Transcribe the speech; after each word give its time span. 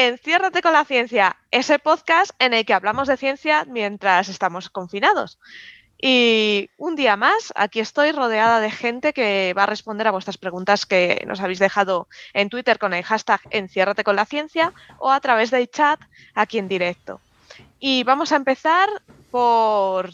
Enciérrate 0.00 0.62
con 0.62 0.72
la 0.72 0.84
ciencia, 0.84 1.38
ese 1.50 1.80
podcast 1.80 2.30
en 2.38 2.54
el 2.54 2.64
que 2.64 2.72
hablamos 2.72 3.08
de 3.08 3.16
ciencia 3.16 3.64
mientras 3.64 4.28
estamos 4.28 4.70
confinados. 4.70 5.40
Y 6.00 6.70
un 6.76 6.94
día 6.94 7.16
más, 7.16 7.52
aquí 7.56 7.80
estoy 7.80 8.12
rodeada 8.12 8.60
de 8.60 8.70
gente 8.70 9.12
que 9.12 9.52
va 9.58 9.64
a 9.64 9.66
responder 9.66 10.06
a 10.06 10.12
vuestras 10.12 10.38
preguntas 10.38 10.86
que 10.86 11.24
nos 11.26 11.40
habéis 11.40 11.58
dejado 11.58 12.06
en 12.32 12.48
Twitter 12.48 12.78
con 12.78 12.94
el 12.94 13.02
hashtag 13.02 13.40
Enciérrate 13.50 14.04
con 14.04 14.14
la 14.14 14.24
ciencia 14.24 14.72
o 15.00 15.10
a 15.10 15.18
través 15.18 15.50
del 15.50 15.68
chat 15.68 15.98
aquí 16.32 16.58
en 16.58 16.68
directo. 16.68 17.20
Y 17.80 18.04
vamos 18.04 18.30
a 18.30 18.36
empezar 18.36 18.88
por... 19.32 20.10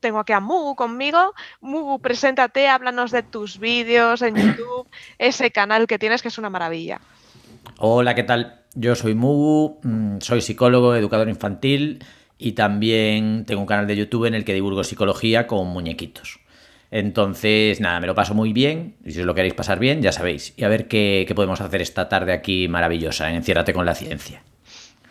Tengo 0.00 0.18
aquí 0.18 0.32
a 0.32 0.40
Mugu 0.40 0.74
conmigo. 0.74 1.32
Mugu, 1.60 2.00
preséntate, 2.00 2.66
háblanos 2.66 3.12
de 3.12 3.22
tus 3.22 3.60
vídeos 3.60 4.20
en 4.22 4.34
YouTube, 4.56 4.88
ese 5.18 5.52
canal 5.52 5.86
que 5.86 6.00
tienes 6.00 6.22
que 6.22 6.28
es 6.28 6.38
una 6.38 6.50
maravilla. 6.50 7.00
Hola, 7.78 8.14
¿qué 8.14 8.22
tal? 8.22 8.60
Yo 8.74 8.94
soy 8.94 9.14
Mugu, 9.14 9.80
mm, 9.82 10.18
soy 10.20 10.40
psicólogo, 10.40 10.94
educador 10.94 11.28
infantil 11.28 12.04
y 12.38 12.52
también 12.52 13.44
tengo 13.44 13.60
un 13.60 13.66
canal 13.66 13.86
de 13.86 13.96
YouTube 13.96 14.26
en 14.26 14.34
el 14.34 14.44
que 14.44 14.54
divulgo 14.54 14.84
psicología 14.84 15.46
con 15.46 15.66
muñequitos. 15.68 16.40
Entonces, 16.90 17.80
nada, 17.80 18.00
me 18.00 18.06
lo 18.06 18.14
paso 18.14 18.34
muy 18.34 18.52
bien. 18.52 18.96
Si 19.06 19.20
os 19.20 19.26
lo 19.26 19.34
queréis 19.34 19.54
pasar 19.54 19.78
bien, 19.78 20.02
ya 20.02 20.12
sabéis. 20.12 20.52
Y 20.56 20.64
a 20.64 20.68
ver 20.68 20.88
qué, 20.88 21.24
qué 21.26 21.34
podemos 21.34 21.60
hacer 21.60 21.80
esta 21.80 22.08
tarde 22.08 22.32
aquí 22.32 22.68
maravillosa 22.68 23.30
en 23.30 23.36
Enciérrate 23.36 23.72
con 23.72 23.86
la 23.86 23.94
ciencia. 23.94 24.42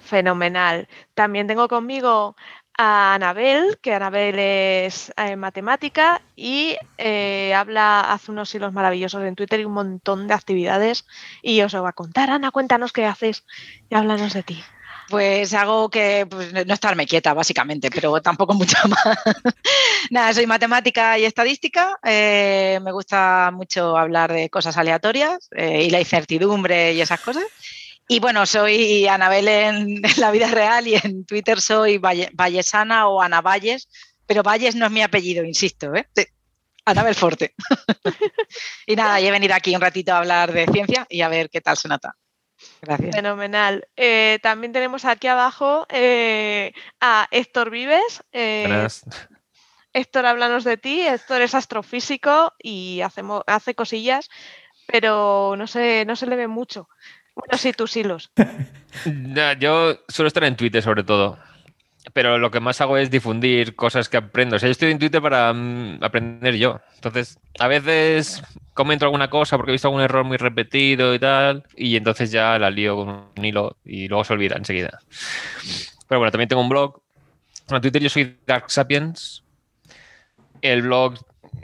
Fenomenal. 0.04 0.88
También 1.16 1.48
tengo 1.48 1.68
conmigo 1.68 2.36
a 2.84 3.14
Anabel, 3.14 3.78
que 3.80 3.94
Anabel 3.94 4.40
es 4.40 5.14
eh, 5.16 5.36
matemática 5.36 6.20
y 6.36 6.76
eh, 6.98 7.54
habla, 7.54 8.12
hace 8.12 8.32
unos 8.32 8.56
hilos 8.56 8.74
maravillosos 8.74 9.24
en 9.24 9.36
Twitter 9.36 9.60
y 9.60 9.66
un 9.66 9.74
montón 9.74 10.28
de 10.28 10.34
actividades. 10.34 11.06
Y 11.44 11.62
os 11.62 11.74
lo 11.74 11.84
va 11.84 11.90
a 11.90 11.94
contar. 11.94 12.32
Ana, 12.32 12.50
cuéntanos 12.50 12.92
qué 12.92 13.06
haces 13.06 13.44
y 13.88 13.94
háblanos 13.94 14.34
de 14.34 14.42
ti. 14.42 14.64
Pues 15.10 15.54
hago 15.54 15.90
que 15.90 16.26
pues, 16.28 16.54
no 16.66 16.74
estarme 16.74 17.06
quieta, 17.06 17.36
básicamente, 17.36 17.92
pero 17.92 18.20
tampoco 18.20 18.56
mucho 18.56 18.78
más. 18.88 19.18
Nada, 20.10 20.34
soy 20.34 20.48
matemática 20.48 21.20
y 21.20 21.26
estadística. 21.26 22.00
eh, 22.04 22.80
me 22.82 22.92
gusta 22.92 23.52
mucho 23.54 23.96
hablar 23.96 24.34
de 24.34 24.50
cosas 24.50 24.76
aleatorias 24.76 25.52
y 25.56 25.92
la 25.92 26.00
incertidumbre 26.00 26.94
y 26.94 27.02
esas 27.02 27.20
cosas. 27.20 27.44
Y 28.08 28.20
bueno, 28.20 28.46
soy 28.46 29.08
Anabel 29.08 29.48
en, 29.48 30.06
en 30.06 30.20
la 30.20 30.32
vida 30.32 30.48
real 30.48 30.88
y 30.88 30.96
en 30.96 31.26
Twitter 31.26 31.62
soy 31.62 31.98
Valle- 31.98 32.30
Vallesana 32.34 33.08
o 33.08 33.22
Ana 33.22 33.42
Valles, 33.42 33.88
pero 34.26 34.44
Valles 34.44 34.76
no 34.76 34.86
es 34.86 34.92
mi 34.92 35.02
apellido, 35.02 35.44
insisto, 35.44 35.94
¿eh? 35.96 36.08
Sí, 36.16 36.26
Anabel 36.86 37.16
Forte. 37.16 37.54
y 38.86 38.96
nada, 38.96 39.20
y 39.22 39.28
he 39.28 39.32
venido 39.32 39.54
aquí 39.56 39.74
un 39.76 39.82
ratito 39.82 40.14
a 40.14 40.18
hablar 40.20 40.52
de 40.52 40.66
ciencia 40.68 41.06
y 41.10 41.22
a 41.22 41.30
ver 41.30 41.50
qué 41.50 41.62
tal 41.62 41.78
se 41.78 41.88
nota. 41.88 42.16
Gracias. 42.82 43.16
Fenomenal. 43.16 43.88
Eh, 43.96 44.40
también 44.44 44.72
tenemos 44.72 45.06
aquí 45.06 45.28
abajo 45.28 45.86
eh, 45.90 46.74
a 47.00 47.28
Héctor 47.32 47.70
Vives. 47.72 48.24
Eh, 48.32 48.66
Buenas. 48.68 49.04
Héctor, 49.94 50.26
háblanos 50.26 50.64
de 50.64 50.78
ti. 50.78 51.02
Héctor 51.02 51.42
es 51.42 51.56
astrofísico 51.56 52.54
y 52.62 53.02
hace 53.02 53.76
cosillas, 53.76 54.30
pero 54.86 55.56
no 55.58 55.68
se, 55.68 56.06
no 56.06 56.16
se 56.16 56.28
le 56.28 56.36
ve 56.36 56.48
mucho. 56.48 56.88
Bueno, 57.36 57.58
sí, 57.58 57.72
tus 57.74 57.96
hilos. 57.96 58.32
Yo 59.60 60.00
suelo 60.08 60.28
estar 60.28 60.44
en 60.44 60.56
Twitter 60.56 60.84
sobre 60.84 61.04
todo, 61.04 61.40
pero 62.14 62.38
lo 62.38 62.52
que 62.52 62.60
más 62.60 62.82
hago 62.82 62.98
es 62.98 63.10
difundir 63.10 63.76
cosas 63.76 64.10
que 64.10 64.18
aprendo. 64.18 64.56
O 64.56 64.60
sea, 64.60 64.68
yo 64.68 64.72
estoy 64.72 64.92
en 64.92 65.00
Twitter 65.00 65.22
para 65.22 65.54
mm, 65.54 66.04
aprender 66.04 66.56
yo. 66.56 66.80
Entonces, 66.96 67.40
a 67.60 67.68
veces 67.68 68.44
comento 68.74 69.06
alguna 69.06 69.30
cosa 69.30 69.58
porque 69.58 69.72
he 69.72 69.74
visto 69.74 69.88
algún 69.88 70.02
error 70.02 70.26
muy 70.26 70.38
repetido 70.38 71.16
y 71.16 71.20
tal, 71.20 71.64
y 71.76 71.96
entonces 71.96 72.32
ya 72.32 72.60
la 72.60 72.70
lío 72.70 72.98
con 72.98 73.10
un 73.38 73.46
hilo 73.46 73.78
y 73.86 74.08
luego 74.08 74.24
se 74.24 74.34
olvida 74.34 74.58
enseguida. 74.58 75.00
Pero 76.08 76.20
bueno, 76.20 76.32
también 76.32 76.50
tengo 76.50 76.62
un 76.62 76.70
blog. 76.70 77.02
En 77.70 77.82
Twitter 77.82 78.02
yo 78.02 78.10
soy 78.10 78.38
Dark 78.46 78.70
Sapiens. 78.70 79.44
El 80.62 80.82
blog 80.82 81.16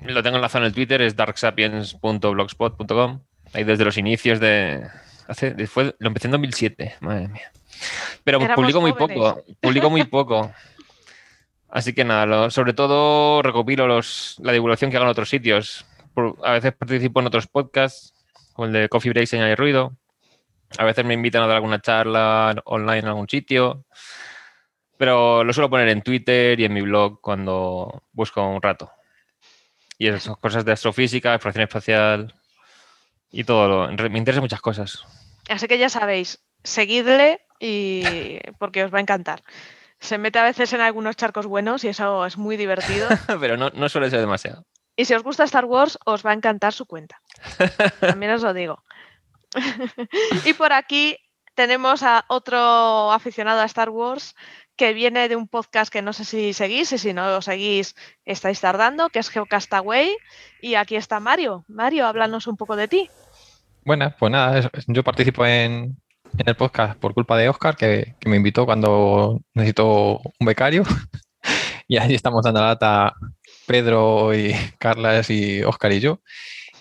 lo 0.04 0.24
tengo 0.24 0.38
enlazado 0.38 0.64
en 0.64 0.68
el 0.68 0.74
Twitter, 0.74 1.02
es 1.02 1.16
darksapiens.blogspot.com. 1.16 3.22
Ahí 3.54 3.64
desde 3.64 3.86
los 3.86 3.98
inicios 3.98 4.40
de... 4.40 4.88
Hace, 5.28 5.68
fue, 5.68 5.96
lo 6.00 6.08
empecé 6.08 6.28
en 6.28 6.32
2007, 6.32 6.96
madre 7.02 7.28
mía. 7.28 7.52
Pero 8.24 8.40
Éramos 8.40 8.56
publico 8.56 8.82
muy 8.82 8.94
poco, 8.94 9.44
publico 9.62 9.90
muy 9.90 10.04
poco. 10.06 10.52
Así 11.70 11.94
que 11.94 12.04
nada, 12.06 12.26
lo- 12.26 12.50
sobre 12.50 12.74
todo 12.74 13.42
recopilo 13.42 13.88
los, 13.88 14.38
la 14.40 14.54
divulgación 14.54 14.90
que 14.90 14.98
hago 14.98 15.06
en 15.06 15.12
otros 15.12 15.30
sitios. 15.30 15.86
Por- 16.14 16.38
a 16.44 16.54
veces 16.54 16.74
participo 16.74 17.20
en 17.20 17.28
otros 17.28 17.48
podcasts, 17.48 18.14
como 18.54 18.68
el 18.68 18.74
de 18.74 18.90
Coffee 18.90 19.12
Break 19.12 19.28
Señal 19.28 19.52
y 19.52 19.56
Ruido. 19.56 19.96
A 20.78 20.86
veces 20.86 21.04
me 21.06 21.14
invitan 21.14 21.44
a 21.44 21.48
dar 21.48 21.58
alguna 21.58 21.82
charla 21.82 22.56
online 22.66 23.00
en 23.00 23.08
algún 23.08 23.28
sitio. 23.30 23.86
Pero 24.98 25.44
lo 25.44 25.54
suelo 25.54 25.70
poner 25.70 25.90
en 25.90 26.02
Twitter 26.02 26.60
y 26.60 26.66
en 26.66 26.74
mi 26.74 26.82
blog 26.82 27.22
cuando 27.22 28.04
busco 28.14 28.42
un 28.48 28.62
rato. 28.62 28.92
Y 30.00 30.08
esas 30.08 30.38
cosas 30.38 30.66
de 30.66 30.72
astrofísica, 30.72 31.34
exploración 31.34 31.64
espacial 31.64 32.34
y 33.32 33.44
todo. 33.44 33.88
lo- 33.88 34.10
Me 34.10 34.18
interesan 34.18 34.44
muchas 34.44 34.62
cosas. 34.62 35.04
Así 35.50 35.68
que 35.68 35.78
ya 35.78 35.90
sabéis, 35.90 36.44
seguidle 36.64 37.42
y 37.60 38.40
porque 38.60 38.84
os 38.84 38.94
va 38.94 39.00
a 39.00 39.02
encantar. 39.02 39.44
Se 40.00 40.18
mete 40.18 40.40
a 40.40 40.44
veces 40.44 40.74
en 40.74 40.82
algunos 40.82 41.16
charcos 41.16 41.48
buenos 41.48 41.84
y 41.84 41.88
eso 41.88 42.26
es 42.26 42.38
muy 42.38 42.58
divertido. 42.58 43.08
Pero 43.40 43.58
no, 43.58 43.70
no 43.72 43.90
suele 43.90 44.10
ser 44.10 44.20
demasiado. 44.20 44.66
Y 44.96 45.06
si 45.06 45.14
os 45.14 45.24
gusta 45.24 45.44
Star 45.44 45.66
Wars, 45.66 45.98
os 46.06 46.26
va 46.26 46.32
a 46.32 46.34
encantar 46.34 46.74
su 46.74 46.86
cuenta. 46.86 47.22
También 48.00 48.32
os 48.34 48.42
lo 48.42 48.54
digo. 48.54 48.84
y 50.46 50.54
por 50.54 50.74
aquí 50.74 51.18
tenemos 51.56 52.04
a 52.04 52.26
otro 52.28 53.12
aficionado 53.12 53.62
a 53.62 53.66
Star 53.66 53.90
Wars 53.90 54.36
que 54.76 54.94
viene 54.94 55.28
de 55.28 55.36
un 55.36 55.48
podcast 55.48 55.92
que 55.92 56.04
no 56.04 56.14
sé 56.14 56.24
si 56.24 56.54
seguís 56.54 56.92
y 56.92 57.00
si 57.00 57.14
no 57.14 57.30
lo 57.32 57.42
seguís 57.42 57.96
estáis 58.26 58.62
tardando, 58.62 59.10
que 59.10 59.20
es 59.20 59.30
Geocastaway. 59.30 60.16
Y 60.62 60.76
aquí 60.76 60.96
está 60.96 61.20
Mario. 61.20 61.66
Mario, 61.68 62.06
háblanos 62.06 62.46
un 62.46 62.58
poco 62.58 62.76
de 62.76 62.88
ti. 62.88 63.10
Buenas, 63.88 64.14
pues 64.20 64.30
nada, 64.32 64.70
yo 64.88 65.02
participo 65.04 65.46
en, 65.46 65.98
en 66.38 66.46
el 66.50 66.56
podcast 66.56 67.00
por 67.00 67.14
culpa 67.14 67.38
de 67.38 67.48
Oscar, 67.48 67.78
que, 67.78 68.16
que 68.20 68.28
me 68.30 68.36
invitó 68.36 68.66
cuando 68.66 69.40
necesito 69.54 70.20
un 70.40 70.46
becario. 70.46 70.84
Y 71.90 71.96
ahí 71.96 72.14
estamos 72.16 72.44
dando 72.44 72.60
la 72.60 72.68
lata 72.68 73.14
Pedro 73.66 74.36
y 74.36 74.54
Carlas 74.78 75.30
y 75.30 75.64
Oscar 75.64 75.94
y 75.94 76.02
yo. 76.02 76.20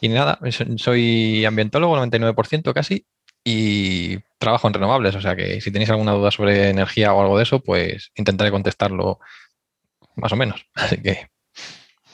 Y 0.01 0.09
nada, 0.09 0.41
so- 0.51 0.65
soy 0.79 1.45
ambientólogo, 1.45 1.97
99% 1.97 2.73
casi, 2.75 3.07
y 3.45 4.19
trabajo 4.39 4.67
en 4.67 4.75
renovables. 4.75 5.15
O 5.15 5.21
sea 5.21 5.37
que 5.37 5.61
si 5.61 5.71
tenéis 5.71 5.91
alguna 5.91 6.11
duda 6.11 6.33
sobre 6.33 6.71
energía 6.71 7.13
o 7.15 7.21
algo 7.23 7.37
de 7.37 7.45
eso, 7.45 7.61
pues 7.61 8.11
intentaré 8.17 8.51
contestarlo 8.51 9.21
más 10.17 10.33
o 10.33 10.37
menos. 10.37 10.67
Así 10.75 10.97
que. 11.01 11.29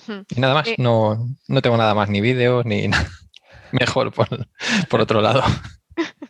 Hmm. 0.06 0.20
Y 0.36 0.40
nada 0.40 0.52
más, 0.52 0.68
Eh. 0.68 0.74
no, 0.76 1.16
no 1.48 1.62
tengo 1.62 1.78
nada 1.78 1.94
más, 1.94 2.10
ni 2.10 2.20
vídeos, 2.20 2.66
ni 2.66 2.88
nada. 2.88 3.08
Mejor 3.80 4.12
por, 4.12 4.28
por 4.88 5.00
otro 5.00 5.20
lado. 5.20 5.42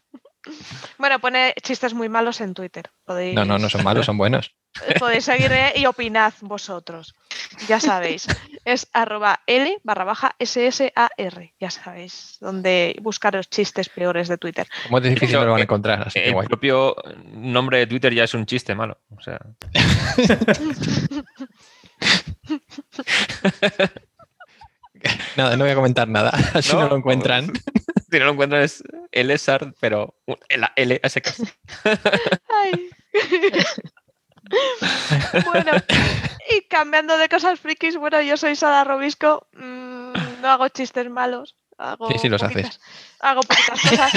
Bueno, 0.98 1.18
pone 1.20 1.54
chistes 1.62 1.94
muy 1.94 2.08
malos 2.08 2.40
en 2.40 2.52
Twitter. 2.54 2.90
Podéis, 3.04 3.34
No, 3.34 3.44
no, 3.44 3.58
no 3.58 3.68
son 3.68 3.82
malos, 3.84 4.06
son 4.06 4.18
buenos. 4.18 4.54
podéis 4.98 5.24
seguirle 5.24 5.72
y 5.76 5.86
opinad 5.86 6.32
vosotros. 6.40 7.14
Ya 7.68 7.80
sabéis. 7.80 8.26
Es 8.64 8.88
arroba 8.92 9.40
L 9.46 9.78
barra 9.82 10.04
baja 10.04 10.34
SSAR. 10.38 11.52
Ya 11.60 11.70
sabéis. 11.70 12.38
Donde 12.40 12.96
buscar 13.02 13.34
los 13.34 13.48
chistes 13.50 13.88
peores 13.88 14.28
de 14.28 14.38
Twitter. 14.38 14.66
Como 14.84 14.98
es 14.98 15.04
difícil, 15.04 15.36
no 15.38 15.44
lo 15.44 15.52
van 15.52 15.60
a 15.60 15.64
encontrar, 15.64 16.02
así 16.06 16.20
que 16.20 16.26
El 16.28 16.34
guay. 16.34 16.46
propio 16.48 16.94
nombre 17.34 17.78
de 17.78 17.86
Twitter 17.86 18.12
ya 18.14 18.24
es 18.24 18.34
un 18.34 18.46
chiste 18.46 18.74
malo. 18.74 18.98
O 19.16 19.20
sea, 19.20 19.40
Nada, 25.36 25.56
no 25.56 25.64
voy 25.64 25.72
a 25.72 25.74
comentar 25.74 26.08
nada, 26.08 26.30
así 26.54 26.72
no, 26.72 26.80
No, 26.80 26.88
lo 26.90 26.96
encuentran. 26.96 27.52
si 28.10 28.18
no 28.18 28.26
lo 28.26 28.32
encuentran 28.32 28.62
es 28.62 28.82
Elesar, 29.10 29.74
pero 29.80 30.14
la 30.50 30.72
L 30.76 31.00
a 31.02 31.08
secas. 31.08 31.42
Ay. 32.48 32.90
bueno, 35.46 35.72
y 36.50 36.62
cambiando 36.68 37.16
de 37.16 37.28
cosas 37.28 37.60
frikis, 37.60 37.96
bueno, 37.96 38.20
yo 38.20 38.36
soy 38.36 38.56
Sara 38.56 38.84
Robisco. 38.84 39.46
mm, 39.54 40.12
no 40.40 40.48
hago 40.48 40.68
chistes 40.68 41.08
malos. 41.08 41.56
Hago 41.78 42.08
Sí, 42.10 42.18
sí 42.18 42.28
los 42.28 42.42
haces. 42.42 42.80
Hago 43.20 43.40
poquitas 43.42 43.80
cosas. 43.80 44.12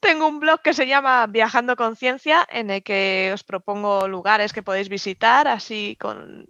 Tengo 0.00 0.26
un 0.26 0.40
blog 0.40 0.60
que 0.60 0.74
se 0.74 0.86
llama 0.86 1.26
Viajando 1.26 1.76
con 1.76 1.96
Ciencia, 1.96 2.46
en 2.50 2.70
el 2.70 2.82
que 2.82 3.30
os 3.32 3.42
propongo 3.44 4.06
lugares 4.08 4.52
que 4.52 4.62
podéis 4.62 4.88
visitar, 4.88 5.48
así 5.48 5.96
con 6.00 6.46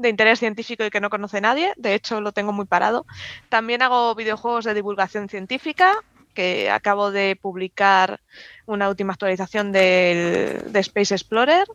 de 0.00 0.08
interés 0.10 0.38
científico 0.40 0.84
y 0.84 0.90
que 0.90 1.00
no 1.00 1.10
conoce 1.10 1.40
nadie. 1.40 1.72
De 1.76 1.94
hecho, 1.94 2.20
lo 2.20 2.32
tengo 2.32 2.52
muy 2.52 2.66
parado. 2.66 3.06
También 3.48 3.82
hago 3.82 4.14
videojuegos 4.14 4.64
de 4.64 4.74
divulgación 4.74 5.28
científica, 5.28 5.94
que 6.34 6.70
acabo 6.70 7.10
de 7.10 7.36
publicar 7.40 8.20
una 8.66 8.88
última 8.88 9.12
actualización 9.14 9.72
del, 9.72 10.72
de 10.72 10.80
Space 10.80 11.14
Explorer. 11.14 11.66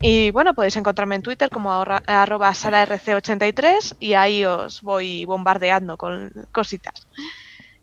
Y 0.00 0.30
bueno, 0.30 0.54
podéis 0.54 0.76
encontrarme 0.76 1.16
en 1.16 1.22
Twitter 1.22 1.50
como 1.50 1.72
arra- 1.72 2.02
arroba 2.06 2.52
sararc83 2.54 3.96
y 3.98 4.14
ahí 4.14 4.44
os 4.44 4.80
voy 4.82 5.24
bombardeando 5.26 5.96
con 5.98 6.32
cositas. 6.52 7.08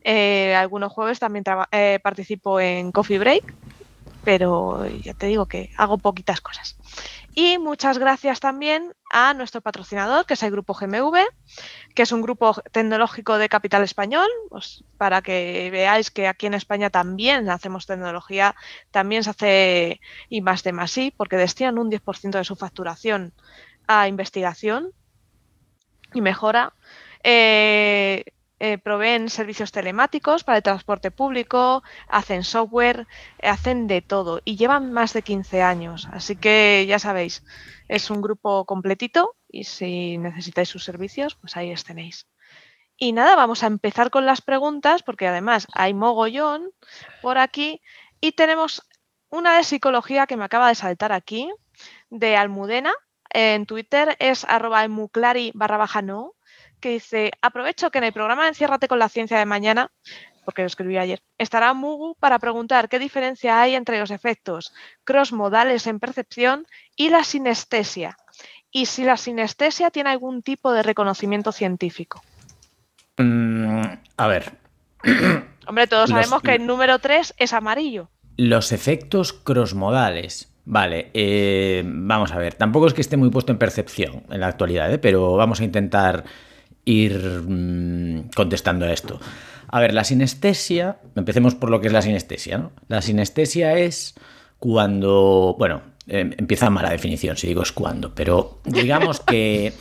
Eh, 0.03 0.55
algunos 0.55 0.91
jueves 0.93 1.19
también 1.19 1.43
eh, 1.71 1.99
participo 2.03 2.59
en 2.59 2.91
Coffee 2.91 3.19
Break, 3.19 3.43
pero 4.23 4.87
ya 4.87 5.13
te 5.13 5.27
digo 5.27 5.47
que 5.47 5.71
hago 5.77 5.99
poquitas 5.99 6.41
cosas. 6.41 6.79
Y 7.33 7.57
muchas 7.59 7.97
gracias 7.99 8.39
también 8.39 8.93
nuestro 9.35 9.61
patrocinador, 9.61 10.25
que 10.25 10.35
es 10.35 10.43
el 10.43 10.51
Grupo 10.51 10.73
GMV, 10.73 11.17
que 11.95 12.03
es 12.03 12.11
un 12.11 12.21
grupo 12.21 12.55
tecnológico 12.71 13.37
de 13.37 13.49
capital 13.49 13.83
español, 13.83 14.27
pues 14.49 14.83
para 14.97 15.21
que 15.21 15.69
veáis 15.71 16.11
que 16.11 16.27
aquí 16.27 16.45
en 16.45 16.53
España 16.53 16.89
también 16.89 17.49
hacemos 17.49 17.85
tecnología, 17.85 18.55
también 18.91 19.23
se 19.23 19.29
hace 19.29 20.01
y 20.29 20.41
más 20.41 20.63
de 20.63 20.73
más 20.73 20.97
y, 20.97 21.11
porque 21.11 21.37
destinan 21.37 21.77
un 21.79 21.89
10% 21.89 22.37
de 22.37 22.43
su 22.43 22.55
facturación 22.55 23.33
a 23.87 24.07
investigación 24.07 24.91
y 26.13 26.21
mejora. 26.21 26.73
Eh, 27.23 28.23
eh, 28.59 28.79
proveen 28.79 29.29
servicios 29.29 29.71
telemáticos 29.71 30.43
para 30.43 30.57
el 30.57 30.63
transporte 30.63 31.11
público, 31.11 31.83
hacen 32.07 32.43
software, 32.43 33.07
hacen 33.43 33.85
de 33.87 34.01
todo 34.01 34.41
y 34.45 34.55
llevan 34.55 34.91
más 34.91 35.13
de 35.13 35.21
15 35.21 35.61
años. 35.61 36.07
Así 36.11 36.35
que 36.35 36.85
ya 36.87 36.97
sabéis, 36.97 37.43
es 37.87 38.09
un 38.09 38.21
grupo 38.21 38.65
completito 38.65 39.35
y 39.47 39.65
si 39.65 40.17
necesitáis 40.17 40.69
sus 40.69 40.83
servicios, 40.83 41.35
pues 41.35 41.55
ahí 41.55 41.71
os 41.71 41.83
tenéis. 41.83 42.27
Y 42.97 43.13
nada, 43.13 43.35
vamos 43.35 43.63
a 43.63 43.67
empezar 43.67 44.09
con 44.09 44.25
las 44.25 44.41
preguntas 44.41 45.03
porque 45.03 45.27
además 45.27 45.67
hay 45.73 45.93
mogollón 45.93 46.71
por 47.21 47.37
aquí 47.37 47.79
y 48.21 48.31
tenemos 48.31 48.81
una 49.29 49.57
de 49.57 49.63
psicología 49.63 50.25
que 50.25 50.37
me 50.37 50.45
acaba 50.45 50.69
de 50.69 50.75
saltar 50.75 51.11
aquí, 51.11 51.51
de 52.09 52.37
Almudena. 52.37 52.93
En 53.29 53.67
Twitter 53.67 54.15
es 54.19 54.45
arroba 54.45 54.83
emuclari 54.83 55.51
barra 55.53 55.77
baja 55.77 56.01
no 56.01 56.36
que 56.79 56.89
dice, 56.89 57.31
aprovecho 57.41 57.89
que 57.91 57.97
en 57.97 58.05
el 58.05 58.13
programa 58.13 58.47
Enciérrate 58.47 58.87
con 58.87 58.99
la 58.99 59.09
ciencia 59.09 59.37
de 59.37 59.45
mañana, 59.45 59.91
porque 60.45 60.61
lo 60.61 60.67
escribí 60.67 60.97
ayer, 60.97 61.21
estará 61.37 61.73
Mugu 61.73 62.15
para 62.19 62.39
preguntar 62.39 62.89
qué 62.89 62.99
diferencia 62.99 63.59
hay 63.59 63.75
entre 63.75 63.99
los 63.99 64.11
efectos 64.11 64.73
crossmodales 65.03 65.87
en 65.87 65.99
percepción 65.99 66.65
y 66.95 67.09
la 67.09 67.23
sinestesia, 67.23 68.17
y 68.71 68.85
si 68.85 69.03
la 69.03 69.17
sinestesia 69.17 69.91
tiene 69.91 70.09
algún 70.11 70.41
tipo 70.41 70.71
de 70.71 70.83
reconocimiento 70.83 71.51
científico. 71.51 72.21
Mm, 73.17 73.81
a 74.17 74.27
ver. 74.27 74.53
Hombre, 75.67 75.87
todos 75.87 76.09
sabemos 76.09 76.41
que 76.41 76.55
el 76.55 76.65
número 76.65 76.99
3 76.99 77.35
es 77.37 77.53
amarillo. 77.53 78.09
Los 78.37 78.71
efectos 78.71 79.33
crossmodales. 79.33 80.53
Vale, 80.63 81.11
eh, 81.13 81.83
vamos 81.85 82.31
a 82.31 82.37
ver. 82.37 82.53
Tampoco 82.53 82.87
es 82.87 82.93
que 82.93 83.01
esté 83.01 83.17
muy 83.17 83.29
puesto 83.29 83.51
en 83.51 83.57
percepción 83.57 84.23
en 84.29 84.41
la 84.41 84.47
actualidad, 84.47 84.93
¿eh? 84.93 84.97
pero 84.97 85.35
vamos 85.35 85.61
a 85.61 85.63
intentar 85.63 86.25
ir 86.87 87.43
mm, 87.45 88.29
contestando 88.33 88.85
a 88.85 88.93
esto. 88.93 89.19
A 89.67 89.81
ver, 89.81 89.93
la 89.93 90.05
sinestesia, 90.05 90.99
empecemos 91.15 91.53
por 91.53 91.69
lo 91.69 91.81
que 91.81 91.87
es 91.87 91.93
la 91.93 92.01
sinestesia. 92.01 92.57
¿no? 92.57 92.71
La 92.87 93.01
sinestesia 93.01 93.77
es 93.77 94.15
cuando, 94.57 95.55
bueno, 95.59 95.81
em, 96.07 96.33
empieza 96.37 96.69
mala 96.69 96.89
definición 96.89 97.35
si 97.35 97.47
digo 97.47 97.61
es 97.61 97.73
cuando, 97.73 98.15
pero 98.15 98.59
digamos 98.63 99.19
que, 99.19 99.73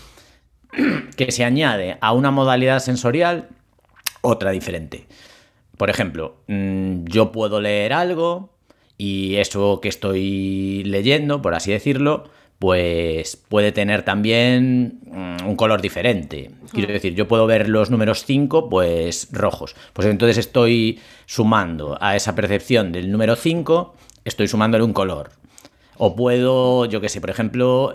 que 1.17 1.31
se 1.31 1.45
añade 1.45 1.97
a 2.01 2.13
una 2.13 2.33
modalidad 2.33 2.81
sensorial 2.81 3.49
otra 4.21 4.51
diferente. 4.51 5.07
Por 5.77 5.89
ejemplo, 5.89 6.43
mm, 6.49 7.05
yo 7.05 7.31
puedo 7.31 7.61
leer 7.61 7.93
algo 7.93 8.51
y 8.99 9.37
eso 9.37 9.81
que 9.81 9.89
estoy 9.89 10.83
leyendo, 10.85 11.41
por 11.41 11.55
así 11.55 11.71
decirlo, 11.71 12.25
pues 12.59 13.37
puede 13.37 13.73
tener 13.73 14.03
también 14.03 15.01
mm, 15.07 15.47
un 15.47 15.57
color 15.57 15.83
diferente. 15.83 16.51
Quiero 16.73 16.93
decir, 16.93 17.15
yo 17.15 17.29
puedo 17.29 17.47
ver 17.47 17.69
los 17.69 17.91
números 17.91 18.25
5, 18.25 18.69
pues 18.69 19.29
rojos. 19.33 19.75
Pues 19.93 20.09
entonces 20.09 20.39
estoy 20.39 21.01
sumando 21.27 21.99
a 22.01 22.17
esa 22.17 22.35
percepción 22.35 22.93
del 22.93 23.11
número 23.11 23.37
5, 23.37 23.95
estoy 24.25 24.49
sumándole 24.49 24.85
un 24.85 24.93
color. 24.93 25.31
O 25.99 26.17
puedo, 26.17 26.85
yo 26.87 27.01
qué 27.01 27.09
sé, 27.09 27.21
por 27.21 27.31
ejemplo, 27.31 27.95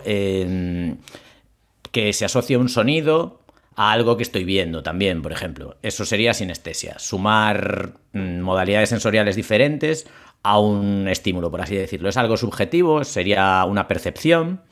que 1.92 2.12
se 2.12 2.24
asocie 2.24 2.56
un 2.56 2.68
sonido 2.68 3.40
a 3.76 3.92
algo 3.92 4.16
que 4.16 4.22
estoy 4.22 4.44
viendo 4.44 4.82
también, 4.82 5.22
por 5.22 5.32
ejemplo. 5.32 5.76
Eso 5.82 6.04
sería 6.04 6.34
sinestesia. 6.34 6.98
Sumar 6.98 7.92
mm, 8.12 8.40
modalidades 8.40 8.88
sensoriales 8.88 9.36
diferentes 9.36 10.06
a 10.42 10.58
un 10.58 11.08
estímulo, 11.08 11.50
por 11.50 11.60
así 11.60 11.76
decirlo. 11.76 12.08
Es 12.08 12.16
algo 12.16 12.36
subjetivo, 12.36 13.04
sería 13.04 13.64
una 13.64 13.88
percepción 13.88 14.62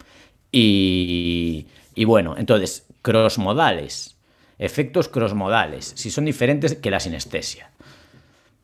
y, 0.52 1.66
y 1.94 2.04
bueno, 2.04 2.34
entonces, 2.36 2.86
crossmodales, 3.02 4.16
efectos 4.58 5.08
crossmodales, 5.08 5.92
si 5.96 6.10
son 6.10 6.24
diferentes 6.24 6.74
que 6.74 6.90
la 6.90 7.00
sinestesia. 7.00 7.70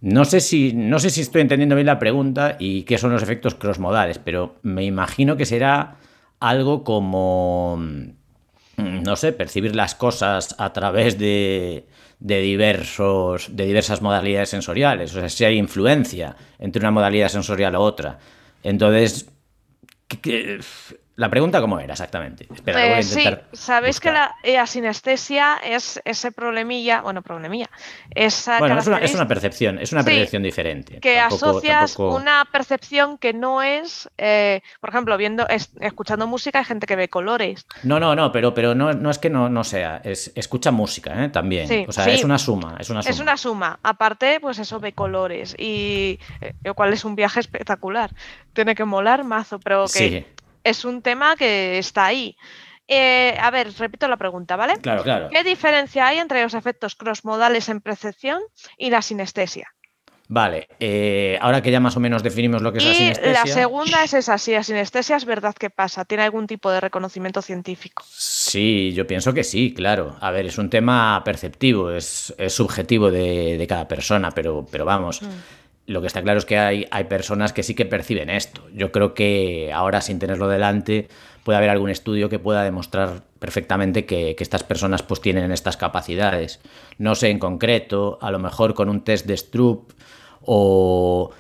No 0.00 0.24
sé, 0.24 0.40
si, 0.40 0.72
no 0.74 0.98
sé 0.98 1.10
si 1.10 1.22
estoy 1.22 1.40
entendiendo 1.40 1.74
bien 1.74 1.86
la 1.86 1.98
pregunta 1.98 2.56
y 2.58 2.82
qué 2.82 2.98
son 2.98 3.12
los 3.12 3.22
efectos 3.22 3.54
crossmodales, 3.54 4.18
pero 4.18 4.56
me 4.62 4.84
imagino 4.84 5.36
que 5.36 5.46
será 5.46 5.96
algo 6.38 6.84
como, 6.84 7.82
no 8.76 9.16
sé, 9.16 9.32
percibir 9.32 9.74
las 9.74 9.94
cosas 9.94 10.54
a 10.58 10.72
través 10.72 11.18
de, 11.18 11.86
de, 12.18 12.40
diversos, 12.40 13.54
de 13.54 13.66
diversas 13.66 14.02
modalidades 14.02 14.48
sensoriales. 14.50 15.14
O 15.14 15.20
sea, 15.20 15.28
si 15.28 15.44
hay 15.44 15.56
influencia 15.56 16.36
entre 16.58 16.80
una 16.80 16.90
modalidad 16.90 17.28
sensorial 17.28 17.76
u 17.76 17.80
otra. 17.80 18.18
Entonces, 18.62 19.26
la 21.16 21.30
pregunta 21.30 21.62
cómo 21.62 21.80
era 21.80 21.94
exactamente. 21.94 22.46
Espera, 22.54 22.98
eh, 22.98 23.02
sí, 23.02 23.24
sabéis 23.52 24.00
que 24.00 24.12
la, 24.12 24.66
sinestesia 24.66 25.56
es 25.64 26.00
ese 26.04 26.30
problemilla, 26.30 27.00
bueno, 27.00 27.22
problemilla. 27.22 27.70
Esa 28.14 28.58
bueno, 28.58 28.78
es 28.78 28.86
una, 29.14 29.26
percepción, 29.26 29.78
es 29.78 29.92
una 29.92 30.04
percepción 30.04 30.42
diferente. 30.42 31.00
Que 31.00 31.18
asocias 31.18 31.98
una 31.98 32.44
percepción 32.52 33.16
que 33.16 33.32
no 33.32 33.62
es, 33.62 34.10
eh, 34.18 34.60
por 34.80 34.90
ejemplo, 34.90 35.16
viendo, 35.16 35.46
escuchando 35.48 36.26
música 36.26 36.58
hay 36.58 36.66
gente 36.66 36.86
que 36.86 36.96
ve 36.96 37.08
colores. 37.08 37.66
No, 37.82 37.98
no, 37.98 38.14
no, 38.14 38.30
pero, 38.30 38.52
pero 38.52 38.74
no, 38.74 38.92
no 38.92 39.10
es 39.10 39.18
que 39.18 39.30
no, 39.30 39.48
no 39.48 39.64
sea, 39.64 40.02
es 40.04 40.32
escucha 40.34 40.70
música 40.70 41.24
¿eh? 41.24 41.30
también. 41.30 41.88
o 41.88 41.92
sea, 41.92 42.06
es 42.10 42.24
una 42.24 42.36
suma, 42.38 42.76
es 42.78 42.90
una 42.90 43.02
suma. 43.02 43.10
Es 43.10 43.20
una 43.20 43.36
suma. 43.38 43.78
Aparte, 43.82 44.38
pues 44.40 44.58
eso 44.58 44.80
ve 44.80 44.92
colores 44.92 45.56
y 45.58 46.18
lo 46.62 46.74
cual 46.74 46.92
es 46.92 47.06
un 47.06 47.16
viaje 47.16 47.40
espectacular. 47.40 48.10
Tiene 48.52 48.74
que 48.74 48.84
molar 48.84 49.24
mazo, 49.24 49.58
pero 49.58 49.86
que 49.86 50.35
es 50.66 50.84
un 50.84 51.02
tema 51.02 51.36
que 51.36 51.78
está 51.78 52.06
ahí. 52.06 52.36
Eh, 52.88 53.36
a 53.40 53.50
ver, 53.50 53.72
repito 53.78 54.06
la 54.06 54.16
pregunta, 54.16 54.56
¿vale? 54.56 54.76
Claro, 54.80 55.02
claro. 55.02 55.28
¿Qué 55.30 55.42
diferencia 55.42 56.06
hay 56.06 56.18
entre 56.18 56.42
los 56.42 56.54
efectos 56.54 56.94
crossmodales 56.94 57.68
en 57.68 57.80
percepción 57.80 58.40
y 58.78 58.90
la 58.90 59.02
sinestesia? 59.02 59.68
Vale, 60.28 60.68
eh, 60.80 61.38
ahora 61.40 61.62
que 61.62 61.70
ya 61.70 61.78
más 61.78 61.96
o 61.96 62.00
menos 62.00 62.20
definimos 62.24 62.60
lo 62.60 62.72
que 62.72 62.78
es 62.78 62.84
la 62.84 62.94
sinestesia. 62.94 63.32
La 63.32 63.46
segunda 63.46 64.02
es 64.02 64.12
esa, 64.12 64.38
si 64.38 64.52
la 64.52 64.64
sinestesia 64.64 65.16
es 65.16 65.24
verdad 65.24 65.54
que 65.54 65.70
pasa, 65.70 66.04
¿tiene 66.04 66.24
algún 66.24 66.48
tipo 66.48 66.68
de 66.70 66.80
reconocimiento 66.80 67.42
científico? 67.42 68.04
Sí, 68.08 68.92
yo 68.92 69.06
pienso 69.06 69.32
que 69.32 69.44
sí, 69.44 69.72
claro. 69.72 70.16
A 70.20 70.32
ver, 70.32 70.46
es 70.46 70.58
un 70.58 70.68
tema 70.68 71.22
perceptivo, 71.24 71.92
es, 71.92 72.34
subjetivo 72.48 73.12
de, 73.12 73.64
cada 73.68 73.86
persona, 73.86 74.32
pero, 74.32 74.66
pero 74.68 74.84
vamos. 74.84 75.22
Mm 75.22 75.26
lo 75.86 76.00
que 76.00 76.08
está 76.08 76.22
claro 76.22 76.38
es 76.38 76.44
que 76.44 76.58
hay, 76.58 76.86
hay 76.90 77.04
personas 77.04 77.52
que 77.52 77.62
sí 77.62 77.74
que 77.74 77.84
perciben 77.84 78.30
esto. 78.30 78.62
Yo 78.74 78.90
creo 78.92 79.14
que 79.14 79.70
ahora, 79.72 80.00
sin 80.00 80.18
tenerlo 80.18 80.48
delante, 80.48 81.08
puede 81.46 81.58
haber 81.58 81.70
algún 81.70 81.90
estudio 81.90 82.28
que 82.28 82.40
pueda 82.40 82.64
demostrar 82.64 83.22
perfectamente 83.38 84.04
que, 84.04 84.34
estas 84.38 84.64
personas 84.64 85.04
pues 85.04 85.20
tienen 85.20 85.52
estas 85.52 85.76
capacidades. 85.76 86.60
No 86.98 87.14
sé 87.14 87.30
en 87.30 87.38
concreto, 87.38 88.18
a 88.20 88.32
lo 88.32 88.40
mejor 88.40 88.74
con 88.74 88.88
un 88.88 89.02
test 89.02 89.26
de 89.26 89.36
Stroop 89.36 89.92
o... 90.42 91.30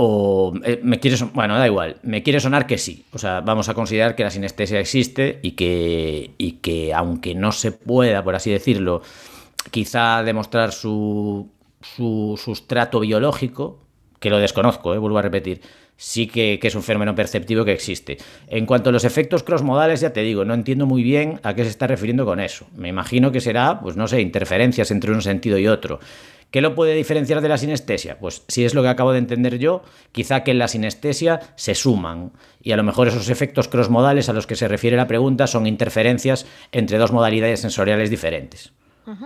O 0.00 0.54
eh, 0.64 0.78
me 0.82 1.00
quiere 1.00 1.16
bueno, 1.34 1.58
da 1.58 1.66
igual, 1.66 1.96
me 2.04 2.22
quiere 2.22 2.38
sonar 2.38 2.68
que 2.68 2.78
sí. 2.78 3.04
O 3.12 3.18
sea, 3.18 3.40
vamos 3.40 3.68
a 3.68 3.74
considerar 3.74 4.14
que 4.14 4.22
la 4.22 4.30
sinestesia 4.30 4.78
existe 4.78 5.40
y 5.42 5.52
que, 5.52 6.34
y 6.38 6.52
que 6.52 6.94
aunque 6.94 7.34
no 7.34 7.50
se 7.50 7.72
pueda, 7.72 8.22
por 8.22 8.36
así 8.36 8.48
decirlo, 8.50 9.02
quizá 9.72 10.22
demostrar 10.22 10.70
su 10.70 11.50
su 11.80 12.40
sustrato 12.42 13.00
biológico, 13.00 13.80
que 14.20 14.30
lo 14.30 14.38
desconozco, 14.38 14.94
eh, 14.94 14.98
vuelvo 14.98 15.18
a 15.18 15.22
repetir, 15.22 15.60
sí 15.96 16.28
que, 16.28 16.58
es 16.62 16.74
un 16.74 16.82
fenómeno 16.82 17.14
perceptivo 17.14 17.64
que 17.64 17.72
existe. 17.72 18.18
En 18.46 18.66
cuanto 18.66 18.90
a 18.90 18.92
los 18.92 19.04
efectos 19.04 19.42
crossmodales, 19.42 20.00
ya 20.00 20.12
te 20.12 20.22
digo, 20.22 20.44
no 20.44 20.54
entiendo 20.54 20.86
muy 20.86 21.02
bien 21.02 21.40
a 21.42 21.54
qué 21.54 21.64
se 21.64 21.70
está 21.70 21.86
refiriendo 21.86 22.24
con 22.24 22.40
eso. 22.40 22.66
Me 22.76 22.88
imagino 22.88 23.32
que 23.32 23.40
será, 23.40 23.80
pues 23.80 23.96
no 23.96 24.08
sé, 24.08 24.20
interferencias 24.20 24.90
entre 24.90 25.12
un 25.12 25.20
sentido 25.20 25.58
y 25.58 25.66
otro. 25.66 26.00
¿Qué 26.50 26.62
lo 26.62 26.74
puede 26.74 26.94
diferenciar 26.94 27.42
de 27.42 27.48
la 27.50 27.58
sinestesia? 27.58 28.18
Pues 28.18 28.42
si 28.48 28.64
es 28.64 28.72
lo 28.72 28.82
que 28.82 28.88
acabo 28.88 29.12
de 29.12 29.18
entender 29.18 29.58
yo, 29.58 29.82
quizá 30.12 30.44
que 30.44 30.52
en 30.52 30.58
la 30.58 30.68
sinestesia 30.68 31.40
se 31.56 31.74
suman 31.74 32.32
y 32.62 32.72
a 32.72 32.76
lo 32.78 32.84
mejor 32.84 33.08
esos 33.08 33.28
efectos 33.28 33.68
crossmodales 33.68 34.30
a 34.30 34.32
los 34.32 34.46
que 34.46 34.56
se 34.56 34.66
refiere 34.66 34.96
la 34.96 35.08
pregunta 35.08 35.46
son 35.46 35.66
interferencias 35.66 36.46
entre 36.72 36.96
dos 36.96 37.12
modalidades 37.12 37.60
sensoriales 37.60 38.08
diferentes 38.08 38.72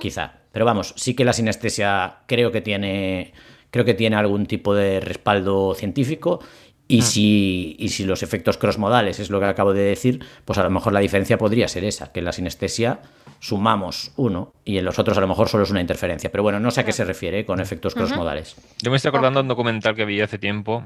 quizá. 0.01 0.43
Pero 0.53 0.65
vamos, 0.65 0.95
sí 0.97 1.15
que 1.15 1.25
la 1.25 1.33
sinestesia 1.33 2.19
creo 2.27 2.53
que 2.53 2.61
tiene, 2.61 3.33
creo 3.71 3.85
que 3.85 3.95
tiene 3.95 4.17
algún 4.17 4.47
tipo 4.47 4.75
de 4.75 5.01
respaldo 5.01 5.75
científico. 5.75 6.41
Y, 6.89 6.99
mm. 6.99 7.03
si, 7.03 7.77
y 7.79 7.89
si 7.89 8.05
los 8.05 8.23
efectos 8.23 8.59
crossmodales 8.59 9.19
es 9.19 9.31
lo 9.31 9.41
que 9.41 9.47
acabo 9.47 9.73
de 9.73 9.83
decir, 9.83 10.25
pues 10.45 10.59
a 10.59 10.63
lo 10.63 10.71
mejor 10.71 10.93
la 10.93 11.01
diferencia 11.01 11.39
podría 11.39 11.69
ser 11.69 11.85
esa, 11.85 12.13
que 12.13 12.21
la 12.21 12.33
sinestesia 12.33 13.01
sumamos 13.39 14.13
uno 14.17 14.53
y 14.65 14.79
en 14.79 14.85
los 14.85 14.99
otros 14.99 15.17
a 15.17 15.21
lo 15.21 15.27
mejor 15.27 15.49
solo 15.49 15.65
es 15.65 15.71
una 15.71 15.81
interferencia. 15.81 16.31
Pero 16.31 16.43
bueno, 16.43 16.61
no 16.61 16.71
sé 16.71 16.83
a 16.83 16.85
qué 16.85 16.93
se 16.93 17.05
refiere 17.05 17.41
¿eh? 17.41 17.47
con 17.47 17.61
efectos 17.61 17.95
crossmodales. 17.95 18.57
Yo 18.83 18.91
me 18.91 18.97
estoy 18.97 19.09
acordando 19.09 19.41
de 19.41 19.43
un 19.43 19.49
documental 19.49 19.95
que 19.95 20.05
vi 20.05 20.21
hace 20.21 20.39
tiempo 20.39 20.85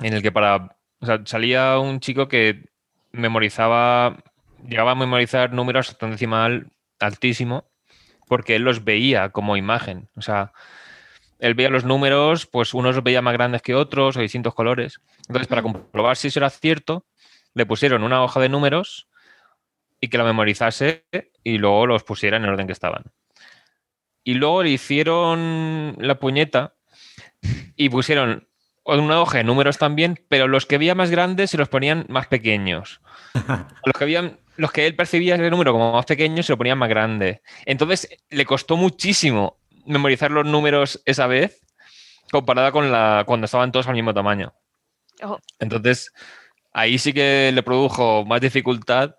en 0.00 0.12
el 0.12 0.22
que 0.22 0.32
para. 0.32 0.76
O 1.00 1.06
sea, 1.06 1.20
salía 1.24 1.78
un 1.78 2.00
chico 2.00 2.28
que 2.28 2.66
memorizaba. 3.12 4.22
Llegaba 4.68 4.92
a 4.92 4.94
memorizar 4.96 5.52
números 5.52 5.90
hasta 5.90 6.06
un 6.06 6.12
decimal 6.12 6.72
altísimo 6.98 7.64
porque 8.26 8.56
él 8.56 8.62
los 8.62 8.84
veía 8.84 9.30
como 9.30 9.56
imagen. 9.56 10.08
O 10.16 10.22
sea, 10.22 10.52
él 11.38 11.54
veía 11.54 11.70
los 11.70 11.84
números, 11.84 12.46
pues 12.46 12.74
unos 12.74 12.94
los 12.94 13.04
veía 13.04 13.22
más 13.22 13.34
grandes 13.34 13.62
que 13.62 13.74
otros 13.74 14.16
o 14.16 14.20
distintos 14.20 14.54
colores. 14.54 15.00
Entonces, 15.28 15.48
para 15.48 15.62
comprobar 15.62 16.16
si 16.16 16.28
eso 16.28 16.38
era 16.38 16.50
cierto, 16.50 17.06
le 17.54 17.66
pusieron 17.66 18.02
una 18.02 18.22
hoja 18.22 18.40
de 18.40 18.48
números 18.48 19.08
y 20.00 20.08
que 20.08 20.18
la 20.18 20.24
memorizase 20.24 21.06
y 21.42 21.58
luego 21.58 21.86
los 21.86 22.04
pusiera 22.04 22.36
en 22.36 22.44
el 22.44 22.50
orden 22.50 22.66
que 22.66 22.72
estaban. 22.72 23.04
Y 24.24 24.34
luego 24.34 24.62
le 24.62 24.70
hicieron 24.70 25.96
la 25.98 26.18
puñeta 26.18 26.74
y 27.76 27.88
pusieron 27.88 28.48
una 28.86 29.20
hoja 29.20 29.38
de 29.38 29.44
números 29.44 29.78
también, 29.78 30.18
pero 30.28 30.48
los 30.48 30.66
que 30.66 30.78
veía 30.78 30.94
más 30.94 31.10
grandes 31.10 31.50
se 31.50 31.58
los 31.58 31.68
ponían 31.68 32.06
más 32.08 32.26
pequeños. 32.28 33.00
Los 33.84 33.92
que 33.98 34.04
habían 34.04 34.38
los 34.56 34.72
que 34.72 34.86
él 34.86 34.96
percibía 34.96 35.34
ese 35.34 35.50
número 35.50 35.72
como 35.72 35.92
más 35.92 36.06
pequeño 36.06 36.42
se 36.42 36.52
lo 36.52 36.56
ponían 36.56 36.78
más 36.78 36.88
grande. 36.88 37.42
Entonces 37.66 38.08
le 38.30 38.46
costó 38.46 38.76
muchísimo 38.76 39.58
memorizar 39.84 40.30
los 40.30 40.46
números 40.46 41.02
esa 41.04 41.26
vez 41.26 41.60
comparada 42.30 42.72
con 42.72 42.90
la 42.90 43.24
cuando 43.26 43.44
estaban 43.44 43.70
todos 43.70 43.86
al 43.86 43.94
mismo 43.94 44.14
tamaño. 44.14 44.54
Oh. 45.22 45.38
Entonces 45.58 46.10
ahí 46.72 46.98
sí 46.98 47.12
que 47.12 47.50
le 47.52 47.62
produjo 47.62 48.24
más 48.24 48.40
dificultad 48.40 49.16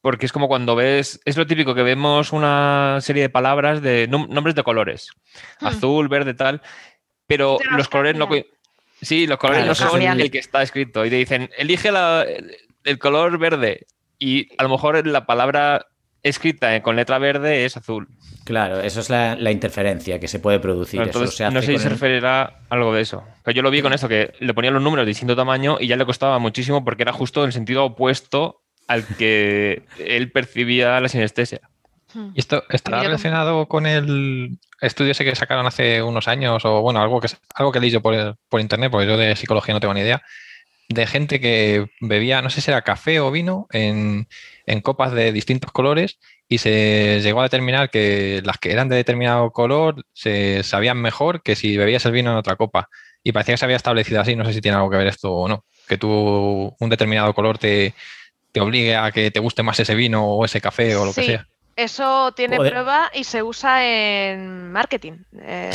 porque 0.00 0.26
es 0.26 0.32
como 0.32 0.48
cuando 0.48 0.76
ves, 0.76 1.20
es 1.24 1.36
lo 1.36 1.46
típico 1.46 1.74
que 1.74 1.82
vemos 1.82 2.32
una 2.32 2.98
serie 3.00 3.22
de 3.22 3.30
palabras 3.30 3.82
de 3.82 4.06
nombres 4.08 4.54
de 4.54 4.62
colores, 4.62 5.10
Hmm. 5.60 5.66
azul, 5.66 6.08
verde, 6.08 6.34
tal, 6.34 6.62
pero 7.26 7.58
los 7.76 7.88
colores 7.88 8.16
no... 8.16 8.28
Sí, 9.00 9.26
los 9.26 9.38
colores 9.38 9.60
Claro, 9.60 9.66
no 9.68 9.72
eso 9.72 9.88
son 9.90 10.02
un- 10.02 10.20
el 10.20 10.30
que 10.30 10.38
está 10.38 10.62
escrito 10.62 11.04
y 11.06 11.10
te 11.10 11.16
dicen, 11.16 11.50
elige 11.56 11.92
la- 11.92 12.26
el 12.84 12.98
color 12.98 13.38
verde 13.38 13.86
y 14.18 14.48
a 14.58 14.62
lo 14.64 14.68
mejor 14.70 15.06
la 15.06 15.26
palabra 15.26 15.86
escrita 16.22 16.82
con 16.82 16.96
letra 16.96 17.18
verde 17.18 17.64
es 17.64 17.76
azul. 17.76 18.08
Claro, 18.44 18.80
eso 18.80 19.00
es 19.00 19.10
la, 19.10 19.36
la 19.36 19.50
interferencia 19.52 20.18
que 20.18 20.26
se 20.26 20.38
puede 20.40 20.58
producir. 20.58 21.00
Eso 21.00 21.06
Entonces, 21.10 21.36
se 21.36 21.44
hace 21.44 21.54
no 21.54 21.60
sé 21.60 21.72
si 21.72 21.78
se 21.78 21.84
el- 21.84 21.90
referirá 21.90 22.42
a 22.42 22.52
algo 22.70 22.92
de 22.94 23.02
eso. 23.02 23.22
Pero 23.44 23.54
yo 23.56 23.62
lo 23.62 23.70
vi 23.70 23.82
con 23.82 23.92
eso, 23.92 24.08
que 24.08 24.32
le 24.40 24.54
ponían 24.54 24.74
los 24.74 24.82
números 24.82 25.04
de 25.06 25.10
distinto 25.10 25.36
tamaño 25.36 25.76
y 25.78 25.86
ya 25.86 25.96
le 25.96 26.04
costaba 26.06 26.38
muchísimo 26.38 26.84
porque 26.84 27.02
era 27.02 27.12
justo 27.12 27.44
el 27.44 27.52
sentido 27.52 27.84
opuesto 27.84 28.62
al 28.88 29.04
que 29.16 29.82
él 29.98 30.32
percibía 30.32 31.00
la 31.00 31.08
sinestesia. 31.08 31.60
Hmm. 32.14 32.30
¿Y 32.34 32.40
esto 32.40 32.64
estará 32.70 33.02
relacionado 33.02 33.66
con 33.66 33.86
el 33.86 34.58
estudio 34.80 35.12
ese 35.12 35.24
que 35.24 35.34
sacaron 35.34 35.66
hace 35.66 36.02
unos 36.02 36.28
años 36.28 36.64
o 36.64 36.80
bueno, 36.80 37.00
algo 37.00 37.20
que, 37.20 37.28
algo 37.54 37.72
que 37.72 37.80
leí 37.80 37.90
yo 37.90 38.00
por, 38.00 38.36
por 38.48 38.60
internet, 38.60 38.90
porque 38.90 39.06
yo 39.06 39.16
de 39.16 39.36
psicología 39.36 39.74
no 39.74 39.80
tengo 39.80 39.94
ni 39.94 40.00
idea, 40.00 40.22
de 40.88 41.06
gente 41.06 41.38
que 41.40 41.86
bebía, 42.00 42.40
no 42.40 42.48
sé 42.50 42.60
si 42.60 42.70
era 42.70 42.82
café 42.82 43.20
o 43.20 43.30
vino, 43.30 43.66
en, 43.72 44.26
en 44.66 44.80
copas 44.80 45.12
de 45.12 45.32
distintos 45.32 45.70
colores 45.70 46.18
y 46.48 46.58
se 46.58 47.20
llegó 47.20 47.40
a 47.40 47.44
determinar 47.44 47.90
que 47.90 48.40
las 48.44 48.56
que 48.56 48.72
eran 48.72 48.88
de 48.88 48.96
determinado 48.96 49.50
color 49.50 50.04
se 50.14 50.62
sabían 50.62 50.98
mejor 50.98 51.42
que 51.42 51.56
si 51.56 51.76
bebías 51.76 52.06
el 52.06 52.12
vino 52.12 52.30
en 52.30 52.38
otra 52.38 52.56
copa. 52.56 52.88
Y 53.22 53.32
parecía 53.32 53.54
que 53.54 53.58
se 53.58 53.64
había 53.66 53.76
establecido 53.76 54.20
así, 54.20 54.34
no 54.34 54.46
sé 54.46 54.54
si 54.54 54.60
tiene 54.62 54.76
algo 54.76 54.90
que 54.90 54.96
ver 54.96 55.08
esto 55.08 55.32
o 55.32 55.48
no, 55.48 55.64
que 55.86 55.98
tú 55.98 56.74
un 56.78 56.88
determinado 56.88 57.34
color 57.34 57.58
te, 57.58 57.94
te 58.52 58.60
obligue 58.60 58.96
a 58.96 59.12
que 59.12 59.30
te 59.30 59.40
guste 59.40 59.62
más 59.62 59.78
ese 59.80 59.94
vino 59.94 60.24
o 60.24 60.44
ese 60.44 60.60
café 60.60 60.96
o 60.96 61.04
lo 61.04 61.12
que 61.12 61.24
sea. 61.24 61.46
Eso 61.78 62.32
tiene 62.32 62.56
prueba 62.70 63.08
y 63.14 63.22
se 63.22 63.42
usa 63.42 63.84
en 63.86 64.72
marketing. 64.72 65.18
Eh, 65.40 65.70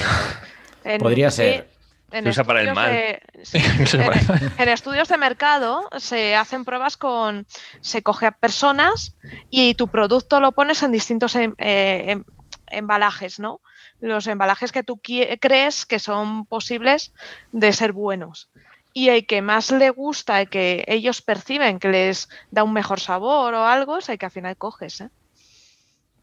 en- 0.84 1.00
Podría 1.00 1.32
sí, 1.32 1.38
ser. 1.38 1.70
en 2.12 2.24
Se 2.26 2.30
usa 2.32 2.44
para 2.44 2.60
el 2.62 2.68
estudios 2.68 2.76
mal. 2.86 2.94
de- 2.94 3.22
sí, 3.44 3.58
en, 3.98 4.52
en 4.62 4.70
estudios 4.70 5.08
de 5.08 5.18
mercado 5.18 5.90
se 5.98 6.36
hacen 6.36 6.66
pruebas 6.66 6.98
con. 6.98 7.48
Se 7.80 8.04
coge 8.04 8.26
a 8.26 8.32
personas 8.32 9.16
y 9.50 9.76
tu 9.76 9.88
producto 9.88 10.42
lo 10.42 10.52
pones 10.52 10.84
en 10.84 10.92
distintos 10.92 11.36
em- 11.38 11.56
eh, 11.58 12.04
em- 12.08 12.24
embalajes, 12.68 13.40
¿no? 13.40 13.62
Los 14.02 14.28
embalajes 14.28 14.74
que 14.74 14.84
tú 14.84 15.00
crees 15.40 15.86
que 15.86 16.00
son 16.00 16.46
posibles 16.46 17.14
de 17.54 17.72
ser 17.72 17.94
buenos. 17.94 18.50
Y 18.92 19.08
el 19.08 19.26
que 19.26 19.42
más 19.42 19.72
le 19.72 19.90
gusta, 19.90 20.42
el 20.42 20.50
que 20.50 20.84
ellos 20.88 21.22
perciben 21.22 21.80
que 21.80 21.88
les 21.88 22.28
da 22.52 22.64
un 22.66 22.74
mejor 22.74 23.00
sabor 23.00 23.54
o 23.54 23.66
algo, 23.66 24.00
es 24.00 24.10
el 24.10 24.18
que 24.18 24.26
al 24.26 24.32
final 24.32 24.58
coges. 24.58 25.00
¿eh? 25.02 25.10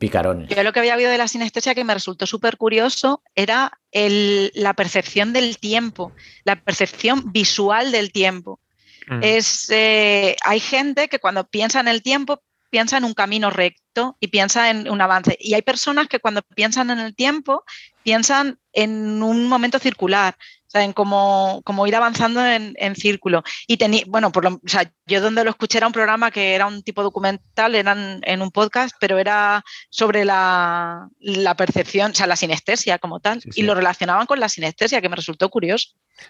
Picarones. 0.00 0.48
Yo 0.48 0.62
lo 0.62 0.72
que 0.72 0.80
había 0.80 0.96
oído 0.96 1.10
de 1.10 1.18
la 1.18 1.28
sinestesia 1.28 1.74
que 1.74 1.84
me 1.84 1.92
resultó 1.92 2.26
súper 2.26 2.56
curioso 2.56 3.22
era 3.34 3.78
el- 3.92 4.50
la 4.54 4.72
percepción 4.72 5.34
del 5.34 5.58
tiempo, 5.58 6.12
la 6.44 6.56
percepción 6.56 7.32
visual 7.32 7.92
del 7.92 8.10
tiempo. 8.10 8.60
Mm. 9.08 9.20
Es, 9.22 9.68
eh, 9.68 10.36
hay 10.42 10.58
gente 10.58 11.08
que 11.08 11.18
cuando 11.18 11.46
piensa 11.46 11.80
en 11.80 11.88
el 11.88 12.02
tiempo 12.02 12.42
piensa 12.70 12.96
en 12.96 13.04
un 13.04 13.12
camino 13.12 13.50
recto 13.50 14.16
y 14.20 14.28
piensa 14.28 14.70
en 14.70 14.88
un 14.88 15.02
avance. 15.02 15.36
Y 15.38 15.52
hay 15.52 15.62
personas 15.62 16.08
que 16.08 16.20
cuando 16.20 16.40
piensan 16.42 16.88
en 16.90 17.00
el 17.00 17.14
tiempo 17.14 17.64
piensan 18.02 18.58
en 18.72 19.22
un 19.22 19.48
momento 19.48 19.78
circular, 19.78 20.34
o 20.70 20.72
sea, 20.72 20.84
en 20.84 20.92
cómo, 20.92 21.62
cómo 21.64 21.84
ir 21.88 21.96
avanzando 21.96 22.46
en, 22.46 22.74
en 22.76 22.94
círculo. 22.94 23.42
Y 23.66 23.76
tenía, 23.76 24.04
bueno, 24.06 24.30
por 24.30 24.44
lo, 24.44 24.50
o 24.50 24.68
sea, 24.68 24.88
yo 25.04 25.20
donde 25.20 25.42
lo 25.42 25.50
escuché 25.50 25.78
era 25.78 25.88
un 25.88 25.92
programa 25.92 26.30
que 26.30 26.54
era 26.54 26.68
un 26.68 26.84
tipo 26.84 27.02
documental, 27.02 27.74
eran 27.74 28.20
en 28.22 28.40
un 28.40 28.52
podcast, 28.52 28.94
pero 29.00 29.18
era 29.18 29.64
sobre 29.90 30.24
la, 30.24 31.08
la 31.18 31.56
percepción, 31.56 32.12
o 32.12 32.14
sea, 32.14 32.28
la 32.28 32.36
sinestesia 32.36 33.00
como 33.00 33.18
tal. 33.18 33.40
Sí, 33.40 33.50
sí. 33.50 33.60
Y 33.60 33.64
lo 33.64 33.74
relacionaban 33.74 34.26
con 34.26 34.38
la 34.38 34.48
sinestesia, 34.48 35.00
que 35.00 35.08
me 35.08 35.16
resultó 35.16 35.48
curioso. 35.48 35.88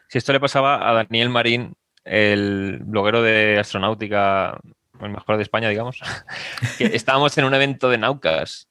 Si 0.08 0.16
esto 0.16 0.32
le 0.32 0.40
pasaba 0.40 0.88
a 0.88 0.94
Daniel 0.94 1.28
Marín, 1.28 1.74
el 2.04 2.78
bloguero 2.80 3.20
de 3.20 3.58
astronáutica, 3.58 4.58
el 5.02 5.10
mejor 5.10 5.36
de 5.36 5.42
España, 5.42 5.68
digamos, 5.68 6.00
que 6.78 6.86
estábamos 6.96 7.36
en 7.36 7.44
un 7.44 7.52
evento 7.52 7.90
de 7.90 7.98
Naucas 7.98 8.68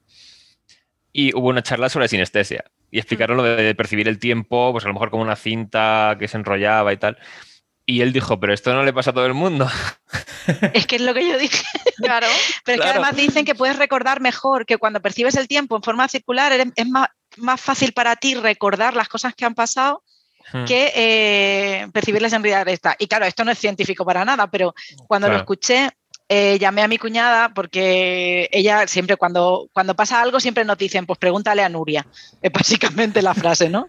y 1.14 1.36
hubo 1.36 1.50
una 1.50 1.62
charla 1.62 1.90
sobre 1.90 2.08
sinestesia 2.08 2.66
y 2.91 2.98
explicaron 2.98 3.38
lo 3.38 3.43
de 3.43 3.75
percibir 3.75 4.08
el 4.08 4.19
tiempo, 4.19 4.72
pues 4.72 4.86
a 4.86 4.88
lo 4.88 4.93
mejor 4.93 5.10
como 5.10 5.24
una 5.24 5.36
cinta 5.36 6.15
que 6.19 6.27
se 6.27 6.38
enrollaba 6.38 6.93
y 6.93 6.98
tal. 6.98 7.17
Y 7.86 8.01
él 8.01 8.13
dijo, 8.13 8.39
pero 8.39 8.53
esto 8.53 8.74
no 8.74 8.84
le 8.84 8.93
pasa 8.93 9.10
a 9.10 9.13
todo 9.13 9.25
el 9.25 9.34
mundo. 9.34 9.67
Es 10.74 10.88
que 10.88 10.96
es 10.96 11.01
lo 11.03 11.13
que 11.13 11.27
yo 11.27 11.38
dije. 11.38 11.63
Claro. 11.98 12.25
Pero 12.65 12.77
es 12.77 12.84
que 12.84 12.89
además 12.89 13.15
dicen 13.15 13.46
que 13.46 13.53
puedes 13.53 13.77
recordar 13.77 14.19
mejor, 14.19 14.65
que 14.65 14.77
cuando 14.77 15.00
percibes 15.00 15.36
el 15.36 15.48
tiempo 15.48 15.75
en 15.75 15.84
forma 15.84 16.08
circular 16.08 16.51
es 16.53 16.88
más, 16.88 17.10
más 17.38 17.62
fácil 17.62 17.93
para 17.93 18.15
ti 18.15 18.34
recordar 18.34 18.96
las 18.96 19.10
cosas 19.10 19.36
que 19.36 19.46
han 19.46 19.53
pasado 19.53 20.01
Hmm. 20.51 20.65
que 20.65 20.91
eh, 20.96 21.88
percibirlas 21.93 22.34
en 22.34 22.43
realidad 22.43 22.65
recta. 22.65 22.96
Y 22.98 23.08
claro, 23.08 23.25
esto 23.25 23.43
no 23.43 23.51
es 23.51 23.60
científico 23.60 24.03
para 24.03 24.25
nada, 24.25 24.48
pero 24.50 24.74
cuando 25.08 25.29
lo 25.29 25.38
escuché, 25.38 25.91
eh, 26.30 26.58
llamé 26.60 26.84
a 26.84 26.88
mi 26.88 26.98
cuñada 27.00 27.50
porque 27.56 28.48
ella 28.52 28.86
siempre 28.88 29.18
cuando, 29.18 29.68
cuando 29.74 29.96
pasa 29.96 30.22
algo 30.22 30.40
siempre 30.40 30.64
nos 30.64 30.78
dicen, 30.78 31.06
pues 31.08 31.18
pregúntale 31.20 31.64
a 31.64 31.70
Nuria. 31.70 32.06
Es 32.42 32.52
básicamente 32.52 33.22
la 33.22 33.34
frase, 33.34 33.70
¿no? 33.70 33.88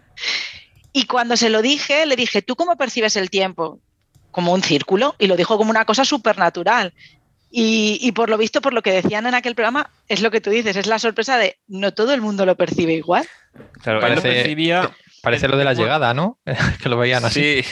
Y 0.91 1.05
cuando 1.05 1.37
se 1.37 1.49
lo 1.49 1.61
dije, 1.61 2.05
le 2.05 2.15
dije, 2.15 2.41
¿tú 2.41 2.55
cómo 2.55 2.75
percibes 2.75 3.15
el 3.15 3.29
tiempo? 3.29 3.79
Como 4.31 4.51
un 4.53 4.63
círculo. 4.63 5.15
Y 5.19 5.27
lo 5.27 5.37
dijo 5.37 5.57
como 5.57 5.69
una 5.69 5.85
cosa 5.85 6.03
súper 6.03 6.37
natural. 6.37 6.93
Y, 7.49 7.97
y 8.01 8.11
por 8.13 8.29
lo 8.29 8.37
visto, 8.37 8.59
por 8.61 8.73
lo 8.73 8.81
que 8.81 8.91
decían 8.91 9.27
en 9.27 9.35
aquel 9.35 9.55
programa, 9.55 9.89
es 10.07 10.21
lo 10.21 10.31
que 10.31 10.41
tú 10.41 10.49
dices, 10.49 10.75
es 10.75 10.87
la 10.87 10.99
sorpresa 10.99 11.37
de 11.37 11.59
no 11.67 11.93
todo 11.93 12.13
el 12.13 12.21
mundo 12.21 12.45
lo 12.45 12.55
percibe 12.55 12.93
igual. 12.93 13.25
Claro, 13.81 13.99
Parece- 13.99 14.21
percibía. 14.21 14.89
Parece 15.21 15.47
lo 15.47 15.55
de 15.57 15.65
la 15.65 15.73
llegada, 15.73 16.13
¿no? 16.15 16.39
que 16.81 16.89
lo 16.89 16.97
veían 16.97 17.23
así. 17.23 17.61
Sí. 17.61 17.69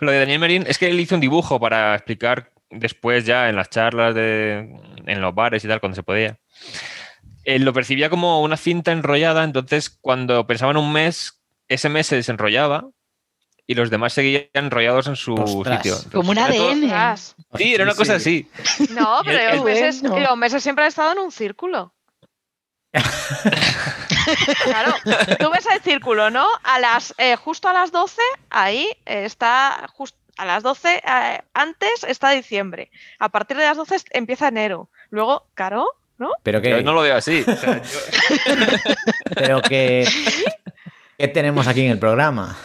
Lo 0.00 0.10
de 0.10 0.18
Daniel 0.18 0.40
Merín 0.40 0.64
es 0.66 0.78
que 0.78 0.88
él 0.88 0.98
hizo 1.00 1.14
un 1.14 1.20
dibujo 1.20 1.60
para 1.60 1.94
explicar 1.94 2.50
después 2.70 3.24
ya 3.26 3.48
en 3.48 3.56
las 3.56 3.70
charlas 3.70 4.14
de, 4.14 4.58
en 5.06 5.20
los 5.20 5.34
bares 5.34 5.64
y 5.64 5.68
tal, 5.68 5.80
cuando 5.80 5.96
se 5.96 6.02
podía. 6.02 6.38
Él 7.44 7.64
lo 7.64 7.72
percibía 7.72 8.10
como 8.10 8.42
una 8.42 8.56
cinta 8.56 8.92
enrollada, 8.92 9.44
entonces 9.44 9.88
cuando 9.90 10.46
pensaba 10.46 10.70
en 10.72 10.76
un 10.76 10.92
mes, 10.92 11.40
ese 11.68 11.88
mes 11.88 12.06
se 12.06 12.16
desenrollaba 12.16 12.88
y 13.66 13.74
los 13.74 13.90
demás 13.90 14.12
seguían 14.12 14.44
enrollados 14.54 15.06
en 15.06 15.16
su 15.16 15.34
Ostras. 15.34 15.82
sitio. 15.82 15.96
Como 16.12 16.30
un 16.30 16.38
ADN. 16.38 17.16
Sí, 17.56 17.74
era 17.74 17.84
una 17.84 17.94
cosa 17.94 18.14
así. 18.16 18.48
No, 18.90 19.20
pero 19.24 19.44
los 19.56 19.58
el- 19.58 19.64
meses, 19.64 20.02
Bueno. 20.02 20.28
los 20.28 20.36
meses 20.38 20.62
siempre 20.62 20.84
han 20.84 20.88
estado 20.88 21.12
en 21.12 21.18
un 21.18 21.32
círculo. 21.32 21.94
Claro, 24.64 24.94
tú 25.38 25.50
ves 25.50 25.64
el 25.72 25.80
círculo, 25.80 26.28
¿no? 26.30 26.46
A 26.62 26.78
las, 26.78 27.14
eh, 27.16 27.36
justo 27.36 27.66
a 27.68 27.72
las 27.72 27.90
12, 27.92 28.20
ahí 28.50 28.86
eh, 29.06 29.24
está, 29.24 29.86
just- 29.94 30.16
a 30.38 30.44
las 30.46 30.62
12, 30.62 30.96
eh, 31.04 31.40
antes 31.52 32.04
está 32.06 32.30
diciembre. 32.30 32.90
A 33.18 33.28
partir 33.28 33.56
de 33.56 33.64
las 33.64 33.76
12 33.76 33.96
est- 33.96 34.08
empieza 34.12 34.48
enero. 34.48 34.88
Luego, 35.10 35.46
claro, 35.54 35.88
¿no? 36.16 36.30
Pero 36.42 36.58
Yo 36.58 36.76
que, 36.78 36.82
no 36.82 36.92
lo 36.94 37.02
veo 37.02 37.16
así. 37.16 37.44
O 37.46 37.56
sea, 37.56 37.82
yo- 37.82 37.98
pero 39.34 39.60
que, 39.62 40.06
¿qué 41.18 41.28
tenemos 41.28 41.66
aquí 41.66 41.84
en 41.84 41.90
el 41.92 41.98
programa? 41.98 42.56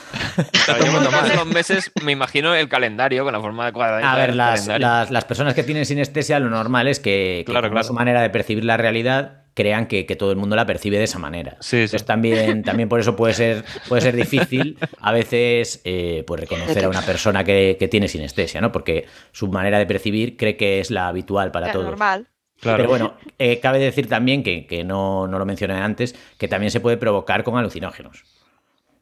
claro, 0.65 0.85
yo 0.85 0.91
cuando 0.91 1.09
paso 1.11 1.35
los 1.35 1.45
meses 1.47 1.91
me 2.03 2.11
imagino 2.11 2.53
el 2.55 2.69
calendario 2.69 3.23
con 3.23 3.33
la 3.33 3.39
forma 3.41 3.63
adecuada. 3.63 4.11
A 4.11 4.15
ver, 4.15 4.35
las, 4.35 4.67
las, 4.67 5.11
las 5.11 5.25
personas 5.25 5.53
que 5.53 5.63
tienen 5.63 5.85
sinestesia, 5.85 6.39
lo 6.39 6.49
normal 6.49 6.87
es 6.87 6.99
que, 6.99 7.43
que 7.45 7.51
claro. 7.51 7.83
su 7.83 7.93
manera 7.93 8.21
de 8.21 8.29
percibir 8.29 8.65
la 8.65 8.77
realidad, 8.77 9.42
crean 9.53 9.87
que, 9.87 10.05
que 10.05 10.15
todo 10.15 10.31
el 10.31 10.37
mundo 10.37 10.55
la 10.55 10.65
percibe 10.65 10.97
de 10.97 11.03
esa 11.03 11.19
manera. 11.19 11.57
Sí, 11.59 11.69
sí. 11.69 11.75
Entonces 11.83 12.05
también, 12.05 12.63
también 12.63 12.89
por 12.89 12.99
eso 12.99 13.15
puede 13.15 13.33
ser, 13.33 13.63
puede 13.87 14.01
ser 14.01 14.15
difícil 14.15 14.77
a 14.99 15.11
veces 15.11 15.81
eh, 15.83 16.23
pues 16.25 16.39
reconocer 16.41 16.83
a 16.85 16.89
una 16.89 17.01
persona 17.01 17.43
que, 17.43 17.77
que 17.79 17.87
tiene 17.87 18.07
sinestesia, 18.07 18.61
¿no? 18.61 18.71
Porque 18.71 19.05
su 19.31 19.47
manera 19.47 19.77
de 19.79 19.85
percibir 19.85 20.37
cree 20.37 20.57
que 20.57 20.79
es 20.79 20.89
la 20.91 21.07
habitual 21.07 21.51
para 21.51 21.67
Es 21.67 21.73
todos. 21.73 21.85
normal. 21.85 22.27
Claro. 22.59 22.77
Pero 22.77 22.89
bueno, 22.89 23.13
eh, 23.39 23.59
cabe 23.59 23.77
decir 23.79 24.07
también 24.07 24.41
que, 24.41 24.65
que 24.65 24.83
no, 24.85 25.27
no 25.27 25.37
lo 25.37 25.45
mencioné 25.45 25.73
antes, 25.73 26.15
que 26.37 26.47
también 26.47 26.71
se 26.71 26.79
puede 26.79 26.95
provocar 26.97 27.43
con 27.43 27.57
alucinógenos. 27.57 28.23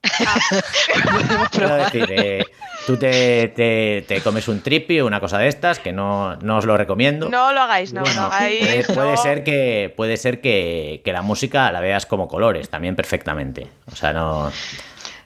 Decir, 1.86 2.06
eh, 2.10 2.44
tú 2.88 2.98
te, 2.98 3.50
te- 3.50 4.04
te 4.08 4.22
comes 4.22 4.48
un 4.48 4.62
tripi 4.62 5.00
o 5.00 5.06
una 5.06 5.20
cosa 5.20 5.38
de 5.38 5.48
estas, 5.48 5.80
que 5.80 5.92
no, 5.92 6.36
no 6.38 6.58
os 6.58 6.66
lo 6.66 6.78
recomiendo. 6.78 7.30
No 7.30 7.54
lo 7.54 7.62
hagáis, 7.62 7.94
no, 7.94 8.02
Bueno, 8.02 8.22
no 8.22 8.28
hagáis. 8.28 8.60
puede, 8.60 8.84
puede 8.96 9.12
no. 9.12 9.18
ser 9.18 9.44
que 9.44 9.94
puede 9.96 10.18
ser 10.18 10.42
que, 10.42 11.02
que 11.04 11.14
la 11.14 11.22
música 11.22 11.72
la 11.72 11.80
veas 11.82 12.06
como 12.06 12.28
colores 12.28 12.70
también 12.70 12.96
perfectamente. 12.96 13.68
O 13.92 13.96
sea, 13.96 14.14
no. 14.14 14.50
Es 14.50 14.56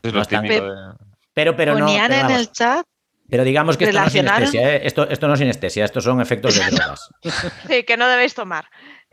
no 0.04 0.12
lo 0.12 0.22
están- 0.22 0.44
típico 0.44 0.66
de- 0.66 0.94
Pero, 1.34 1.56
pero 1.56 1.76
no. 1.78 1.86
Pero 1.88 2.14
en 2.14 2.32
el 2.32 2.52
chat. 2.52 2.86
pero 3.30 3.44
digamos 3.44 3.78
que 3.78 3.86
esto 3.86 4.00
no 4.00 4.06
es 4.08 4.12
sinestesia, 4.14 4.76
¿eh? 4.76 4.82
esto, 4.84 5.08
esto 5.10 5.28
no 5.28 5.34
es 5.34 5.40
sinestesia, 5.40 5.86
estos 5.86 6.04
son 6.04 6.22
efectos 6.22 6.56
de 6.56 6.66
drogas. 6.76 7.10
Sí, 7.68 7.84
que 7.84 7.98
no 7.98 8.08
debéis 8.08 8.34
tomar. 8.36 8.66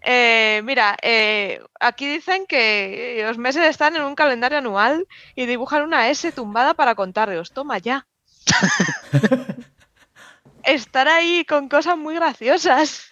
Eh, 0.05 0.63
mira, 0.65 0.97
eh, 1.03 1.61
aquí 1.81 2.07
dicen 2.07 2.47
que 2.47 3.23
los 3.25 3.39
meses 3.39 3.65
están 3.65 3.97
en 3.97 4.03
un 4.03 4.15
calendario 4.15 4.59
anual 4.59 5.07
y 5.35 5.47
dibujan 5.47 5.83
una 5.83 6.09
S 6.09 6.33
tumbada 6.33 6.75
para 6.75 6.95
contarlos. 6.95 7.53
Toma 7.53 7.79
ya. 7.79 8.07
Estar 10.65 11.09
ahí 11.09 11.45
con 11.45 11.69
cosas 11.69 11.97
muy 11.97 12.15
graciosas. 12.15 13.11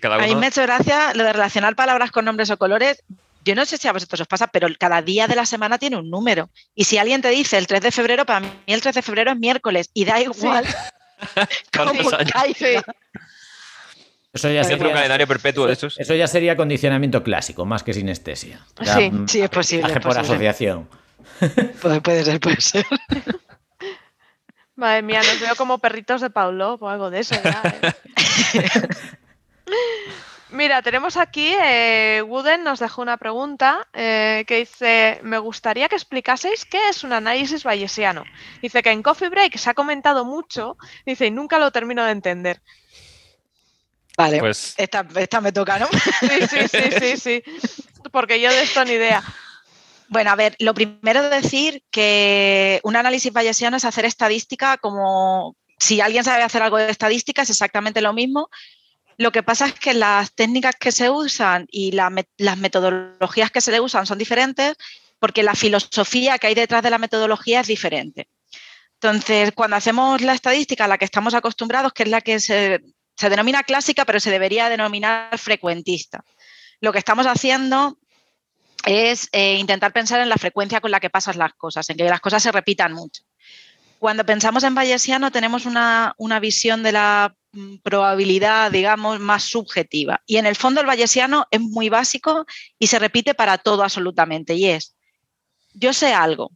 cada 0.00 0.16
A 0.16 0.26
mí 0.26 0.34
me 0.36 0.46
ha 0.46 0.48
hecho 0.48 0.62
gracia 0.62 1.12
lo 1.14 1.24
de 1.24 1.32
relacionar 1.32 1.74
palabras 1.74 2.10
con 2.10 2.24
nombres 2.24 2.50
o 2.50 2.56
colores. 2.56 3.02
Yo 3.44 3.56
no 3.56 3.64
sé 3.64 3.76
si 3.76 3.88
a 3.88 3.92
vosotros 3.92 4.20
os 4.20 4.28
pasa, 4.28 4.46
pero 4.46 4.68
cada 4.78 5.02
día 5.02 5.26
de 5.26 5.34
la 5.34 5.46
semana 5.46 5.78
tiene 5.78 5.96
un 5.96 6.08
número. 6.08 6.50
Y 6.76 6.84
si 6.84 6.98
alguien 6.98 7.22
te 7.22 7.30
dice 7.30 7.58
el 7.58 7.66
3 7.66 7.80
de 7.80 7.90
febrero, 7.90 8.24
para 8.24 8.40
mí 8.40 8.48
el 8.66 8.80
3 8.80 8.94
de 8.94 9.02
febrero 9.02 9.32
es 9.32 9.38
miércoles. 9.38 9.90
Y 9.92 10.04
da 10.04 10.20
igual 10.20 10.64
¿Cuántos 11.72 12.04
cómo 12.04 12.16
años? 12.16 12.32
caiga. 12.32 12.84
Eso 14.32 14.50
ya 14.50 14.64
sería, 14.64 14.92
calendario 14.92 15.26
perpetuo 15.26 15.66
de 15.66 15.74
esos. 15.74 15.98
eso 15.98 16.14
ya 16.14 16.26
sería 16.26 16.56
condicionamiento 16.56 17.22
clásico, 17.22 17.66
más 17.66 17.82
que 17.82 17.92
sinestesia. 17.92 18.60
Ya, 18.80 18.94
Sí, 18.96 19.10
mm, 19.10 19.28
sí, 19.28 19.40
es 19.42 19.50
posible, 19.50 19.86
es 19.88 19.92
por 19.92 20.02
posible. 20.02 20.20
asociación. 20.22 20.88
Puede, 21.82 22.00
puede 22.00 22.24
ser, 22.24 22.40
puede 22.40 22.60
ser. 22.60 22.86
Madre 24.76 25.02
mía, 25.02 25.18
nos 25.20 25.40
veo 25.40 25.54
como 25.56 25.78
perritos 25.78 26.20
de 26.20 26.30
Pavlov 26.30 26.82
o 26.82 26.88
algo 26.88 27.10
de 27.10 27.20
eso. 27.20 27.34
ya, 27.42 27.62
¿eh? 27.82 27.92
Mira, 30.50 30.82
tenemos 30.82 31.16
aquí, 31.16 31.54
eh, 31.62 32.22
Wooden 32.26 32.62
nos 32.62 32.78
dejó 32.78 33.00
una 33.00 33.16
pregunta 33.16 33.88
eh, 33.94 34.44
que 34.46 34.58
dice, 34.58 35.18
me 35.22 35.38
gustaría 35.38 35.88
que 35.88 35.96
explicaseis 35.96 36.66
qué 36.66 36.90
es 36.90 37.04
un 37.04 37.12
análisis 37.14 37.64
bayesiano. 37.64 38.24
Dice 38.60 38.82
que 38.82 38.90
en 38.90 39.02
Coffee 39.02 39.30
Break 39.30 39.56
se 39.56 39.70
ha 39.70 39.74
comentado 39.74 40.26
mucho, 40.26 40.76
dice, 41.06 41.26
y 41.26 41.30
nunca 41.30 41.58
lo 41.58 41.70
termino 41.70 42.04
de 42.04 42.12
entender. 42.12 42.60
Vale, 44.22 44.38
Pues 44.38 44.74
esta, 44.76 45.06
esta 45.16 45.40
me 45.40 45.52
toca, 45.52 45.78
¿no? 45.78 45.88
Sí, 46.20 46.46
sí, 46.48 46.68
sí, 46.68 47.00
sí, 47.00 47.16
sí, 47.16 47.42
porque 48.10 48.40
yo 48.40 48.50
de 48.50 48.62
esto 48.62 48.84
ni 48.84 48.92
idea. 48.92 49.22
Bueno, 50.08 50.30
a 50.30 50.36
ver, 50.36 50.54
lo 50.58 50.74
primero 50.74 51.24
es 51.24 51.42
decir 51.42 51.82
que 51.90 52.80
un 52.82 52.96
análisis 52.96 53.32
bayesiano 53.32 53.76
es 53.76 53.84
hacer 53.84 54.04
estadística 54.04 54.76
como 54.76 55.56
si 55.78 56.00
alguien 56.00 56.22
sabe 56.22 56.42
hacer 56.42 56.62
algo 56.62 56.76
de 56.76 56.90
estadística, 56.90 57.42
es 57.42 57.50
exactamente 57.50 58.00
lo 58.00 58.12
mismo. 58.12 58.48
Lo 59.16 59.32
que 59.32 59.42
pasa 59.42 59.66
es 59.66 59.74
que 59.74 59.94
las 59.94 60.32
técnicas 60.32 60.76
que 60.78 60.92
se 60.92 61.10
usan 61.10 61.66
y 61.70 61.92
la 61.92 62.12
las 62.36 62.58
metodologías 62.58 63.50
que 63.50 63.60
se 63.60 63.72
le 63.72 63.80
usan 63.80 64.06
son 64.06 64.18
diferentes 64.18 64.76
porque 65.18 65.42
la 65.42 65.54
filosofía 65.54 66.38
que 66.38 66.48
hay 66.48 66.54
detrás 66.54 66.82
de 66.82 66.90
la 66.90 66.98
metodología 66.98 67.60
es 67.60 67.66
diferente. 67.68 68.28
Entonces, 68.94 69.52
cuando 69.54 69.76
hacemos 69.76 70.20
la 70.20 70.34
estadística 70.34 70.84
a 70.84 70.88
la 70.88 70.98
que 70.98 71.04
estamos 71.04 71.34
acostumbrados, 71.34 71.92
que 71.92 72.04
es 72.04 72.08
la 72.08 72.20
que 72.20 72.38
se, 72.38 72.80
se 73.22 73.30
denomina 73.30 73.62
clásica, 73.62 74.04
pero 74.04 74.18
se 74.18 74.32
debería 74.32 74.68
denominar 74.68 75.38
frecuentista, 75.38 76.24
lo 76.80 76.92
que 76.92 76.98
estamos 76.98 77.24
haciendo 77.28 77.96
es 78.84 79.28
eh, 79.30 79.58
intentar 79.58 79.92
pensar 79.92 80.20
en 80.20 80.28
la 80.28 80.38
frecuencia 80.38 80.80
con 80.80 80.90
la 80.90 80.98
que 80.98 81.08
pasan 81.08 81.38
las 81.38 81.54
cosas, 81.54 81.88
en 81.88 81.96
que 81.96 82.02
las 82.02 82.20
cosas 82.20 82.42
se 82.42 82.50
repitan 82.50 82.92
mucho. 82.92 83.22
Cuando 84.00 84.26
pensamos 84.26 84.64
en 84.64 84.74
bayesiano 84.74 85.30
tenemos 85.30 85.66
una, 85.66 86.14
una 86.18 86.40
visión 86.40 86.82
de 86.82 86.90
la 86.90 87.36
mm, 87.52 87.76
probabilidad, 87.84 88.72
digamos, 88.72 89.20
más 89.20 89.44
subjetiva. 89.44 90.20
Y 90.26 90.38
en 90.38 90.46
el 90.46 90.56
fondo 90.56 90.80
el 90.80 90.88
bayesiano 90.88 91.46
es 91.52 91.60
muy 91.60 91.88
básico 91.88 92.44
y 92.76 92.88
se 92.88 92.98
repite 92.98 93.34
para 93.34 93.56
todo 93.58 93.84
absolutamente. 93.84 94.54
Y 94.54 94.64
es, 94.64 94.96
yo 95.74 95.92
sé 95.92 96.12
algo, 96.12 96.50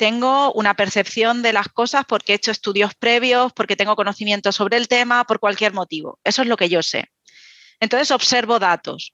tengo 0.00 0.50
una 0.54 0.72
percepción 0.72 1.42
de 1.42 1.52
las 1.52 1.68
cosas 1.68 2.06
porque 2.08 2.32
he 2.32 2.36
hecho 2.36 2.50
estudios 2.50 2.94
previos, 2.94 3.52
porque 3.52 3.76
tengo 3.76 3.96
conocimiento 3.96 4.50
sobre 4.50 4.78
el 4.78 4.88
tema, 4.88 5.24
por 5.24 5.40
cualquier 5.40 5.74
motivo. 5.74 6.18
Eso 6.24 6.40
es 6.40 6.48
lo 6.48 6.56
que 6.56 6.70
yo 6.70 6.82
sé. 6.82 7.10
Entonces 7.80 8.10
observo 8.10 8.58
datos, 8.58 9.12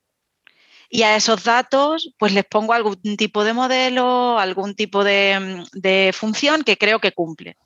y 0.88 1.02
a 1.02 1.16
esos 1.16 1.42
datos 1.42 2.14
pues 2.18 2.32
les 2.32 2.44
pongo 2.44 2.72
algún 2.72 3.16
tipo 3.16 3.42
de 3.42 3.52
modelo, 3.52 4.38
algún 4.38 4.76
tipo 4.76 5.02
de, 5.02 5.64
de, 5.72 6.12
función 6.14 6.62
que 6.62 6.78
creo 6.78 7.00
que 7.00 7.10
cumple. 7.10 7.56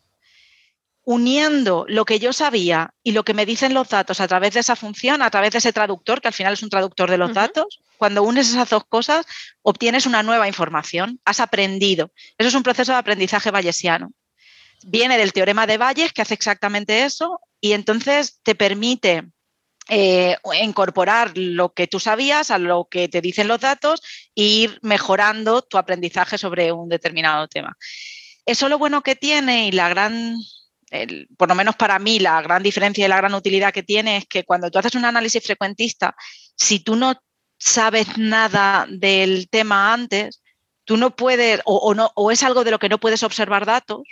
Uniendo 1.04 1.86
lo 1.88 2.04
que 2.04 2.18
yo 2.18 2.32
sabía 2.32 2.92
y 3.02 3.12
lo 3.12 3.24
que 3.24 3.34
me 3.34 3.46
dicen 3.46 3.74
los 3.74 3.88
datos 3.88 4.20
a 4.20 4.28
través 4.28 4.54
de 4.54 4.60
esa 4.60 4.76
función, 4.76 5.22
a 5.22 5.30
través 5.30 5.52
de 5.52 5.58
ese 5.58 5.72
traductor, 5.72 6.20
que 6.20 6.28
al 6.28 6.34
final 6.34 6.52
es 6.52 6.62
un 6.62 6.70
traductor 6.70 7.10
de 7.10 7.18
los 7.18 7.30
uh 7.30 7.32
-huh. 7.32 7.36
datos, 7.36 7.80
cuando 7.96 8.22
unes 8.22 8.48
esas 8.48 8.68
dos 8.70 8.84
cosas, 8.88 9.26
obtienes 9.62 10.06
una 10.06 10.22
nueva 10.22 10.46
información, 10.46 11.20
has 11.24 11.40
aprendido. 11.40 12.12
Eso 12.38 12.48
es 12.48 12.54
un 12.54 12.62
proceso 12.62 12.92
de 12.92 12.98
aprendizaje 12.98 13.50
bayesiano. 13.50 14.12
Viene 14.84 15.18
del 15.18 15.32
teorema 15.32 15.66
de 15.66 15.76
Bayes, 15.76 16.12
que 16.12 16.22
hace 16.22 16.34
exactamente 16.34 17.04
eso, 17.04 17.40
y 17.60 17.72
entonces 17.72 18.40
te 18.42 18.54
permite 18.54 19.24
eh, 19.88 20.36
incorporar 20.62 21.32
lo 21.36 21.74
que 21.74 21.88
tú 21.88 21.98
sabías 21.98 22.50
a 22.50 22.58
lo 22.58 22.88
que 22.88 23.08
te 23.08 23.20
dicen 23.20 23.48
los 23.48 23.60
datos 23.60 24.00
e 24.36 24.42
ir 24.42 24.78
mejorando 24.82 25.62
tu 25.62 25.78
aprendizaje 25.78 26.38
sobre 26.38 26.72
un 26.72 26.88
determinado 26.88 27.48
tema. 27.48 27.76
Eso 28.46 28.68
lo 28.68 28.78
bueno 28.78 29.02
que 29.02 29.16
tiene 29.16 29.66
y 29.66 29.72
la 29.72 29.88
gran, 29.88 30.36
por 31.36 31.48
lo 31.48 31.54
menos 31.54 31.76
para 31.76 31.98
mí, 31.98 32.18
la 32.18 32.42
gran 32.42 32.62
diferencia 32.62 33.04
y 33.04 33.08
la 33.08 33.16
gran 33.16 33.34
utilidad 33.34 33.72
que 33.72 33.82
tiene 33.82 34.18
es 34.18 34.26
que 34.26 34.44
cuando 34.44 34.70
tú 34.70 34.78
haces 34.78 34.94
un 34.94 35.04
análisis 35.04 35.42
frecuentista, 35.44 36.14
si 36.56 36.80
tú 36.80 36.96
no 36.96 37.14
sabes 37.58 38.18
nada 38.18 38.86
del 38.88 39.48
tema 39.48 39.92
antes, 39.92 40.42
tú 40.84 40.96
no 40.96 41.14
puedes, 41.14 41.60
o, 41.64 41.76
o, 41.76 41.94
no, 41.94 42.10
o 42.14 42.30
es 42.30 42.42
algo 42.42 42.64
de 42.64 42.72
lo 42.72 42.78
que 42.78 42.88
no 42.88 42.98
puedes 42.98 43.22
observar 43.22 43.66
datos, 43.66 44.02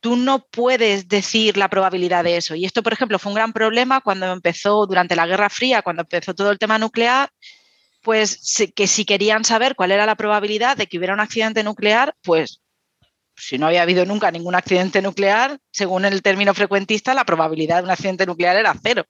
tú 0.00 0.16
no 0.16 0.46
puedes 0.46 1.08
decir 1.08 1.56
la 1.56 1.68
probabilidad 1.68 2.24
de 2.24 2.36
eso. 2.36 2.54
Y 2.54 2.64
esto, 2.64 2.82
por 2.82 2.92
ejemplo, 2.92 3.18
fue 3.18 3.30
un 3.30 3.36
gran 3.36 3.52
problema 3.52 4.00
cuando 4.00 4.32
empezó 4.32 4.86
durante 4.86 5.16
la 5.16 5.26
Guerra 5.26 5.50
Fría, 5.50 5.82
cuando 5.82 6.02
empezó 6.02 6.34
todo 6.34 6.50
el 6.50 6.58
tema 6.58 6.78
nuclear, 6.78 7.30
pues 8.02 8.40
que 8.74 8.86
si 8.86 9.04
querían 9.04 9.44
saber 9.44 9.74
cuál 9.76 9.92
era 9.92 10.06
la 10.06 10.16
probabilidad 10.16 10.76
de 10.76 10.86
que 10.86 10.96
hubiera 10.96 11.14
un 11.14 11.20
accidente 11.20 11.62
nuclear, 11.62 12.14
pues 12.22 12.60
si 13.36 13.58
no 13.58 13.66
había 13.66 13.82
habido 13.82 14.04
nunca 14.04 14.30
ningún 14.30 14.54
accidente 14.54 15.02
nuclear, 15.02 15.58
según 15.70 16.04
el 16.04 16.22
término 16.22 16.54
frecuentista, 16.54 17.14
la 17.14 17.24
probabilidad 17.24 17.78
de 17.78 17.84
un 17.84 17.90
accidente 17.90 18.26
nuclear 18.26 18.56
era 18.56 18.74
cero. 18.82 19.04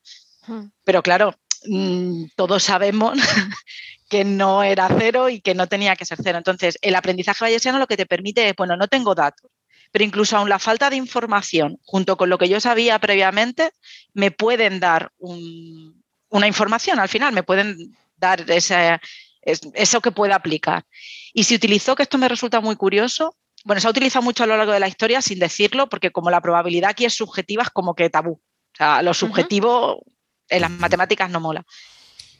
Pero 0.85 1.02
claro, 1.02 1.35
mmm, 1.66 2.24
todos 2.37 2.62
sabemos 2.62 3.18
que 4.09 4.24
no 4.24 4.62
era 4.62 4.88
cero 4.98 5.28
y 5.28 5.40
que 5.40 5.54
no 5.54 5.66
tenía 5.68 5.96
que 5.96 6.04
ser 6.04 6.18
cero. 6.22 6.38
Entonces, 6.38 6.78
el 6.83 6.94
aprendizaje 6.94 7.44
bayesiano 7.44 7.78
lo 7.78 7.87
que 7.87 7.96
te 7.96 8.06
permite 8.06 8.48
es, 8.48 8.56
bueno, 8.56 8.76
no 8.76 8.88
tengo 8.88 9.14
datos, 9.14 9.50
pero 9.92 10.04
incluso 10.04 10.37
aún 10.37 10.48
la 10.48 10.59
falta 10.59 10.90
de 10.90 10.96
información, 10.96 11.78
junto 11.85 12.16
con 12.16 12.28
lo 12.28 12.38
que 12.38 12.48
yo 12.48 12.61
sabía 12.61 12.98
previamente, 12.98 13.70
me 14.12 14.30
pueden 14.30 14.80
dar 14.80 15.12
un, 15.18 16.02
una 16.28 16.46
información 16.46 16.98
al 16.98 17.09
final, 17.09 17.33
me 17.33 17.42
pueden 17.42 17.96
dar 18.16 18.48
ese, 18.50 19.00
eso 19.42 20.00
que 20.00 20.12
pueda 20.12 20.37
aplicar. 20.37 20.85
Y 21.33 21.44
se 21.44 21.54
utilizó, 21.54 21.94
que 21.94 22.02
esto 22.02 22.18
me 22.18 22.28
resulta 22.28 22.61
muy 22.61 22.76
curioso, 22.76 23.37
bueno, 23.64 23.81
se 23.81 23.87
ha 23.87 23.90
utilizado 23.90 24.23
mucho 24.23 24.44
a 24.44 24.46
lo 24.46 24.57
largo 24.57 24.73
de 24.73 24.81
la 24.81 24.88
historia 24.88 25.20
sin 25.20 25.38
decirlo, 25.38 25.88
porque 25.88 26.11
como 26.11 26.31
la 26.31 26.40
probabilidad 26.40 26.90
aquí 26.90 27.05
es 27.05 27.14
subjetiva, 27.14 27.62
es 27.62 27.70
como 27.70 27.94
que 27.94 28.11
tabú. 28.11 28.33
O 28.33 28.77
sea, 28.77 29.03
lo 29.03 29.12
subjetivo 29.14 29.96
uh 29.96 30.01
-huh. 30.01 30.12
en 30.49 30.61
las 30.62 30.70
matemáticas 30.70 31.31
no 31.31 31.40
mola. 31.40 31.64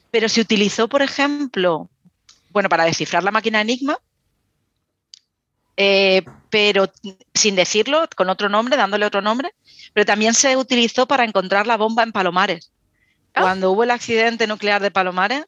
Pero 0.09 0.27
se 0.29 0.41
utilizó, 0.41 0.87
por 0.87 1.01
ejemplo, 1.01 1.89
bueno, 2.49 2.69
para 2.69 2.85
descifrar 2.85 3.23
la 3.23 3.31
máquina 3.31 3.61
Enigma, 3.61 3.99
eh, 5.77 6.23
pero 6.49 6.91
sin 7.33 7.55
decirlo, 7.55 8.07
con 8.15 8.29
otro 8.29 8.49
nombre, 8.49 8.77
dándole 8.77 9.05
otro 9.05 9.21
nombre, 9.21 9.53
pero 9.93 10.05
también 10.05 10.33
se 10.33 10.57
utilizó 10.57 11.07
para 11.07 11.23
encontrar 11.23 11.65
la 11.65 11.77
bomba 11.77 12.03
en 12.03 12.11
Palomares. 12.11 12.71
Oh. 13.35 13.41
Cuando 13.41 13.71
hubo 13.71 13.83
el 13.83 13.91
accidente 13.91 14.47
nuclear 14.47 14.81
de 14.81 14.91
Palomares, 14.91 15.45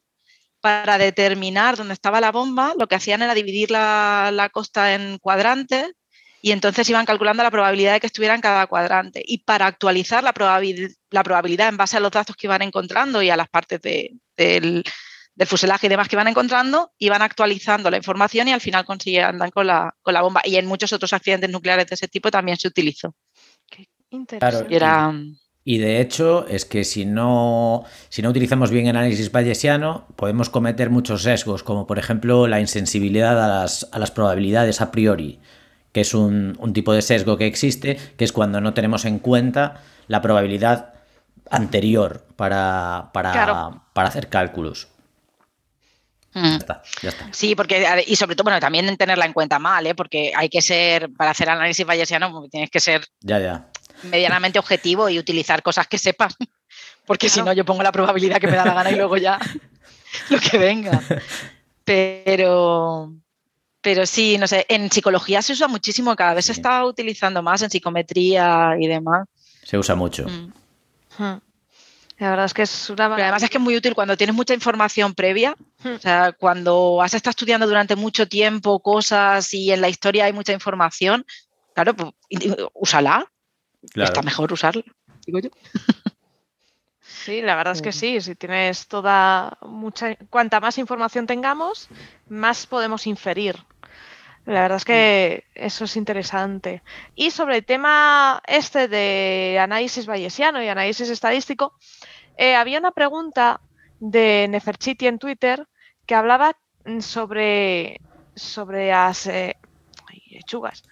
para 0.64 0.96
determinar 0.96 1.76
dónde 1.76 1.92
estaba 1.92 2.22
la 2.22 2.32
bomba, 2.32 2.72
lo 2.78 2.86
que 2.86 2.94
hacían 2.94 3.20
era 3.20 3.34
dividir 3.34 3.70
la, 3.70 4.30
la 4.32 4.48
costa 4.48 4.94
en 4.94 5.18
cuadrantes 5.18 5.92
y 6.40 6.52
entonces 6.52 6.88
iban 6.88 7.04
calculando 7.04 7.42
la 7.42 7.50
probabilidad 7.50 7.92
de 7.92 8.00
que 8.00 8.06
estuviera 8.06 8.34
en 8.34 8.40
cada 8.40 8.66
cuadrante. 8.66 9.22
Y 9.26 9.44
para 9.44 9.66
actualizar 9.66 10.24
la, 10.24 10.32
probabil 10.32 10.96
la 11.10 11.22
probabilidad 11.22 11.68
en 11.68 11.76
base 11.76 11.98
a 11.98 12.00
los 12.00 12.10
datos 12.10 12.34
que 12.34 12.46
iban 12.46 12.62
encontrando 12.62 13.20
y 13.20 13.28
a 13.28 13.36
las 13.36 13.50
partes 13.50 13.78
de, 13.82 14.14
de, 14.38 14.82
del 15.34 15.46
fuselaje 15.46 15.86
y 15.86 15.90
demás 15.90 16.08
que 16.08 16.16
van 16.16 16.28
encontrando 16.28 16.94
y 16.96 17.10
van 17.10 17.20
actualizando 17.20 17.90
la 17.90 17.98
información 17.98 18.48
y 18.48 18.52
al 18.52 18.62
final 18.62 18.86
consiguen 18.86 19.24
andar 19.24 19.52
con 19.52 19.66
la, 19.66 19.94
con 20.00 20.14
la 20.14 20.22
bomba. 20.22 20.40
Y 20.44 20.56
en 20.56 20.64
muchos 20.64 20.94
otros 20.94 21.12
accidentes 21.12 21.50
nucleares 21.50 21.88
de 21.88 21.94
ese 21.94 22.08
tipo 22.08 22.30
también 22.30 22.56
se 22.56 22.68
utilizó. 22.68 23.14
Qué 23.68 23.86
interesante. 24.08 24.72
Y 24.72 24.76
era, 24.76 25.12
Y 25.66 25.78
de 25.78 26.00
hecho, 26.00 26.46
es 26.46 26.66
que 26.66 26.84
si 26.84 27.06
no, 27.06 27.84
si 28.10 28.20
no 28.20 28.28
utilizamos 28.28 28.70
bien 28.70 28.86
análisis 28.88 29.32
bayesiano, 29.32 30.06
podemos 30.16 30.50
cometer 30.50 30.90
muchos 30.90 31.22
sesgos, 31.22 31.62
como 31.62 31.86
por 31.86 31.98
ejemplo 31.98 32.46
la 32.46 32.60
insensibilidad 32.60 33.42
a 33.42 33.48
las, 33.60 33.88
a 33.90 33.98
las 33.98 34.10
probabilidades 34.10 34.82
a 34.82 34.90
priori, 34.90 35.40
que 35.92 36.02
es 36.02 36.12
un, 36.12 36.54
un 36.58 36.72
tipo 36.74 36.92
de 36.92 37.00
sesgo 37.00 37.38
que 37.38 37.46
existe, 37.46 37.96
que 38.18 38.24
es 38.24 38.32
cuando 38.32 38.60
no 38.60 38.74
tenemos 38.74 39.06
en 39.06 39.18
cuenta 39.18 39.80
la 40.06 40.20
probabilidad 40.20 40.92
anterior 41.50 42.26
para, 42.36 43.10
para, 43.14 43.32
Claro. 43.32 43.82
para 43.94 44.08
hacer 44.08 44.28
cálculos. 44.28 44.88
Mm. 46.34 46.42
Ya 46.42 46.56
está, 46.56 46.82
ya 47.00 47.08
está. 47.10 47.28
Sí, 47.30 47.54
porque, 47.54 48.04
y 48.06 48.16
sobre 48.16 48.34
todo, 48.34 48.44
bueno, 48.44 48.60
también 48.60 48.88
en 48.88 48.96
tenerla 48.96 49.24
en 49.24 49.32
cuenta 49.32 49.58
mal, 49.58 49.86
¿eh? 49.86 49.94
porque 49.94 50.32
hay 50.36 50.48
que 50.48 50.60
ser, 50.60 51.10
para 51.16 51.30
hacer 51.30 51.48
análisis 51.48 51.86
bayesiano, 51.86 52.30
pues 52.32 52.50
tienes 52.50 52.70
que 52.70 52.80
ser 52.80 53.06
Ya, 53.20 53.38
ya. 53.38 53.68
Medianamente 54.04 54.58
objetivo 54.58 55.08
y 55.08 55.18
utilizar 55.18 55.62
cosas 55.62 55.86
que 55.86 55.98
sepas, 55.98 56.34
porque 57.06 57.28
si 57.28 57.42
no 57.42 57.52
yo 57.52 57.64
pongo 57.64 57.82
la 57.82 57.92
probabilidad 57.92 58.40
que 58.40 58.46
me 58.46 58.56
da 58.56 58.64
la 58.64 58.74
gana 58.74 58.90
y 58.90 58.96
luego 58.96 59.16
ya 59.16 59.38
lo 60.30 60.38
que 60.38 60.58
venga. 60.58 61.02
Pero, 61.84 63.12
pero 63.80 64.06
sí, 64.06 64.38
no 64.38 64.46
sé, 64.46 64.66
en 64.68 64.90
psicología 64.90 65.42
se 65.42 65.52
usa 65.52 65.68
muchísimo, 65.68 66.16
cada 66.16 66.34
vez 66.34 66.46
se 66.46 66.52
está 66.52 66.84
utilizando 66.84 67.42
más 67.42 67.62
en 67.62 67.70
psicometría 67.70 68.76
y 68.78 68.86
demás. 68.86 69.26
Se 69.62 69.76
usa 69.78 69.94
mucho. 69.94 70.26
Mm. 70.26 70.52
Hmm. 71.18 71.40
La 72.18 72.30
verdad 72.30 72.46
es 72.46 72.54
que 72.54 72.62
es 72.62 72.90
una 72.90 73.10
Pero 73.10 73.22
además 73.22 73.42
es 73.42 73.50
que 73.50 73.58
es 73.58 73.62
muy 73.62 73.76
útil 73.76 73.94
cuando 73.94 74.16
tienes 74.16 74.36
mucha 74.36 74.54
información 74.54 75.14
previa, 75.14 75.56
Hmm. 75.84 75.96
o 75.96 75.98
sea, 75.98 76.32
cuando 76.32 77.02
has 77.02 77.12
estado 77.12 77.30
estudiando 77.30 77.66
durante 77.66 77.94
mucho 77.94 78.26
tiempo 78.26 78.80
cosas 78.80 79.52
y 79.52 79.70
en 79.70 79.82
la 79.82 79.90
historia 79.90 80.24
hay 80.24 80.32
mucha 80.32 80.52
información, 80.52 81.26
claro, 81.74 81.94
pues 81.94 82.10
úsala, 82.72 83.30
Claro. 83.92 84.08
está 84.08 84.22
mejor 84.22 84.52
usarla, 84.52 84.84
digo 85.26 85.38
yo. 85.38 85.50
Sí, 87.00 87.42
la 87.42 87.56
verdad 87.56 87.74
es 87.74 87.82
que 87.82 87.92
sí, 87.92 88.20
si 88.20 88.34
tienes 88.34 88.86
toda 88.86 89.56
mucha 89.62 90.16
cuanta 90.30 90.60
más 90.60 90.78
información 90.78 91.26
tengamos, 91.26 91.88
más 92.28 92.66
podemos 92.66 93.06
inferir. 93.06 93.56
La 94.46 94.60
verdad 94.62 94.76
es 94.76 94.84
que 94.84 95.44
eso 95.54 95.84
es 95.84 95.96
interesante. 95.96 96.82
Y 97.14 97.30
sobre 97.30 97.56
el 97.56 97.64
tema 97.64 98.42
este 98.46 98.88
de 98.88 99.58
análisis 99.58 100.06
bayesiano 100.06 100.62
y 100.62 100.68
análisis 100.68 101.08
estadístico, 101.08 101.74
eh, 102.36 102.54
había 102.54 102.78
una 102.78 102.90
pregunta 102.90 103.60
de 104.00 104.46
Neferchiti 104.48 105.06
en 105.06 105.18
Twitter 105.18 105.66
que 106.06 106.14
hablaba 106.14 106.56
mm, 106.84 107.00
sobre 107.00 108.00
sobre 108.34 108.90
las 108.90 109.26
eh, 109.26 109.56
lechugas. 110.30 110.82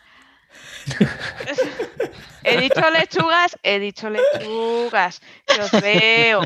he 2.45 2.57
dicho 2.61 2.91
lechugas, 2.91 3.57
he 3.63 3.79
dicho 3.79 4.11
lechugas, 4.11 5.21
que 5.47 5.61
os 5.61 5.71
veo. 5.81 6.43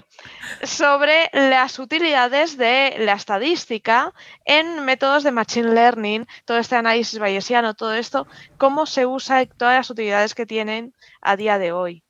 Sobre 0.62 1.30
las 1.32 1.78
utilidades 1.78 2.56
de 2.56 2.96
la 2.98 3.14
estadística 3.14 4.12
en 4.44 4.84
métodos 4.84 5.24
de 5.24 5.32
machine 5.32 5.74
learning, 5.74 6.26
todo 6.44 6.58
este 6.58 6.76
análisis 6.76 7.18
bayesiano, 7.18 7.74
todo 7.74 7.94
esto, 7.94 8.26
cómo 8.58 8.86
se 8.86 9.06
usa 9.06 9.42
y 9.42 9.46
todas 9.46 9.76
las 9.76 9.90
utilidades 9.90 10.34
que 10.34 10.46
tienen 10.46 10.94
a 11.20 11.36
día 11.36 11.58
de 11.58 11.72
hoy. 11.72 12.05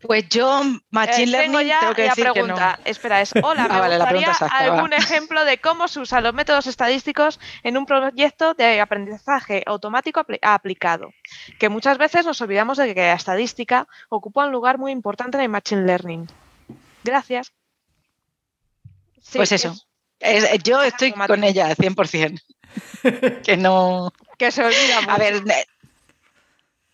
Pues 0.00 0.28
yo, 0.28 0.62
Machine 0.90 1.24
Eh, 1.24 1.26
Learning, 1.26 1.52
tengo 1.52 1.60
ya 1.62 1.80
tengo 1.80 1.94
que 1.94 2.02
la 2.04 2.08
decir 2.10 2.24
que 2.24 2.28
no. 2.40 2.44
pregunta. 2.46 2.78
Espera, 2.84 3.20
es 3.20 3.32
hola, 3.42 3.66
me 3.68 3.74
Ah, 3.74 3.80
vale, 3.80 3.98
la 3.98 4.04
gustaría 4.04 4.30
exacta, 4.30 4.56
algún 4.58 4.92
ejemplo 4.92 5.44
de 5.44 5.58
cómo 5.58 5.88
se 5.88 5.98
usan 6.00 6.22
los 6.22 6.34
métodos 6.34 6.66
estadísticos 6.68 7.40
en 7.64 7.76
un 7.76 7.84
proyecto 7.84 8.54
de 8.54 8.80
aprendizaje 8.80 9.62
automático 9.66 10.20
apli- 10.20 10.38
aplicado. 10.40 11.10
Que 11.58 11.68
muchas 11.68 11.98
veces 11.98 12.24
nos 12.24 12.40
olvidamos 12.40 12.78
de 12.78 12.94
que 12.94 13.00
la 13.00 13.14
estadística 13.14 13.88
ocupa 14.08 14.46
un 14.46 14.52
lugar 14.52 14.78
muy 14.78 14.92
importante 14.92 15.36
en 15.36 15.42
el 15.42 15.48
machine 15.48 15.82
learning. 15.82 16.28
Gracias. 17.02 17.52
Sí, 19.20 19.38
Pues 19.38 19.52
eso. 19.52 19.74
es 20.20 20.44
Es- 20.44 20.62
yo 20.62 20.80
estoy 20.82 21.08
automático. 21.08 21.34
con 21.34 21.44
ella, 21.44 21.74
100%. 21.74 22.40
que 23.44 23.56
no... 23.56 24.12
que 24.38 24.50
se 24.52 24.62
olvida 24.64 25.00
mucho. 25.00 25.10
A 25.10 25.18
ver, 25.18 25.34
eh, 25.36 25.66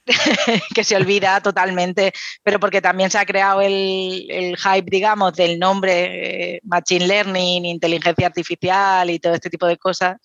que 0.74 0.84
se 0.84 0.96
olvida 0.96 1.40
totalmente, 1.40 2.12
pero 2.42 2.60
porque 2.60 2.82
también 2.82 3.10
se 3.10 3.18
ha 3.18 3.24
creado 3.24 3.60
el, 3.60 4.26
el 4.30 4.56
hype, 4.56 4.90
digamos, 4.90 5.32
del 5.34 5.58
nombre 5.58 6.56
eh, 6.56 6.60
Machine 6.64 7.06
Learning, 7.06 7.64
inteligencia 7.64 8.26
artificial 8.26 9.08
y 9.10 9.18
todo 9.18 9.34
este 9.34 9.50
tipo 9.50 9.66
de 9.66 9.78
cosas. 9.78 10.16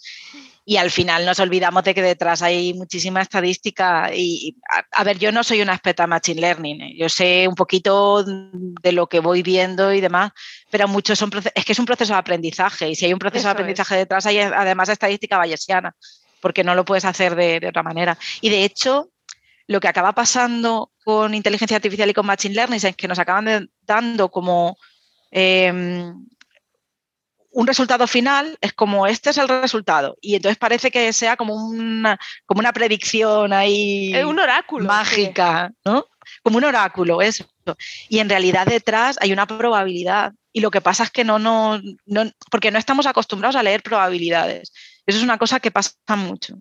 Y 0.65 0.77
al 0.77 0.91
final 0.91 1.25
nos 1.25 1.39
olvidamos 1.39 1.83
de 1.83 1.95
que 1.95 2.01
detrás 2.01 2.43
hay 2.43 2.75
muchísima 2.75 3.21
estadística. 3.23 4.11
Y, 4.13 4.55
a, 4.71 5.01
a 5.01 5.03
ver, 5.03 5.17
yo 5.17 5.31
no 5.31 5.43
soy 5.43 5.61
una 5.61 5.73
experta 5.73 6.03
en 6.03 6.09
Machine 6.09 6.41
Learning, 6.41 6.81
¿eh? 6.81 6.93
yo 6.95 7.09
sé 7.09 7.47
un 7.47 7.55
poquito 7.55 8.23
de 8.23 8.91
lo 8.91 9.07
que 9.07 9.19
voy 9.19 9.41
viendo 9.41 9.91
y 9.93 10.01
demás, 10.01 10.31
pero 10.69 10.87
muchos 10.87 11.17
son 11.17 11.31
es 11.55 11.65
que 11.65 11.71
es 11.71 11.79
un 11.79 11.85
proceso 11.85 12.13
de 12.13 12.19
aprendizaje. 12.19 12.89
Y 12.89 12.95
si 12.95 13.05
hay 13.05 13.13
un 13.13 13.19
proceso 13.19 13.39
Eso 13.39 13.47
de 13.47 13.51
es. 13.51 13.55
aprendizaje 13.55 13.95
detrás, 13.95 14.25
hay 14.27 14.39
además 14.39 14.89
estadística 14.89 15.37
bayesiana, 15.37 15.95
porque 16.39 16.63
no 16.63 16.75
lo 16.75 16.85
puedes 16.85 17.05
hacer 17.05 17.35
de, 17.35 17.59
de 17.59 17.67
otra 17.69 17.81
manera. 17.81 18.17
Y 18.41 18.49
de 18.49 18.63
hecho, 18.63 19.09
lo 19.69 19.79
que 19.79 19.87
acaba 19.87 20.13
pasando 20.13 20.91
con 21.05 21.33
inteligencia 21.35 21.77
artificial 21.77 22.09
y 22.09 22.13
con 22.13 22.25
machine 22.25 22.55
learning 22.55 22.79
es 22.83 22.95
que 22.95 23.07
nos 23.07 23.19
acaban 23.19 23.45
de- 23.45 23.67
dando 23.81 24.29
como 24.29 24.77
eh, 25.31 26.11
un 27.51 27.67
resultado 27.67 28.07
final, 28.07 28.57
es 28.61 28.73
como 28.73 29.05
este 29.05 29.29
es 29.29 29.37
el 29.37 29.47
resultado. 29.47 30.17
Y 30.21 30.35
entonces 30.35 30.57
parece 30.57 30.89
que 30.89 31.13
sea 31.13 31.37
como 31.37 31.53
una, 31.53 32.19
como 32.47 32.59
una 32.59 32.73
predicción 32.73 33.53
ahí 33.53 34.11
Es 34.13 34.25
un 34.25 34.39
oráculo. 34.39 34.85
mágica, 34.87 35.71
¿no? 35.85 36.05
Como 36.43 36.57
un 36.57 36.63
oráculo, 36.63 37.21
eso. 37.21 37.45
Y 38.07 38.19
en 38.19 38.29
realidad 38.29 38.65
detrás 38.67 39.17
hay 39.21 39.31
una 39.33 39.45
probabilidad. 39.47 40.33
Y 40.51 40.61
lo 40.61 40.71
que 40.71 40.81
pasa 40.81 41.03
es 41.03 41.11
que 41.11 41.23
no, 41.23 41.37
no, 41.37 41.79
no, 42.05 42.23
porque 42.49 42.71
no 42.71 42.79
estamos 42.79 43.05
acostumbrados 43.05 43.55
a 43.55 43.61
leer 43.63 43.83
probabilidades. 43.83 44.71
Eso 45.05 45.17
es 45.19 45.23
una 45.23 45.37
cosa 45.37 45.59
que 45.59 45.69
pasa 45.71 45.93
mucho. 46.17 46.55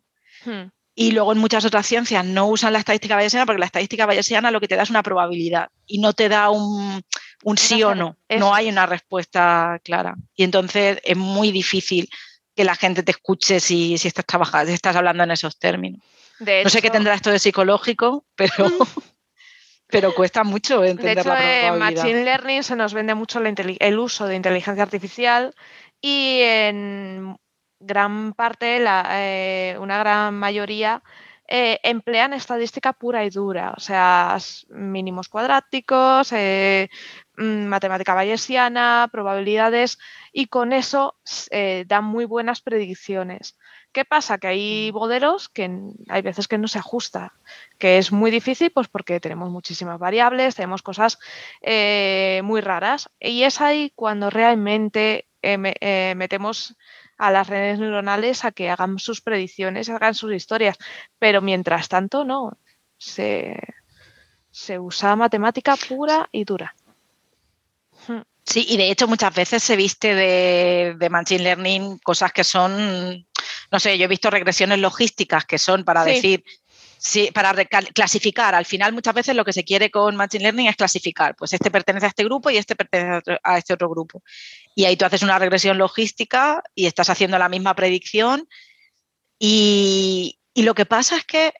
Hmm. 0.44 0.68
Y 1.00 1.12
luego 1.12 1.30
en 1.30 1.38
muchas 1.38 1.64
otras 1.64 1.86
ciencias 1.86 2.24
no 2.24 2.48
usan 2.48 2.72
la 2.72 2.80
estadística 2.80 3.14
bayesiana 3.14 3.46
porque 3.46 3.60
la 3.60 3.66
estadística 3.66 4.04
bayesiana 4.04 4.50
lo 4.50 4.60
que 4.60 4.66
te 4.66 4.74
da 4.74 4.82
es 4.82 4.90
una 4.90 5.04
probabilidad 5.04 5.68
y 5.86 5.98
no 6.00 6.12
te 6.12 6.28
da 6.28 6.50
un, 6.50 7.04
un 7.44 7.56
sí 7.56 7.84
o 7.84 7.94
no. 7.94 8.16
No 8.28 8.52
hay 8.52 8.68
una 8.68 8.84
respuesta 8.84 9.80
clara. 9.84 10.16
Y 10.34 10.42
entonces 10.42 10.98
es 11.04 11.16
muy 11.16 11.52
difícil 11.52 12.08
que 12.56 12.64
la 12.64 12.74
gente 12.74 13.04
te 13.04 13.12
escuche 13.12 13.60
si, 13.60 13.96
si 13.96 14.08
estás 14.08 14.26
trabajando, 14.26 14.66
si 14.66 14.74
estás 14.74 14.96
hablando 14.96 15.22
en 15.22 15.30
esos 15.30 15.56
términos. 15.56 16.00
De 16.40 16.64
No 16.64 16.70
sé 16.70 16.82
qué 16.82 16.90
tendrá 16.90 17.14
esto 17.14 17.30
de 17.30 17.38
psicológico, 17.38 18.24
pero, 18.34 18.50
pero 19.86 20.12
cuesta 20.16 20.42
mucho 20.42 20.80
De 20.80 20.90
entender 20.90 21.18
hecho, 21.20 21.28
la 21.28 21.60
en 21.60 21.74
probabilidad. 21.74 22.02
Machine 22.02 22.24
Learning 22.24 22.64
se 22.64 22.74
nos 22.74 22.92
vende 22.92 23.14
mucho 23.14 23.40
el 23.40 23.98
uso 24.00 24.26
de 24.26 24.34
inteligencia 24.34 24.82
artificial 24.82 25.54
y 26.00 26.40
en 26.42 27.36
gran 27.80 28.32
parte, 28.34 28.80
la, 28.80 29.06
eh, 29.22 29.76
una 29.80 29.98
gran 29.98 30.34
mayoría, 30.34 31.02
eh, 31.50 31.80
emplean 31.82 32.34
estadística 32.34 32.92
pura 32.92 33.24
y 33.24 33.30
dura, 33.30 33.72
o 33.76 33.80
sea, 33.80 34.36
mínimos 34.68 35.28
cuadráticos, 35.28 36.30
eh, 36.32 36.90
mm, 37.38 37.66
matemática 37.66 38.14
bayesiana, 38.14 39.08
probabilidades, 39.10 39.98
y 40.32 40.46
con 40.48 40.72
eso 40.74 41.16
eh, 41.50 41.84
dan 41.86 42.04
muy 42.04 42.26
buenas 42.26 42.60
predicciones. 42.60 43.56
¿Qué 43.92 44.04
pasa? 44.04 44.36
Que 44.38 44.48
hay 44.48 44.90
modelos 44.92 45.48
que 45.48 45.70
hay 46.08 46.22
veces 46.22 46.48
que 46.48 46.58
no 46.58 46.68
se 46.68 46.78
ajusta, 46.80 47.32
que 47.78 47.96
es 47.98 48.12
muy 48.12 48.30
difícil, 48.30 48.70
pues 48.70 48.88
porque 48.88 49.18
tenemos 49.18 49.50
muchísimas 49.50 49.98
variables, 49.98 50.54
tenemos 50.54 50.82
cosas 50.82 51.18
muy 52.42 52.60
raras, 52.60 53.08
y 53.18 53.42
es 53.44 53.60
ahí 53.60 53.90
cuando 53.94 54.28
realmente 54.30 55.28
me- 55.42 56.14
metemos 56.16 56.76
a 57.18 57.30
las 57.30 57.48
redes 57.48 57.78
neuronales 57.78 58.44
a 58.44 58.52
que 58.52 58.70
hagan 58.70 58.98
sus 58.98 59.20
predicciones, 59.20 59.88
hagan 59.88 60.14
sus 60.14 60.32
historias, 60.32 60.78
pero 61.18 61.42
mientras 61.42 61.88
tanto 61.88 62.24
no, 62.24 62.56
se, 62.96 63.56
se 64.50 64.78
usa 64.78 65.16
matemática 65.16 65.76
pura 65.76 66.28
y 66.32 66.44
dura. 66.44 66.74
Hmm. 68.06 68.22
Sí, 68.44 68.64
y 68.68 68.76
de 68.78 68.90
hecho 68.90 69.06
muchas 69.06 69.34
veces 69.34 69.62
se 69.62 69.76
viste 69.76 70.14
de, 70.14 70.94
de 70.98 71.10
Machine 71.10 71.42
Learning 71.42 71.98
cosas 71.98 72.32
que 72.32 72.44
son, 72.44 73.26
no 73.70 73.78
sé, 73.80 73.98
yo 73.98 74.04
he 74.04 74.08
visto 74.08 74.30
regresiones 74.30 74.78
logísticas 74.78 75.44
que 75.44 75.58
son 75.58 75.84
para 75.84 76.04
Sí. 76.04 76.10
decir, 76.12 76.44
sí, 76.98 77.30
para 77.32 77.54
clasificar. 77.94 78.54
Al 78.54 78.66
final 78.66 78.92
muchas 78.92 79.14
veces 79.14 79.34
lo 79.34 79.44
que 79.44 79.52
se 79.52 79.64
quiere 79.64 79.90
con 79.90 80.16
Machine 80.16 80.42
Learning 80.42 80.66
es 80.66 80.76
clasificar. 80.76 81.34
Pues 81.36 81.52
este 81.52 81.70
pertenece 81.70 82.06
a 82.06 82.08
este 82.10 82.24
grupo 82.24 82.50
y 82.50 82.56
este 82.56 82.76
pertenece 82.76 83.38
a 83.42 83.58
este 83.58 83.74
otro 83.74 83.88
grupo. 83.88 84.22
Y 84.74 84.84
ahí 84.84 84.96
tú 84.96 85.04
haces 85.04 85.22
una 85.22 85.38
regresión 85.38 85.78
logística 85.78 86.62
y 86.74 86.86
estás 86.86 87.08
haciendo 87.08 87.38
la 87.38 87.48
misma 87.48 87.74
predicción. 87.74 88.48
Y, 89.38 90.38
y 90.52 90.62
lo 90.62 90.74
que 90.74 90.86
pasa 90.86 91.16
es 91.16 91.24
que 91.24 91.52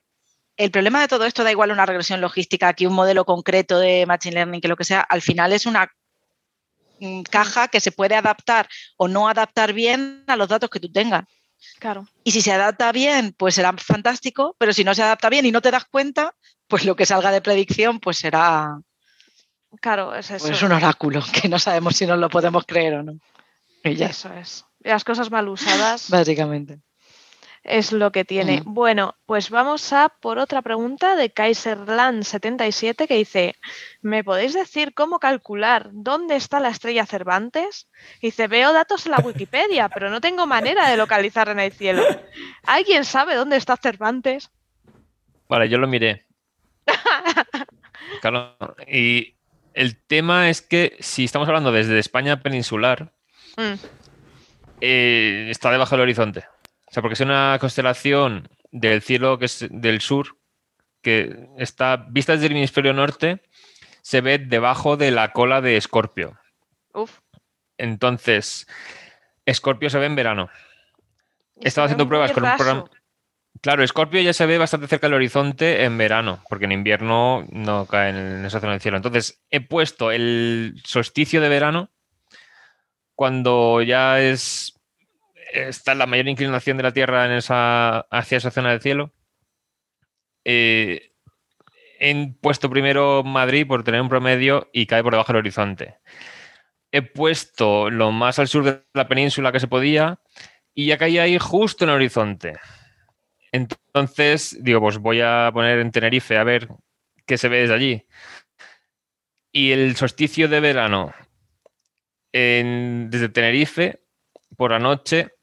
el 0.58 0.72
problema 0.72 1.00
de 1.00 1.08
todo 1.08 1.24
esto 1.24 1.44
da 1.44 1.52
igual 1.52 1.70
una 1.70 1.86
regresión 1.86 2.20
logística 2.20 2.74
que 2.74 2.86
un 2.86 2.92
modelo 2.92 3.24
concreto 3.24 3.78
de 3.78 4.04
Machine 4.06 4.34
Learning, 4.34 4.60
que 4.60 4.68
lo 4.68 4.76
que 4.76 4.84
sea, 4.84 5.00
al 5.00 5.22
final 5.22 5.52
es 5.52 5.66
una 5.66 5.90
mm, 6.98 7.22
caja 7.22 7.68
que 7.68 7.80
se 7.80 7.92
puede 7.92 8.16
adaptar 8.16 8.68
o 8.96 9.06
no 9.06 9.28
adaptar 9.28 9.72
bien 9.72 10.24
a 10.26 10.36
los 10.36 10.48
datos 10.48 10.68
que 10.68 10.80
tú 10.80 10.90
tengas. 10.90 11.24
Claro. 11.78 12.06
Y 12.24 12.32
si 12.32 12.42
se 12.42 12.52
adapta 12.52 12.90
bien, 12.92 13.34
pues 13.36 13.54
será 13.54 13.72
fantástico, 13.74 14.56
pero 14.58 14.72
si 14.72 14.84
no 14.84 14.94
se 14.94 15.02
adapta 15.02 15.28
bien 15.28 15.46
y 15.46 15.52
no 15.52 15.60
te 15.60 15.70
das 15.70 15.84
cuenta, 15.84 16.34
pues 16.66 16.84
lo 16.84 16.96
que 16.96 17.06
salga 17.06 17.30
de 17.30 17.40
predicción, 17.40 18.00
pues 18.00 18.18
será 18.18 18.80
Claro, 19.80 20.14
es 20.14 20.30
eso. 20.30 20.46
pues 20.46 20.62
un 20.62 20.72
oráculo, 20.72 21.22
que 21.32 21.48
no 21.48 21.58
sabemos 21.58 21.96
si 21.96 22.06
nos 22.06 22.18
lo 22.18 22.28
podemos 22.28 22.64
creer 22.66 22.94
o 22.94 23.02
no. 23.02 23.18
Y 23.84 23.94
ya, 23.94 24.06
Eso 24.06 24.32
es. 24.32 24.64
Las 24.80 25.04
cosas 25.04 25.30
mal 25.30 25.48
usadas 25.48 26.08
básicamente. 26.10 26.80
Es 27.64 27.92
lo 27.92 28.12
que 28.12 28.24
tiene. 28.24 28.62
Bueno, 28.64 29.14
pues 29.26 29.50
vamos 29.50 29.92
a 29.92 30.08
por 30.08 30.38
otra 30.38 30.62
pregunta 30.62 31.16
de 31.16 31.32
Kaiserland77 31.32 33.06
que 33.06 33.16
dice, 33.16 33.56
¿me 34.00 34.24
podéis 34.24 34.54
decir 34.54 34.94
cómo 34.94 35.18
calcular 35.18 35.90
dónde 35.92 36.36
está 36.36 36.60
la 36.60 36.70
estrella 36.70 37.06
Cervantes? 37.06 37.88
Dice, 38.22 38.48
veo 38.48 38.72
datos 38.72 39.06
en 39.06 39.12
la 39.12 39.18
Wikipedia, 39.18 39.88
pero 39.88 40.10
no 40.10 40.20
tengo 40.20 40.46
manera 40.46 40.88
de 40.88 40.96
localizar 40.96 41.48
en 41.48 41.60
el 41.60 41.72
cielo. 41.72 42.02
¿Alguien 42.64 43.04
sabe 43.04 43.34
dónde 43.34 43.56
está 43.56 43.76
Cervantes? 43.76 44.50
Vale, 45.48 45.68
yo 45.68 45.78
lo 45.78 45.88
miré. 45.88 46.26
Claro, 48.22 48.56
y 48.90 49.36
el 49.74 50.02
tema 50.02 50.48
es 50.48 50.62
que 50.62 50.96
si 50.98 51.24
estamos 51.24 51.46
hablando 51.46 51.70
desde 51.70 51.98
España 51.98 52.40
peninsular, 52.40 53.12
Mm, 53.58 53.74
eh, 54.80 55.48
está 55.50 55.72
debajo 55.72 55.96
del 55.96 56.02
horizonte. 56.02 56.44
O 56.88 56.92
sea, 56.92 57.02
porque 57.02 57.14
es 57.14 57.20
una 57.20 57.58
constelación 57.60 58.48
del 58.70 59.02
cielo 59.02 59.38
que 59.38 59.44
es 59.44 59.66
del 59.70 60.00
sur, 60.00 60.38
que 61.02 61.48
está 61.58 61.96
vista 61.96 62.32
desde 62.32 62.46
el 62.46 62.52
hemisferio 62.52 62.92
norte, 62.92 63.42
se 64.02 64.20
ve 64.20 64.38
debajo 64.38 64.96
de 64.96 65.10
la 65.10 65.32
cola 65.32 65.60
de 65.60 65.76
Escorpio. 65.76 66.38
uf. 66.94 67.18
Entonces, 67.76 68.66
Escorpio 69.46 69.90
se 69.90 69.98
ve 69.98 70.06
en 70.06 70.16
verano. 70.16 70.50
Se 71.60 71.80
ve 71.80 71.84
haciendo 71.84 72.08
pruebas 72.08 72.32
con 72.32 72.44
un 72.44 72.56
programa. 72.56 72.84
Claro, 73.60 73.82
Escorpio 73.82 74.20
ya 74.20 74.32
se 74.32 74.46
ve 74.46 74.58
bastante 74.58 74.86
cerca 74.86 75.06
del 75.06 75.14
horizonte 75.14 75.84
en 75.84 75.98
verano, 75.98 76.42
porque 76.48 76.66
en 76.66 76.72
invierno 76.72 77.46
no 77.50 77.86
cae 77.86 78.10
en 78.10 78.44
esa 78.44 78.60
zona 78.60 78.72
del 78.72 78.80
cielo. 78.80 78.96
Entonces, 78.96 79.42
he 79.50 79.60
puesto 79.60 80.10
el 80.10 80.80
solsticio 80.84 81.40
de 81.40 81.48
verano 81.48 81.90
cuando 83.14 83.82
ya 83.82 84.20
es 84.20 84.77
está 85.52 85.94
la 85.94 86.06
mayor 86.06 86.28
inclinación 86.28 86.76
de 86.76 86.82
la 86.82 86.92
Tierra 86.92 87.26
en 87.26 87.32
esa, 87.32 88.00
hacia 88.10 88.38
esa 88.38 88.50
zona 88.50 88.70
del 88.70 88.80
cielo. 88.80 89.12
Eh, 90.44 91.12
he 92.00 92.32
puesto 92.40 92.70
primero 92.70 93.22
Madrid 93.24 93.66
por 93.66 93.82
tener 93.84 94.00
un 94.00 94.08
promedio 94.08 94.68
y 94.72 94.86
cae 94.86 95.02
por 95.02 95.12
debajo 95.12 95.32
del 95.32 95.40
horizonte. 95.40 95.98
He 96.92 97.02
puesto 97.02 97.90
lo 97.90 98.12
más 98.12 98.38
al 98.38 98.48
sur 98.48 98.64
de 98.64 98.82
la 98.94 99.08
península 99.08 99.52
que 99.52 99.60
se 99.60 99.68
podía 99.68 100.20
y 100.74 100.86
ya 100.86 100.96
caía 100.98 101.24
ahí 101.24 101.38
justo 101.38 101.84
en 101.84 101.90
el 101.90 101.96
horizonte. 101.96 102.54
Entonces, 103.52 104.56
digo, 104.62 104.80
pues 104.80 104.98
voy 104.98 105.20
a 105.20 105.50
poner 105.52 105.78
en 105.80 105.90
Tenerife 105.90 106.36
a 106.36 106.44
ver 106.44 106.68
qué 107.26 107.36
se 107.36 107.48
ve 107.48 107.60
desde 107.60 107.74
allí. 107.74 108.06
Y 109.52 109.72
el 109.72 109.96
solsticio 109.96 110.48
de 110.48 110.60
verano 110.60 111.14
en- 112.32 113.10
desde 113.10 113.28
Tenerife, 113.28 114.02
por 114.56 114.70
la 114.70 114.78
noche, 114.78 115.34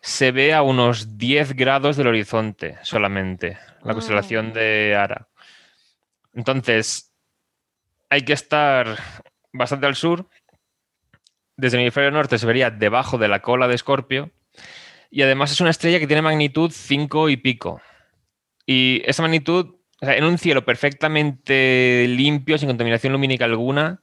se 0.00 0.32
ve 0.32 0.54
a 0.54 0.62
unos 0.62 1.18
10 1.18 1.54
grados 1.54 1.96
del 1.96 2.06
horizonte 2.06 2.78
solamente, 2.82 3.58
la 3.82 3.92
Ah. 3.92 3.94
constelación 3.94 4.52
de 4.52 4.96
Ara. 4.96 5.28
Entonces, 6.34 7.12
hay 8.08 8.22
que 8.22 8.32
estar 8.32 8.98
bastante 9.52 9.86
al 9.86 9.96
sur. 9.96 10.26
Desde 11.56 11.76
el 11.76 11.82
hemisferio 11.82 12.10
norte 12.10 12.38
se 12.38 12.46
vería 12.46 12.70
debajo 12.70 13.18
de 13.18 13.28
la 13.28 13.40
cola 13.42 13.68
de 13.68 13.74
Escorpio. 13.74 14.30
Y 15.10 15.22
además 15.22 15.50
es 15.52 15.60
una 15.60 15.70
estrella 15.70 15.98
que 15.98 16.06
tiene 16.06 16.22
magnitud 16.22 16.70
5 16.72 17.28
y 17.28 17.36
pico. 17.36 17.82
Y 18.64 19.02
esa 19.04 19.22
magnitud, 19.22 19.74
o 20.00 20.06
sea, 20.06 20.16
en 20.16 20.24
un 20.24 20.38
cielo 20.38 20.64
perfectamente 20.64 22.06
limpio, 22.08 22.56
sin 22.58 22.68
contaminación 22.68 23.12
lumínica 23.12 23.44
alguna, 23.44 24.00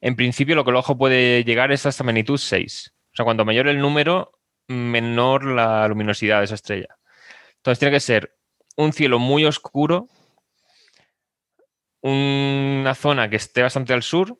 en 0.00 0.16
principio 0.16 0.54
lo 0.56 0.64
que 0.64 0.70
el 0.70 0.76
ojo 0.76 0.96
puede 0.96 1.44
llegar 1.44 1.72
es 1.72 1.84
hasta 1.86 2.04
magnitud 2.04 2.38
6. 2.38 2.94
O 3.12 3.16
sea, 3.16 3.24
cuanto 3.24 3.44
mayor 3.44 3.68
el 3.68 3.78
número, 3.78 4.32
menor 4.68 5.44
la 5.44 5.86
luminosidad 5.88 6.38
de 6.38 6.44
esa 6.44 6.54
estrella. 6.54 6.96
Entonces 7.56 7.78
tiene 7.78 7.94
que 7.94 8.00
ser 8.00 8.36
un 8.76 8.92
cielo 8.92 9.18
muy 9.18 9.44
oscuro, 9.44 10.08
una 12.02 12.94
zona 12.94 13.28
que 13.28 13.36
esté 13.36 13.62
bastante 13.62 13.92
al 13.92 14.02
sur 14.02 14.38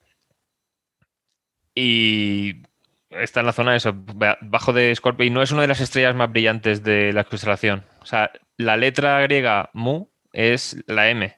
y 1.75 2.63
está 3.11 3.41
en 3.41 3.47
la 3.47 3.53
zona 3.53 3.73
de 3.73 3.79
eso, 3.79 3.93
ba- 3.95 4.39
bajo 4.41 4.73
de 4.73 4.95
Scorpio 4.95 5.27
y 5.27 5.31
no 5.31 5.43
es 5.43 5.53
una 5.53 5.63
de 5.63 5.69
las 5.69 5.81
estrellas 5.81 6.15
más 6.15 6.31
brillantes 6.31 6.83
de 6.83 7.13
la 7.13 7.25
constelación. 7.25 7.85
O 8.01 8.07
sea, 8.07 8.31
la 8.57 8.77
letra 8.77 9.21
griega 9.23 9.71
mu 9.73 10.07
es 10.33 10.77
la 10.87 11.11
M. 11.11 11.37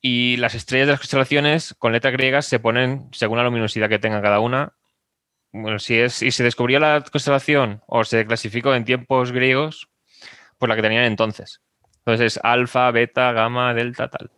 Y 0.00 0.36
las 0.36 0.54
estrellas 0.54 0.86
de 0.86 0.92
las 0.92 1.00
constelaciones 1.00 1.74
con 1.78 1.92
letras 1.92 2.12
griegas 2.12 2.46
se 2.46 2.60
ponen 2.60 3.08
según 3.12 3.38
la 3.38 3.44
luminosidad 3.44 3.88
que 3.88 3.98
tenga 3.98 4.22
cada 4.22 4.40
una. 4.40 4.75
Bueno, 5.58 5.78
si 5.78 5.98
es 5.98 6.12
si 6.12 6.30
se 6.30 6.44
descubrió 6.44 6.78
la 6.78 7.02
constelación 7.10 7.82
o 7.86 8.04
se 8.04 8.26
clasificó 8.26 8.74
en 8.74 8.84
tiempos 8.84 9.32
griegos, 9.32 9.88
pues 10.58 10.68
la 10.68 10.76
que 10.76 10.82
tenían 10.82 11.04
entonces. 11.04 11.62
Entonces 12.00 12.36
es 12.36 12.40
alfa, 12.44 12.90
beta, 12.90 13.32
gamma, 13.32 13.72
delta, 13.72 14.08
tal. 14.10 14.30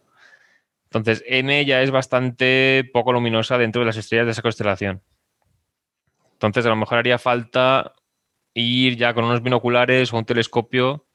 Entonces 0.85 1.24
M 1.26 1.64
ya 1.64 1.83
es 1.83 1.90
bastante 1.90 2.88
poco 2.92 3.12
luminosa 3.12 3.59
dentro 3.59 3.81
de 3.81 3.87
las 3.87 3.96
estrellas 3.96 4.26
de 4.26 4.33
esa 4.33 4.42
constelación. 4.42 5.02
Entonces 6.35 6.64
a 6.64 6.68
lo 6.68 6.76
mejor 6.76 6.98
haría 6.98 7.18
falta 7.18 7.94
ir 8.54 8.96
ya 8.96 9.12
con 9.12 9.24
unos 9.24 9.42
binoculares 9.42 10.12
o 10.12 10.18
un 10.18 10.24
telescopio 10.24 11.09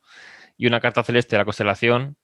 y 0.57 0.67
una 0.67 0.81
carta 0.81 1.03
celeste 1.03 1.37
de 1.37 1.39
la 1.39 1.45
constelación, 1.45 2.17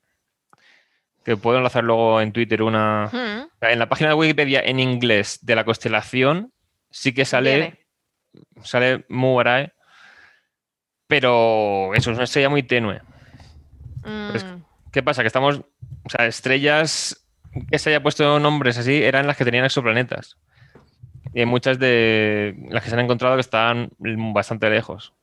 que 1.23 1.37
puedo 1.37 1.57
enlazar 1.57 1.85
luego 1.85 2.19
en 2.19 2.33
Twitter 2.33 2.61
una... 2.61 3.49
En 3.61 3.79
la 3.79 3.87
página 3.87 4.09
de 4.09 4.15
Wikipedia 4.15 4.61
en 4.63 4.81
inglés 4.81 5.39
de 5.41 5.55
la 5.55 5.63
constelación 5.63 6.51
sí 6.89 7.13
que 7.13 7.25
sale, 7.25 7.49
Viene. 7.55 7.79
sale 8.63 9.05
Muarae, 9.09 9.73
pero 11.07 11.93
eso 11.95 12.11
es 12.11 12.17
una 12.17 12.23
estrella 12.25 12.49
muy 12.49 12.63
tenue. 12.63 13.01
es- 14.33 14.45
mm, 14.45 14.61
¿Qué 14.91 15.03
pasa? 15.03 15.21
Que 15.23 15.27
estamos, 15.27 15.57
o 16.03 16.09
sea, 16.09 16.25
estrellas 16.25 17.25
que 17.69 17.79
se 17.79 17.89
haya 17.89 18.01
puesto 18.01 18.39
nombres 18.39 18.77
así 18.77 19.03
eran 19.03 19.27
las 19.27 19.37
que 19.37 19.45
tenían 19.45 19.65
exoplanetas. 19.65 20.37
Y 21.33 21.41
hay 21.41 21.45
muchas 21.45 21.77
de 21.79 22.55
las 22.69 22.83
que 22.83 22.89
se 22.89 22.95
han 22.95 23.01
encontrado 23.01 23.35
que 23.35 23.41
están 23.41 23.89
bastante 24.33 24.69
lejos. 24.69 25.13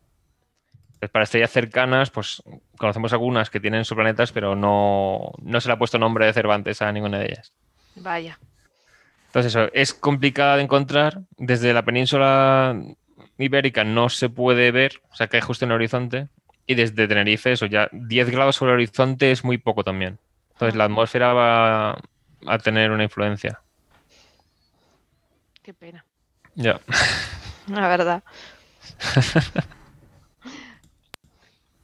Pues 1.01 1.11
para 1.11 1.25
estrellas 1.25 1.51
cercanas, 1.51 2.11
pues 2.11 2.43
conocemos 2.79 3.13
algunas 3.13 3.51
que 3.51 3.61
tienen 3.61 3.81
exoplanetas, 3.81 4.33
pero 4.33 4.55
no, 4.55 5.33
no 5.43 5.61
se 5.61 5.69
le 5.69 5.75
ha 5.75 5.79
puesto 5.79 5.99
nombre 5.99 6.27
de 6.27 6.33
Cervantes 6.33 6.81
a 6.81 6.93
ninguna 6.93 7.19
de 7.19 7.27
ellas. 7.27 7.53
Vaya. 7.97 8.39
Entonces, 9.27 9.55
eso 9.55 9.71
es 9.73 9.95
complicada 9.95 10.57
de 10.57 10.63
encontrar. 10.63 11.21
Desde 11.37 11.73
la 11.73 11.85
península 11.85 12.81
ibérica 13.39 13.85
no 13.85 14.09
se 14.09 14.29
puede 14.29 14.71
ver, 14.71 15.01
o 15.11 15.17
sea, 15.17 15.27
que 15.27 15.41
justo 15.41 15.65
en 15.65 15.71
el 15.71 15.77
horizonte. 15.77 16.29
Y 16.67 16.75
desde 16.75 17.07
Tenerife, 17.07 17.53
eso 17.53 17.67
ya 17.67 17.89
10 17.93 18.31
grados 18.31 18.57
sobre 18.57 18.73
el 18.73 18.77
horizonte 18.77 19.31
es 19.31 19.45
muy 19.45 19.59
poco 19.59 19.85
también. 19.85 20.19
Entonces, 20.53 20.75
la 20.75 20.85
atmósfera 20.85 21.33
va 21.33 21.99
a 22.47 22.59
tener 22.59 22.91
una 22.91 23.05
influencia. 23.05 23.61
Qué 25.63 25.75
pena. 25.75 26.05
Ya. 26.55 26.81
La 27.69 27.89
verdad. 27.89 28.23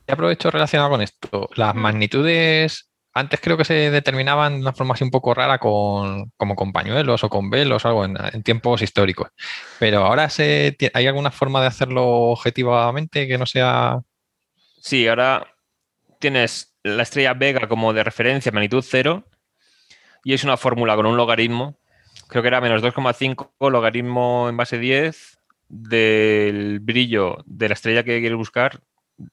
Aprovecho 0.09 0.51
relacionado 0.51 0.91
con 0.91 1.03
esto. 1.03 1.49
Las 1.55 1.75
magnitudes 1.75 2.92
antes 3.15 3.41
creo 3.41 3.57
que 3.57 3.65
se 3.65 3.91
determinaban 3.91 4.55
de 4.55 4.61
una 4.61 4.73
forma 4.73 4.95
así 4.95 5.05
un 5.05 5.11
poco 5.11 5.35
rara 5.35 5.59
con, 5.59 6.31
como 6.37 6.57
con 6.57 6.73
pañuelos 6.73 7.25
o 7.25 7.29
con 7.29 7.51
velos 7.51 7.85
algo 7.85 8.05
en, 8.05 8.17
en 8.33 8.43
tiempos 8.43 8.81
históricos. 8.83 9.29
Pero 9.79 10.05
ahora 10.05 10.29
se, 10.31 10.77
hay 10.95 11.07
alguna 11.07 11.31
forma 11.31 11.61
de 11.61 11.67
hacerlo 11.67 12.05
objetivamente 12.07 13.29
que 13.29 13.39
no 13.39 13.47
sea. 13.47 14.01
Sí, 14.81 15.07
ahora 15.07 15.47
tienes 16.19 16.75
la 16.83 17.03
estrella 17.03 17.35
Vega 17.35 17.69
como 17.69 17.93
de 17.93 18.03
referencia, 18.03 18.53
magnitud 18.53 18.85
cero, 18.87 19.25
y 20.25 20.33
es 20.33 20.45
una 20.45 20.57
fórmula 20.57 20.97
con 20.97 21.07
un 21.07 21.17
logaritmo. 21.17 21.77
Creo 22.29 22.43
que 22.43 22.49
era 22.49 22.61
menos 22.61 22.83
2,5 22.83 23.71
logaritmo 23.71 24.49
en 24.49 24.57
base 24.57 24.79
10 24.79 25.39
del 25.69 26.81
brillo 26.81 27.39
de 27.47 27.69
la 27.69 27.75
estrella 27.75 28.05
que 28.05 28.21
quieres 28.21 28.39
buscar 28.39 28.81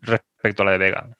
respecto 0.01 0.63
a 0.63 0.65
la 0.65 0.71
de 0.73 0.77
Vega. 0.77 1.17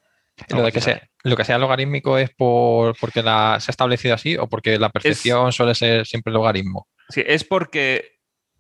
Lo, 0.49 0.63
de 0.63 0.71
que 0.71 0.82
sea, 0.82 1.08
lo 1.23 1.36
que 1.36 1.43
sea 1.43 1.58
logarítmico 1.58 2.17
es 2.17 2.30
por, 2.32 2.97
porque 2.97 3.21
la, 3.21 3.58
se 3.60 3.69
ha 3.69 3.73
establecido 3.73 4.15
así 4.15 4.38
o 4.38 4.47
porque 4.47 4.80
la 4.80 4.89
percepción 4.89 5.52
suele 5.52 5.75
ser 5.75 6.06
siempre 6.06 6.34
logaritmo. 6.34 6.88
Sí, 7.10 7.23
es 7.25 7.43
porque 7.43 8.19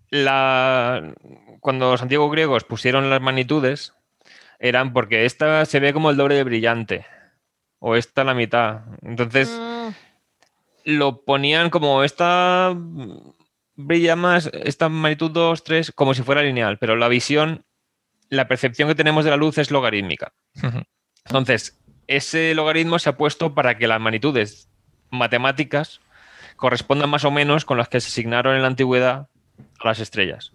la, 0.09 1.13
cuando 1.59 1.91
los 1.91 2.01
antiguos 2.01 2.31
griegos 2.31 2.63
pusieron 2.63 3.09
las 3.09 3.21
magnitudes, 3.21 3.93
eran 4.59 4.93
porque 4.93 5.25
esta 5.25 5.65
se 5.65 5.79
ve 5.79 5.93
como 5.93 6.09
el 6.09 6.17
doble 6.17 6.35
de 6.35 6.43
brillante, 6.43 7.05
o 7.79 7.95
esta 7.95 8.23
la 8.23 8.33
mitad. 8.33 8.81
Entonces 9.01 9.49
Mm, 9.49 9.89
lo 10.85 11.23
ponían 11.23 11.69
como 11.69 12.03
esta 12.03 12.75
brilla 13.75 14.15
más 14.15 14.49
esta 14.53 14.89
magnitud 14.89 15.31
2, 15.31 15.63
3, 15.63 15.91
como 15.91 16.13
si 16.13 16.23
fuera 16.23 16.43
lineal, 16.43 16.77
pero 16.77 16.95
la 16.95 17.07
visión, 17.07 17.65
la 18.29 18.47
percepción 18.47 18.89
que 18.89 18.95
tenemos 18.95 19.23
de 19.23 19.31
la 19.31 19.37
luz 19.37 19.57
es 19.57 19.71
logarítmica. 19.71 20.33
Entonces, 21.29 21.77
ese 22.07 22.53
logaritmo 22.55 22.97
se 22.97 23.09
ha 23.09 23.17
puesto 23.17 23.53
para 23.53 23.77
que 23.77 23.87
las 23.87 24.01
magnitudes 24.01 24.67
matemáticas 25.11 26.01
correspondan 26.55 27.09
más 27.09 27.23
o 27.23 27.31
menos 27.31 27.65
con 27.65 27.77
las 27.77 27.87
que 27.87 28.01
se 28.01 28.07
asignaron 28.07 28.55
en 28.55 28.63
la 28.63 28.67
antigüedad 28.67 29.27
a 29.79 29.87
las 29.87 29.99
estrellas. 29.99 30.51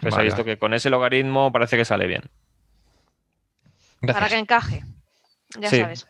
Pues 0.00 0.14
ha 0.14 0.22
visto 0.22 0.44
que 0.44 0.58
con 0.58 0.74
ese 0.74 0.90
logaritmo 0.90 1.50
parece 1.50 1.76
que 1.76 1.84
sale 1.84 2.06
bien. 2.06 2.22
Para 4.00 4.28
que 4.28 4.36
encaje. 4.36 4.84
Ya 5.58 5.70
sabes. 5.70 6.06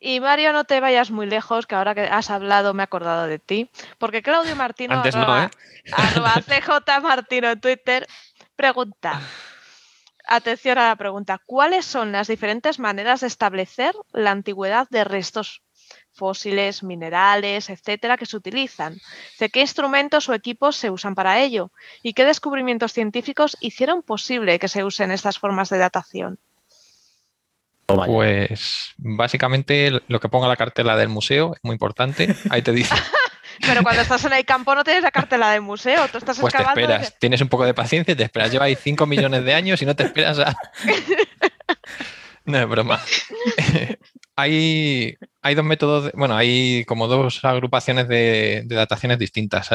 Y 0.00 0.20
Mario, 0.20 0.52
no 0.52 0.64
te 0.64 0.80
vayas 0.80 1.10
muy 1.10 1.26
lejos, 1.26 1.66
que 1.66 1.74
ahora 1.74 1.94
que 1.94 2.02
has 2.02 2.30
hablado 2.30 2.72
me 2.72 2.82
he 2.82 2.84
acordado 2.84 3.26
de 3.26 3.40
ti, 3.40 3.68
porque 3.98 4.22
Claudio 4.22 4.54
Martino, 4.54 4.94
Antes 4.94 5.16
no, 5.16 5.42
¿eh? 5.42 5.50
CJ 5.84 7.02
Martino 7.02 7.50
en 7.50 7.60
Twitter, 7.60 8.06
pregunta, 8.54 9.20
atención 10.28 10.78
a 10.78 10.88
la 10.88 10.96
pregunta, 10.96 11.40
¿cuáles 11.44 11.84
son 11.84 12.12
las 12.12 12.28
diferentes 12.28 12.78
maneras 12.78 13.22
de 13.22 13.26
establecer 13.26 13.94
la 14.12 14.30
antigüedad 14.30 14.86
de 14.90 15.04
restos 15.04 15.62
fósiles, 16.12 16.82
minerales, 16.82 17.70
etcétera, 17.70 18.16
que 18.16 18.26
se 18.26 18.36
utilizan? 18.36 18.98
¿De 19.40 19.48
qué 19.48 19.60
instrumentos 19.60 20.28
o 20.28 20.34
equipos 20.34 20.76
se 20.76 20.90
usan 20.90 21.14
para 21.14 21.40
ello? 21.40 21.72
¿Y 22.02 22.12
qué 22.12 22.24
descubrimientos 22.24 22.92
científicos 22.92 23.56
hicieron 23.60 24.02
posible 24.02 24.58
que 24.58 24.68
se 24.68 24.84
usen 24.84 25.10
estas 25.10 25.38
formas 25.38 25.70
de 25.70 25.78
datación? 25.78 26.38
Pues 27.86 28.92
básicamente 28.98 29.90
lo 30.08 30.20
que 30.20 30.28
ponga 30.28 30.46
la 30.46 30.56
cartela 30.56 30.94
del 30.96 31.08
museo 31.08 31.54
es 31.54 31.60
muy 31.62 31.72
importante. 31.72 32.36
Ahí 32.50 32.60
te 32.60 32.72
dice. 32.72 32.94
Pero 33.60 33.82
cuando 33.82 34.02
estás 34.02 34.24
en 34.24 34.32
el 34.32 34.44
campo 34.44 34.74
no 34.74 34.84
tienes 34.84 35.02
la 35.02 35.10
cartela 35.10 35.50
del 35.50 35.62
museo, 35.62 36.08
tú 36.08 36.18
estás 36.18 36.38
pues 36.38 36.54
te 36.54 36.62
esperas, 36.62 37.18
tienes 37.18 37.40
un 37.40 37.48
poco 37.48 37.64
de 37.64 37.74
paciencia 37.74 38.12
y 38.12 38.16
te 38.16 38.24
esperas. 38.24 38.50
Lleva 38.50 38.66
ahí 38.66 38.76
5 38.76 39.06
millones 39.06 39.44
de 39.44 39.54
años 39.54 39.82
y 39.82 39.86
no 39.86 39.96
te 39.96 40.04
esperas 40.04 40.38
a. 40.38 40.56
no 42.44 42.58
es 42.58 42.68
broma. 42.68 43.00
hay, 44.36 45.16
hay 45.42 45.54
dos 45.54 45.64
métodos, 45.64 46.12
bueno, 46.14 46.36
hay 46.36 46.84
como 46.84 47.08
dos 47.08 47.44
agrupaciones 47.44 48.08
de, 48.08 48.62
de 48.64 48.76
dataciones 48.76 49.18
distintas. 49.18 49.70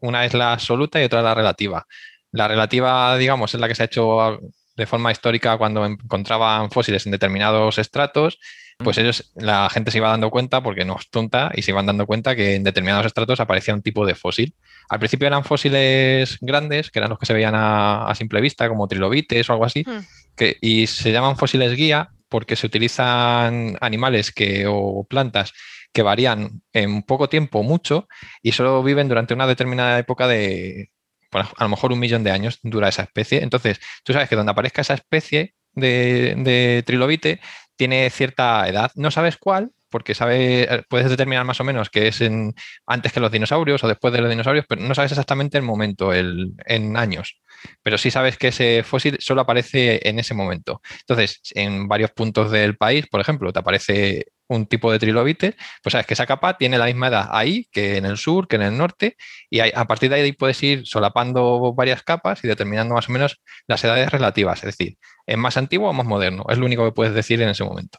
Una 0.00 0.24
es 0.24 0.34
la 0.34 0.52
absoluta 0.52 1.00
y 1.00 1.04
otra 1.04 1.22
la 1.22 1.34
relativa. 1.34 1.86
La 2.32 2.48
relativa, 2.48 3.16
digamos, 3.16 3.54
es 3.54 3.60
la 3.60 3.68
que 3.68 3.74
se 3.74 3.82
ha 3.82 3.86
hecho 3.86 4.40
de 4.76 4.86
forma 4.86 5.10
histórica 5.10 5.56
cuando 5.56 5.84
encontraban 5.84 6.70
fósiles 6.70 7.06
en 7.06 7.12
determinados 7.12 7.78
estratos, 7.78 8.38
pues 8.78 8.98
ellos, 8.98 9.32
la 9.34 9.68
gente 9.70 9.90
se 9.90 9.98
iba 9.98 10.10
dando 10.10 10.30
cuenta, 10.30 10.62
porque 10.62 10.84
no 10.84 10.96
es 10.98 11.08
tonta, 11.10 11.50
y 11.54 11.62
se 11.62 11.70
iban 11.70 11.86
dando 11.86 12.06
cuenta 12.06 12.36
que 12.36 12.56
en 12.56 12.64
determinados 12.64 13.06
estratos 13.06 13.40
aparecía 13.40 13.74
un 13.74 13.82
tipo 13.82 14.06
de 14.06 14.14
fósil. 14.14 14.54
Al 14.88 14.98
principio 14.98 15.26
eran 15.26 15.44
fósiles 15.44 16.38
grandes, 16.40 16.90
que 16.90 16.98
eran 16.98 17.10
los 17.10 17.18
que 17.18 17.26
se 17.26 17.32
veían 17.32 17.54
a, 17.56 18.12
simple 18.14 18.40
vista, 18.40 18.68
como 18.68 18.88
trilobites 18.88 19.48
o 19.48 19.52
algo 19.52 19.64
así, 19.64 19.82
hmm. 19.86 20.00
que, 20.36 20.56
y 20.60 20.86
se 20.86 21.12
llaman 21.12 21.36
fósiles 21.36 21.74
guía 21.74 22.10
porque 22.28 22.56
se 22.56 22.66
utilizan 22.66 23.78
animales 23.80 24.32
que, 24.32 24.66
o 24.68 25.04
plantas 25.04 25.52
que 25.92 26.02
varían 26.02 26.62
en 26.74 27.02
poco 27.02 27.28
tiempo 27.28 27.62
mucho 27.62 28.06
y 28.42 28.52
solo 28.52 28.82
viven 28.82 29.08
durante 29.08 29.32
una 29.32 29.46
determinada 29.46 29.98
época 29.98 30.28
de, 30.28 30.90
a 31.32 31.64
lo 31.64 31.68
mejor 31.68 31.92
un 31.92 31.98
millón 31.98 32.24
de 32.24 32.30
años 32.30 32.58
dura 32.62 32.88
esa 32.88 33.02
especie. 33.02 33.42
Entonces, 33.42 33.80
tú 34.04 34.12
sabes 34.12 34.28
que 34.28 34.36
donde 34.36 34.52
aparezca 34.52 34.82
esa 34.82 34.94
especie 34.94 35.54
de, 35.72 36.82
trilobite 36.86 37.40
tiene 37.76 38.10
cierta 38.10 38.66
edad. 38.68 38.90
No 38.96 39.10
sabes 39.10 39.36
cuál, 39.38 39.72
porque 39.88 40.14
sabe, 40.14 40.84
puedes 40.88 41.08
determinar 41.10 41.44
más 41.44 41.60
o 41.60 41.64
menos 41.64 41.90
que 41.90 42.08
es 42.08 42.20
en, 42.20 42.54
antes 42.86 43.12
que 43.12 43.20
los 43.20 43.32
dinosaurios 43.32 43.82
o 43.84 43.88
después 43.88 44.12
de 44.12 44.20
los 44.20 44.30
dinosaurios, 44.30 44.66
pero 44.68 44.82
no 44.82 44.94
sabes 44.94 45.12
exactamente 45.12 45.58
el 45.58 45.64
momento, 45.64 46.12
el, 46.12 46.52
en 46.66 46.96
años. 46.96 47.40
Pero 47.82 47.98
sí 47.98 48.10
sabes 48.10 48.36
que 48.38 48.48
ese 48.48 48.82
fósil 48.82 49.16
solo 49.20 49.42
aparece 49.42 50.08
en 50.08 50.18
ese 50.18 50.34
momento. 50.34 50.82
Entonces, 51.00 51.40
en 51.54 51.88
varios 51.88 52.10
puntos 52.12 52.50
del 52.50 52.76
país, 52.76 53.06
por 53.08 53.20
ejemplo, 53.20 53.52
te 53.52 53.58
aparece 53.58 54.26
un 54.48 54.66
tipo 54.66 54.92
de 54.92 54.98
trilobite, 54.98 55.56
pues 55.82 55.92
sabes 55.92 56.06
que 56.06 56.14
esa 56.14 56.26
capa 56.26 56.56
tiene 56.56 56.78
la 56.78 56.86
misma 56.86 57.08
edad 57.08 57.28
ahí 57.32 57.66
que 57.72 57.96
en 57.96 58.04
el 58.06 58.16
sur, 58.16 58.46
que 58.48 58.56
en 58.56 58.62
el 58.62 58.76
norte, 58.76 59.16
y 59.50 59.60
a 59.60 59.84
partir 59.86 60.10
de 60.10 60.16
ahí 60.16 60.32
puedes 60.32 60.62
ir 60.62 60.86
solapando 60.86 61.74
varias 61.74 62.02
capas 62.02 62.44
y 62.44 62.48
determinando 62.48 62.94
más 62.94 63.08
o 63.08 63.12
menos 63.12 63.40
las 63.66 63.82
edades 63.84 64.10
relativas, 64.10 64.58
es 64.60 64.76
decir, 64.76 64.98
es 65.26 65.36
más 65.36 65.56
antiguo 65.56 65.90
o 65.90 65.92
más 65.92 66.06
moderno, 66.06 66.44
es 66.48 66.58
lo 66.58 66.66
único 66.66 66.84
que 66.84 66.92
puedes 66.92 67.14
decir 67.14 67.42
en 67.42 67.48
ese 67.48 67.64
momento. 67.64 67.98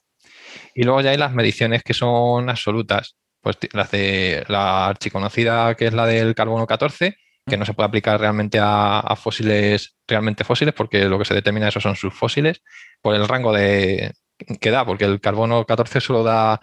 Y 0.73 0.83
luego 0.83 1.01
ya 1.01 1.11
hay 1.11 1.17
las 1.17 1.33
mediciones 1.33 1.83
que 1.83 1.93
son 1.93 2.49
absolutas, 2.49 3.15
pues 3.41 3.57
las 3.73 3.91
de 3.91 4.43
la 4.47 4.87
archiconocida 4.87 5.75
que 5.75 5.87
es 5.87 5.93
la 5.93 6.05
del 6.05 6.35
carbono 6.35 6.67
14, 6.67 7.17
que 7.45 7.57
no 7.57 7.65
se 7.65 7.73
puede 7.73 7.87
aplicar 7.87 8.19
realmente 8.19 8.59
a, 8.59 8.99
a, 8.99 9.15
fósiles 9.15 9.95
realmente 10.07 10.43
fósiles, 10.43 10.73
porque 10.73 11.05
lo 11.05 11.17
que 11.17 11.25
se 11.25 11.33
determina 11.33 11.69
eso 11.69 11.79
son 11.79 11.95
sus 11.95 12.13
fósiles, 12.13 12.61
por 13.01 13.15
el 13.15 13.27
rango 13.27 13.53
de, 13.53 14.13
que 14.59 14.71
da, 14.71 14.85
porque 14.85 15.05
el 15.05 15.21
carbono 15.21 15.65
14 15.65 16.01
solo 16.01 16.23
da 16.23 16.59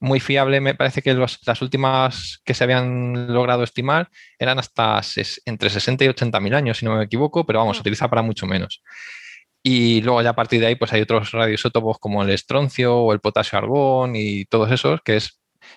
muy 0.00 0.20
fiable, 0.20 0.60
me 0.60 0.74
parece 0.74 1.00
que 1.00 1.14
las 1.14 1.62
últimas 1.62 2.40
que 2.44 2.54
se 2.54 2.64
habían 2.64 3.32
logrado 3.32 3.62
estimar 3.62 4.10
eran 4.38 4.58
hasta 4.58 5.00
entre 5.46 5.70
60 5.70 6.04
y 6.04 6.08
80 6.08 6.40
mil 6.40 6.54
años, 6.54 6.78
si 6.78 6.84
no 6.84 6.96
me 6.96 7.04
equivoco, 7.04 7.46
pero 7.46 7.60
vamos, 7.60 7.76
se 7.76 7.80
mm. 7.80 7.84
utiliza 7.84 8.08
para 8.08 8.22
mucho 8.22 8.46
menos. 8.46 8.82
Y 9.62 10.00
luego 10.02 10.22
ya 10.22 10.30
a 10.30 10.36
partir 10.36 10.60
de 10.60 10.66
ahí 10.68 10.76
pues 10.76 10.92
hay 10.92 11.02
otros 11.02 11.32
radioisótopos 11.32 11.98
como 11.98 12.22
el 12.22 12.30
estroncio 12.30 12.96
o 12.96 13.12
el 13.12 13.20
potasio 13.20 13.58
argón 13.58 14.14
y 14.14 14.44
todos 14.44 14.70
esos, 14.70 15.00
que 15.02 15.20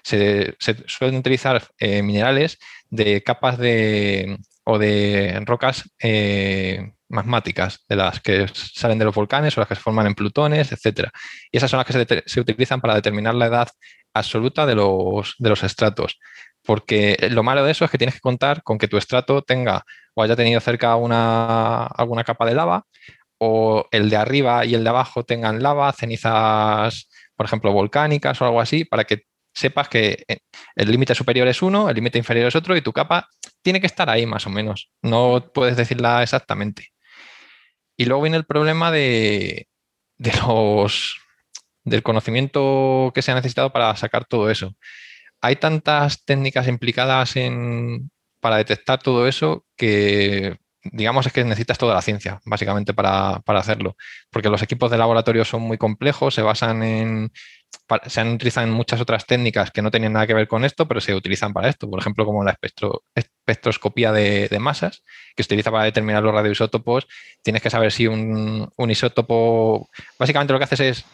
se, 0.04 0.56
suelen 0.88 1.20
utilizar 1.20 1.64
eh, 1.80 2.02
minerales 2.02 2.58
de 2.90 3.24
capas 3.24 3.58
de, 3.58 4.38
o 4.64 4.78
de 4.78 5.42
rocas 5.46 5.90
eh, 6.00 6.94
magmáticas, 7.10 7.86
de 7.90 7.96
las 7.96 8.20
que 8.20 8.48
salen 8.54 9.00
de 9.00 9.06
los 9.06 9.16
volcanes 9.16 9.58
o 9.58 9.62
las 9.62 9.68
que 9.68 9.76
se 9.76 9.82
forman 9.82 10.08
en 10.08 10.16
plutones, 10.16 10.72
etc. 10.72 11.10
Y 11.52 11.58
esas 11.58 11.72
son 11.72 11.80
las 11.80 11.88
que 11.88 12.24
se, 12.26 12.40
utilizan 12.40 12.82
para 12.82 12.96
determinar 12.96 13.36
la 13.36 13.48
edad 13.48 13.68
absoluta 14.14 14.66
de 14.66 14.76
los, 14.76 15.36
de 15.40 15.50
los 15.50 15.64
estratos. 15.64 16.20
Porque 16.64 17.18
lo 17.32 17.42
malo 17.42 17.64
de 17.64 17.72
eso 17.72 17.86
es 17.86 17.92
que 17.92 17.98
tienes 17.98 18.16
que 18.16 18.22
contar 18.22 18.62
con 18.64 18.78
que 18.78 18.88
tu 18.88 18.98
estrato 18.98 19.42
tenga 19.42 19.84
o 20.14 20.24
haya 20.24 20.36
tenido 20.36 20.60
cerca 20.60 20.96
una, 20.98 21.86
alguna 21.86 22.24
capa 22.24 22.46
de 22.46 22.54
lava, 22.54 22.86
o 23.40 23.88
el 23.92 24.10
de 24.10 24.18
arriba 24.18 24.66
y 24.66 24.76
el 24.76 24.84
de 24.84 24.90
abajo 24.90 25.24
tengan 25.24 25.64
lava, 25.64 25.92
cenizas, 25.94 27.10
por 27.36 27.46
ejemplo, 27.46 27.72
volcánicas 27.72 28.42
o 28.42 28.46
algo 28.46 28.62
así, 28.62 28.86
para 28.86 29.06
que 29.06 29.24
sepas 29.54 29.90
que 29.90 30.24
eh, 30.28 30.40
el 30.76 30.92
límite 30.92 31.16
superior 31.16 31.48
es 31.48 31.62
uno, 31.62 31.90
el 31.90 31.96
límite 31.96 32.18
inferior 32.18 32.48
es 32.48 32.56
otro 32.56 32.76
y 32.78 32.82
tu 32.82 32.94
capa 32.94 33.28
tiene 33.62 33.82
que 33.82 33.88
estar 33.88 34.10
ahí 34.10 34.26
más 34.26 34.46
o 34.48 34.50
menos. 34.50 34.92
No 35.02 35.52
puedes 35.54 35.78
decirla 35.78 36.24
exactamente. 36.24 36.90
Y 37.98 38.06
luego 38.06 38.24
viene 38.24 38.38
el 38.38 38.46
problema 38.46 38.92
de, 38.92 39.68
los 40.46 41.18
del 41.84 42.04
conocimiento 42.04 43.12
que 43.14 43.22
se 43.22 43.32
ha 43.32 43.36
necesitado 43.36 43.72
para 43.72 43.96
sacar 43.96 44.26
todo 44.26 44.50
eso. 44.50 44.76
Hay 45.42 45.58
tantas 45.58 46.24
técnicas 46.26 46.68
implicadas 46.68 47.36
en, 47.36 48.12
para 48.40 48.58
detectar 48.58 49.02
todo 49.02 49.28
eso 49.28 49.66
que 49.78 50.58
digamos 50.84 51.26
es 51.28 51.34
que 51.34 51.44
necesitas 51.44 51.78
toda 51.78 51.96
la 51.96 52.02
ciencia, 52.02 52.40
básicamente, 52.46 52.94
para, 52.94 53.40
para, 53.42 53.60
hacerlo. 53.60 53.96
Porque 54.30 54.50
los 54.50 54.62
equipos 54.62 54.92
de 54.92 54.98
laboratorio 54.98 55.46
son 55.46 55.62
muy 55.62 55.78
complejos, 55.78 56.34
se 56.34 56.42
basan 56.42 56.84
en, 56.84 57.32
se 58.06 58.22
han 58.22 58.34
utilizado 58.34 58.68
en 58.68 58.74
muchas 58.74 59.02
otras 59.02 59.26
técnicas 59.26 59.72
que 59.72 59.82
no 59.82 59.92
tenían 59.92 60.14
nada 60.14 60.28
que 60.28 60.34
ver 60.34 60.48
con 60.48 60.64
esto, 60.64 60.88
pero 60.88 61.02
se 61.02 61.16
utilizan 61.16 61.54
para 61.54 61.70
esto. 61.70 61.90
Por 61.90 62.00
ejemplo, 62.00 62.26
como 62.26 62.44
la 62.44 62.58
espectroscopía 63.16 64.12
de, 64.12 64.58
masas, 64.60 65.04
que 65.36 65.44
se 65.44 65.48
utiliza 65.48 65.72
para 65.72 65.86
determinar 65.86 66.24
los 66.24 66.34
radioisótopos. 66.34 67.08
Tienes 67.44 67.62
que 67.62 67.70
saber 67.70 67.92
si 67.92 68.08
un, 68.08 68.72
isótopo. 68.78 69.90
Básicamente 70.20 70.54
lo 70.54 70.60
que 70.60 70.66
haces 70.66 70.80
es 70.80 71.06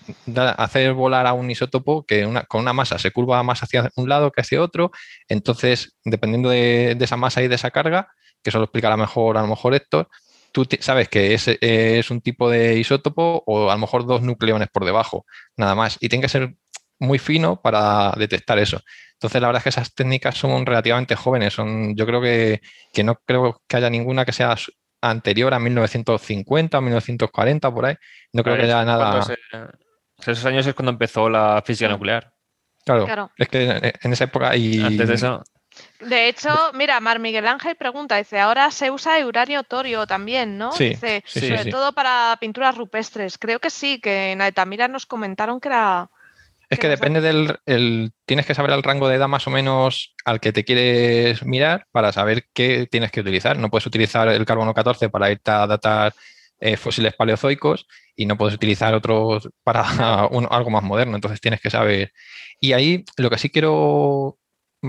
hacer 0.57 0.93
volar 0.93 1.27
a 1.27 1.33
un 1.33 1.49
isótopo 1.49 2.05
que 2.05 2.27
con 2.47 2.61
una 2.61 2.73
masa 2.73 2.99
se 2.99 3.11
curva 3.11 3.41
más 3.43 3.63
hacia 3.63 3.89
un 3.95 4.09
lado 4.09 4.31
que 4.31 4.41
hacia 4.41 4.61
otro. 4.61 4.91
Entonces, 5.29 5.95
dependiendo 6.03 6.49
de, 6.49 6.97
esa 6.99 7.17
masa 7.17 7.41
y 7.41 7.47
de 7.47 7.55
esa 7.55 7.71
carga, 7.71 8.09
que 8.45 8.51
eso 8.51 8.59
lo 8.59 8.65
explicará 8.65 8.95
mejor 8.95 9.37
a 9.37 9.41
lo 9.41 9.47
mejor 9.47 9.73
Héctor, 9.73 10.07
tú 10.51 10.67
sabes 10.79 11.09
que 11.09 11.33
es, 11.33 11.47
es, 11.47 12.11
un 12.11 12.21
tipo 12.21 12.47
de 12.47 12.77
isótopo 12.77 13.43
o 13.47 13.71
a 13.71 13.73
lo 13.73 13.79
mejor 13.79 14.05
dos 14.05 14.21
nucleones 14.21 14.69
por 14.71 14.85
debajo, 14.85 15.25
nada 15.57 15.73
más. 15.73 15.97
Y 15.99 16.07
tiene 16.07 16.21
que 16.21 16.29
ser 16.29 16.55
muy 16.99 17.17
fino 17.17 17.59
para 17.59 18.13
detectar 18.15 18.59
eso. 18.59 18.79
Entonces, 19.13 19.41
la 19.41 19.47
verdad 19.47 19.61
es 19.61 19.63
que 19.63 19.69
esas 19.69 19.95
técnicas 19.95 20.37
son 20.37 20.65
relativamente 20.65 21.15
jóvenes. 21.15 21.53
Son, 21.53 21.95
yo 21.95 22.05
creo 22.05 22.21
que, 22.21 22.61
no 23.03 23.15
creo 23.25 23.63
que 23.67 23.77
haya 23.77 23.89
ninguna 23.89 24.23
que 24.23 24.31
sea 24.31 24.55
anterior 25.01 25.53
a 25.55 25.59
1950 25.59 26.77
o 26.77 26.81
1940, 26.81 27.73
por 27.73 27.85
ahí. 27.87 27.95
No 28.31 28.43
creo 28.43 28.55
que 28.55 28.63
haya 28.63 28.85
nada. 28.85 29.25
esos 30.19 30.45
años 30.45 30.67
es 30.67 30.75
cuando 30.75 30.91
empezó 30.91 31.27
la 31.27 31.63
física 31.65 31.89
nuclear. 31.89 32.31
Claro, 32.85 33.05
claro, 33.05 33.31
es 33.35 33.47
que 33.47 33.93
en 34.03 34.13
esa 34.13 34.25
época 34.25 34.55
y... 34.55 34.79
Antes 34.79 35.07
de 35.07 35.15
eso... 35.15 35.43
De 35.99 36.27
hecho, 36.27 36.49
mira, 36.73 36.99
Mar 36.99 37.19
Miguel 37.19 37.47
Ángel 37.47 37.75
pregunta, 37.75 38.17
dice, 38.17 38.39
ahora 38.39 38.69
se 38.71 38.91
usa 38.91 39.25
uranio 39.25 39.63
torio 39.63 40.05
también, 40.05 40.57
¿no? 40.57 40.71
Sí, 40.71 40.89
dice, 40.89 41.23
sobre 41.25 41.65
todo 41.65 41.93
para 41.93 42.37
pinturas 42.39 42.75
rupestres. 42.75 43.37
Creo 43.37 43.59
que 43.59 43.69
sí, 43.69 43.99
que 43.99 44.31
en 44.31 44.41
Altamira 44.41 44.87
nos 44.87 45.05
comentaron 45.05 45.59
que 45.59 45.69
era... 45.69 46.09
Es 46.69 46.79
que 46.79 46.89
depende 46.89 47.21
del. 47.21 47.59
El, 47.67 48.11
tienes 48.25 48.47
que 48.47 48.55
saber 48.55 48.71
el 48.71 48.81
rango 48.81 49.07
de 49.07 49.15
edad 49.15 49.27
más 49.27 49.45
o 49.45 49.51
menos 49.51 50.15
al 50.25 50.39
que 50.39 50.51
te 50.51 50.65
quieres 50.65 51.45
mirar 51.45 51.85
para 51.91 52.11
saber 52.11 52.47
qué 52.53 52.87
tienes 52.89 53.11
que 53.11 53.21
utilizar. 53.21 53.59
No 53.59 53.69
puedes 53.69 53.85
utilizar 53.85 54.27
el 54.29 54.45
carbono 54.45 54.73
14 54.73 55.09
para 55.09 55.29
irte 55.29 55.51
a 55.51 55.67
datar 55.67 56.15
eh, 56.59 56.75
fósiles 56.75 57.13
paleozoicos 57.13 57.85
y 58.15 58.25
no 58.25 58.35
puedes 58.35 58.55
utilizar 58.55 58.95
otros 58.95 59.47
para 59.63 59.83
algo 60.49 60.69
más 60.71 60.83
moderno. 60.83 61.15
Entonces 61.15 61.39
tienes 61.39 61.61
que 61.61 61.69
saber. 61.69 62.11
Y 62.59 62.73
ahí 62.73 63.05
lo 63.17 63.29
que 63.29 63.37
sí 63.37 63.51
quiero 63.51 64.39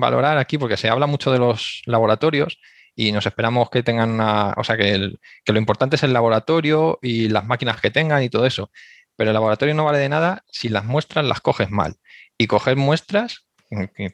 valorar 0.01 0.39
aquí, 0.39 0.59
porque 0.59 0.77
se 0.77 0.89
habla 0.89 1.07
mucho 1.07 1.33
de 1.33 1.39
los 1.39 1.83
laboratorios 1.87 2.59
y 2.95 3.13
nos 3.13 3.27
esperamos 3.27 3.71
que 3.71 3.83
tengan 3.83 4.11
una. 4.11 4.55
O 4.57 4.65
sea, 4.65 4.77
que, 4.77 5.13
que 5.45 5.53
lo 5.53 5.59
importante 5.59 5.97
es 5.97 6.03
el 6.03 6.13
laboratorio 6.13 6.99
y 7.03 7.29
las 7.29 7.45
máquinas 7.45 7.81
que 7.81 7.91
tengan 7.91 8.23
y 8.23 8.31
todo 8.31 8.47
eso 8.47 8.71
pero 9.17 9.31
el 9.31 9.35
laboratorio 9.35 9.75
no 9.75 9.85
vale 9.85 9.99
de 9.99 10.09
nada 10.09 10.45
si 10.51 10.69
las 10.69 10.85
muestras 10.85 11.25
las 11.25 11.41
coges 11.41 11.71
mal. 11.71 11.97
Y 12.39 12.47
coger 12.47 12.77
muestras, 12.77 13.47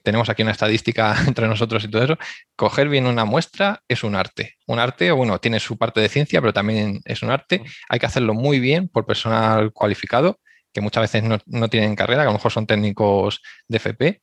tenemos 0.05 0.31
aquí 0.31 0.43
una 0.43 0.53
estadística 0.53 1.15
entre 1.27 1.49
nosotros 1.49 1.85
y 1.85 1.89
todo 1.89 2.05
eso, 2.05 2.19
coger 2.57 2.89
bien 2.89 3.07
una 3.07 3.25
muestra 3.25 3.83
es 3.89 4.05
un 4.05 4.15
arte. 4.15 4.57
Un 4.67 4.79
arte, 4.79 5.11
bueno, 5.11 5.39
tiene 5.41 5.61
su 5.61 5.77
parte 5.77 6.01
de 6.01 6.09
ciencia, 6.09 6.41
pero 6.41 6.53
también 6.53 7.01
es 7.05 7.23
un 7.23 7.31
arte. 7.31 7.59
Mm. 7.59 7.65
Hay 7.91 7.99
que 7.99 8.07
hacerlo 8.07 8.35
muy 8.35 8.61
bien 8.61 8.89
por 8.89 9.05
personal 9.05 9.73
cualificado, 9.73 10.39
que 10.73 10.81
muchas 10.81 11.03
veces 11.03 11.25
no, 11.25 11.39
no 11.47 11.69
tienen 11.69 11.97
carrera, 11.97 12.23
que 12.23 12.29
a 12.29 12.33
lo 12.33 12.39
mejor 12.39 12.53
son 12.53 12.67
técnicos 12.67 13.43
de 13.69 13.77
FP 13.77 14.21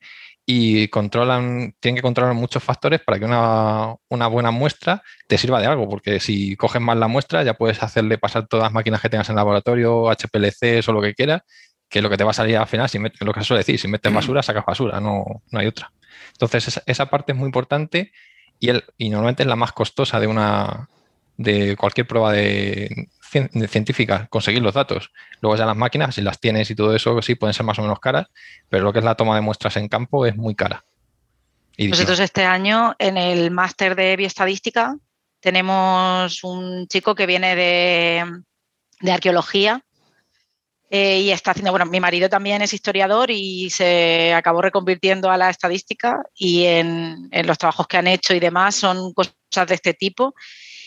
y 0.52 0.88
controlan, 0.88 1.76
tienen 1.78 1.94
que 1.94 2.02
controlar 2.02 2.34
muchos 2.34 2.64
factores 2.64 3.00
para 3.00 3.20
que 3.20 3.24
una, 3.24 3.96
buena 4.08 4.50
muestra 4.50 5.00
te 5.28 5.38
sirva 5.38 5.60
de 5.60 5.66
algo, 5.66 5.88
porque 5.88 6.18
si 6.18 6.56
coges 6.56 6.82
mal 6.82 6.98
la 6.98 7.06
muestra 7.06 7.44
ya 7.44 7.54
puedes 7.54 7.80
hacerle 7.84 8.18
pasar 8.18 8.48
todas 8.48 8.64
las 8.64 8.72
máquinas 8.72 9.00
que 9.00 9.08
tengas 9.08 9.28
en 9.28 9.36
laboratorio, 9.36 10.10
HPLC 10.10 10.88
o 10.88 10.92
lo 10.92 11.00
que 11.00 11.14
quieras, 11.14 11.42
que 11.88 12.02
lo 12.02 12.10
que 12.10 12.16
te 12.16 12.24
va 12.24 12.32
a 12.32 12.34
salir 12.34 12.56
al 12.56 12.66
final, 12.66 12.88
si 12.88 12.98
lo 12.98 13.32
que 13.32 13.44
suele 13.44 13.60
decir, 13.60 13.78
si 13.78 13.86
metes 13.86 14.12
basura, 14.12 14.42
sacas 14.42 14.66
basura, 14.66 14.98
no, 14.98 15.24
no 15.52 15.60
hay 15.60 15.68
otra. 15.68 15.92
Entonces 16.32 16.82
esa, 16.84 17.06
parte 17.06 17.30
es 17.30 17.38
muy 17.38 17.46
importante 17.46 18.10
y, 18.58 18.70
el, 18.70 18.82
y 18.98 19.08
normalmente 19.10 19.44
es 19.44 19.48
la 19.48 19.54
más 19.54 19.70
costosa 19.70 20.18
de 20.18 20.26
una 20.26 20.88
de 21.36 21.76
cualquier 21.76 22.08
prueba 22.08 22.32
de, 22.32 23.08
científica, 23.30 24.26
conseguir 24.28 24.62
los 24.62 24.74
datos. 24.74 25.12
Luego 25.40 25.56
ya 25.56 25.66
las 25.66 25.76
máquinas, 25.76 26.14
si 26.14 26.22
las 26.22 26.40
tienes 26.40 26.70
y 26.70 26.74
todo 26.74 26.94
eso, 26.94 27.20
sí 27.22 27.34
pueden 27.34 27.54
ser 27.54 27.64
más 27.64 27.78
o 27.78 27.82
menos 27.82 28.00
caras, 28.00 28.26
pero 28.68 28.84
lo 28.84 28.92
que 28.92 28.98
es 28.98 29.04
la 29.04 29.14
toma 29.14 29.34
de 29.34 29.40
muestras 29.40 29.76
en 29.76 29.88
campo 29.88 30.26
es 30.26 30.36
muy 30.36 30.54
cara. 30.54 30.84
Nosotros 31.78 32.20
este 32.20 32.44
año 32.44 32.94
en 32.98 33.16
el 33.16 33.50
máster 33.50 33.94
de 33.94 34.16
bioestadística 34.16 34.96
tenemos 35.40 36.44
un 36.44 36.86
chico 36.88 37.14
que 37.14 37.26
viene 37.26 37.56
de, 37.56 39.10
arqueología 39.10 39.82
eh, 40.90 41.20
y 41.20 41.30
está 41.30 41.52
haciendo, 41.52 41.70
bueno, 41.70 41.86
mi 41.86 42.00
marido 42.00 42.28
también 42.28 42.60
es 42.60 42.74
historiador 42.74 43.30
y 43.30 43.70
se 43.70 44.34
acabó 44.34 44.60
reconvirtiendo 44.60 45.30
a 45.30 45.38
la 45.38 45.48
estadística 45.48 46.22
y 46.34 46.64
en, 46.64 47.28
en 47.30 47.46
los 47.46 47.56
trabajos 47.56 47.86
que 47.86 47.96
han 47.96 48.08
hecho 48.08 48.34
y 48.34 48.40
demás 48.40 48.74
son 48.74 49.14
cosas 49.14 49.66
de 49.66 49.74
este 49.74 49.94
tipo 49.94 50.34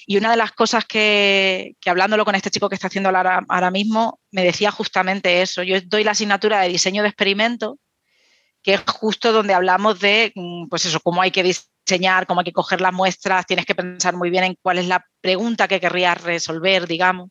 y 0.05 0.17
una 0.17 0.31
de 0.31 0.37
las 0.37 0.51
cosas 0.51 0.85
que, 0.85 1.75
hablándolo 1.85 2.25
con 2.25 2.35
este 2.35 2.49
chico 2.49 2.69
que 2.69 2.75
está 2.75 2.87
haciendo 2.87 3.09
ahora, 3.09 3.43
ahora 3.47 3.71
mismo, 3.71 4.19
me 4.31 4.43
decía 4.43 4.71
justamente 4.71 5.41
eso. 5.41 5.63
Yo 5.63 5.79
doy 5.85 6.03
la 6.03 6.11
asignatura 6.11 6.61
de 6.61 6.69
diseño 6.69 7.03
de 7.03 7.09
experimento, 7.09 7.79
que 8.61 8.73
es 8.75 8.81
justo 8.87 9.31
donde 9.31 9.53
hablamos 9.53 9.99
de, 9.99 10.31
mm, 10.35 10.67
pues 10.69 10.85
eso, 10.85 10.99
cómo 10.99 11.21
hay 11.21 11.31
que 11.31 11.43
diseñar, 11.43 12.27
cómo 12.27 12.41
hay 12.41 12.45
que 12.45 12.53
coger 12.53 12.81
las 12.81 12.93
muestras, 12.93 13.45
tienes 13.45 13.65
que 13.65 13.75
pensar 13.75 14.15
muy 14.15 14.29
bien 14.29 14.43
en 14.43 14.57
cuál 14.61 14.77
es 14.79 14.87
la 14.87 15.05
pregunta 15.21 15.67
que 15.67 15.79
querrías 15.79 16.21
resolver, 16.21 16.87
digamos. 16.87 17.29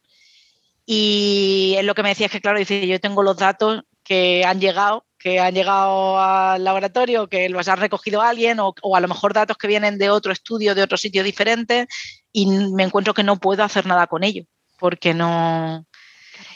Y 0.87 1.77
lo 1.83 1.95
que 1.95 2.03
me 2.03 2.11
decía 2.11 2.27
es 2.27 2.33
que, 2.33 2.41
claro, 2.41 2.59
dice, 2.59 2.87
yo 2.87 3.01
tengo 3.01 3.23
los 3.23 3.37
datos 3.37 3.83
que 4.03 4.45
han 4.45 4.61
llegado, 4.61 5.07
que 5.23 5.39
han 5.39 5.55
llegado 5.55 6.19
al 6.19 6.65
laboratorio, 6.65 7.29
que 7.29 7.49
los 7.49 7.69
ha 7.69 7.77
recogido 7.77 8.21
alguien, 8.21 8.59
o, 8.59 8.75
o, 8.83 8.97
a 8.97 9.01
lo 9.01 9.09
mejor 9.09 9.33
datos 9.33 9.57
que 9.57 9.69
vienen 9.69 9.97
de 9.99 10.11
otro 10.11 10.33
estudio, 10.33 10.75
de 10.75 10.83
otro 10.83 10.99
sitio 10.99 11.23
diferente, 11.23 11.87
y 12.33 12.47
me 12.47 12.83
encuentro 12.83 13.15
que 13.15 13.23
no 13.23 13.39
puedo 13.39 13.63
hacer 13.63 13.87
nada 13.87 14.07
con 14.07 14.25
ello, 14.25 14.45
porque 14.79 15.15
no... 15.15 15.87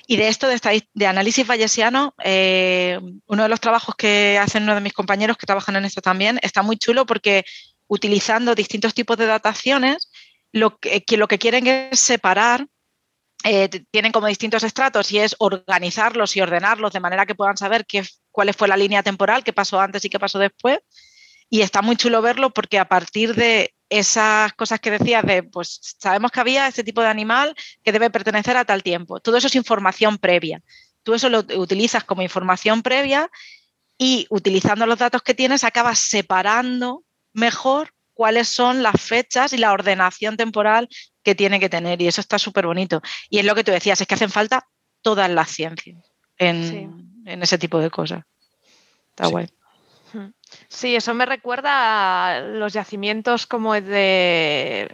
Y 0.09 0.17
de 0.17 0.29
esto, 0.29 0.49
de, 0.49 0.89
de 0.95 1.07
análisis 1.07 1.47
bayesiano, 1.47 2.15
eh, 2.23 2.99
uno 3.27 3.43
de 3.43 3.49
los 3.49 3.61
trabajos 3.61 3.95
que 3.97 4.39
hacen 4.41 4.65
uno 4.65 4.75
de 4.75 4.81
mis 4.81 4.93
compañeros 4.93 5.37
que 5.37 5.47
trabajan 5.47 5.77
en 5.77 5.85
esto 5.85 6.01
también, 6.01 6.39
está 6.43 6.63
muy 6.63 6.77
chulo 6.77 7.07
porque 7.07 7.45
utilizando 7.89 8.55
distintos 8.55 8.95
tipos 8.95 9.17
de 9.17 9.27
dataciones, 9.27 10.11
lo 10.53 10.79
que, 10.79 11.05
lo 11.17 11.29
que 11.29 11.39
quieren 11.39 11.67
es 11.67 12.01
separar 12.01 12.67
eh, 13.45 13.69
tienen 13.91 14.13
como 14.13 14.27
distintos 14.27 14.65
estratos 14.65 15.13
y 15.13 15.19
es 15.19 15.37
organizarlos 15.39 16.37
y 16.37 16.41
ordenarlos 16.41 16.93
de 16.93 17.01
manera 17.01 17.27
que 17.27 17.35
puedan 17.35 17.57
saber 17.57 17.87
qué, 17.87 18.03
cuál 18.37 18.53
fue 18.53 18.69
la 18.69 18.77
línea 18.77 19.03
temporal, 19.03 19.43
qué 19.43 19.55
pasó 19.55 19.81
antes 19.81 20.05
y 20.05 20.11
qué 20.11 20.19
pasó 20.19 20.39
después. 20.39 20.81
Y 21.49 21.63
está 21.63 21.81
muy 21.81 21.97
chulo 21.97 22.21
verlo 22.21 22.51
porque 22.51 22.79
a 22.79 22.87
partir 22.87 23.35
de 23.35 23.75
esas 23.89 24.53
cosas 24.53 24.79
que 24.79 24.91
decías 24.91 25.25
de, 25.25 25.43
pues 25.43 25.97
sabemos 25.99 26.31
que 26.31 26.41
había 26.41 26.69
este 26.69 26.85
tipo 26.85 27.01
de 27.01 27.09
animal 27.09 27.55
que 27.83 27.93
debe 27.93 28.11
pertenecer 28.11 28.59
a 28.59 28.67
tal 28.67 28.83
tiempo. 28.83 29.21
Todo 29.21 29.39
eso 29.39 29.47
es 29.47 29.55
información 29.55 30.19
previa. 30.19 30.63
Tú 31.03 31.15
eso 31.15 31.31
lo 31.31 31.39
utilizas 31.57 32.05
como 32.05 32.21
información 32.21 32.83
previa 32.83 33.31
y 33.97 34.27
utilizando 34.29 34.85
los 34.85 34.99
datos 34.99 35.23
que 35.23 35.33
tienes 35.33 35.65
acabas 35.65 35.99
separando 35.99 37.05
mejor 37.33 37.95
cuáles 38.13 38.51
son 38.51 38.83
las 38.83 39.01
fechas 39.01 39.55
y 39.55 39.57
la 39.57 39.73
ordenación 39.73 40.37
temporal 40.37 40.91
que 41.23 41.35
tiene 41.35 41.59
que 41.59 41.71
tener. 41.71 42.03
Y 42.03 42.09
eso 42.09 42.21
está 42.21 42.39
súper 42.39 42.67
bonito. 42.67 43.01
Y 43.31 43.39
es 43.39 43.47
lo 43.47 43.55
que 43.55 43.65
tú 43.65 43.73
decías, 43.73 43.99
es 43.99 44.07
que 44.07 44.15
hacen 44.15 44.31
falta 44.31 44.69
todas 45.01 45.31
las 45.31 45.51
ciencias 45.51 46.05
en, 46.37 47.06
ese 47.27 47.59
tipo 47.59 47.79
de 47.79 47.91
cosas. 47.91 48.25
Está 49.11 49.27
guay. 49.27 49.49
Sí, 50.69 50.97
eso 50.97 51.15
me 51.15 51.27
recuerda 51.27 52.37
a 52.37 52.41
los 52.41 52.73
yacimientos 52.73 53.47
como 53.47 53.75
de 53.75 54.89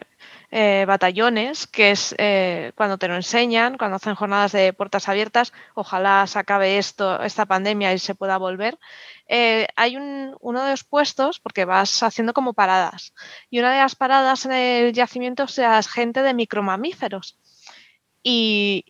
eh, 0.51 0.85
batallones, 0.87 1.66
que 1.66 1.93
es 1.93 2.14
eh, 2.18 2.72
cuando 2.74 2.99
te 2.99 3.09
lo 3.09 3.14
enseñan, 3.14 3.78
cuando 3.78 3.97
hacen 3.97 4.14
jornadas 4.14 4.53
de 4.53 4.72
puertas 4.72 5.09
abiertas, 5.09 5.53
ojalá 5.74 6.26
se 6.26 6.39
acabe 6.39 6.78
esto, 6.78 7.22
esta 7.22 7.47
pandemia 7.47 7.93
y 7.93 7.99
se 7.99 8.14
pueda 8.14 8.39
volver. 8.39 8.78
Eh, 9.26 9.66
hay 9.76 9.97
uno 9.97 10.64
de 10.64 10.70
los 10.70 10.85
puestos, 10.85 11.41
porque 11.41 11.64
vas 11.64 12.03
haciendo 12.03 12.35
como 12.35 12.55
paradas, 12.55 13.14
y 13.49 13.61
una 13.61 13.72
de 13.72 13.78
las 13.78 13.95
paradas 13.95 14.45
en 14.45 14.53
el 14.53 14.93
yacimiento 14.93 15.45
es 15.45 15.89
gente 15.89 16.22
de 16.22 16.35
micromamíferos. 16.35 17.39
Y, 18.22 18.85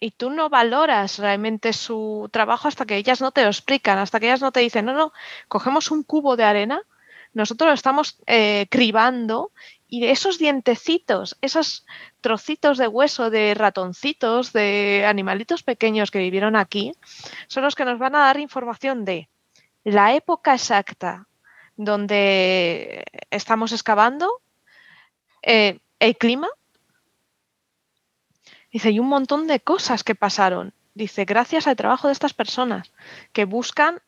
y 0.00 0.12
tú 0.12 0.30
no 0.30 0.48
valoras 0.48 1.18
realmente 1.18 1.74
su 1.74 2.28
trabajo 2.32 2.68
hasta 2.68 2.86
que 2.86 2.96
ellas 2.96 3.20
no 3.20 3.32
te 3.32 3.42
lo 3.42 3.48
explican, 3.48 3.98
hasta 3.98 4.18
que 4.18 4.26
ellas 4.26 4.40
no 4.40 4.50
te 4.50 4.60
dicen, 4.60 4.86
no, 4.86 4.94
no, 4.94 5.12
cogemos 5.46 5.90
un 5.90 6.02
cubo 6.02 6.36
de 6.36 6.44
arena, 6.44 6.82
nosotros 7.34 7.68
lo 7.68 7.74
estamos 7.74 8.18
eh, 8.26 8.66
cribando 8.70 9.52
y 9.88 10.06
esos 10.06 10.38
dientecitos, 10.38 11.36
esos 11.42 11.86
trocitos 12.20 12.78
de 12.78 12.88
hueso 12.88 13.28
de 13.28 13.54
ratoncitos, 13.54 14.52
de 14.52 15.04
animalitos 15.06 15.62
pequeños 15.62 16.10
que 16.10 16.18
vivieron 16.18 16.56
aquí, 16.56 16.94
son 17.46 17.64
los 17.64 17.74
que 17.74 17.84
nos 17.84 17.98
van 17.98 18.14
a 18.14 18.20
dar 18.20 18.40
información 18.40 19.04
de 19.04 19.28
la 19.84 20.14
época 20.14 20.54
exacta 20.54 21.26
donde 21.76 23.04
estamos 23.30 23.72
excavando, 23.72 24.42
eh, 25.42 25.78
el 25.98 26.16
clima, 26.16 26.48
Dice, 28.70 28.88
hay 28.88 28.98
un 28.98 29.08
montón 29.08 29.46
de 29.46 29.60
cosas 29.60 30.04
que 30.04 30.14
pasaron. 30.14 30.72
Dice, 30.94 31.24
gracias 31.24 31.66
al 31.66 31.76
trabajo 31.76 32.08
de 32.08 32.12
estas 32.12 32.34
personas 32.34 32.92
que 33.32 33.44
buscan, 33.44 34.00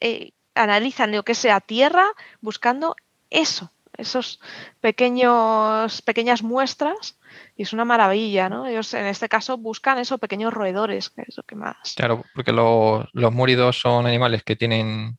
eh, 0.00 0.32
analizan 0.54 1.12
lo 1.12 1.24
que 1.24 1.34
sea 1.34 1.60
tierra, 1.60 2.06
buscando 2.40 2.96
eso, 3.30 3.70
esos 3.96 4.40
pequeños, 4.80 6.02
pequeñas 6.02 6.42
muestras, 6.42 7.18
y 7.56 7.62
es 7.62 7.72
una 7.72 7.84
maravilla, 7.84 8.48
¿no? 8.48 8.66
Ellos 8.66 8.92
en 8.94 9.06
este 9.06 9.28
caso 9.28 9.56
buscan 9.56 9.98
esos 9.98 10.20
pequeños 10.20 10.52
roedores, 10.52 11.10
que 11.10 11.22
es 11.22 11.36
lo 11.36 11.42
que 11.42 11.56
más. 11.56 11.94
Claro, 11.96 12.24
porque 12.34 12.52
los 12.52 13.32
múridos 13.32 13.80
son 13.80 14.06
animales 14.06 14.42
que 14.42 14.56
tienen 14.56 15.18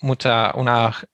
mucha, 0.00 0.52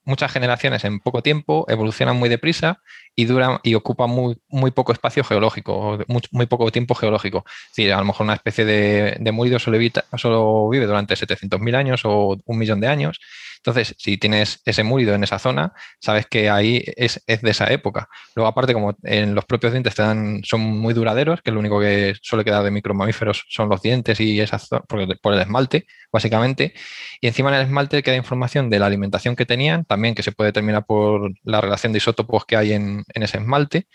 muchas 0.03 0.31
generaciones 0.31 0.83
en 0.83 0.99
poco 0.99 1.21
tiempo, 1.21 1.65
evolucionan 1.69 2.17
muy 2.17 2.29
deprisa 2.29 2.81
y 3.15 3.25
duran 3.25 3.59
y 3.63 3.75
ocupan 3.75 4.09
muy, 4.09 4.37
muy 4.47 4.71
poco 4.71 4.91
espacio 4.91 5.23
geológico, 5.23 5.99
muy, 6.07 6.21
muy 6.31 6.45
poco 6.45 6.71
tiempo 6.71 6.95
geológico. 6.95 7.45
Es 7.75 7.91
a 7.91 7.97
lo 7.97 8.05
mejor 8.05 8.25
una 8.25 8.35
especie 8.35 8.65
de, 8.65 9.17
de 9.19 9.31
múrido 9.31 9.59
solo, 9.59 9.77
solo 10.17 10.69
vive 10.69 10.85
durante 10.85 11.15
700.000 11.15 11.75
años 11.75 12.01
o 12.05 12.37
un 12.45 12.57
millón 12.57 12.81
de 12.81 12.87
años 12.87 13.19
entonces, 13.63 13.95
si 13.99 14.17
tienes 14.17 14.59
ese 14.65 14.83
múrido 14.83 15.13
en 15.13 15.23
esa 15.23 15.37
zona, 15.37 15.73
sabes 15.99 16.25
que 16.25 16.49
ahí 16.49 16.83
es, 16.97 17.21
de 17.27 17.51
esa 17.51 17.71
época. 17.71 18.09
Luego, 18.35 18.47
aparte, 18.47 18.73
como 18.73 18.97
en 19.03 19.35
los 19.35 19.45
propios 19.45 19.71
dientes 19.71 19.93
son 20.43 20.61
muy 20.61 20.95
duraderos, 20.95 21.43
que 21.43 21.51
lo 21.51 21.59
único 21.59 21.79
que 21.79 22.15
suele 22.23 22.43
quedar 22.43 22.63
de 22.63 22.71
micromamíferos 22.71 23.45
son 23.49 23.69
los 23.69 23.83
dientes 23.83 24.19
y 24.19 24.39
esas 24.41 24.67
por 24.87 25.33
el 25.33 25.39
esmalte, 25.39 25.85
básicamente. 26.11 26.73
Y 27.21 27.27
encima 27.27 27.49
en 27.49 27.55
el 27.57 27.65
esmalte 27.67 28.01
queda 28.01 28.15
información 28.15 28.70
de 28.71 28.79
la 28.79 28.87
alimentación 28.87 29.35
que 29.35 29.45
tenían, 29.45 29.85
también 29.85 30.15
que 30.15 30.23
se 30.23 30.31
puede 30.31 30.49
determinar 30.49 30.85
por 30.85 31.31
la 31.43 31.61
relación 31.61 31.93
de 31.93 31.97
isótopos 31.97 32.45
que 32.45 32.55
hay 32.57 32.73
en, 32.73 33.03
ese 33.13 33.37
esmalte. 33.37 33.87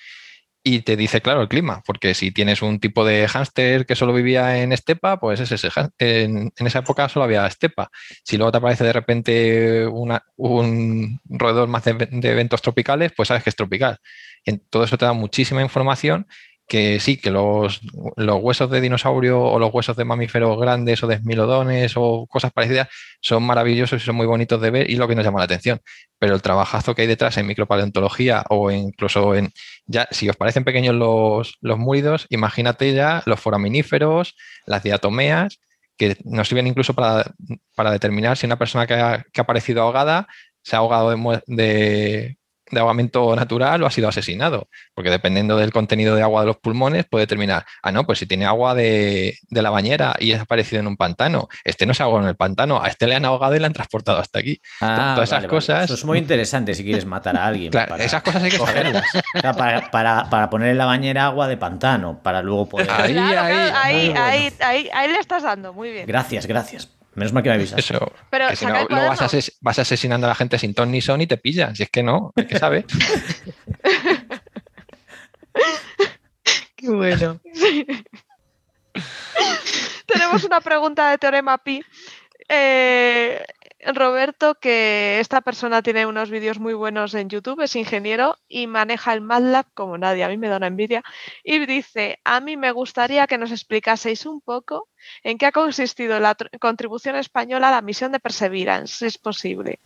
y 0.62 0.80
te 0.82 0.96
dice, 0.96 1.20
claro, 1.22 1.42
el 1.42 1.48
clima, 1.48 1.82
porque 1.86 2.14
si 2.14 2.32
tienes 2.32 2.60
un 2.62 2.80
tipo 2.80 3.04
de 3.04 3.28
hámster 3.28 3.86
que 3.86 3.94
solo 3.94 4.12
vivía 4.12 4.62
en 4.62 4.72
estepa, 4.72 5.20
pues 5.20 5.40
es 5.40 5.52
ese, 5.52 5.68
en, 5.98 6.52
en, 6.56 6.66
esa 6.66 6.80
época 6.80 7.08
solo 7.08 7.24
había 7.24 7.46
estepa. 7.46 7.90
Si 8.24 8.36
luego 8.36 8.52
te 8.52 8.58
aparece 8.58 8.84
de 8.84 8.92
repente 8.92 9.86
un 9.86 11.20
roedor 11.26 11.68
más 11.68 11.84
de, 11.84 11.94
de, 11.94 12.30
eventos 12.30 12.62
tropicales, 12.62 13.12
pues 13.16 13.28
sabes 13.28 13.44
que 13.44 13.50
es 13.50 13.56
tropical. 13.56 13.98
Y 14.44 14.58
todo 14.58 14.84
eso 14.84 14.98
te 14.98 15.04
da 15.04 15.12
muchísima 15.12 15.62
información 15.62 16.26
que 16.66 16.98
sí, 17.00 17.16
que 17.16 17.30
los, 17.30 17.80
los, 18.16 18.42
huesos 18.42 18.70
de 18.70 18.80
dinosaurio 18.80 19.40
o 19.40 19.58
los 19.58 19.72
huesos 19.72 19.96
de 19.96 20.04
mamíferos 20.04 20.58
grandes 20.60 21.02
o 21.02 21.06
de 21.06 21.16
esmilodones 21.16 21.92
o 21.96 22.26
cosas 22.28 22.52
parecidas 22.52 22.88
son 23.20 23.44
maravillosos 23.44 24.02
y 24.02 24.04
son 24.04 24.16
muy 24.16 24.26
bonitos 24.26 24.60
de 24.60 24.70
ver 24.70 24.90
y 24.90 24.96
lo 24.96 25.06
que 25.06 25.14
nos 25.14 25.24
llama 25.24 25.38
la 25.38 25.44
atención. 25.44 25.80
Pero 26.18 26.34
el 26.34 26.42
trabajazo 26.42 26.94
que 26.94 27.02
hay 27.02 27.08
detrás 27.08 27.36
en 27.36 27.46
micropaleontología 27.46 28.44
o 28.50 28.70
incluso 28.70 29.34
en, 29.34 29.52
ya, 29.86 30.08
si 30.10 30.28
os 30.28 30.36
parecen 30.36 30.64
pequeños 30.64 30.94
los, 30.94 31.56
los 31.60 31.78
múridos, 31.78 32.26
imagínate 32.30 32.92
ya 32.94 33.22
los 33.26 33.38
foraminíferos, 33.40 34.34
las 34.66 34.82
diatomeas, 34.82 35.60
que 35.96 36.16
nos 36.24 36.48
sirven 36.48 36.66
incluso 36.66 36.94
para, 36.94 37.32
para 37.74 37.90
determinar 37.90 38.36
si 38.36 38.46
una 38.46 38.58
persona 38.58 38.86
que 38.86 38.94
ha, 38.94 39.24
aparecido 39.38 39.82
ahogada 39.82 40.26
se 40.62 40.76
ha 40.76 40.80
ahogado 40.80 41.10
de, 41.10 41.42
de 41.46 42.35
de 42.70 42.80
ahogamiento 42.80 43.34
natural 43.36 43.82
o 43.82 43.86
ha 43.86 43.90
sido 43.90 44.08
asesinado, 44.08 44.68
porque 44.94 45.10
dependiendo 45.10 45.56
del 45.56 45.72
contenido 45.72 46.16
de 46.16 46.22
agua 46.22 46.40
de 46.40 46.48
los 46.48 46.56
pulmones 46.56 47.04
puede 47.08 47.22
determinar, 47.22 47.64
ah, 47.82 47.92
no, 47.92 48.04
pues 48.04 48.18
si 48.18 48.26
tiene 48.26 48.44
agua 48.46 48.74
de, 48.74 49.38
de 49.48 49.62
la 49.62 49.70
bañera 49.70 50.16
y 50.18 50.32
es 50.32 50.40
aparecido 50.40 50.80
en 50.80 50.86
un 50.88 50.96
pantano, 50.96 51.48
este 51.64 51.86
no 51.86 51.94
se 51.94 52.02
ahogó 52.02 52.18
en 52.20 52.26
el 52.26 52.34
pantano, 52.36 52.82
a 52.82 52.88
este 52.88 53.06
le 53.06 53.14
han 53.14 53.24
ahogado 53.24 53.54
y 53.54 53.60
le 53.60 53.66
han 53.66 53.72
transportado 53.72 54.18
hasta 54.18 54.40
aquí. 54.40 54.60
Ah, 54.80 55.12
Todas 55.14 55.28
esas 55.28 55.38
vale, 55.38 55.48
cosas... 55.48 55.74
vale. 55.74 55.84
Eso 55.84 55.94
es 55.94 56.04
muy 56.04 56.18
interesante 56.18 56.74
si 56.74 56.82
quieres 56.84 57.06
matar 57.06 57.36
a 57.36 57.46
alguien. 57.46 57.70
Claro, 57.70 57.90
para- 57.90 58.04
esas 58.04 58.22
cosas 58.22 58.42
hay 58.42 58.50
que 58.50 58.58
saberlas. 58.58 59.04
O 59.36 59.40
sea, 59.40 59.52
para, 59.52 59.90
para- 59.90 60.28
para 60.30 60.50
poner 60.50 60.70
en 60.70 60.78
la 60.78 60.86
bañera 60.86 61.26
agua 61.26 61.46
de 61.48 61.56
pantano, 61.56 62.20
para 62.22 62.42
luego 62.42 62.68
poder... 62.68 62.90
Ahí, 62.90 63.12
Claro, 63.26 63.40
ahí, 63.42 63.54
claro, 63.54 63.76
ahí, 63.82 64.06
bueno. 64.08 64.24
ahí, 64.24 64.52
ahí, 64.60 64.88
ahí 64.92 65.12
le 65.12 65.18
estás 65.18 65.42
dando, 65.42 65.72
muy 65.72 65.90
bien. 65.90 66.06
Gracias, 66.06 66.46
gracias. 66.46 66.88
Menos 67.16 67.32
mal 67.32 67.42
que 67.42 67.48
me 67.48 67.54
avisas. 67.56 67.78
Eso. 67.78 68.12
Pero 68.30 68.48
que 68.48 68.56
si 68.56 68.66
no, 68.66 68.72
luego 68.72 68.88
vas, 68.88 69.18
cuaderno. 69.18 69.26
ases- 69.26 69.56
vas 69.60 69.78
asesinando 69.78 70.26
a 70.26 70.28
la 70.28 70.34
gente 70.34 70.58
sin 70.58 70.74
ton 70.74 70.90
ni 70.90 71.00
son 71.00 71.20
y 71.22 71.26
te 71.26 71.38
pillan. 71.38 71.74
Si 71.74 71.82
es 71.82 71.90
que 71.90 72.02
no, 72.02 72.32
hay 72.36 72.46
que 72.46 72.58
saber. 72.58 72.84
Qué 76.76 76.90
bueno. 76.90 77.40
Tenemos 80.06 80.44
una 80.44 80.60
pregunta 80.60 81.10
de 81.10 81.18
Teorema 81.18 81.58
Pi. 81.58 81.82
Eh, 82.48 83.42
Roberto, 83.94 84.56
que 84.56 85.20
esta 85.20 85.40
persona 85.40 85.82
tiene 85.82 86.06
unos 86.06 86.30
vídeos 86.30 86.58
muy 86.58 86.74
buenos 86.74 87.14
en 87.14 87.28
YouTube, 87.28 87.60
es 87.62 87.76
ingeniero 87.76 88.36
y 88.48 88.66
maneja 88.66 89.12
el 89.12 89.20
MATLAB 89.20 89.66
como 89.74 89.96
nadie, 89.98 90.24
a 90.24 90.28
mí 90.28 90.36
me 90.36 90.48
da 90.48 90.56
una 90.56 90.66
envidia, 90.66 91.02
y 91.44 91.64
dice, 91.66 92.18
a 92.24 92.40
mí 92.40 92.56
me 92.56 92.72
gustaría 92.72 93.26
que 93.26 93.38
nos 93.38 93.52
explicaseis 93.52 94.26
un 94.26 94.40
poco 94.40 94.88
en 95.22 95.38
qué 95.38 95.46
ha 95.46 95.52
consistido 95.52 96.18
la 96.18 96.36
tr- 96.36 96.58
contribución 96.58 97.16
española 97.16 97.68
a 97.68 97.72
la 97.72 97.82
misión 97.82 98.12
de 98.12 98.20
Perseverance, 98.20 98.96
si 98.96 99.06
es 99.06 99.18
posible. 99.18 99.78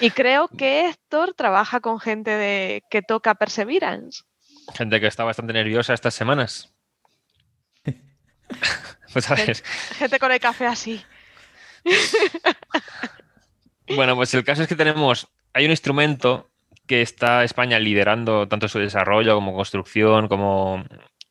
Y 0.00 0.10
creo 0.10 0.48
que 0.48 0.88
Héctor 0.88 1.34
trabaja 1.34 1.80
con 1.80 2.00
gente 2.00 2.30
de, 2.30 2.82
que 2.90 3.02
toca 3.02 3.34
Perseverance. 3.34 4.22
Gente 4.74 5.00
que 5.00 5.06
está 5.06 5.24
bastante 5.24 5.52
nerviosa 5.52 5.94
estas 5.94 6.14
semanas. 6.14 6.72
pues 9.12 9.30
a 9.30 9.34
ver, 9.34 9.56
Gente 9.98 10.18
con 10.18 10.32
el 10.32 10.40
café 10.40 10.66
así. 10.66 11.04
Bueno, 13.94 14.14
pues 14.14 14.32
el 14.34 14.44
caso 14.44 14.62
es 14.62 14.68
que 14.68 14.76
tenemos, 14.76 15.28
hay 15.52 15.64
un 15.64 15.72
instrumento 15.72 16.50
que 16.86 17.02
está 17.02 17.44
España 17.44 17.78
liderando 17.78 18.48
tanto 18.48 18.68
su 18.68 18.78
desarrollo 18.78 19.34
como 19.34 19.54
construcción, 19.54 20.28
como 20.28 20.84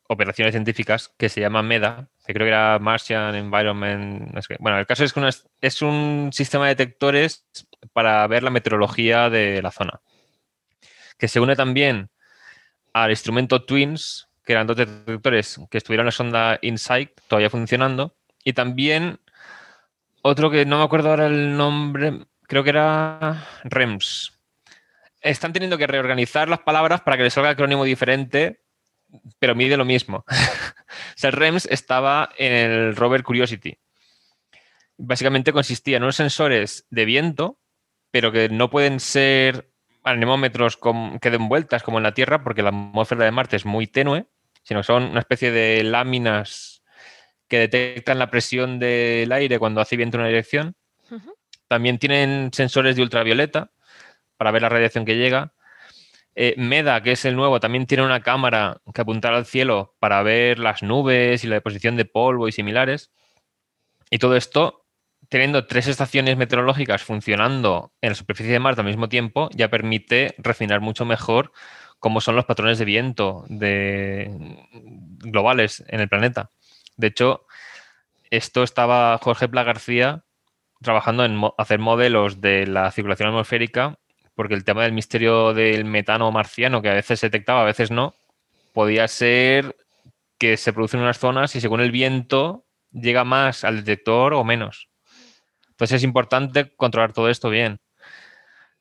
operaciones 0.08 0.52
científicas, 0.52 1.14
que 1.16 1.28
se 1.28 1.40
llama 1.40 1.62
MEDA, 1.62 2.08
que 2.26 2.34
creo 2.34 2.44
que 2.44 2.50
era 2.50 2.78
Martian 2.78 3.34
Environment. 3.34 4.34
Bueno, 4.58 4.78
el 4.78 4.86
caso 4.86 5.04
es 5.04 5.12
que 5.12 5.30
es 5.60 5.82
un 5.82 6.30
sistema 6.32 6.66
de 6.66 6.74
detectores 6.74 7.46
para 7.92 8.26
ver 8.26 8.42
la 8.42 8.50
meteorología 8.50 9.30
de 9.30 9.62
la 9.62 9.70
zona, 9.70 10.00
que 11.16 11.28
se 11.28 11.40
une 11.40 11.56
también 11.56 12.10
al 12.92 13.10
instrumento 13.10 13.64
TWINS, 13.64 14.28
que 14.44 14.52
eran 14.52 14.66
dos 14.66 14.76
detectores 14.76 15.60
que 15.70 15.78
estuvieron 15.78 16.04
en 16.04 16.06
la 16.06 16.12
sonda 16.12 16.58
InSight, 16.60 17.12
todavía 17.28 17.50
funcionando, 17.50 18.16
y 18.42 18.52
también 18.52 19.20
otro 20.22 20.50
que 20.50 20.64
no 20.66 20.78
me 20.78 20.84
acuerdo 20.84 21.10
ahora 21.10 21.26
el 21.26 21.56
nombre, 21.56 22.26
creo 22.46 22.64
que 22.64 22.70
era 22.70 23.46
REMS. 23.64 24.32
Están 25.20 25.52
teniendo 25.52 25.78
que 25.78 25.86
reorganizar 25.86 26.48
las 26.48 26.60
palabras 26.60 27.02
para 27.02 27.16
que 27.16 27.24
les 27.24 27.34
salga 27.34 27.50
acrónimo 27.50 27.84
diferente, 27.84 28.62
pero 29.38 29.54
mide 29.54 29.76
lo 29.76 29.84
mismo. 29.84 30.24
o 30.28 31.16
sea, 31.16 31.30
el 31.30 31.36
REMS 31.36 31.66
estaba 31.66 32.30
en 32.36 32.52
el 32.52 32.96
rover 32.96 33.22
Curiosity. 33.22 33.78
Básicamente 34.96 35.52
consistía 35.52 35.96
en 35.96 36.02
unos 36.02 36.16
sensores 36.16 36.86
de 36.90 37.04
viento, 37.04 37.58
pero 38.10 38.32
que 38.32 38.48
no 38.48 38.70
pueden 38.70 39.00
ser 39.00 39.70
anemómetros 40.02 40.78
que 41.20 41.30
den 41.30 41.48
vueltas 41.48 41.82
como 41.82 41.98
en 41.98 42.04
la 42.04 42.14
Tierra, 42.14 42.42
porque 42.42 42.62
la 42.62 42.70
atmósfera 42.70 43.24
de 43.24 43.30
Marte 43.30 43.56
es 43.56 43.64
muy 43.64 43.86
tenue, 43.86 44.26
sino 44.62 44.80
que 44.80 44.84
son 44.84 45.04
una 45.04 45.20
especie 45.20 45.50
de 45.50 45.82
láminas 45.84 46.79
que 47.50 47.58
detectan 47.58 48.18
la 48.18 48.30
presión 48.30 48.78
del 48.78 49.30
aire 49.32 49.58
cuando 49.58 49.80
hace 49.80 49.96
viento 49.96 50.16
en 50.16 50.20
una 50.20 50.28
dirección. 50.28 50.76
También 51.68 51.98
tienen 51.98 52.50
sensores 52.52 52.96
de 52.96 53.02
ultravioleta 53.02 53.72
para 54.36 54.52
ver 54.52 54.62
la 54.62 54.68
radiación 54.68 55.04
que 55.04 55.16
llega. 55.16 55.52
Eh, 56.34 56.54
MEDA, 56.56 57.02
que 57.02 57.12
es 57.12 57.24
el 57.24 57.34
nuevo, 57.36 57.58
también 57.58 57.86
tiene 57.86 58.04
una 58.04 58.22
cámara 58.22 58.80
que 58.94 59.00
apuntará 59.00 59.36
al 59.36 59.46
cielo 59.46 59.96
para 59.98 60.22
ver 60.22 60.60
las 60.60 60.82
nubes 60.82 61.44
y 61.44 61.48
la 61.48 61.56
deposición 61.56 61.96
de 61.96 62.04
polvo 62.04 62.46
y 62.46 62.52
similares. 62.52 63.10
Y 64.10 64.18
todo 64.18 64.36
esto, 64.36 64.86
teniendo 65.28 65.66
tres 65.66 65.88
estaciones 65.88 66.36
meteorológicas 66.36 67.02
funcionando 67.02 67.92
en 68.00 68.10
la 68.10 68.14
superficie 68.14 68.52
de 68.52 68.60
Marte 68.60 68.80
al 68.80 68.86
mismo 68.86 69.08
tiempo, 69.08 69.50
ya 69.52 69.68
permite 69.68 70.34
refinar 70.38 70.80
mucho 70.80 71.04
mejor 71.04 71.52
cómo 71.98 72.20
son 72.20 72.36
los 72.36 72.46
patrones 72.46 72.78
de 72.78 72.84
viento 72.84 73.44
de, 73.48 74.56
globales 75.18 75.84
en 75.88 76.00
el 76.00 76.08
planeta. 76.08 76.50
De 77.00 77.08
hecho, 77.08 77.46
esto 78.30 78.62
estaba 78.62 79.18
Jorge 79.18 79.48
Pla 79.48 79.64
García 79.64 80.24
trabajando 80.82 81.24
en 81.24 81.40
hacer 81.58 81.78
modelos 81.78 82.40
de 82.40 82.66
la 82.66 82.90
circulación 82.90 83.28
atmosférica, 83.28 83.98
porque 84.34 84.54
el 84.54 84.64
tema 84.64 84.84
del 84.84 84.92
misterio 84.92 85.52
del 85.52 85.84
metano 85.84 86.30
marciano, 86.32 86.80
que 86.80 86.88
a 86.88 86.94
veces 86.94 87.20
se 87.20 87.26
detectaba, 87.26 87.62
a 87.62 87.66
veces 87.66 87.90
no, 87.90 88.14
podía 88.72 89.06
ser 89.08 89.76
que 90.38 90.56
se 90.56 90.72
produce 90.72 90.96
en 90.96 91.02
unas 91.02 91.18
zonas 91.18 91.54
y 91.54 91.60
según 91.60 91.80
el 91.80 91.90
viento 91.90 92.64
llega 92.92 93.24
más 93.24 93.64
al 93.64 93.84
detector 93.84 94.32
o 94.32 94.42
menos. 94.44 94.88
Entonces 95.68 95.96
es 95.96 96.04
importante 96.04 96.74
controlar 96.76 97.12
todo 97.12 97.28
esto 97.28 97.50
bien. 97.50 97.80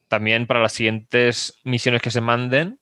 También 0.07 0.47
para 0.47 0.61
las 0.61 0.73
siguientes 0.73 1.59
misiones 1.63 2.01
que 2.01 2.11
se 2.11 2.21
manden 2.21 2.79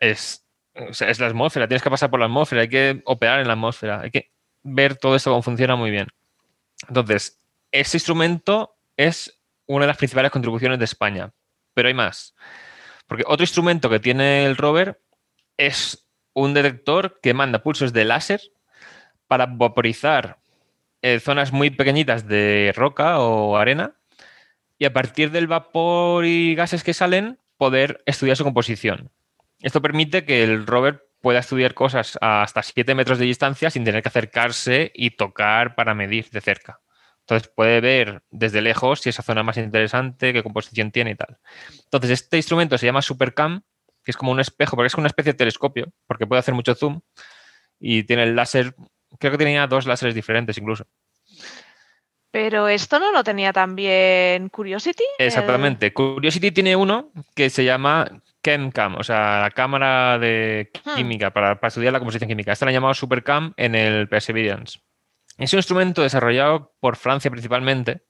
es, 0.00 0.44
es 0.74 1.20
la 1.20 1.26
atmósfera, 1.26 1.68
tienes 1.68 1.82
que 1.82 1.90
pasar 1.90 2.10
por 2.10 2.20
la 2.20 2.26
atmósfera, 2.26 2.62
hay 2.62 2.68
que 2.68 3.02
operar 3.04 3.40
en 3.40 3.46
la 3.46 3.52
atmósfera, 3.52 4.00
hay 4.00 4.10
que 4.10 4.30
ver 4.62 4.96
todo 4.96 5.16
esto 5.16 5.30
cómo 5.30 5.42
funciona 5.42 5.76
muy 5.76 5.90
bien. 5.90 6.08
Entonces, 6.88 7.40
este 7.72 7.96
instrumento 7.96 8.76
es 8.96 9.40
una 9.66 9.84
de 9.84 9.88
las 9.88 9.96
principales 9.96 10.30
contribuciones 10.30 10.78
de 10.78 10.84
España, 10.84 11.32
pero 11.74 11.88
hay 11.88 11.94
más. 11.94 12.34
Porque 13.06 13.24
otro 13.26 13.44
instrumento 13.44 13.88
que 13.88 14.00
tiene 14.00 14.46
el 14.46 14.56
rover 14.56 15.00
es 15.56 16.06
un 16.32 16.54
detector 16.54 17.20
que 17.20 17.34
manda 17.34 17.62
pulsos 17.62 17.92
de 17.92 18.04
láser 18.04 18.40
para 19.26 19.46
vaporizar 19.46 20.38
eh, 21.02 21.20
zonas 21.20 21.52
muy 21.52 21.70
pequeñitas 21.70 22.26
de 22.26 22.72
roca 22.76 23.20
o 23.20 23.56
arena 23.56 23.94
y 24.78 24.84
a 24.84 24.92
partir 24.92 25.30
del 25.30 25.46
vapor 25.46 26.24
y 26.24 26.54
gases 26.54 26.82
que 26.82 26.94
salen 26.94 27.38
poder 27.56 28.02
estudiar 28.06 28.36
su 28.36 28.44
composición. 28.44 29.10
Esto 29.60 29.82
permite 29.82 30.24
que 30.24 30.42
el 30.42 30.66
rover 30.66 31.09
pueda 31.20 31.40
estudiar 31.40 31.74
cosas 31.74 32.18
a 32.20 32.42
hasta 32.42 32.62
7 32.62 32.94
metros 32.94 33.18
de 33.18 33.26
distancia 33.26 33.70
sin 33.70 33.84
tener 33.84 34.02
que 34.02 34.08
acercarse 34.08 34.90
y 34.94 35.10
tocar 35.10 35.74
para 35.74 35.94
medir 35.94 36.30
de 36.30 36.40
cerca. 36.40 36.80
Entonces 37.20 37.48
puede 37.54 37.80
ver 37.80 38.22
desde 38.30 38.60
lejos 38.62 39.00
si 39.00 39.10
esa 39.10 39.22
zona 39.22 39.42
es 39.42 39.46
más 39.46 39.56
interesante, 39.56 40.32
qué 40.32 40.42
composición 40.42 40.90
tiene 40.90 41.12
y 41.12 41.14
tal. 41.14 41.38
Entonces 41.84 42.10
este 42.10 42.36
instrumento 42.38 42.76
se 42.78 42.86
llama 42.86 43.02
Supercam, 43.02 43.62
que 44.02 44.10
es 44.10 44.16
como 44.16 44.32
un 44.32 44.40
espejo, 44.40 44.76
porque 44.76 44.88
es 44.88 44.94
una 44.94 45.06
especie 45.06 45.32
de 45.32 45.36
telescopio, 45.38 45.92
porque 46.06 46.26
puede 46.26 46.40
hacer 46.40 46.54
mucho 46.54 46.74
zoom 46.74 47.00
y 47.78 48.02
tiene 48.04 48.24
el 48.24 48.34
láser, 48.34 48.74
creo 49.18 49.32
que 49.32 49.38
tenía 49.38 49.66
dos 49.66 49.86
láseres 49.86 50.14
diferentes 50.14 50.56
incluso. 50.58 50.86
Pero 52.32 52.68
esto 52.68 52.98
no 53.00 53.12
lo 53.12 53.24
tenía 53.24 53.52
también 53.52 54.48
Curiosity. 54.48 55.02
El- 55.18 55.26
Exactamente. 55.26 55.92
Curiosity 55.92 56.52
tiene 56.52 56.76
uno 56.76 57.12
que 57.34 57.50
se 57.50 57.64
llama 57.64 58.08
ChemCam, 58.42 58.96
o 58.96 59.02
sea, 59.02 59.42
la 59.42 59.50
cámara 59.50 60.18
de 60.18 60.70
Hmm. 60.84 60.94
química 60.96 61.32
para, 61.32 61.60
para 61.60 61.68
estudiar 61.68 61.92
la 61.92 61.98
composición 61.98 62.28
química. 62.28 62.52
Esta 62.52 62.64
la 62.64 62.70
han 62.70 62.74
llamado 62.74 62.94
Supercam 62.94 63.52
en 63.56 63.74
el 63.74 64.08
Perseverance. 64.08 64.80
Es 65.38 65.52
un 65.52 65.58
instrumento 65.58 66.02
desarrollado 66.02 66.74
por 66.80 66.96
Francia 66.96 67.30
principalmente, 67.30 68.02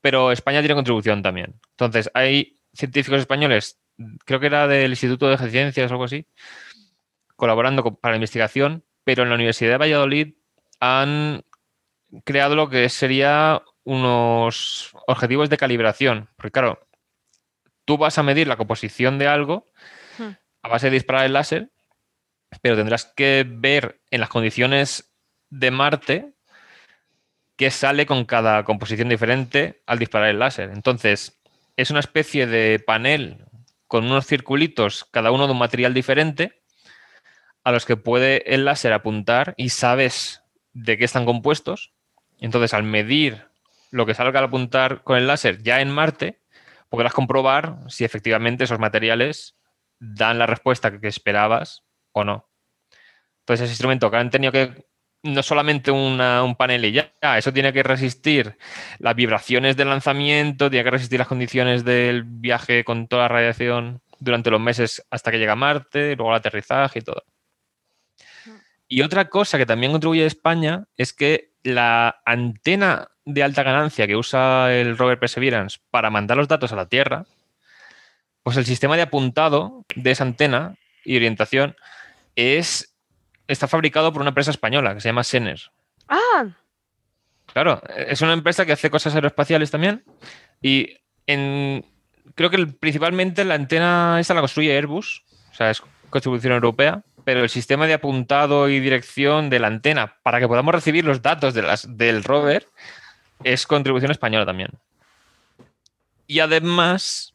pero 0.00 0.32
España 0.32 0.60
tiene 0.60 0.74
contribución 0.74 1.22
también. 1.22 1.60
Entonces, 1.72 2.10
hay 2.14 2.60
científicos 2.72 3.20
españoles, 3.20 3.80
creo 4.24 4.40
que 4.40 4.46
era 4.46 4.66
del 4.68 4.90
Instituto 4.92 5.28
de 5.28 5.36
Ciencias 5.50 5.90
o 5.90 5.94
algo 5.94 6.04
así, 6.04 6.26
colaborando 7.36 7.82
con- 7.82 7.96
para 7.96 8.12
la 8.12 8.16
investigación, 8.16 8.84
pero 9.04 9.22
en 9.22 9.28
la 9.30 9.34
Universidad 9.34 9.72
de 9.72 9.78
Valladolid 9.78 10.34
han 10.78 11.42
creado 12.24 12.54
lo 12.54 12.68
que 12.68 12.88
sería 12.88 13.62
unos 13.84 14.92
objetivos 15.06 15.48
de 15.50 15.56
calibración. 15.56 16.28
Porque 16.36 16.50
claro, 16.52 16.86
tú 17.90 17.98
vas 17.98 18.18
a 18.18 18.22
medir 18.22 18.46
la 18.46 18.54
composición 18.56 19.18
de 19.18 19.26
algo 19.26 19.66
Hmm. 20.16 20.36
a 20.62 20.68
base 20.68 20.86
de 20.86 20.92
disparar 20.92 21.26
el 21.26 21.32
láser, 21.32 21.70
pero 22.62 22.76
tendrás 22.76 23.04
que 23.16 23.44
ver 23.44 24.00
en 24.12 24.20
las 24.20 24.28
condiciones 24.28 25.12
de 25.48 25.72
Marte 25.72 26.34
qué 27.56 27.72
sale 27.72 28.06
con 28.06 28.26
cada 28.26 28.62
composición 28.62 29.08
diferente 29.08 29.82
al 29.86 29.98
disparar 29.98 30.28
el 30.28 30.38
láser. 30.38 30.70
Entonces, 30.70 31.40
es 31.76 31.90
una 31.90 31.98
especie 31.98 32.46
de 32.46 32.78
panel 32.78 33.44
con 33.88 34.04
unos 34.04 34.24
circulitos, 34.24 35.04
cada 35.10 35.32
uno 35.32 35.46
de 35.46 35.52
un 35.52 35.58
material 35.58 35.92
diferente, 35.92 36.62
a 37.64 37.72
los 37.72 37.86
que 37.86 37.96
puede 37.96 38.54
el 38.54 38.64
láser 38.66 38.92
apuntar 38.92 39.54
y 39.56 39.70
sabes 39.70 40.44
de 40.74 40.96
qué 40.96 41.06
están 41.06 41.24
compuestos. 41.24 41.92
Entonces, 42.38 42.72
al 42.72 42.84
medir 42.84 43.48
lo 43.90 44.06
que 44.06 44.14
salga 44.14 44.38
al 44.38 44.44
apuntar 44.44 45.02
con 45.02 45.18
el 45.18 45.26
láser 45.26 45.60
ya 45.60 45.80
en 45.80 45.90
Marte, 45.90 46.39
podrás 46.90 47.14
comprobar 47.14 47.78
si 47.88 48.04
efectivamente 48.04 48.64
esos 48.64 48.78
materiales 48.78 49.56
dan 49.98 50.38
la 50.38 50.46
respuesta 50.46 50.98
que 51.00 51.08
esperabas 51.08 51.84
o 52.12 52.24
no. 52.24 52.50
Entonces, 53.40 53.64
ese 53.64 53.72
instrumento 53.72 54.10
que 54.10 54.16
han 54.18 54.30
tenido 54.30 54.52
que 54.52 54.86
no 55.22 55.42
solamente 55.42 55.90
una- 55.90 56.42
un 56.42 56.56
panel 56.56 56.84
y 56.84 56.92
ya, 56.92 57.12
eso 57.36 57.52
tiene 57.52 57.72
que 57.72 57.82
resistir 57.82 58.56
las 58.98 59.14
vibraciones 59.14 59.76
del 59.76 59.88
lanzamiento, 59.90 60.70
tiene 60.70 60.84
que 60.84 60.90
resistir 60.90 61.18
las 61.18 61.28
condiciones 61.28 61.84
del 61.84 62.24
viaje 62.24 62.84
con 62.84 63.06
toda 63.06 63.22
la 63.22 63.28
radiación 63.28 64.00
durante 64.18 64.50
los 64.50 64.60
meses 64.60 65.06
hasta 65.10 65.30
que 65.30 65.38
llega 65.38 65.52
a 65.52 65.56
Marte, 65.56 66.16
luego 66.16 66.30
el 66.30 66.36
aterrizaje 66.38 67.00
y 67.00 67.02
todo. 67.02 67.24
Y 68.88 69.02
otra 69.02 69.28
cosa 69.28 69.58
que 69.58 69.66
también 69.66 69.92
contribuye 69.92 70.26
España 70.26 70.84
es 70.96 71.12
que 71.12 71.52
la 71.62 72.22
antena 72.24 73.08
de 73.34 73.42
alta 73.42 73.62
ganancia 73.62 74.06
que 74.06 74.16
usa 74.16 74.72
el 74.74 74.96
rover 74.98 75.18
Perseverance 75.18 75.78
para 75.90 76.10
mandar 76.10 76.36
los 76.36 76.48
datos 76.48 76.72
a 76.72 76.76
la 76.76 76.86
Tierra, 76.86 77.24
pues 78.42 78.56
el 78.56 78.64
sistema 78.66 78.96
de 78.96 79.02
apuntado 79.02 79.84
de 79.94 80.10
esa 80.10 80.24
antena 80.24 80.76
y 81.04 81.16
orientación 81.16 81.76
es, 82.36 82.94
está 83.48 83.68
fabricado 83.68 84.12
por 84.12 84.22
una 84.22 84.30
empresa 84.30 84.50
española 84.50 84.94
que 84.94 85.00
se 85.00 85.08
llama 85.08 85.24
Sener. 85.24 85.60
Ah, 86.08 86.46
Claro, 87.52 87.82
es 87.96 88.20
una 88.20 88.32
empresa 88.32 88.64
que 88.64 88.72
hace 88.72 88.90
cosas 88.90 89.12
aeroespaciales 89.16 89.72
también. 89.72 90.04
Y 90.62 90.98
en, 91.26 91.84
creo 92.36 92.48
que 92.48 92.54
el- 92.56 92.74
principalmente 92.76 93.44
la 93.44 93.54
antena 93.54 94.18
esta 94.20 94.34
la 94.34 94.40
construye 94.40 94.76
Airbus, 94.76 95.24
o 95.50 95.54
sea, 95.54 95.70
es 95.70 95.82
contribución 96.10 96.52
europea, 96.52 97.02
pero 97.24 97.42
el 97.42 97.48
sistema 97.50 97.88
de 97.88 97.94
apuntado 97.94 98.68
y 98.68 98.78
dirección 98.78 99.50
de 99.50 99.58
la 99.58 99.66
antena 99.66 100.14
para 100.22 100.38
que 100.38 100.46
podamos 100.46 100.72
recibir 100.72 101.04
los 101.04 101.22
datos 101.22 101.52
de 101.52 101.62
las, 101.62 101.96
del 101.98 102.22
rover 102.22 102.68
es 103.44 103.66
contribución 103.66 104.10
española 104.10 104.46
también. 104.46 104.70
Y 106.26 106.40
además, 106.40 107.34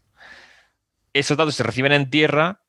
esos 1.13 1.35
datos 1.37 1.55
se 1.55 1.63
reciben 1.63 1.91
en 1.91 2.09
tierra 2.09 2.59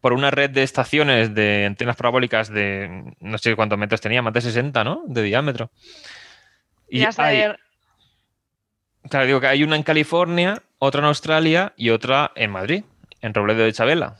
por 0.00 0.12
una 0.12 0.30
red 0.30 0.50
de 0.50 0.62
estaciones 0.62 1.34
de 1.34 1.64
antenas 1.66 1.96
parabólicas 1.96 2.48
de 2.50 3.14
no 3.20 3.38
sé 3.38 3.56
cuántos 3.56 3.78
metros 3.78 4.00
tenía, 4.00 4.22
más 4.22 4.32
de 4.34 4.40
60, 4.42 4.84
¿no? 4.84 5.02
De 5.06 5.22
diámetro. 5.22 5.70
y 6.88 7.00
de- 7.00 7.06
hay- 7.22 7.54
Claro, 9.10 9.26
digo 9.26 9.40
que 9.40 9.46
hay 9.48 9.62
una 9.64 9.76
en 9.76 9.82
California, 9.82 10.62
otra 10.78 11.00
en 11.00 11.06
Australia 11.06 11.72
y 11.76 11.90
otra 11.90 12.30
en 12.36 12.50
Madrid, 12.50 12.84
en 13.20 13.34
Robledo 13.34 13.62
de 13.64 13.72
Chabela. 13.72 14.16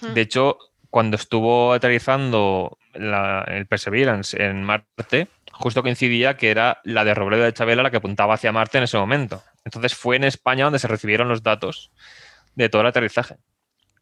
Hmm. 0.00 0.14
De 0.14 0.20
hecho, 0.22 0.58
cuando 0.90 1.16
estuvo 1.16 1.72
aterrizando 1.72 2.78
la- 2.94 3.44
el 3.48 3.66
Perseverance 3.66 4.40
en 4.42 4.62
Marte, 4.62 5.28
justo 5.54 5.82
coincidía 5.82 6.36
que 6.36 6.50
era 6.50 6.80
la 6.84 7.04
de 7.04 7.14
Robledo 7.14 7.44
de 7.44 7.52
Chabela 7.52 7.82
la 7.82 7.90
que 7.90 7.96
apuntaba 7.98 8.34
hacia 8.34 8.52
Marte 8.52 8.78
en 8.78 8.84
ese 8.84 8.98
momento. 8.98 9.42
Entonces 9.64 9.94
fue 9.94 10.16
en 10.16 10.24
España 10.24 10.64
donde 10.64 10.78
se 10.78 10.88
recibieron 10.88 11.28
los 11.28 11.42
datos 11.42 11.90
de 12.54 12.68
todo 12.68 12.82
el 12.82 12.88
aterrizaje. 12.88 13.36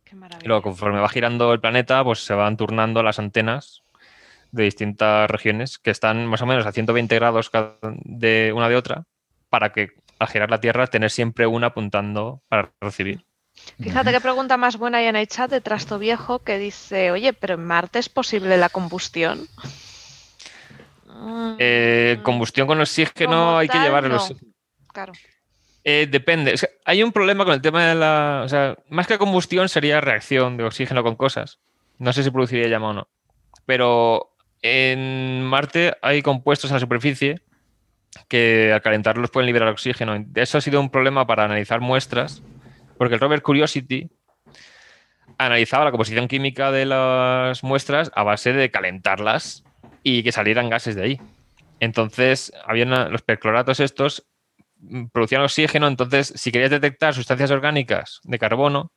Qué 0.05 0.17
maravilla. 0.17 0.45
Y 0.45 0.49
luego, 0.49 0.63
conforme 0.63 1.01
va 1.01 1.09
girando 1.09 1.53
el 1.53 1.61
planeta, 1.61 2.03
pues 2.05 2.25
se 2.25 2.35
van 2.35 2.57
turnando 2.57 3.03
las 3.03 3.19
antenas 3.19 3.83
de 4.51 4.65
distintas 4.65 5.31
regiones 5.31 5.79
que 5.79 5.91
están 5.91 6.27
más 6.27 6.43
o 6.43 6.47
menos 6.47 6.67
a 6.67 6.73
120 6.73 7.15
grados 7.15 7.49
cada- 7.49 7.77
de 8.05 8.53
una 8.55 8.69
de 8.69 8.77
otra 8.77 9.05
para 9.49 9.73
que 9.73 9.93
al 10.19 10.29
girar 10.29 10.51
la 10.51 10.61
Tierra 10.61 10.87
tener 10.87 11.11
siempre 11.11 11.47
una 11.47 11.69
apuntando 11.69 12.43
para 12.49 12.73
recibir. 12.81 13.25
Fíjate 13.81 14.13
qué 14.13 14.21
pregunta 14.21 14.57
más 14.57 14.77
buena 14.77 14.99
hay 14.99 15.07
en 15.07 15.17
el 15.17 15.27
chat 15.29 15.51
de 15.51 15.61
Trasto 15.61 15.99
Viejo 15.99 16.39
que 16.41 16.59
dice, 16.59 17.11
oye, 17.11 17.33
pero 17.33 17.55
en 17.55 17.65
Marte 17.65 17.99
es 17.99 18.09
posible 18.09 18.57
la 18.57 18.69
combustión. 18.69 19.47
Eh, 21.59 22.19
combustión 22.23 22.67
con 22.67 22.81
oxígeno 22.81 23.59
hay 23.59 23.69
que 23.69 23.79
llevar 23.79 24.09
no. 24.09 24.19
Claro. 24.93 25.13
Eh, 25.85 26.07
depende. 26.11 26.55
O 26.55 26.57
sea, 26.57 26.69
hay 26.85 27.03
un 27.03 27.13
problema 27.13 27.45
con 27.45 27.55
el 27.55 27.63
tema 27.63 27.87
de 27.87 27.95
la. 27.95 28.43
O 28.45 28.49
sea, 28.49 28.77
más 28.89 29.07
que 29.07 29.19
combustión 29.19 29.69
sería 29.69 30.01
reacción 30.01 30.57
de 30.57 30.65
oxígeno 30.65 31.03
con 31.03 31.17
cosas. 31.17 31.59
No 31.99 32.13
sé 32.13 32.23
si 32.23 32.31
produciría 32.31 32.69
llama 32.69 32.91
o 32.91 32.93
no. 32.93 33.09
Pero 33.67 34.35
en 34.63 35.43
Marte 35.45 35.97
hay 36.03 36.23
compuestos 36.23 36.71
en 36.71 36.77
la 36.77 36.81
superficie 36.81 37.41
que 38.29 38.73
al 38.73 38.83
calentarlos 38.83 39.31
pueden 39.31 39.47
liberar 39.47 39.69
oxígeno. 39.69 40.25
Eso 40.35 40.59
ha 40.59 40.61
sido 40.61 40.81
un 40.81 40.91
problema 40.91 41.27
para 41.27 41.45
analizar 41.45 41.81
muestras, 41.81 42.43
porque 42.99 43.15
el 43.15 43.21
rover 43.21 43.43
Curiosity 43.43 44.11
analizaba 45.39 45.85
la 45.85 45.91
composición 45.91 46.29
química 46.29 46.71
de 46.71 46.87
las 46.87 47.65
muestras 47.65 48.13
a 48.15 48.23
base 48.23 48.53
de 48.53 48.71
calentarlas 48.71 49.65
y 50.03 50.23
que 50.23 50.33
salieran 50.33 50.69
gases 50.71 50.95
de 50.97 51.03
ahí. 51.05 51.21
Entonces, 51.81 52.53
había 52.67 52.85
una- 52.85 53.09
los 53.09 53.23
percloratos 53.23 53.81
estos 53.81 54.25
mm, 54.85 55.07
producían 55.13 55.43
oxígeno, 55.43 55.87
entonces 55.87 56.33
si 56.35 56.51
querías 56.51 56.71
detectar 56.73 57.15
sustancias 57.15 57.53
orgánicas 57.53 58.19
de 58.25 58.37
carbono, 58.37 58.91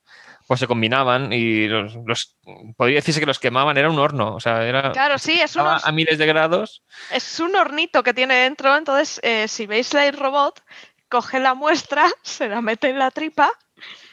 pues 0.47 0.59
se 0.59 0.65
combinaban 0.65 1.31
y 1.31 1.67
los, 1.67 1.95
los- 2.07 2.37
podría 2.75 2.95
decirse 2.95 3.19
que 3.19 3.27
los 3.27 3.37
quemaban, 3.37 3.77
era 3.77 3.89
un 3.91 3.99
horno, 3.99 4.33
o 4.33 4.39
sea, 4.39 4.63
era 4.67 4.91
Claro, 4.93 5.19
sí, 5.19 5.39
es, 5.39 5.55
unos- 5.55 5.85
a 5.85 5.91
miles 5.91 6.17
de 6.17 6.25
grados. 6.25 6.83
es 7.11 7.39
un 7.39 7.55
hornito 7.55 8.01
que 8.01 8.15
tiene 8.15 8.33
dentro, 8.33 8.75
entonces 8.75 9.19
eh, 9.21 9.47
si 9.47 9.67
veis 9.67 9.93
la 9.93 10.09
robot, 10.11 10.59
coge 11.07 11.39
la 11.39 11.53
muestra, 11.53 12.05
se 12.23 12.47
la 12.49 12.61
mete 12.61 12.89
en 12.89 12.97
la 12.97 13.11
tripa, 13.11 13.51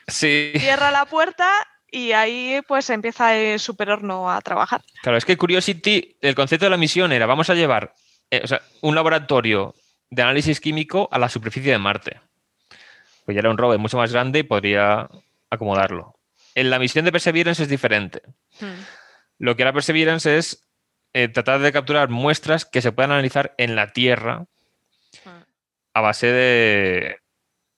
Sí, 0.06 0.52
cierra 0.58 0.90
la 0.90 1.06
puerta 1.06 1.48
y 1.92 2.12
ahí 2.12 2.60
pues 2.66 2.90
empieza 2.90 3.36
el 3.36 3.60
superhorno 3.60 4.28
a 4.28 4.40
trabajar. 4.40 4.82
claro, 5.02 5.18
es 5.18 5.24
que 5.24 5.36
Curiosity, 5.36 6.16
el 6.20 6.34
concepto 6.34 6.66
de 6.66 6.70
la 6.70 6.76
misión 6.76 7.12
era, 7.12 7.26
vamos 7.26 7.50
a 7.50 7.54
llevar 7.54 7.94
eh, 8.30 8.40
o 8.42 8.46
sea, 8.48 8.62
un 8.80 8.94
laboratorio 8.94 9.74
de 10.10 10.22
análisis 10.22 10.60
químico 10.60 11.08
a 11.12 11.18
la 11.18 11.28
superficie 11.28 11.70
de 11.70 11.78
Marte. 11.78 12.20
Pues 13.24 13.34
ya 13.36 13.40
era 13.40 13.50
un 13.50 13.58
rover 13.58 13.78
mucho 13.78 13.96
más 13.98 14.12
grande 14.12 14.40
y 14.40 14.42
podría 14.42 15.08
acomodarlo. 15.50 16.16
En 16.54 16.70
la 16.70 16.78
misión 16.78 17.04
de 17.04 17.12
Perseverance 17.12 17.62
es 17.62 17.68
diferente. 17.68 18.22
Hmm. 18.58 18.82
Lo 19.38 19.54
que 19.54 19.62
hará 19.62 19.72
Perseverance 19.72 20.36
es 20.36 20.66
eh, 21.12 21.28
tratar 21.28 21.60
de 21.60 21.72
capturar 21.72 22.08
muestras 22.08 22.64
que 22.64 22.82
se 22.82 22.90
puedan 22.90 23.12
analizar 23.12 23.54
en 23.58 23.76
la 23.76 23.92
Tierra 23.92 24.46
Hmm. 25.24 25.44
a 25.94 26.00
base 26.00 26.26
de 26.26 27.18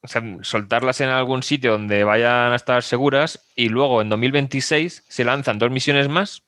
o 0.04 0.08
sea, 0.08 0.22
soltarlas 0.42 1.00
en 1.00 1.08
algún 1.08 1.42
sitio 1.42 1.72
donde 1.72 2.04
vayan 2.04 2.52
a 2.52 2.56
estar 2.56 2.82
seguras 2.82 3.48
y 3.56 3.70
luego 3.70 4.02
en 4.02 4.10
2026 4.10 5.02
se 5.08 5.24
lanzan 5.24 5.58
dos 5.58 5.70
misiones 5.70 6.10
más 6.10 6.42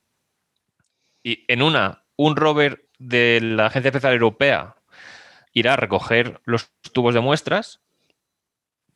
y 1.23 1.45
en 1.49 1.63
una 1.63 2.05
un 2.17 2.37
rover 2.37 2.87
de 2.99 3.41
la 3.43 3.67
Agencia 3.67 3.89
Espacial 3.89 4.13
Europea 4.13 4.77
irá 5.55 5.73
a 5.73 5.77
recoger 5.77 6.43
los 6.45 6.71
tubos 6.93 7.15
de 7.15 7.21
muestras 7.21 7.81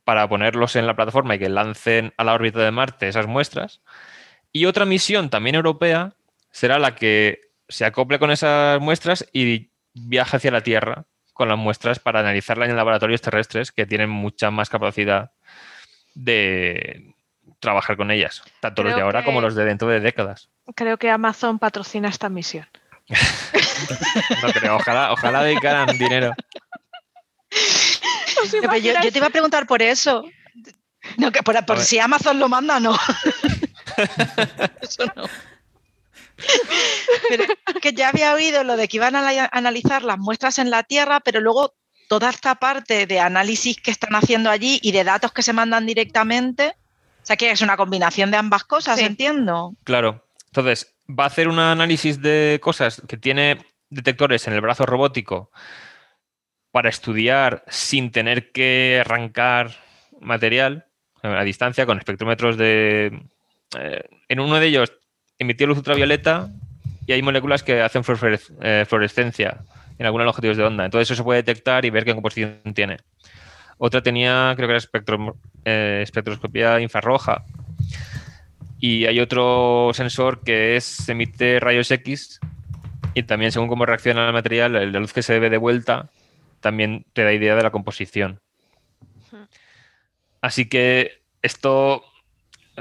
para 0.04 0.28
ponerlos 0.28 0.76
en 0.76 0.86
la 0.86 0.94
plataforma 0.94 1.36
y 1.36 1.38
que 1.38 1.48
lancen 1.48 2.12
a 2.18 2.24
la 2.24 2.34
órbita 2.34 2.58
de 2.60 2.70
Marte 2.70 3.08
esas 3.08 3.26
muestras. 3.26 3.80
Y 4.52 4.66
otra 4.66 4.84
misión 4.84 5.30
también 5.30 5.56
europea 5.56 6.14
será 6.50 6.78
la 6.78 6.94
que 6.96 7.40
se 7.68 7.86
acople 7.86 8.18
con 8.18 8.30
esas 8.30 8.78
muestras 8.80 9.26
y 9.32 9.70
viaje 9.94 10.36
hacia 10.36 10.50
la 10.50 10.62
Tierra 10.62 11.06
con 11.40 11.48
las 11.48 11.56
muestras 11.56 11.98
para 11.98 12.20
analizarlas 12.20 12.68
en 12.68 12.76
laboratorios 12.76 13.22
terrestres 13.22 13.72
que 13.72 13.86
tienen 13.86 14.10
mucha 14.10 14.50
más 14.50 14.68
capacidad 14.68 15.30
de 16.14 17.14
trabajar 17.60 17.96
con 17.96 18.10
ellas, 18.10 18.42
tanto 18.60 18.82
los 18.82 18.94
de 18.94 19.00
ahora 19.00 19.20
que- 19.20 19.24
como 19.24 19.40
los 19.40 19.54
de 19.54 19.64
dentro 19.64 19.88
de 19.88 20.00
décadas. 20.00 20.50
Creo 20.74 20.98
que 20.98 21.08
Amazon 21.10 21.58
patrocina 21.58 22.10
esta 22.10 22.28
misión. 22.28 22.66
No 24.42 24.52
creo, 24.52 24.76
ojalá, 24.76 25.12
ojalá 25.12 25.42
dedicaran 25.42 25.96
dinero. 25.96 26.34
¿Os 28.42 28.50
Pero 28.50 28.76
yo, 28.76 28.92
te 29.10 29.16
iba 29.18 29.28
a 29.28 29.30
preguntar 29.30 29.66
por 29.66 29.80
eso. 29.80 30.24
No, 31.16 31.32
que 31.32 31.42
por, 31.42 31.78
si 31.80 31.98
Amazon 31.98 32.38
lo 32.38 32.50
manda, 32.50 32.78
no. 32.78 32.94
Eso 34.82 35.04
no. 35.16 35.24
Pero 37.28 37.44
que 37.80 37.92
ya 37.92 38.08
había 38.08 38.34
oído 38.34 38.64
lo 38.64 38.76
de 38.76 38.88
que 38.88 38.96
iban 38.98 39.16
a 39.16 39.22
la- 39.32 39.48
analizar 39.52 40.02
las 40.02 40.18
muestras 40.18 40.58
en 40.58 40.70
la 40.70 40.82
Tierra, 40.82 41.20
pero 41.20 41.40
luego 41.40 41.74
toda 42.08 42.30
esta 42.30 42.56
parte 42.56 43.06
de 43.06 43.20
análisis 43.20 43.80
que 43.80 43.90
están 43.90 44.14
haciendo 44.14 44.50
allí 44.50 44.80
y 44.82 44.92
de 44.92 45.04
datos 45.04 45.32
que 45.32 45.42
se 45.42 45.52
mandan 45.52 45.86
directamente, 45.86 46.74
o 47.22 47.26
sea 47.26 47.36
que 47.36 47.50
es 47.50 47.60
una 47.62 47.76
combinación 47.76 48.30
de 48.30 48.36
ambas 48.36 48.64
cosas, 48.64 48.98
Sí. 48.98 49.04
entiendo. 49.04 49.74
Claro. 49.84 50.26
Entonces, 50.46 50.94
va 51.08 51.24
a 51.24 51.26
hacer 51.28 51.46
un 51.48 51.58
análisis 51.60 52.20
de 52.20 52.58
cosas 52.62 53.00
que 53.06 53.16
tiene 53.16 53.64
detectores 53.90 54.46
en 54.48 54.54
el 54.54 54.60
brazo 54.60 54.86
robótico 54.86 55.50
para 56.72 56.88
estudiar 56.88 57.64
sin 57.68 58.10
tener 58.12 58.50
que 58.52 59.02
arrancar 59.04 59.76
material 60.20 60.86
a 61.22 61.42
distancia 61.44 61.86
con 61.86 61.98
espectrómetros 61.98 62.56
de... 62.56 63.20
eh, 63.78 64.04
en 64.28 64.40
uno 64.40 64.58
de 64.58 64.66
ellos 64.66 64.92
emitió 65.40 65.66
luz 65.66 65.78
ultravioleta 65.78 66.48
y 67.06 67.12
hay 67.12 67.22
moléculas 67.22 67.64
que 67.64 67.80
hacen 67.82 68.04
eh, 68.60 68.84
fluorescencia 68.86 69.58
en 69.98 70.06
algunos 70.06 70.28
objetivos 70.28 70.56
de 70.56 70.64
onda. 70.64 70.84
Entonces 70.84 71.08
eso 71.08 71.16
se 71.16 71.24
puede 71.24 71.42
detectar 71.42 71.84
y 71.84 71.90
ver 71.90 72.04
qué 72.04 72.14
composición 72.14 72.60
tiene. 72.74 72.98
Otra 73.78 74.02
tenía, 74.02 74.52
creo 74.54 74.68
que 74.68 74.74
era 74.74 74.78
espectro- 74.78 75.36
eh, 75.64 76.00
espectroscopía 76.02 76.78
infrarroja. 76.80 77.44
Y 78.78 79.06
hay 79.06 79.20
otro 79.20 79.90
sensor 79.94 80.42
que 80.44 80.76
es, 80.76 81.08
emite 81.08 81.58
rayos 81.58 81.90
X 81.90 82.38
y 83.14 83.22
también 83.24 83.52
según 83.52 83.68
cómo 83.68 83.86
reacciona 83.86 84.26
el 84.26 84.32
material, 84.32 84.72
la 84.72 85.00
luz 85.00 85.12
que 85.12 85.22
se 85.22 85.38
ve 85.38 85.50
de 85.50 85.56
vuelta, 85.56 86.10
también 86.60 87.06
te 87.14 87.24
da 87.24 87.32
idea 87.32 87.56
de 87.56 87.62
la 87.62 87.70
composición. 87.70 88.40
Así 90.42 90.68
que 90.68 91.22
esto, 91.42 92.04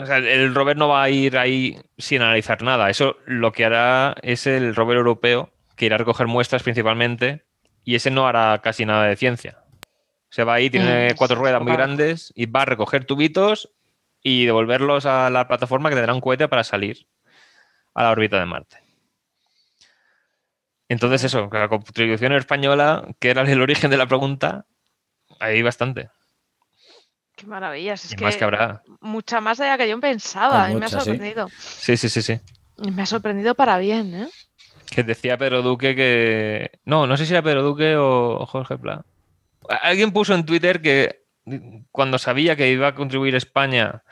o 0.01 0.05
sea, 0.05 0.17
el 0.17 0.53
rover 0.53 0.77
no 0.77 0.87
va 0.87 1.03
a 1.03 1.09
ir 1.09 1.37
ahí 1.37 1.79
sin 1.97 2.21
analizar 2.21 2.61
nada. 2.61 2.89
Eso 2.89 3.17
lo 3.25 3.51
que 3.51 3.65
hará 3.65 4.15
es 4.21 4.47
el 4.47 4.75
rover 4.75 4.97
europeo, 4.97 5.51
que 5.75 5.85
irá 5.85 5.95
a 5.95 5.99
recoger 5.99 6.27
muestras 6.27 6.63
principalmente, 6.63 7.45
y 7.83 7.95
ese 7.95 8.11
no 8.11 8.27
hará 8.27 8.59
casi 8.61 8.85
nada 8.85 9.05
de 9.05 9.15
ciencia. 9.15 9.63
Se 10.29 10.43
va 10.43 10.55
ahí, 10.55 10.69
tiene 10.69 11.13
Mm, 11.13 11.15
cuatro 11.17 11.37
ruedas 11.37 11.61
muy 11.61 11.73
grandes 11.73 12.31
y 12.35 12.45
va 12.45 12.61
a 12.61 12.65
recoger 12.65 13.05
tubitos 13.05 13.71
y 14.21 14.45
devolverlos 14.45 15.05
a 15.05 15.29
la 15.29 15.47
plataforma 15.47 15.89
que 15.89 15.95
tendrá 15.95 16.13
un 16.13 16.21
cohete 16.21 16.47
para 16.47 16.63
salir 16.63 17.07
a 17.93 18.03
la 18.03 18.11
órbita 18.11 18.39
de 18.39 18.45
Marte. 18.45 18.77
Entonces 20.87 21.23
eso, 21.23 21.49
la 21.51 21.67
contribución 21.67 22.33
española, 22.33 23.07
que 23.19 23.29
era 23.29 23.41
el 23.43 23.61
origen 23.61 23.91
de 23.91 23.97
la 23.97 24.07
pregunta, 24.07 24.65
hay 25.39 25.61
bastante. 25.61 26.09
Qué 27.39 27.47
maravillas. 27.47 28.03
Es 28.05 28.11
Y 28.11 28.15
que, 28.15 28.23
más 28.25 28.35
que 28.35 28.43
habrá. 28.43 28.81
mucha 29.01 29.39
más 29.39 29.57
de 29.57 29.67
la 29.67 29.77
que 29.77 29.87
yo 29.87 29.99
pensaba. 29.99 30.65
Hay 30.65 30.73
y 30.73 30.75
me 30.77 30.85
ha 30.85 30.89
sorprendido. 30.89 31.47
Sí, 31.57 31.95
sí, 31.95 32.09
sí, 32.09 32.21
sí. 32.21 32.39
Y 32.81 32.91
me 32.91 33.03
ha 33.03 33.05
sorprendido 33.05 33.55
para 33.55 33.77
bien, 33.77 34.13
¿eh? 34.13 34.27
Que 34.89 35.03
decía 35.03 35.37
Pedro 35.37 35.61
Duque 35.61 35.95
que. 35.95 36.71
No, 36.85 37.07
no 37.07 37.15
sé 37.15 37.25
si 37.25 37.33
era 37.33 37.41
Pedro 37.41 37.63
Duque 37.63 37.95
o 37.97 38.45
Jorge 38.45 38.77
Pla. 38.77 39.03
Alguien 39.83 40.11
puso 40.11 40.33
en 40.33 40.45
Twitter 40.45 40.81
que 40.81 41.23
cuando 41.91 42.17
sabía 42.17 42.55
que 42.55 42.69
iba 42.71 42.87
a 42.87 42.95
contribuir 42.95 43.35
España 43.35 44.03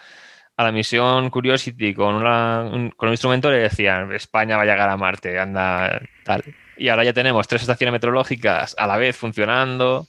a 0.55 0.63
la 0.63 0.71
misión 0.71 1.29
Curiosity 1.29 1.93
con, 1.93 2.15
una- 2.15 2.61
un, 2.63 2.91
con 2.91 3.09
un 3.09 3.13
instrumento, 3.13 3.49
le 3.51 3.57
decían: 3.57 4.11
España 4.13 4.55
va 4.55 4.63
a 4.63 4.65
llegar 4.65 4.89
a 4.89 4.97
Marte, 4.97 5.37
anda 5.39 5.99
tal. 6.23 6.43
Y 6.77 6.89
ahora 6.89 7.03
ya 7.03 7.13
tenemos 7.13 7.47
tres 7.47 7.61
estaciones 7.63 7.91
meteorológicas 7.91 8.75
a 8.77 8.85
la 8.87 8.97
vez 8.97 9.17
funcionando. 9.17 10.07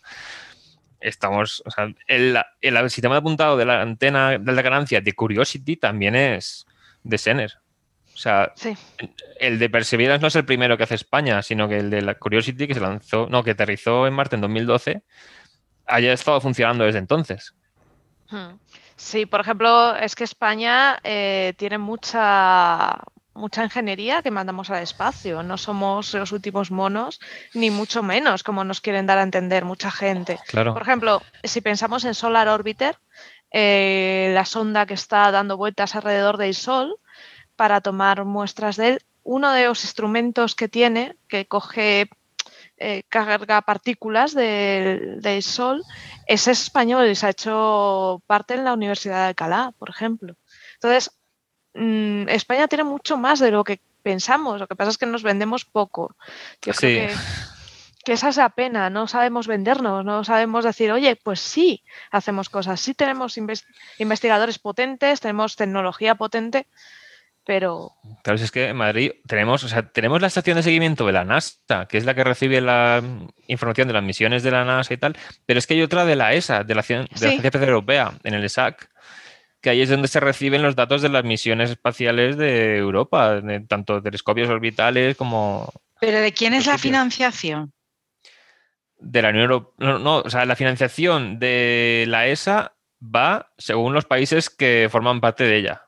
Estamos. 1.00 1.62
O 1.66 1.70
sea, 1.70 1.92
el, 2.06 2.38
el 2.60 2.90
sistema 2.90 3.14
de 3.14 3.18
apuntado 3.20 3.56
de 3.56 3.64
la 3.64 3.80
antena 3.80 4.30
de 4.38 4.50
alta 4.50 4.62
ganancia 4.62 5.00
de 5.00 5.12
Curiosity 5.12 5.76
también 5.76 6.14
es 6.16 6.66
de 7.02 7.18
Sener. 7.18 7.52
O 8.14 8.16
sea, 8.20 8.52
Sí. 8.56 8.76
el 9.38 9.60
de 9.60 9.70
Perseverance 9.70 10.20
no 10.20 10.26
es 10.28 10.34
el 10.34 10.44
primero 10.44 10.76
que 10.76 10.82
hace 10.82 10.96
España, 10.96 11.40
sino 11.42 11.68
que 11.68 11.78
el 11.78 11.90
de 11.90 12.02
la 12.02 12.14
Curiosity 12.14 12.66
que 12.66 12.74
se 12.74 12.80
lanzó, 12.80 13.28
no, 13.30 13.44
que 13.44 13.52
aterrizó 13.52 14.08
en 14.08 14.14
Marte 14.14 14.34
en 14.34 14.40
2012, 14.42 15.02
haya 15.86 16.12
estado 16.12 16.40
funcionando 16.40 16.84
desde 16.84 16.98
entonces. 16.98 17.54
Hmm. 18.28 18.56
Sí, 18.96 19.26
por 19.26 19.40
ejemplo, 19.40 19.94
es 19.94 20.16
que 20.16 20.24
España 20.24 20.98
eh, 21.04 21.54
tiene 21.56 21.78
mucha, 21.78 23.00
mucha 23.38 23.64
ingeniería 23.64 24.20
que 24.22 24.30
mandamos 24.30 24.68
al 24.70 24.82
espacio. 24.82 25.42
No 25.42 25.56
somos 25.56 26.12
los 26.12 26.32
últimos 26.32 26.70
monos, 26.70 27.20
ni 27.54 27.70
mucho 27.70 28.02
menos, 28.02 28.42
como 28.42 28.64
nos 28.64 28.80
quieren 28.80 29.06
dar 29.06 29.18
a 29.18 29.22
entender 29.22 29.64
mucha 29.64 29.90
gente. 29.90 30.38
Claro. 30.48 30.74
Por 30.74 30.82
ejemplo, 30.82 31.22
si 31.42 31.60
pensamos 31.60 32.04
en 32.04 32.14
Solar 32.14 32.48
Orbiter, 32.48 32.98
eh, 33.50 34.30
la 34.34 34.44
sonda 34.44 34.84
que 34.84 34.94
está 34.94 35.30
dando 35.30 35.56
vueltas 35.56 35.94
alrededor 35.94 36.36
del 36.36 36.54
Sol 36.54 36.96
para 37.56 37.80
tomar 37.80 38.24
muestras 38.24 38.76
de 38.76 38.88
él, 38.88 39.00
uno 39.22 39.52
de 39.52 39.64
los 39.64 39.84
instrumentos 39.84 40.54
que 40.54 40.68
tiene, 40.68 41.16
que 41.28 41.46
coge, 41.46 42.10
eh, 42.76 43.02
carga 43.08 43.62
partículas 43.62 44.34
del, 44.34 45.20
del 45.20 45.42
Sol, 45.42 45.82
es 46.26 46.46
español 46.48 47.08
y 47.08 47.14
se 47.14 47.26
ha 47.26 47.30
hecho 47.30 48.22
parte 48.26 48.54
en 48.54 48.64
la 48.64 48.74
Universidad 48.74 49.22
de 49.22 49.28
Alcalá, 49.28 49.72
por 49.78 49.90
ejemplo. 49.90 50.34
Entonces, 50.74 51.17
mm, 51.74 52.28
España 52.28 52.68
tiene 52.68 52.84
mucho 52.84 53.16
más 53.16 53.38
de 53.40 53.50
lo 53.50 53.64
que 53.64 53.80
pensamos, 54.02 54.58
lo 54.60 54.66
que 54.66 54.76
pasa 54.76 54.90
es 54.90 54.98
que 54.98 55.06
nos 55.06 55.22
vendemos 55.22 55.64
poco. 55.64 56.14
Yo 56.62 56.72
Sí. 56.72 56.80
creo 56.80 57.08
que, 57.08 57.14
que 58.04 58.12
esa 58.14 58.28
es 58.30 58.36
la 58.38 58.48
pena, 58.50 58.88
no 58.90 59.06
sabemos 59.06 59.46
vendernos, 59.46 60.04
no 60.04 60.24
sabemos 60.24 60.64
decir, 60.64 60.90
oye, 60.92 61.16
pues 61.16 61.40
sí, 61.40 61.82
hacemos 62.10 62.48
cosas, 62.48 62.80
sí 62.80 62.94
tenemos 62.94 63.36
inves- 63.36 63.64
investigadores 63.98 64.58
potentes, 64.58 65.20
tenemos 65.20 65.56
tecnología 65.56 66.14
potente, 66.14 66.66
pero 67.44 67.92
Claro, 68.22 68.38
si 68.38 68.44
es 68.44 68.50
que 68.50 68.68
en 68.68 68.76
Madrid 68.76 69.12
tenemos, 69.26 69.64
o 69.64 69.68
sea, 69.68 69.82
tenemos 69.90 70.20
la 70.20 70.26
estación 70.26 70.56
de 70.56 70.62
seguimiento 70.62 71.06
de 71.06 71.12
la 71.12 71.24
NASA, 71.24 71.86
que 71.88 71.96
es 71.98 72.04
la 72.04 72.14
que 72.14 72.24
recibe 72.24 72.60
la 72.60 73.02
información 73.46 73.88
de 73.88 73.94
las 73.94 74.02
misiones 74.02 74.42
de 74.42 74.50
la 74.50 74.64
NASA 74.64 74.92
y 74.92 74.98
tal, 74.98 75.16
pero 75.46 75.58
es 75.58 75.66
que 75.66 75.74
hay 75.74 75.82
otra 75.82 76.04
de 76.04 76.16
la 76.16 76.34
ESA, 76.34 76.62
de 76.64 76.74
la, 76.74 76.82
Cien- 76.82 77.08
de 77.08 77.14
la 77.14 77.18
Sí. 77.18 77.26
Agencia 77.26 77.48
Espacial 77.48 77.70
Europea, 77.70 78.12
en 78.22 78.34
el 78.34 78.44
ESAC, 78.44 78.88
que 79.68 79.72
ahí 79.72 79.82
es 79.82 79.90
donde 79.90 80.08
se 80.08 80.18
reciben 80.18 80.62
los 80.62 80.74
datos 80.76 81.02
de 81.02 81.10
las 81.10 81.24
misiones 81.24 81.68
espaciales 81.70 82.38
de 82.38 82.78
Europa, 82.78 83.42
de 83.42 83.60
tanto 83.60 84.02
telescopios 84.02 84.48
orbitales 84.48 85.14
como 85.14 85.70
¿Pero 86.00 86.20
de 86.20 86.32
quién 86.32 86.54
es 86.54 86.64
la 86.66 86.78
financiación? 86.78 87.74
de 88.98 89.20
la 89.22 89.28
Unión 89.28 89.42
Europea. 89.44 89.74
No, 89.78 89.98
no, 89.98 90.16
o 90.20 90.30
sea, 90.30 90.46
la 90.46 90.56
financiación 90.56 91.38
de 91.38 92.06
la 92.08 92.26
ESA 92.28 92.76
va 93.02 93.52
según 93.58 93.92
los 93.92 94.06
países 94.06 94.48
que 94.48 94.88
forman 94.90 95.20
parte 95.20 95.44
de 95.44 95.58
ella. 95.58 95.82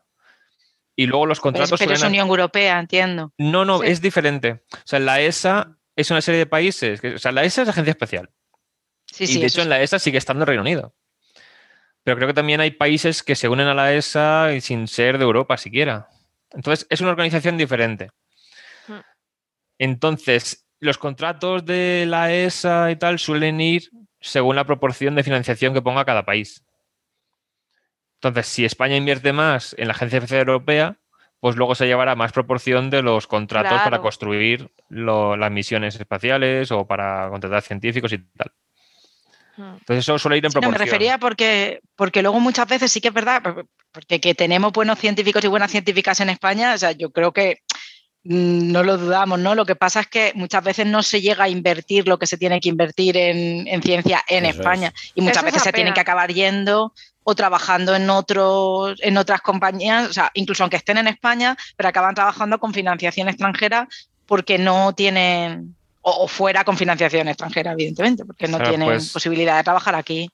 Y 0.95 1.07
luego 1.07 1.25
los 1.25 1.39
Pues, 1.39 1.43
contratos 1.55 1.79
pero 1.81 1.95
es 1.95 2.03
Unión 2.03 2.29
Europea, 2.29 2.79
entiendo. 2.79 3.33
No, 3.39 3.65
no, 3.65 3.81
Sí. 3.81 3.87
es 3.89 4.03
diferente. 4.03 4.63
O 4.75 4.79
sea, 4.85 4.99
la 4.99 5.23
ESA 5.23 5.75
es 5.97 6.11
una 6.11 6.21
serie 6.21 6.39
de 6.41 6.47
países. 6.47 7.01
que- 7.01 7.15
o 7.15 7.19
sea, 7.19 7.33
la 7.33 7.45
ESA 7.45 7.63
es 7.63 7.69
agencia 7.71 7.93
especial. 7.93 8.29
Sí, 9.07 9.25
y 9.25 9.27
sí, 9.27 9.41
de 9.41 9.47
hecho, 9.47 9.63
en 9.63 9.71
la 9.71 9.81
ESA 9.81 9.99
sigue 9.99 10.19
estando 10.19 10.43
el 10.45 10.49
Reino 10.49 10.63
Unido. 10.63 10.95
Pero 12.03 12.17
creo 12.17 12.29
que 12.29 12.35
también 12.35 12.61
hay 12.61 12.71
países 12.71 13.23
que 13.23 13.35
se 13.37 13.49
unen 13.49 13.67
a 13.69 13.75
la 13.75 13.93
ESA 13.95 14.53
y 14.55 14.61
sin 14.61 14.89
ser 14.89 15.19
de 15.19 15.25
Europa 15.25 15.57
siquiera. 15.57 16.09
Entonces, 16.53 16.87
es 16.91 17.01
una 17.01 17.11
organización 17.11 17.57
diferente. 17.59 18.11
Hmm. 18.89 19.01
Entonces, 19.79 20.67
los 20.81 20.99
contratos 20.99 21.65
de 21.67 22.05
la 22.09 22.33
ESA 22.33 22.91
y 22.91 22.97
tal 22.97 23.19
suelen 23.19 23.61
ir 23.61 23.91
según 24.21 24.57
la 24.57 24.65
proporción 24.65 25.15
de 25.15 25.23
financiación 25.23 25.75
que 25.75 25.83
ponga 25.83 26.05
cada 26.05 26.25
país. 26.25 26.65
Entonces, 28.17 28.47
si 28.47 28.65
España 28.65 28.97
invierte 28.97 29.33
más 29.33 29.75
en 29.79 29.89
la 29.89 29.93
Agencia 29.95 30.19
Espacial 30.19 30.41
Europea, 30.49 30.97
pues 31.41 31.57
luego 31.57 31.75
se 31.75 31.87
llevará 31.87 32.15
más 32.17 32.33
proporción 32.33 32.91
de 32.91 33.01
los 33.03 33.27
contratos 33.27 33.73
para 33.85 33.97
construir 34.03 34.71
lo- 34.91 35.37
las 35.39 35.51
misiones 35.51 35.95
espaciales 35.99 36.71
o 36.71 36.87
para 36.87 37.29
contratar 37.31 37.63
científicos 37.63 38.13
y 38.13 38.19
tal. 38.19 38.53
Mm, 39.61 39.75
Entonces, 39.79 39.99
eso 40.05 40.19
suele 40.19 40.39
ir 40.39 40.45
en 40.47 40.51
Sí, 40.51 40.57
no, 40.57 40.61
proporción. 40.63 40.81
me 40.81 40.85
refería 40.91 41.19
porque, 41.19 41.81
porque 41.97 42.23
luego 42.23 42.41
muchas 42.41 42.67
veces 42.69 42.91
sí 42.93 43.01
que 43.01 43.09
es 43.09 43.15
verdad, 43.15 43.43
por- 43.43 43.67
porque 43.93 44.21
que 44.21 44.35
tenemos 44.35 44.73
buenos 44.73 44.99
científicos 44.99 45.43
y 45.45 45.49
buenas 45.49 45.71
científicas 45.71 46.21
en 46.21 46.31
España, 46.31 46.75
o 46.75 46.79
sea, 46.79 46.93
yo 46.93 47.11
creo 47.11 47.33
que 47.33 47.59
mm, 48.25 48.71
no 48.73 48.83
lo 48.83 48.97
dudamos, 48.99 49.39
¿no? 49.39 49.55
Lo 49.55 49.65
que 49.67 49.75
pasa 49.77 50.01
es 50.01 50.07
que 50.07 50.33
muchas 50.35 50.63
veces 50.63 50.87
no 50.87 51.03
se 51.03 51.21
llega 51.21 51.45
a 51.45 51.49
invertir 51.49 52.07
lo 52.07 52.19
que 52.19 52.27
se 52.27 52.37
tiene 52.39 52.61
que 52.61 52.69
invertir 52.69 53.17
en, 53.17 53.67
en 53.67 53.83
ciencia 53.83 54.23
en 54.29 54.45
Eso 54.47 54.59
España 54.61 54.93
y 55.15 55.23
muchas 55.23 55.39
Eso 55.39 55.47
veces 55.47 55.63
se 55.63 55.73
tienen 55.73 55.95
que 55.95 56.01
acabar 56.01 56.33
yendo 56.33 56.93
o 57.23 57.35
trabajando 57.35 57.95
en 57.95 58.09
otros 58.11 58.99
en 59.01 59.17
otras 59.19 59.41
compañías, 59.41 60.09
o 60.09 60.13
sea, 60.13 60.31
incluso 60.35 60.63
aunque 60.63 60.77
estén 60.77 60.99
en 60.99 61.09
España, 61.09 61.57
pero 61.77 61.89
acaban 61.89 62.15
trabajando 62.15 62.59
con 62.59 62.73
financiación 62.75 63.29
extranjera 63.29 63.89
porque 64.27 64.59
no 64.59 64.93
tienen 64.95 65.75
o, 66.03 66.27
fuera 66.29 66.65
con 66.65 66.77
financiación 66.77 67.29
extranjera, 67.29 67.73
evidentemente, 67.73 68.25
porque 68.25 68.49
no 68.49 68.57
Claro, 68.59 68.71
tienen 68.71 68.89
pues- 68.89 69.13
posibilidad 69.13 69.57
de 69.57 69.65
trabajar 69.65 69.95
aquí. 69.95 70.31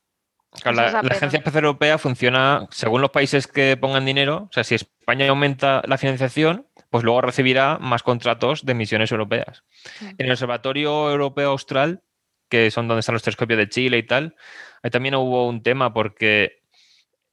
Claro, 0.62 0.76
la. 0.76 1.00
Agencia 1.00 1.38
Espacial 1.38 1.64
Europea 1.64 1.98
funciona 1.98 2.66
según 2.70 3.02
los 3.02 3.10
países 3.10 3.46
que 3.46 3.76
pongan 3.76 4.06
dinero. 4.06 4.46
O 4.48 4.52
sea, 4.52 4.64
si 4.64 4.74
España 4.74 5.28
aumenta 5.28 5.82
la 5.86 5.98
financiación, 5.98 6.66
pues 6.88 7.04
luego 7.04 7.20
recibirá 7.20 7.78
más 7.78 8.02
contratos 8.02 8.64
de 8.64 8.74
misiones 8.74 9.10
europeas. 9.12 9.64
En 10.00 10.26
el 10.26 10.30
Observatorio 10.32 11.10
Europeo 11.10 11.50
Austral, 11.50 12.02
que 12.48 12.70
son 12.70 12.88
donde 12.88 13.00
están 13.00 13.14
los 13.14 13.22
telescopios 13.22 13.58
de 13.58 13.68
Chile 13.68 13.98
y 13.98 14.02
tal, 14.04 14.34
ahí 14.82 14.90
también 14.90 15.14
hubo 15.16 15.46
un 15.46 15.62
tema 15.62 15.92
porque 15.92 16.62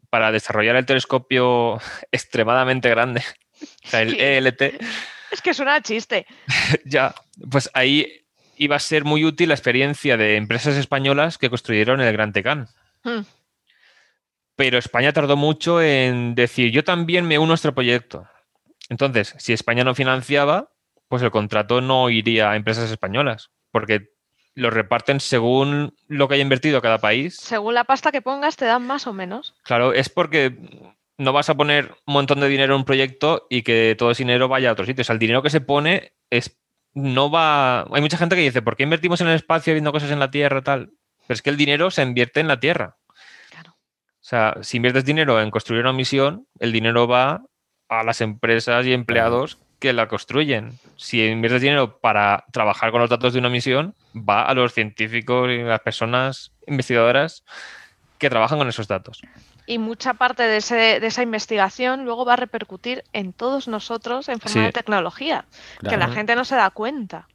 para 0.09 0.31
desarrollar 0.31 0.75
el 0.75 0.85
telescopio 0.85 1.79
extremadamente 2.11 2.89
grande, 2.89 3.23
o 3.85 3.87
sea, 3.87 4.01
el. 4.01 4.15
ELT, 4.19 4.61
es 5.31 5.41
que 5.41 5.53
suena 5.53 5.75
a 5.75 5.81
chiste. 5.81 6.25
ya, 6.83 7.15
pues 7.49 7.69
ahí 7.73 8.22
iba 8.63 8.75
a 8.75 8.79
ser 8.79 9.03
muy 9.03 9.25
útil 9.25 9.49
la 9.49 9.55
experiencia 9.55 10.17
de 10.17 10.37
empresas 10.37 10.75
españolas 10.75 11.37
que 11.37 11.49
construyeron 11.49 12.01
el 12.01 12.13
Gran 12.13 12.33
Tecán. 12.33 12.67
Mm, 13.03 13.21
pero 14.55 14.77
España 14.77 15.13
tardó 15.13 15.35
mucho 15.35 15.81
en 15.81 16.35
decir, 16.35 16.71
yo 16.71 16.83
también 16.83 17.25
me 17.25 17.39
uno 17.39 17.53
a 17.53 17.55
este 17.55 17.71
proyecto. 17.71 18.27
Entonces, 18.89 19.35
si 19.39 19.53
España 19.53 19.83
no 19.83 19.95
financiaba, 19.95 20.69
pues 21.07 21.21
el 21.23 21.31
contrato 21.31 21.81
no 21.81 22.09
iría 22.09 22.51
a 22.51 22.55
empresas 22.55 22.91
españolas, 22.91 23.51
porque 23.71 24.11
lo 24.55 24.69
reparten 24.69 25.19
según 25.19 25.95
lo 26.07 26.27
que 26.27 26.35
haya 26.35 26.43
invertido 26.43 26.81
cada 26.81 26.99
país. 26.99 27.35
Según 27.35 27.73
la 27.73 27.85
pasta 27.85 28.11
que 28.11 28.21
pongas, 28.21 28.55
te 28.55 28.65
dan 28.65 28.85
más 28.85 29.07
o 29.07 29.13
menos. 29.13 29.55
Claro, 29.63 29.93
es 29.93 30.09
porque 30.09 30.55
no 31.17 31.33
vas 31.33 31.49
a 31.49 31.55
poner 31.55 31.95
un 32.05 32.13
montón 32.13 32.39
de 32.39 32.49
dinero 32.49 32.75
en 32.75 32.81
un 32.81 32.85
proyecto 32.85 33.47
y 33.49 33.63
que 33.63 33.95
todo 33.97 34.11
ese 34.11 34.23
dinero 34.23 34.47
vaya 34.47 34.69
a 34.69 34.73
otro 34.73 34.85
sitio. 34.85 35.01
O 35.01 35.05
sea, 35.05 35.13
el 35.13 35.19
dinero 35.19 35.41
que 35.41 35.49
se 35.49 35.61
pone 35.61 36.13
es 36.29 36.59
no 36.93 37.31
va. 37.31 37.81
Hay 37.91 38.01
mucha 38.01 38.17
gente 38.17 38.35
que 38.35 38.41
dice, 38.41 38.61
¿por 38.61 38.75
qué 38.75 38.83
invertimos 38.83 39.21
en 39.21 39.27
el 39.27 39.35
espacio 39.35 39.73
viendo 39.73 39.91
cosas 39.91 40.11
en 40.11 40.19
la 40.19 40.31
Tierra 40.31 40.61
tal? 40.61 40.91
Pero 41.27 41.35
es 41.35 41.41
que 41.41 41.49
el 41.49 41.57
dinero 41.57 41.91
se 41.91 42.03
invierte 42.03 42.39
en 42.39 42.47
la 42.47 42.59
Tierra. 42.59 42.97
Claro. 43.49 43.71
O 43.71 44.25
sea, 44.25 44.55
si 44.61 44.77
inviertes 44.77 45.05
dinero 45.05 45.41
en 45.41 45.51
construir 45.51 45.81
una 45.81 45.93
misión, 45.93 46.47
el 46.59 46.71
dinero 46.71 47.07
va 47.07 47.43
a 47.89 48.03
las 48.03 48.21
empresas 48.21 48.85
y 48.85 48.93
empleados 48.93 49.59
que 49.79 49.93
la 49.93 50.07
construyen. 50.07 50.79
Si 50.95 51.25
inviertes 51.25 51.61
dinero 51.61 51.99
para 51.99 52.45
trabajar 52.51 52.91
con 52.91 53.01
los 53.01 53.09
datos 53.09 53.33
de 53.33 53.39
una 53.39 53.49
misión, 53.49 53.95
va 54.15 54.43
a 54.43 54.53
los 54.53 54.73
científicos 54.73 55.49
y 55.51 55.57
las 55.57 55.81
personas 55.81 56.53
investigadoras 56.67 57.43
que 58.17 58.29
trabajan 58.29 58.59
con 58.59 58.69
esos 58.69 58.87
datos. 58.87 59.21
Y 59.65 59.77
mucha 59.77 60.13
parte 60.15 60.43
de, 60.43 60.57
ese- 60.57 60.99
de 60.99 61.07
esa 61.07 61.23
investigación 61.23 62.03
luego 62.03 62.25
va 62.25 62.33
a 62.33 62.37
repercutir 62.37 63.03
en 63.13 63.31
todos 63.33 63.67
nosotros 63.67 64.27
en 64.29 64.39
forma 64.39 64.61
Sí. 64.61 64.65
de 64.65 64.71
tecnología, 64.73 65.45
que 65.89 65.95
la 65.97 66.07
gente 66.09 66.35
no 66.35 66.43
se 66.45 66.55
da 66.55 66.69
cuenta 66.69 67.27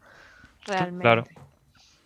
realmente. 0.66 1.02
claro. 1.02 1.24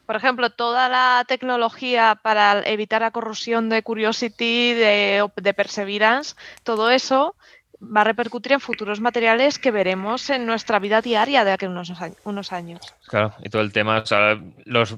Por 0.06 0.16
ejemplo, 0.16 0.50
toda 0.50 0.88
la 0.88 1.24
tecnología 1.26 2.18
para 2.22 2.60
evitar 2.66 3.00
la 3.02 3.12
corrosión 3.12 3.68
de 3.68 3.82
Curiosity, 3.82 4.74
de, 4.74 5.26
de 5.36 5.54
Perseverance, 5.54 6.34
todo 6.64 6.90
eso 6.90 7.34
va 7.80 8.02
a 8.02 8.04
repercutir 8.04 8.52
en 8.52 8.60
futuros 8.60 9.00
materiales 9.00 9.58
que 9.58 9.70
veremos 9.70 10.28
en 10.30 10.44
nuestra 10.44 10.78
vida 10.80 11.00
diaria 11.02 11.44
de 11.44 11.52
aquí 11.52 11.64
a 11.64 11.68
unos, 11.68 11.90
a- 12.00 12.10
unos 12.24 12.52
años. 12.52 12.94
Claro, 13.08 13.32
y 13.42 13.48
todo 13.48 13.62
el 13.62 13.72
tema, 13.72 14.00
o 14.00 14.06
sea, 14.06 14.38
los 14.64 14.96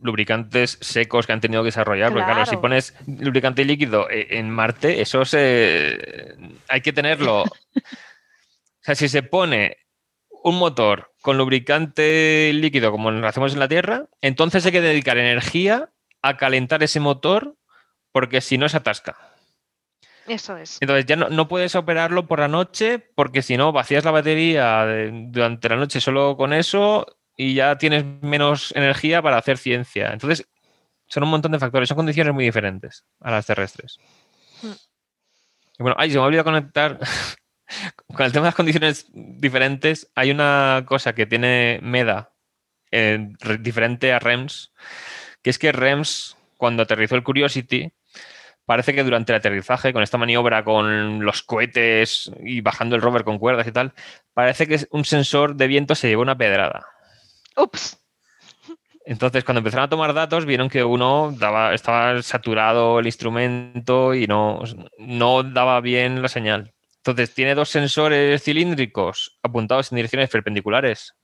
lubricantes 0.00 0.78
secos 0.80 1.26
que 1.26 1.32
han 1.32 1.40
tenido 1.40 1.62
que 1.62 1.68
desarrollar, 1.68 2.12
porque 2.12 2.24
claro, 2.26 2.46
si 2.46 2.56
pones 2.56 2.94
lubricante 3.06 3.64
líquido 3.64 4.08
e- 4.10 4.38
en 4.38 4.50
Marte, 4.50 5.00
eso 5.00 5.24
se 5.24 6.34
hay 6.68 6.80
que 6.80 6.92
tenerlo. 6.92 7.44
O 8.80 8.84
sea, 8.90 8.94
si 8.94 9.08
se 9.08 9.22
pone 9.22 9.76
un 10.44 10.58
motor 10.58 11.12
con 11.20 11.36
lubricante 11.36 12.50
líquido 12.54 12.90
como 12.90 13.10
lo 13.10 13.26
hacemos 13.28 13.52
en 13.52 13.58
la 13.58 13.68
Tierra, 13.68 14.06
entonces 14.22 14.64
hay 14.64 14.72
que 14.72 14.80
dedicar 14.80 15.18
energía 15.18 15.90
a 16.22 16.36
calentar 16.38 16.82
ese 16.82 17.00
motor 17.00 17.56
porque 18.12 18.40
si 18.40 18.56
no 18.56 18.66
se 18.68 18.78
atasca. 18.78 19.16
Eso 20.26 20.56
es. 20.56 20.78
Entonces 20.80 21.04
ya 21.06 21.16
no, 21.16 21.28
no 21.28 21.48
puedes 21.48 21.74
operarlo 21.74 22.26
por 22.26 22.38
la 22.38 22.48
noche 22.48 22.98
porque 23.14 23.42
si 23.42 23.56
no 23.58 23.72
vacías 23.72 24.04
la 24.04 24.10
batería 24.10 24.86
de- 24.86 25.10
durante 25.26 25.68
la 25.68 25.76
noche 25.76 26.00
solo 26.00 26.36
con 26.36 26.52
eso 26.54 27.17
y 27.38 27.54
ya 27.54 27.78
tienes 27.78 28.04
menos 28.04 28.72
energía 28.76 29.22
para 29.22 29.38
hacer 29.38 29.56
ciencia. 29.56 30.10
Entonces 30.12 30.46
son 31.06 31.22
un 31.22 31.30
montón 31.30 31.52
de 31.52 31.60
factores, 31.60 31.88
son 31.88 31.96
condiciones 31.96 32.34
muy 32.34 32.44
diferentes 32.44 33.04
a 33.20 33.30
las 33.30 33.46
terrestres. 33.46 33.98
Hmm. 34.60 34.72
Y 35.78 35.82
bueno, 35.84 35.96
ay, 35.98 36.10
se 36.10 36.16
me 36.16 36.24
ha 36.24 36.26
olvidado 36.26 36.44
conectar 36.44 36.98
con 38.12 38.26
el 38.26 38.32
tema 38.32 38.42
de 38.44 38.48
las 38.48 38.54
condiciones 38.56 39.06
diferentes. 39.12 40.10
Hay 40.16 40.32
una 40.32 40.82
cosa 40.84 41.14
que 41.14 41.26
tiene 41.26 41.78
MEDA 41.80 42.32
eh, 42.90 43.28
re- 43.38 43.58
diferente 43.58 44.12
a 44.12 44.18
REMS, 44.18 44.72
que 45.40 45.50
es 45.50 45.60
que 45.60 45.70
REMS, 45.70 46.36
cuando 46.56 46.82
aterrizó 46.82 47.14
el 47.14 47.22
Curiosity, 47.22 47.92
parece 48.66 48.94
que 48.94 49.04
durante 49.04 49.30
el 49.32 49.38
aterrizaje, 49.38 49.92
con 49.92 50.02
esta 50.02 50.18
maniobra 50.18 50.64
con 50.64 51.24
los 51.24 51.42
cohetes 51.44 52.32
y 52.42 52.62
bajando 52.62 52.96
el 52.96 53.02
rover 53.02 53.22
con 53.22 53.38
cuerdas 53.38 53.68
y 53.68 53.72
tal, 53.72 53.94
parece 54.34 54.66
que 54.66 54.88
un 54.90 55.04
sensor 55.04 55.54
de 55.54 55.68
viento 55.68 55.94
se 55.94 56.08
llevó 56.08 56.22
una 56.22 56.36
pedrada. 56.36 56.84
Ups. 57.58 57.98
Entonces, 59.04 59.42
cuando 59.42 59.60
empezaron 59.60 59.86
a 59.86 59.88
tomar 59.88 60.12
datos, 60.12 60.44
vieron 60.44 60.68
que 60.68 60.84
uno 60.84 61.34
estaba 61.72 62.20
saturado 62.22 62.98
el 62.98 63.06
instrumento 63.06 64.14
y 64.14 64.26
no, 64.26 64.60
no 64.98 65.42
daba 65.42 65.80
bien 65.80 66.20
la 66.20 66.28
señal. 66.28 66.74
Entonces, 66.98 67.32
tiene 67.32 67.54
dos 67.54 67.70
sensores 67.70 68.42
cilíndricos 68.42 69.38
apuntados 69.42 69.90
en 69.90 69.96
direcciones 69.96 70.28
perpendiculares 70.28 71.14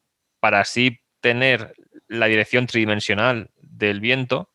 para 0.40 0.60
así 0.60 0.98
tener 1.20 1.74
la 2.08 2.24
dirección 2.24 2.66
tridimensional 2.66 3.50
del 3.56 4.00
viento 4.00 4.50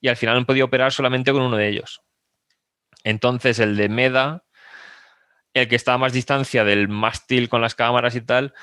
y 0.00 0.08
al 0.08 0.16
final 0.16 0.38
han 0.38 0.46
podido 0.46 0.64
operar 0.64 0.90
solamente 0.90 1.32
con 1.32 1.42
uno 1.42 1.58
de 1.58 1.68
ellos. 1.68 2.00
Entonces, 3.02 3.58
el 3.58 3.76
de 3.76 3.90
MEDA, 3.90 4.42
el 5.52 5.68
que 5.68 5.76
está 5.76 5.92
a 5.92 5.98
más 5.98 6.14
distancia 6.14 6.64
del 6.64 6.88
mástil 6.88 7.50
con 7.50 7.60
las 7.60 7.74
cámaras 7.74 8.14
y 8.16 8.22
tal, 8.22 8.54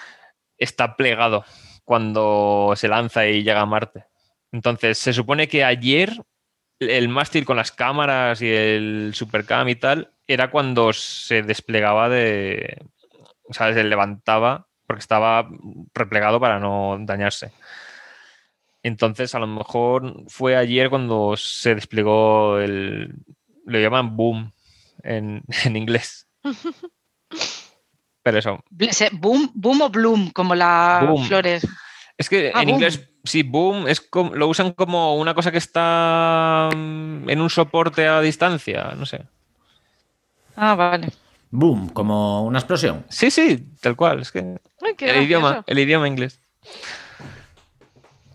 está 0.58 0.96
plegado 0.96 1.46
cuando 1.92 2.72
se 2.78 2.88
lanza 2.88 3.28
y 3.28 3.44
llega 3.44 3.60
a 3.60 3.66
Marte. 3.66 4.06
Entonces, 4.54 4.98
se 4.98 5.12
supone 5.12 5.50
que 5.50 5.66
ayer 5.66 6.24
el 6.80 7.10
mástil 7.10 7.44
con 7.44 7.58
las 7.58 7.74
cámaras 7.74 8.42
y 8.42 8.50
el 8.50 9.12
supercam 9.14 9.68
y 9.68 9.76
tal 9.76 10.14
era 10.26 10.50
cuando 10.52 10.94
se 10.94 11.42
desplegaba 11.42 12.08
de. 12.08 12.82
O 13.44 13.54
sea, 13.54 13.74
se 13.74 13.84
levantaba 13.84 14.70
porque 14.88 15.02
estaba 15.02 15.50
replegado 15.94 16.40
para 16.40 16.62
no 16.62 16.98
dañarse. 17.02 17.52
Entonces, 18.84 19.36
a 19.36 19.40
lo 19.40 19.48
mejor 19.48 20.24
fue 20.30 20.56
ayer 20.56 20.90
cuando 20.90 21.36
se 21.36 21.76
desplegó 21.76 22.58
el. 22.60 23.16
Lo 23.66 23.80
llaman 23.82 24.16
boom 24.16 24.54
en, 25.04 25.44
en 25.66 25.76
inglés. 25.76 26.26
Pero 28.24 28.38
eso, 28.38 28.64
Boom, 29.14 29.52
boom 29.56 29.82
o 29.82 29.90
bloom, 29.90 30.30
como 30.32 30.54
las 30.56 31.06
Boom. 31.06 31.28
flores. 31.28 31.64
Es 32.18 32.30
que 32.30 32.52
Ah, 32.54 32.62
en 32.62 32.68
boom. 32.68 32.76
inglés, 32.76 33.10
sí, 33.24 33.42
boom, 33.44 33.88
es 33.88 34.00
com- 34.02 34.32
lo 34.34 34.48
usan 34.48 34.74
como 34.74 35.16
una 35.18 35.34
cosa 35.34 35.52
que 35.52 35.58
está 35.58 36.70
mm, 36.76 37.30
en 37.30 37.42
un 37.42 37.50
soporte 37.50 38.08
a 38.08 38.22
distancia, 38.22 38.94
no 38.96 39.06
sé. 39.06 39.24
Ah, 40.56 40.76
vale. 40.76 41.10
Boom, 41.50 41.90
como 41.90 42.44
una 42.46 42.60
explosión. 42.60 43.06
Sí, 43.10 43.32
sí, 43.32 43.66
tal 43.82 43.96
cual, 43.96 44.22
es 44.22 44.32
que 44.32 44.40
Ay, 44.82 44.96
el 45.00 45.24
idioma, 45.24 45.64
el 45.66 45.80
idioma 45.80 46.08
inglés. 46.08 46.40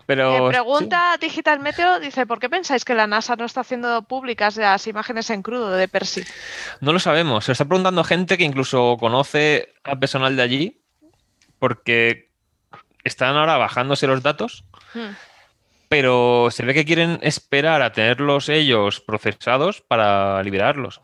Pero 0.07 0.33
Eh, 0.33 0.39
sí, 0.39 0.49
pregunta 0.51 1.17
Digital 1.21 1.59
Meteo, 1.61 1.99
dice, 2.01 2.27
¿por 2.27 2.39
qué 2.39 2.49
pensáis 2.49 2.85
que 2.85 2.95
la 2.95 3.07
NASA 3.09 3.35
no 3.37 3.45
está 3.45 3.61
haciendo 3.63 4.03
públicas 4.03 4.57
las 4.57 4.87
imágenes 4.87 5.29
en 5.31 5.43
crudo 5.43 5.71
de 5.71 5.89
Percy? 5.89 6.23
no 6.81 6.93
lo 6.93 6.99
sabemos. 7.01 7.45
Se 7.45 7.51
lo 7.51 7.53
está 7.55 7.65
preguntando 7.65 8.05
gente 8.05 8.39
que 8.39 8.45
incluso 8.45 8.97
conoce 9.01 9.75
a 9.85 9.97
personal 9.97 10.37
de 10.37 10.43
allí, 10.43 10.81
porque 11.59 12.31
están 13.05 13.37
ahora 13.37 13.57
bajándose 13.57 14.07
los 14.07 14.23
datos, 14.23 14.65
Hmm. 14.95 15.11
pero 15.89 16.49
se 16.51 16.65
ve 16.65 16.75
que 16.75 16.85
quieren 16.85 17.19
esperar 17.23 17.83
a 17.83 17.93
tenerlos 17.93 18.49
ellos 18.49 19.01
procesados 19.01 19.81
para 19.83 20.43
liberarlos. 20.43 21.01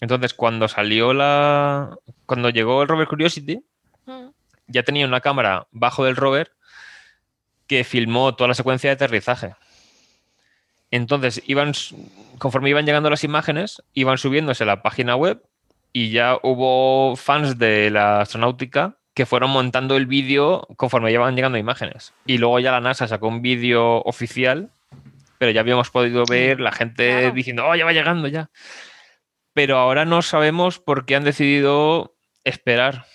Entonces, 0.00 0.34
cuando 0.34 0.68
salió 0.68 1.12
la. 1.14 1.96
Cuando 2.26 2.50
llegó 2.50 2.82
el 2.82 2.88
rover 2.88 3.08
Curiosity, 3.08 3.60
Hmm. 4.06 4.28
ya 4.66 4.82
tenía 4.82 5.06
una 5.06 5.20
cámara 5.20 5.66
bajo 5.72 6.04
del 6.04 6.16
rover 6.16 6.52
que 7.66 7.84
filmó 7.84 8.34
toda 8.34 8.48
la 8.48 8.54
secuencia 8.54 8.90
de 8.90 8.94
aterrizaje. 8.94 9.54
Entonces, 10.90 11.42
iban, 11.46 11.72
conforme 12.38 12.70
iban 12.70 12.86
llegando 12.86 13.10
las 13.10 13.24
imágenes, 13.24 13.82
iban 13.92 14.18
subiéndose 14.18 14.62
a 14.62 14.66
la 14.66 14.82
página 14.82 15.16
web 15.16 15.42
y 15.92 16.10
ya 16.10 16.38
hubo 16.42 17.16
fans 17.16 17.58
de 17.58 17.90
la 17.90 18.20
astronáutica 18.20 18.96
que 19.14 19.26
fueron 19.26 19.50
montando 19.50 19.96
el 19.96 20.06
vídeo 20.06 20.66
conforme 20.76 21.10
iban 21.10 21.34
llegando 21.34 21.58
imágenes. 21.58 22.12
Y 22.26 22.38
luego 22.38 22.60
ya 22.60 22.70
la 22.70 22.80
NASA 22.80 23.08
sacó 23.08 23.28
un 23.28 23.42
vídeo 23.42 24.02
oficial, 24.02 24.70
pero 25.38 25.50
ya 25.50 25.60
habíamos 25.60 25.90
podido 25.90 26.24
ver 26.26 26.60
la 26.60 26.70
gente 26.72 27.08
Claro. 27.08 27.32
diciendo, 27.32 27.66
oh, 27.66 27.74
ya 27.74 27.84
va 27.84 27.92
llegando 27.92 28.28
ya. 28.28 28.50
Pero 29.54 29.78
ahora 29.78 30.04
no 30.04 30.20
sabemos 30.22 30.78
por 30.78 31.06
qué 31.06 31.16
han 31.16 31.24
decidido 31.24 32.14
esperar. 32.44 33.06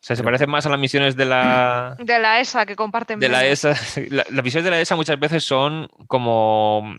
O 0.00 0.02
sea, 0.02 0.16
se 0.16 0.24
parecen 0.24 0.48
más 0.48 0.64
a 0.64 0.70
las 0.70 0.78
misiones 0.80 1.14
de 1.14 1.26
la, 1.26 1.94
De 1.98 2.18
la 2.18 2.40
ESA 2.40 2.64
que 2.64 2.74
comparten. 2.74 3.20
de 3.20 3.28
la. 3.28 3.44
ESA. 3.44 3.74
la- 4.08 4.24
las 4.30 4.44
misiones 4.44 4.64
de 4.64 4.70
la 4.70 4.80
ESA 4.80 4.96
muchas 4.96 5.18
veces 5.20 5.44
son 5.44 5.88
como. 6.06 6.94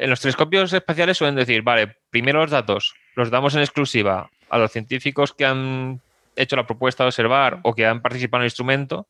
En 0.00 0.10
los 0.10 0.20
telescopios 0.20 0.72
espaciales 0.72 1.16
suelen 1.16 1.36
decir, 1.36 1.62
vale, 1.62 1.96
primero 2.10 2.40
los 2.40 2.50
datos 2.50 2.94
los 3.14 3.30
damos 3.30 3.54
en 3.54 3.60
exclusiva 3.60 4.28
a 4.50 4.58
los 4.58 4.72
científicos 4.72 5.32
que 5.34 5.44
han 5.46 6.00
hecho 6.34 6.56
la 6.56 6.66
propuesta 6.66 7.04
de 7.04 7.08
observar 7.08 7.60
o 7.62 7.74
que 7.74 7.86
han 7.86 8.00
participado 8.02 8.40
en 8.40 8.44
el 8.44 8.46
instrumento 8.46 9.06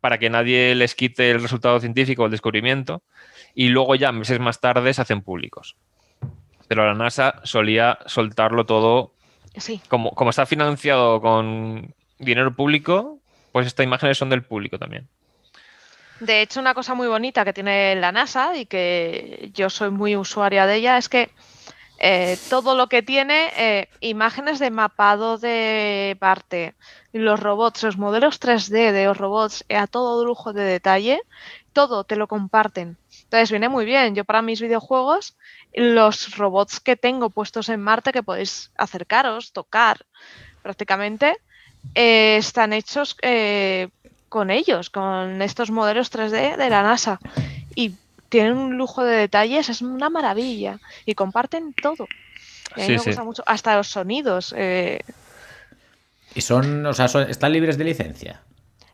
para 0.00 0.18
que 0.18 0.30
nadie 0.30 0.74
les 0.76 0.94
quite 0.94 1.30
el 1.32 1.42
resultado 1.42 1.80
científico 1.80 2.22
o 2.22 2.26
el 2.26 2.30
descubrimiento 2.30 3.02
y 3.54 3.68
luego 3.68 3.94
ya 3.96 4.12
meses 4.12 4.38
más 4.38 4.60
tarde 4.60 4.94
se 4.94 5.02
hacen 5.02 5.22
públicos. 5.22 5.74
Pero 6.68 6.86
la 6.86 6.94
NASA 6.94 7.40
solía 7.44 7.98
soltarlo 8.06 8.64
todo 8.64 9.12
Sí. 9.56 9.80
como, 9.88 10.12
como 10.12 10.30
está 10.30 10.46
financiado 10.46 11.20
con 11.20 11.94
dinero 12.18 12.54
público, 12.54 13.18
pues 13.52 13.66
estas 13.66 13.84
imágenes 13.84 14.18
son 14.18 14.30
del 14.30 14.42
público 14.42 14.78
también. 14.78 15.08
De 16.20 16.42
hecho, 16.42 16.60
una 16.60 16.74
cosa 16.74 16.94
muy 16.94 17.06
bonita 17.06 17.44
que 17.44 17.52
tiene 17.52 17.94
la 17.94 18.10
NASA 18.10 18.56
y 18.56 18.66
que 18.66 19.50
yo 19.54 19.70
soy 19.70 19.90
muy 19.90 20.16
usuaria 20.16 20.66
de 20.66 20.76
ella 20.76 20.98
es 20.98 21.08
que 21.08 21.30
eh, 22.00 22.36
todo 22.48 22.76
lo 22.76 22.88
que 22.88 23.02
tiene, 23.02 23.50
eh, 23.56 23.88
imágenes 24.00 24.58
de 24.58 24.70
mapado 24.70 25.36
de 25.38 26.16
parte, 26.20 26.74
los 27.12 27.40
robots, 27.40 27.82
los 27.82 27.98
modelos 27.98 28.40
3D 28.40 28.92
de 28.92 29.04
los 29.06 29.16
robots 29.16 29.64
a 29.68 29.86
todo 29.86 30.24
lujo 30.24 30.52
de 30.52 30.62
detalle, 30.62 31.20
todo 31.72 32.04
te 32.04 32.16
lo 32.16 32.28
comparten. 32.28 32.96
Entonces 33.24 33.50
viene 33.50 33.68
muy 33.68 33.84
bien. 33.84 34.14
Yo 34.14 34.24
para 34.24 34.42
mis 34.42 34.60
videojuegos, 34.60 35.36
los 35.72 36.36
robots 36.36 36.80
que 36.80 36.96
tengo 36.96 37.30
puestos 37.30 37.68
en 37.68 37.80
Marte, 37.80 38.12
que 38.12 38.22
podéis 38.22 38.72
acercaros, 38.76 39.52
tocar 39.52 40.06
prácticamente, 40.62 41.36
eh, 41.94 42.36
están 42.36 42.72
hechos 42.72 43.16
con 44.28 44.50
ellos, 44.50 44.90
con 44.90 45.42
estos 45.42 45.70
modelos 45.70 46.12
3D 46.12 46.56
de 46.56 46.70
la 46.70 46.82
NASA. 46.82 47.18
Y 47.74 47.94
tienen 48.28 48.56
un 48.56 48.76
lujo 48.76 49.04
de 49.04 49.16
detalles, 49.16 49.68
es 49.68 49.82
una 49.82 50.10
maravilla. 50.10 50.78
Y 51.06 51.14
comparten 51.14 51.72
todo. 51.74 52.06
Y 52.76 52.82
a 52.82 52.88
mí 52.88 52.96
me 52.96 53.02
gusta 53.02 53.24
mucho. 53.24 53.42
Hasta 53.46 53.76
los 53.76 53.88
sonidos. 53.88 54.54
Eh. 54.56 55.00
¿Y 56.34 56.40
son, 56.40 56.84
o 56.84 56.92
sea, 56.92 57.06
están 57.06 57.52
libres 57.52 57.78
de 57.78 57.84
licencia? 57.84 58.42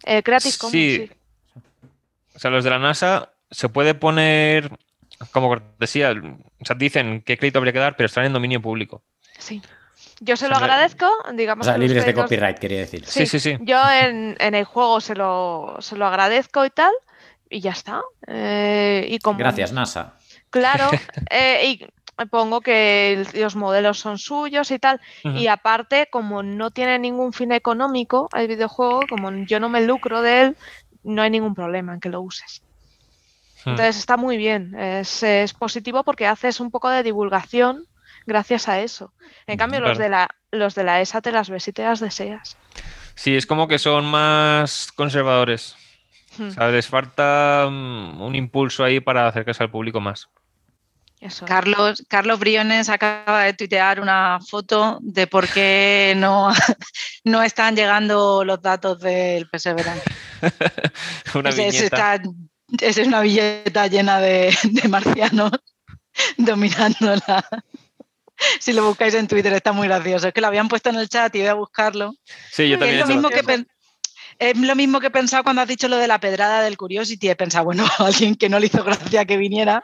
Eh, 0.05 0.23
Creative 0.23 0.57
Commons, 0.59 0.73
sí. 0.73 1.11
O 2.35 2.39
sea, 2.39 2.51
los 2.51 2.65
de 2.65 2.71
la 2.71 2.79
NASA 2.79 3.33
se 3.51 3.69
puede 3.69 3.95
poner, 3.95 4.71
como 5.31 5.61
decía, 5.79 6.13
o 6.13 6.65
sea, 6.65 6.77
dicen 6.77 7.23
qué 7.23 7.39
crédito 7.39 7.59
habría 7.59 7.73
que 7.73 7.79
dar, 7.79 7.97
pero 7.97 8.07
están 8.07 8.25
en 8.25 8.33
dominio 8.33 8.61
público. 8.61 9.03
Sí. 9.39 9.63
Yo 10.21 10.37
se 10.37 10.49
lo 10.49 10.57
agradezco, 10.57 11.07
digamos. 11.35 11.67
O 11.67 11.71
sea, 11.71 11.79
libres 11.79 12.07
de 12.07 12.15
copyright, 12.15 12.59
quería 12.59 12.79
decir. 12.79 13.05
Sí, 13.07 13.27
sí, 13.27 13.41
sí. 13.41 13.57
Yo 13.61 13.81
en, 13.91 14.37
en, 14.39 14.55
el 14.55 14.65
juego 14.65 15.01
se 15.01 15.15
lo, 15.15 15.77
se 15.81 15.97
lo 15.97 16.07
agradezco 16.07 16.65
y 16.65 16.71
tal, 16.71 16.93
y 17.51 17.61
ya 17.61 17.73
está. 17.73 18.03
Eh, 18.27 19.07
y 19.11 19.19
como, 19.19 19.39
Gracias, 19.39 19.73
NASA. 19.73 20.15
Claro, 20.51 20.89
eh, 21.31 21.67
y 21.67 21.87
pongo 22.31 22.61
que 22.61 23.25
los 23.35 23.57
modelos 23.57 23.99
son 23.99 24.19
suyos 24.19 24.71
y 24.71 24.79
tal. 24.79 25.01
Y 25.25 25.49
aparte, 25.49 26.09
como 26.11 26.43
no 26.43 26.71
tiene 26.71 26.99
ningún 26.99 27.33
fin 27.33 27.53
económico 27.53 28.29
el 28.35 28.47
videojuego, 28.47 29.01
como 29.09 29.33
yo 29.47 29.59
no 29.59 29.69
me 29.69 29.85
lucro 29.85 30.23
de 30.23 30.43
él, 30.43 30.57
no 31.03 31.23
hay 31.23 31.31
ningún 31.31 31.55
problema 31.55 31.95
en 31.95 32.01
que 32.01 32.09
lo 32.09 32.21
uses. 32.21 32.63
Hmm. 33.65 33.71
Entonces 33.71 33.97
está 33.97 34.17
muy 34.17 34.37
bien, 34.37 34.75
es, 34.79 35.23
es, 35.23 35.53
positivo 35.55 36.05
porque 36.05 36.27
haces 36.27 36.61
un 36.61 36.71
poco 36.71 36.89
de 36.89 37.03
divulgación 37.03 37.87
gracias 38.27 38.69
a 38.69 38.81
eso. 38.81 39.13
En 39.47 39.59
cambio, 39.59 39.81
los, 39.81 39.99
de 39.99 40.09
la, 40.09 40.29
los 40.51 40.75
de 40.75 40.85
la 40.85 41.01
ESA 41.01 41.21
te 41.21 41.33
las 41.33 41.51
ves 41.51 41.69
y 41.69 41.73
te 41.73 41.83
las 41.83 42.01
deseas. 42.01 42.57
Sí, 43.15 43.37
es 43.37 43.47
como 43.47 43.69
que 43.69 43.79
son 43.79 44.05
más 44.07 44.91
conservadores. 44.93 45.77
O 46.41 46.51
sea, 46.51 46.69
les 46.69 46.89
falta 46.89 47.69
mm, 47.71 48.21
un 48.21 48.35
impulso 48.35 48.83
ahí 48.83 49.01
para 49.01 49.29
acercarse 49.29 49.63
al 49.63 49.71
público 49.71 50.01
más. 50.01 50.29
Carlos, 51.47 52.05
Carlos 52.09 52.39
Briones 52.39 52.89
acaba 52.91 53.45
de 53.45 53.55
tuitear 53.55 53.99
una 54.01 54.41
foto 54.47 54.99
de 55.01 55.27
por 55.27 55.49
qué 55.49 56.13
no, 56.17 56.53
no 57.25 57.43
están 57.43 57.77
llegando 57.77 58.45
los 58.45 58.61
datos 58.61 59.01
del 59.01 59.49
Perseverance. 59.49 60.03
una 61.35 61.51
es 62.81 62.99
una 62.99 63.21
billeta 63.21 63.87
llena 63.87 64.21
de, 64.21 64.57
marcianos 64.89 65.53
dominándola. 66.37 67.45
Si 68.61 68.73
lo 68.73 68.85
buscáis 68.85 69.15
en 69.15 69.29
Twitter 69.29 69.53
está 69.53 69.73
muy 69.73 69.89
gracioso. 69.89 70.29
Es 70.29 70.35
que 70.35 70.41
lo 70.41 70.47
habían 70.49 70.69
puesto 70.69 70.91
en 70.91 70.97
el 70.97 71.09
chat 71.09 71.35
y 71.35 71.41
voy 71.41 71.49
a 71.49 71.55
buscarlo. 71.55 72.15
Sí, 72.51 72.69
yo 72.69 72.79
también. 72.79 73.01
Es 73.01 73.09
lo 73.09 73.15
mismo 73.15 73.31
que, 73.31 73.65
es 74.39 74.57
lo 74.57 74.75
mismo 74.75 75.01
que 75.01 75.07
he 75.09 75.11
pensado 75.11 75.45
cuando 75.45 75.63
has 75.63 75.69
dicho 75.69 75.89
lo 75.89 75.97
de 75.97 76.09
la 76.09 76.19
pedrada 76.19 76.63
del 76.63 76.77
Curiosity. 76.77 77.31
He 77.31 77.37
pensado, 77.37 77.65
bueno, 77.65 77.87
alguien 77.99 78.35
que 78.35 78.49
no 78.49 78.59
le 78.59 78.67
hizo 78.67 78.83
gracia 78.83 79.25
que 79.25 79.37
viniera, 79.37 79.83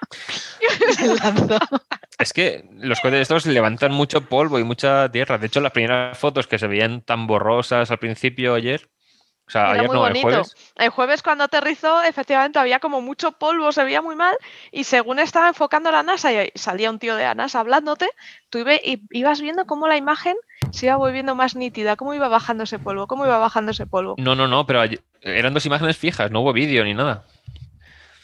Es 2.18 2.34
que 2.34 2.68
los 2.74 3.00
cohetes 3.00 3.22
estos 3.22 3.46
levantan 3.46 3.92
mucho 3.92 4.20
polvo 4.28 4.58
y 4.58 4.64
mucha 4.64 5.10
tierra. 5.10 5.38
De 5.38 5.46
hecho, 5.46 5.62
las 5.62 5.72
primeras 5.72 6.18
fotos 6.18 6.46
que 6.46 6.58
se 6.58 6.66
veían 6.66 7.00
tan 7.00 7.26
borrosas 7.26 7.90
al 7.90 7.98
principio 7.98 8.54
ayer, 8.54 8.90
o 9.50 9.52
sea, 9.52 9.72
ayer 9.72 9.90
no, 9.90 10.06
el 10.06 10.22
jueves. 10.22 10.54
El 10.76 10.90
jueves 10.90 11.22
cuando 11.24 11.42
aterrizó, 11.42 12.04
efectivamente 12.04 12.60
había 12.60 12.78
como 12.78 13.00
mucho 13.00 13.32
polvo, 13.32 13.72
se 13.72 13.82
veía 13.82 14.00
muy 14.00 14.14
mal, 14.14 14.36
y 14.70 14.84
según 14.84 15.18
estaba 15.18 15.48
enfocando 15.48 15.90
la 15.90 16.04
NASA 16.04 16.32
y 16.32 16.52
salía 16.54 16.88
un 16.88 17.00
tío 17.00 17.16
de 17.16 17.24
la 17.24 17.34
NASA 17.34 17.58
hablándote, 17.58 18.08
tú 18.48 18.64
ibas 19.10 19.40
viendo 19.40 19.66
cómo 19.66 19.88
la 19.88 19.96
imagen 19.96 20.36
se 20.70 20.86
iba 20.86 20.94
volviendo 20.94 21.34
más 21.34 21.56
nítida, 21.56 21.96
cómo 21.96 22.14
iba 22.14 22.28
bajando 22.28 22.62
ese 22.62 22.78
polvo, 22.78 23.08
cómo 23.08 23.26
iba 23.26 23.38
bajando 23.38 23.72
ese 23.72 23.86
polvo. 23.86 24.14
No, 24.18 24.36
no, 24.36 24.46
no, 24.46 24.66
pero 24.66 24.84
eran 25.22 25.52
dos 25.52 25.66
imágenes 25.66 25.96
fijas, 25.98 26.30
no 26.30 26.42
hubo 26.42 26.52
vídeo 26.52 26.84
ni 26.84 26.94
nada. 26.94 27.24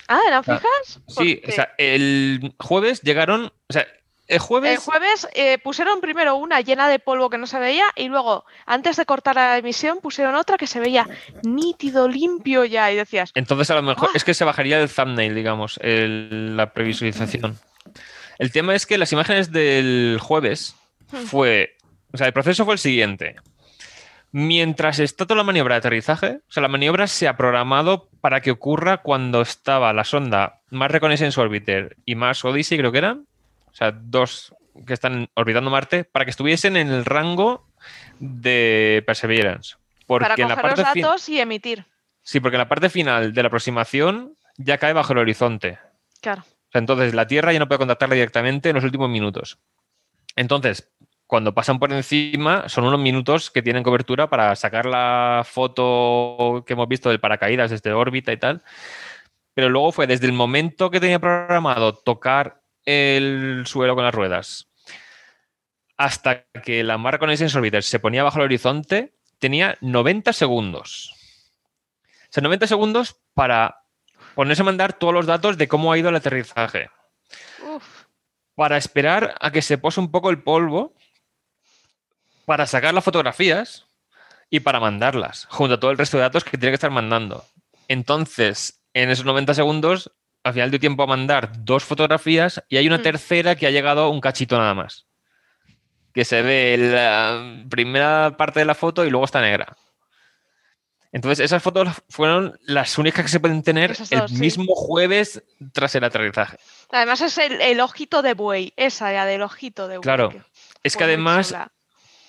Ah, 0.07 0.21
¿eran 0.29 0.45
fijas? 0.45 1.01
Sí, 1.09 1.43
o 1.45 1.51
sea, 1.51 1.75
el 1.77 2.55
jueves 2.61 3.03
llegaron, 3.03 3.47
o 3.69 3.73
sea, 3.73 3.85
el 4.27 4.39
jueves... 4.39 4.73
El 4.73 4.79
jueves 4.79 5.29
eh, 5.35 5.59
pusieron 5.59 6.01
primero 6.01 6.37
una 6.37 6.61
llena 6.61 6.89
de 6.89 6.99
polvo 6.99 7.31
que 7.31 7.39
no 7.39 7.47
se 7.47 7.59
veía 7.59 7.87
y 7.95 8.09
luego, 8.09 8.45
antes 8.67 8.97
de 8.97 9.07
cortar 9.07 9.37
la 9.37 9.59
emisión, 9.59 9.99
pusieron 10.01 10.35
otra 10.35 10.59
que 10.59 10.67
se 10.67 10.81
veía 10.81 11.09
nítido, 11.43 12.09
limpio 12.09 12.65
ya 12.65 12.91
y 12.93 12.97
decías... 12.97 13.31
Entonces 13.35 13.71
a 13.71 13.75
lo 13.75 13.83
mejor 13.83 14.09
¡Ah! 14.11 14.17
es 14.17 14.25
que 14.25 14.35
se 14.35 14.45
bajaría 14.45 14.81
el 14.81 14.91
thumbnail, 14.91 15.35
digamos, 15.35 15.79
la 15.83 16.73
previsualización. 16.73 17.59
El 18.39 18.53
tema 18.53 18.75
es 18.75 18.85
que 18.85 18.99
las 18.99 19.13
imágenes 19.13 19.51
del 19.51 20.19
jueves 20.21 20.77
hmm. 21.11 21.25
fue 21.25 21.77
o 22.17 22.19
sea, 22.19 22.29
el 22.29 22.33
proceso 22.33 22.65
fue 22.65 22.73
el 22.73 22.79
siguiente. 22.79 23.37
Mientras 24.33 24.99
está 25.01 25.27
toda 25.27 25.37
la 25.37 25.45
maniobra 25.45 25.75
de 25.75 25.81
aterrizaje, 25.81 26.39
o 26.49 26.51
sea, 26.53 26.63
la 26.63 26.69
maniobra 26.69 27.07
se 27.07 27.29
ha 27.29 27.37
programado 27.37 28.09
para 28.23 28.41
que 28.41 28.51
ocurra 28.51 29.03
cuando 29.03 29.43
estaba 29.43 29.93
la 29.93 30.05
sonda 30.05 30.61
Mars 30.71 30.93
Reconnaissance 30.93 31.39
Orbiter 31.39 31.97
y 32.07 32.15
Mars 32.15 32.43
Odyssey, 32.43 32.79
creo 32.79 32.91
que 32.91 32.99
eran, 32.99 33.27
o 33.77 33.79
sea, 33.79 33.93
dos 33.93 34.55
que 34.87 34.95
están 34.95 35.29
orbitando 35.35 35.71
Marte, 35.71 36.05
para 36.05 36.25
que 36.25 36.31
estuviesen 36.31 36.79
en 36.79 36.89
el 36.89 37.05
rango 37.05 37.69
de 38.19 39.05
Perseverance. 39.07 39.77
Porque 40.07 40.25
para 40.25 40.35
coger 40.35 40.49
la 40.49 40.63
parte 40.63 40.83
los 40.83 40.95
datos 40.95 41.29
y 41.29 41.41
emitir. 41.41 41.85
Sí, 42.23 42.41
porque 42.41 42.57
en 42.57 42.61
la 42.61 42.71
parte 42.71 42.89
final 42.89 43.35
de 43.35 43.43
la 43.43 43.49
aproximación 43.49 44.35
ya 44.57 44.79
cae 44.79 44.95
bajo 44.95 45.13
el 45.13 45.19
horizonte. 45.19 45.79
Claro. 46.23 46.41
O 46.41 46.73
sea, 46.73 46.79
entonces 46.79 47.13
la 47.13 47.27
Tierra 47.27 47.53
ya 47.53 47.59
no 47.59 47.69
puede 47.69 47.81
contactarla 47.81 48.15
directamente 48.15 48.71
en 48.71 48.77
los 48.77 48.85
últimos 48.85 49.11
minutos. 49.11 49.59
Entonces, 50.37 50.91
cuando 51.27 51.53
pasan 51.53 51.79
por 51.79 51.93
encima 51.93 52.71
son 52.71 52.85
unos 52.85 52.99
minutos 53.01 53.51
que 53.51 53.61
tienen 53.61 53.83
cobertura 53.83 54.31
para 54.31 54.57
sacar 54.57 54.87
la 54.87 55.43
foto 55.45 56.65
que 56.67 56.73
hemos 56.73 56.89
visto 56.89 57.11
del 57.11 57.21
paracaídas 57.21 57.71
desde 57.71 57.93
órbita 57.93 58.33
y 58.33 58.39
tal. 58.39 58.63
Pero 59.53 59.69
luego 59.69 59.93
fue 59.93 60.07
desde 60.07 60.25
el 60.25 60.33
momento 60.33 60.91
que 60.91 60.99
tenía 60.99 61.19
programado 61.19 61.93
tocar 61.93 62.63
el 62.87 63.65
suelo 63.67 63.95
con 63.95 64.05
las 64.05 64.15
ruedas 64.15 64.69
hasta 65.97 66.45
que 66.63 66.85
la 66.85 66.99
marca 66.99 67.19
con 67.19 67.31
ese 67.31 67.47
Orbiter 67.57 67.83
se 67.83 67.99
ponía 67.99 68.23
bajo 68.23 68.39
el 68.39 68.45
horizonte, 68.45 69.15
tenía 69.39 69.77
90 69.81 70.33
segundos. 70.33 71.13
O 72.25 72.29
sea, 72.31 72.43
90 72.43 72.67
segundos 72.67 73.17
para 73.35 73.83
ponerse 74.35 74.63
a 74.63 74.67
mandar 74.67 74.93
todos 74.93 75.15
los 75.15 75.27
datos 75.27 75.57
de 75.57 75.69
cómo 75.69 75.93
ha 75.93 75.99
ido 75.99 76.11
el 76.11 76.17
aterrizaje. 76.17 76.91
Para 78.55 78.77
esperar 78.77 79.35
a 79.41 79.51
que 79.51 79.63
se 79.63 79.79
pose 79.79 80.01
un 80.01 80.11
poco 80.11 80.31
el 80.31 80.43
polvo 80.43 80.95
para 82.45 82.67
sacar 82.67 82.95
las 82.95 83.05
fotografías 83.05 83.87
y 84.51 84.61
para 84.61 84.81
mandarlas, 84.81 85.47
junto 85.51 85.75
a 85.75 85.81
todo 85.81 85.91
el 85.91 85.99
resto 85.99 86.17
de 86.17 86.23
datos 86.23 86.45
que 86.45 86.57
tiene 86.57 86.71
que 86.71 86.77
estar 86.77 86.91
mandando. 86.91 87.45
Entonces, 87.89 88.81
en 88.95 89.11
esos 89.11 89.25
90 89.25 89.55
segundos, 89.55 90.13
al 90.47 90.53
final 90.53 90.71
dio 90.71 90.79
tiempo 90.79 91.03
a 91.03 91.09
mandar 91.09 91.51
dos 91.65 91.83
fotografías 91.83 92.63
y 92.69 92.77
hay 92.77 92.87
una 92.87 92.99
mm. 92.99 93.03
tercera 93.03 93.57
que 93.57 93.67
ha 93.67 93.73
llegado 93.73 94.11
un 94.11 94.21
cachito 94.21 94.57
nada 94.57 94.75
más. 94.75 95.09
Que 96.15 96.25
se 96.25 96.41
ve 96.41 96.77
la 96.79 97.65
primera 97.69 98.37
parte 98.37 98.61
de 98.61 98.67
la 98.67 98.77
foto 98.77 99.05
y 99.05 99.11
luego 99.11 99.25
está 99.25 99.41
negra. 99.41 99.77
Entonces, 101.11 101.45
esas 101.45 101.61
fotos 101.61 101.89
fueron 102.09 102.57
las 102.63 102.97
únicas 102.97 103.25
que 103.25 103.31
se 103.31 103.41
pueden 103.41 103.65
tener 103.65 103.97
el 104.11 104.39
mismo 104.39 104.77
jueves 104.77 105.43
tras 105.73 105.97
el 105.97 106.05
aterrizaje. 106.05 106.59
Además, 106.93 107.23
es 107.23 107.39
el, 107.39 107.81
ojito 107.81 108.23
de 108.23 108.35
buey, 108.35 108.73
esa 108.77 109.11
ya 109.13 109.27
del 109.27 109.43
ojito 109.43 109.89
de 109.89 109.97
buey. 109.97 110.03
Claro, 110.03 110.33
es 110.85 110.97
que 110.97 111.05
además 111.05 111.57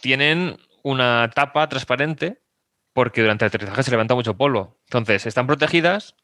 tienen 0.02 0.58
una 0.82 1.30
tapa 1.36 1.70
transparente 1.70 2.42
porque 2.94 3.22
durante 3.22 3.46
el 3.46 3.50
aterrizaje 3.50 3.84
se 3.84 3.92
levanta 3.92 4.16
mucho 4.16 4.36
polvo. 4.36 4.80
Entonces, 4.86 5.28
están 5.28 5.46
protegidas, 5.46 6.16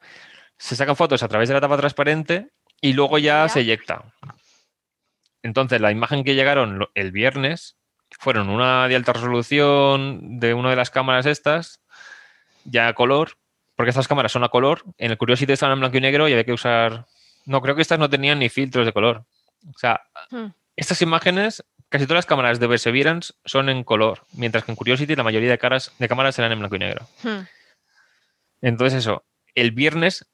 se 0.64 0.78
sacan 0.78 0.96
fotos 0.96 1.22
a 1.24 1.28
través 1.28 1.50
de 1.50 1.56
la 1.56 1.60
tapa 1.60 1.76
transparente 1.76 2.52
y 2.80 2.94
luego 2.94 3.18
ya 3.18 3.50
se 3.50 3.60
eyecta. 3.60 4.14
Entonces, 5.42 5.82
la 5.82 5.92
imagen 5.92 6.24
que 6.24 6.36
llegaron 6.36 6.88
el 6.94 7.12
viernes 7.12 7.76
fueron 8.18 8.48
una 8.48 8.88
de 8.88 8.96
alta 8.96 9.12
resolución 9.12 10.40
de 10.40 10.54
una 10.54 10.70
de 10.70 10.78
las 10.78 10.90
cámaras 10.90 11.26
estas, 11.26 11.82
ya 12.64 12.88
a 12.88 12.94
color, 12.94 13.34
porque 13.76 13.90
estas 13.90 14.08
cámaras 14.08 14.32
son 14.32 14.46
a 14.46 14.50
color. 14.50 14.84
En 14.98 15.12
el 15.12 15.18
Curiosity 15.18 15.52
estaban 15.52 15.74
en 15.74 15.82
blanco 15.82 15.98
y 15.98 16.02
negro 16.02 16.30
y 16.30 16.32
había 16.32 16.46
que 16.46 16.54
usar. 16.54 17.08
No, 17.46 17.62
creo 17.62 17.76
que 17.76 17.82
estas 17.82 18.00
no 18.00 18.10
tenían 18.10 18.40
ni 18.40 18.48
filtros 18.48 18.86
de 18.86 18.94
color. 18.94 19.26
O 19.68 19.78
sea, 19.78 20.02
hmm. 20.32 20.48
estas 20.78 21.02
imágenes 21.02 21.62
Casi 21.90 22.06
todas 22.06 22.20
las 22.20 22.26
cámaras 22.26 22.60
de 22.60 22.68
Perseverance 22.68 23.34
son 23.46 23.70
en 23.70 23.84
color, 23.84 24.26
mientras 24.32 24.64
que 24.64 24.72
en 24.72 24.76
Curiosity 24.76 25.16
la 25.16 25.22
mayoría 25.22 25.52
de, 25.52 25.60
caras, 25.60 25.92
de 26.00 26.08
cámaras 26.08 26.34
serán 26.34 26.52
en 26.52 26.58
blanco 26.58 26.76
y 26.76 26.80
negro. 26.80 27.08
Hmm. 27.22 27.42
Entonces 28.64 28.98
eso, 28.98 29.26
el 29.54 29.70
viernes 29.70 30.26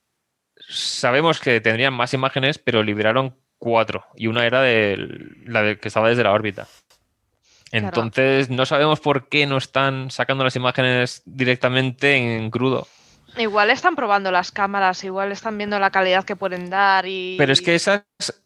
sabemos 0.67 1.39
que 1.39 1.61
tendrían 1.61 1.93
más 1.93 2.13
imágenes, 2.13 2.57
pero 2.57 2.83
liberaron 2.83 3.35
cuatro 3.57 4.05
y 4.15 4.27
una 4.27 4.45
era 4.45 4.61
de 4.61 4.97
la 5.45 5.61
de, 5.61 5.79
que 5.79 5.87
estaba 5.87 6.09
desde 6.09 6.23
la 6.23 6.31
órbita. 6.31 6.67
Entonces 7.71 8.49
no 8.49 8.65
sabemos 8.65 8.99
por 8.99 9.29
qué 9.29 9.45
no 9.45 9.57
están 9.57 10.09
sacando 10.09 10.43
las 10.43 10.55
imágenes 10.55 11.21
directamente 11.25 12.15
en 12.15 12.49
crudo. 12.49 12.87
Igual 13.37 13.69
están 13.69 13.95
probando 13.95 14.31
las 14.31 14.51
cámaras, 14.51 15.03
igual 15.03 15.31
están 15.31 15.57
viendo 15.57 15.77
la 15.77 15.91
calidad 15.91 16.25
que 16.25 16.35
pueden 16.35 16.69
dar 16.69 17.05
y... 17.05 17.35
Pero 17.37 17.53
es 17.53 17.61
que 17.61 17.75
esas 17.75 18.03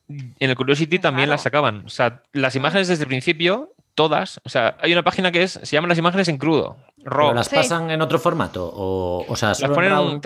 en 0.07 0.49
el 0.49 0.55
Curiosity 0.55 0.99
también 0.99 1.30
las 1.30 1.43
sacaban. 1.43 1.86
O 1.86 1.89
sea, 1.89 2.22
las 2.34 2.55
imágenes 2.55 2.89
desde 2.89 3.03
el 3.03 3.07
principio, 3.07 3.74
todas, 3.95 4.41
o 4.43 4.49
sea, 4.49 4.78
hay 4.82 4.91
una 4.91 5.03
página 5.03 5.32
que 5.32 5.43
es, 5.43 5.53
se 5.64 5.76
llama 5.76 5.88
las 5.88 5.97
imágenes 5.97 6.28
en 6.28 6.38
crudo. 6.38 6.78
RAW. 7.04 7.34
las 7.34 7.49
pasan 7.49 7.91
en 7.91 8.01
otro 8.01 8.20
formato? 8.20 8.72
O, 8.74 9.26
o 9.28 9.36
sea, 9.36 9.49
las 9.49 9.62
ponen 9.62 10.22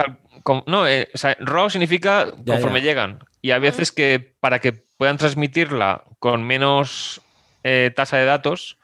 no, 0.65 0.87
eh, 0.87 1.09
o 1.13 1.17
sea, 1.17 1.35
RAW 1.39 1.69
significa 1.69 2.27
conforme 2.45 2.81
llegan. 2.81 3.19
Y 3.41 3.51
hay 3.51 3.59
veces 3.59 3.91
que 3.91 4.35
para 4.39 4.59
que 4.59 4.73
puedan 4.73 5.17
transmitirla 5.17 6.03
con 6.19 6.43
menos 6.43 7.21
eh, 7.63 7.91
tasa 7.95 8.17
de 8.17 8.25
datos, 8.25 8.77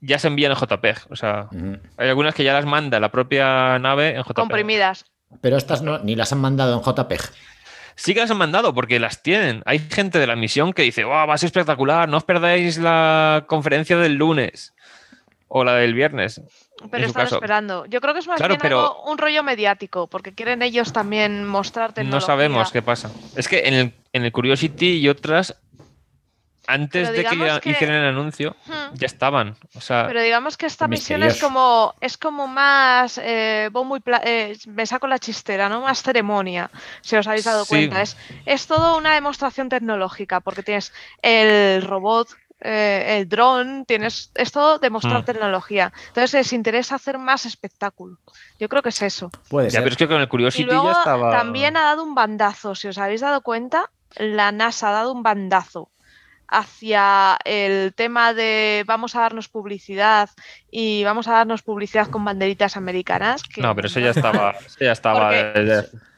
ya 0.00 0.18
se 0.18 0.28
envían 0.28 0.52
en 0.52 0.58
JPEG. 0.58 0.98
O 1.10 1.16
sea, 1.16 1.48
hay 1.96 2.08
algunas 2.08 2.34
que 2.34 2.44
ya 2.44 2.52
las 2.52 2.66
manda 2.66 3.00
la 3.00 3.10
propia 3.10 3.78
nave 3.78 4.16
en 4.16 4.22
JPEG. 4.22 4.34
Comprimidas. 4.34 5.04
Pero 5.40 5.56
estas 5.56 5.82
no, 5.82 5.98
ni 5.98 6.16
las 6.16 6.32
han 6.32 6.40
mandado 6.40 6.74
en 6.74 6.82
JPEG. 6.82 7.20
Sí 7.96 8.12
que 8.12 8.20
las 8.20 8.30
han 8.30 8.38
mandado 8.38 8.74
porque 8.74 8.98
las 8.98 9.22
tienen. 9.22 9.62
Hay 9.66 9.78
gente 9.78 10.18
de 10.18 10.26
la 10.26 10.36
misión 10.36 10.72
que 10.72 10.82
dice, 10.82 11.04
va 11.04 11.32
a 11.32 11.38
ser 11.38 11.48
espectacular, 11.48 12.08
no 12.08 12.16
os 12.16 12.24
perdáis 12.24 12.78
la 12.78 13.44
conferencia 13.46 13.96
del 13.96 14.14
lunes 14.14 14.74
o 15.48 15.64
la 15.64 15.74
del 15.76 15.94
viernes. 15.94 16.40
Pero 16.90 17.06
están 17.06 17.26
esperando. 17.26 17.86
Yo 17.86 18.00
creo 18.00 18.14
que 18.14 18.20
es 18.20 18.26
más 18.26 18.40
bien 18.40 18.60
un 19.06 19.18
rollo 19.18 19.42
mediático, 19.42 20.06
porque 20.06 20.34
quieren 20.34 20.62
ellos 20.62 20.92
también 20.92 21.46
mostrarte. 21.46 22.04
No 22.04 22.20
sabemos 22.20 22.70
qué 22.72 22.82
pasa. 22.82 23.10
Es 23.36 23.48
que 23.48 23.60
en 23.66 23.74
el, 23.74 23.92
en 24.12 24.24
el 24.24 24.32
Curiosity 24.32 24.98
y 24.98 25.08
otras 25.08 25.56
antes 26.66 27.12
de 27.12 27.24
que, 27.24 27.70
hicieran 27.70 27.96
el 27.96 28.08
anuncio, 28.08 28.56
ya 28.94 29.06
estaban. 29.06 29.56
pero 29.88 30.22
digamos 30.22 30.56
que 30.56 30.66
esta 30.66 30.88
misión 30.88 31.22
es 31.22 31.40
como, 31.40 31.94
es 32.00 32.16
como 32.16 32.46
más 32.46 33.20
eh, 33.22 33.68
muy 33.72 34.00
eh, 34.24 34.56
me 34.68 34.86
saco 34.86 35.06
la 35.06 35.18
chistera, 35.18 35.68
¿no? 35.68 35.82
Más 35.82 36.02
ceremonia, 36.02 36.70
si 37.02 37.16
os 37.16 37.26
habéis 37.26 37.44
dado 37.44 37.66
cuenta. 37.66 38.00
Es, 38.00 38.16
es 38.46 38.66
todo 38.66 38.96
una 38.96 39.14
demostración 39.14 39.68
tecnológica, 39.68 40.40
porque 40.40 40.62
tienes 40.62 40.92
el 41.22 41.82
robot 41.82 42.28
eh, 42.66 43.18
el 43.18 43.28
dron, 43.28 43.84
tienes, 43.84 44.32
es 44.34 44.50
todo 44.50 44.78
demostrar 44.78 45.20
mm. 45.20 45.24
tecnología. 45.26 45.92
Entonces 46.08 46.32
les 46.32 46.52
interesa 46.54 46.94
hacer 46.94 47.18
más 47.18 47.44
espectáculo. 47.44 48.16
Yo 48.58 48.70
creo 48.70 48.82
que 48.82 48.88
es 48.88 49.02
eso. 49.02 49.30
Puede 49.50 49.68
ya, 49.68 49.80
pero 49.80 49.92
es 49.92 49.98
que 49.98 50.08
con 50.08 50.20
el 50.20 50.28
Curiosity 50.28 50.70
ya 50.70 50.92
estaba. 50.92 51.30
También 51.30 51.76
ha 51.76 51.82
dado 51.82 52.02
un 52.02 52.14
bandazo, 52.14 52.74
si 52.74 52.88
os 52.88 52.96
habéis 52.96 53.20
dado 53.20 53.42
cuenta, 53.42 53.90
la 54.16 54.50
NASA 54.50 54.88
ha 54.88 54.92
dado 54.92 55.12
un 55.12 55.22
bandazo 55.22 55.90
hacia 56.48 57.36
el 57.44 57.92
tema 57.94 58.32
de 58.32 58.84
vamos 58.86 59.14
a 59.14 59.20
darnos 59.20 59.48
publicidad 59.48 60.30
y 60.70 61.04
vamos 61.04 61.28
a 61.28 61.32
darnos 61.32 61.62
publicidad 61.62 62.08
con 62.08 62.24
banderitas 62.24 62.78
americanas. 62.78 63.42
no, 63.58 63.74
pero 63.74 63.88
eso 63.88 64.00
ya 64.00 64.10
estaba. 64.10 64.54
ya 64.80 64.92
estaba 64.92 65.32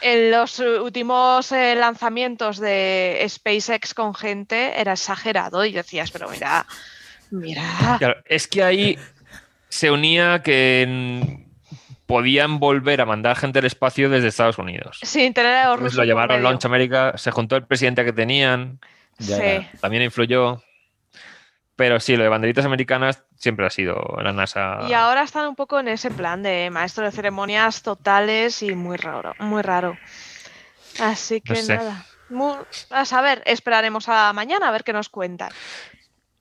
En 0.00 0.30
los 0.30 0.58
últimos 0.58 1.50
eh, 1.52 1.74
lanzamientos 1.74 2.58
de 2.58 3.24
SpaceX 3.28 3.94
con 3.94 4.14
gente 4.14 4.80
era 4.80 4.92
exagerado 4.92 5.64
y 5.64 5.72
decías, 5.72 6.10
pero 6.10 6.28
mira, 6.28 6.66
mira. 7.30 7.98
es 8.24 8.46
que 8.46 8.62
ahí 8.62 8.98
se 9.68 9.90
unía 9.90 10.42
que 10.42 11.44
podían 12.06 12.58
volver 12.58 13.00
a 13.00 13.06
mandar 13.06 13.36
gente 13.36 13.58
al 13.58 13.66
espacio 13.66 14.08
desde 14.08 14.28
Estados 14.28 14.58
Unidos. 14.58 14.98
Sin 15.02 15.34
tener 15.34 15.56
a 15.56 15.76
Lo 15.76 16.04
llamaron 16.04 16.42
Launch 16.42 16.64
America, 16.64 17.12
se 17.16 17.30
juntó 17.30 17.56
el 17.56 17.66
presidente 17.66 18.04
que 18.04 18.12
tenían 18.12 18.80
también 19.80 20.02
influyó. 20.02 20.62
Pero 21.78 22.00
sí, 22.00 22.16
lo 22.16 22.24
de 22.24 22.28
banderitas 22.28 22.64
americanas 22.64 23.22
siempre 23.36 23.64
ha 23.64 23.70
sido 23.70 23.94
la 24.20 24.32
NASA. 24.32 24.80
Y 24.88 24.94
ahora 24.94 25.22
están 25.22 25.46
un 25.46 25.54
poco 25.54 25.78
en 25.78 25.86
ese 25.86 26.10
plan 26.10 26.42
de 26.42 26.70
maestro 26.70 27.04
de 27.04 27.12
ceremonias 27.12 27.82
totales 27.82 28.64
y 28.64 28.74
muy 28.74 28.96
raro, 28.96 29.32
muy 29.38 29.62
raro. 29.62 29.96
Así 30.98 31.40
que 31.40 31.62
nada. 31.62 32.04
a 32.90 33.04
saber, 33.04 33.44
esperaremos 33.46 34.08
a 34.08 34.32
mañana 34.32 34.66
a 34.66 34.70
ver 34.72 34.82
qué 34.82 34.92
nos 34.92 35.08
cuentan. 35.08 35.52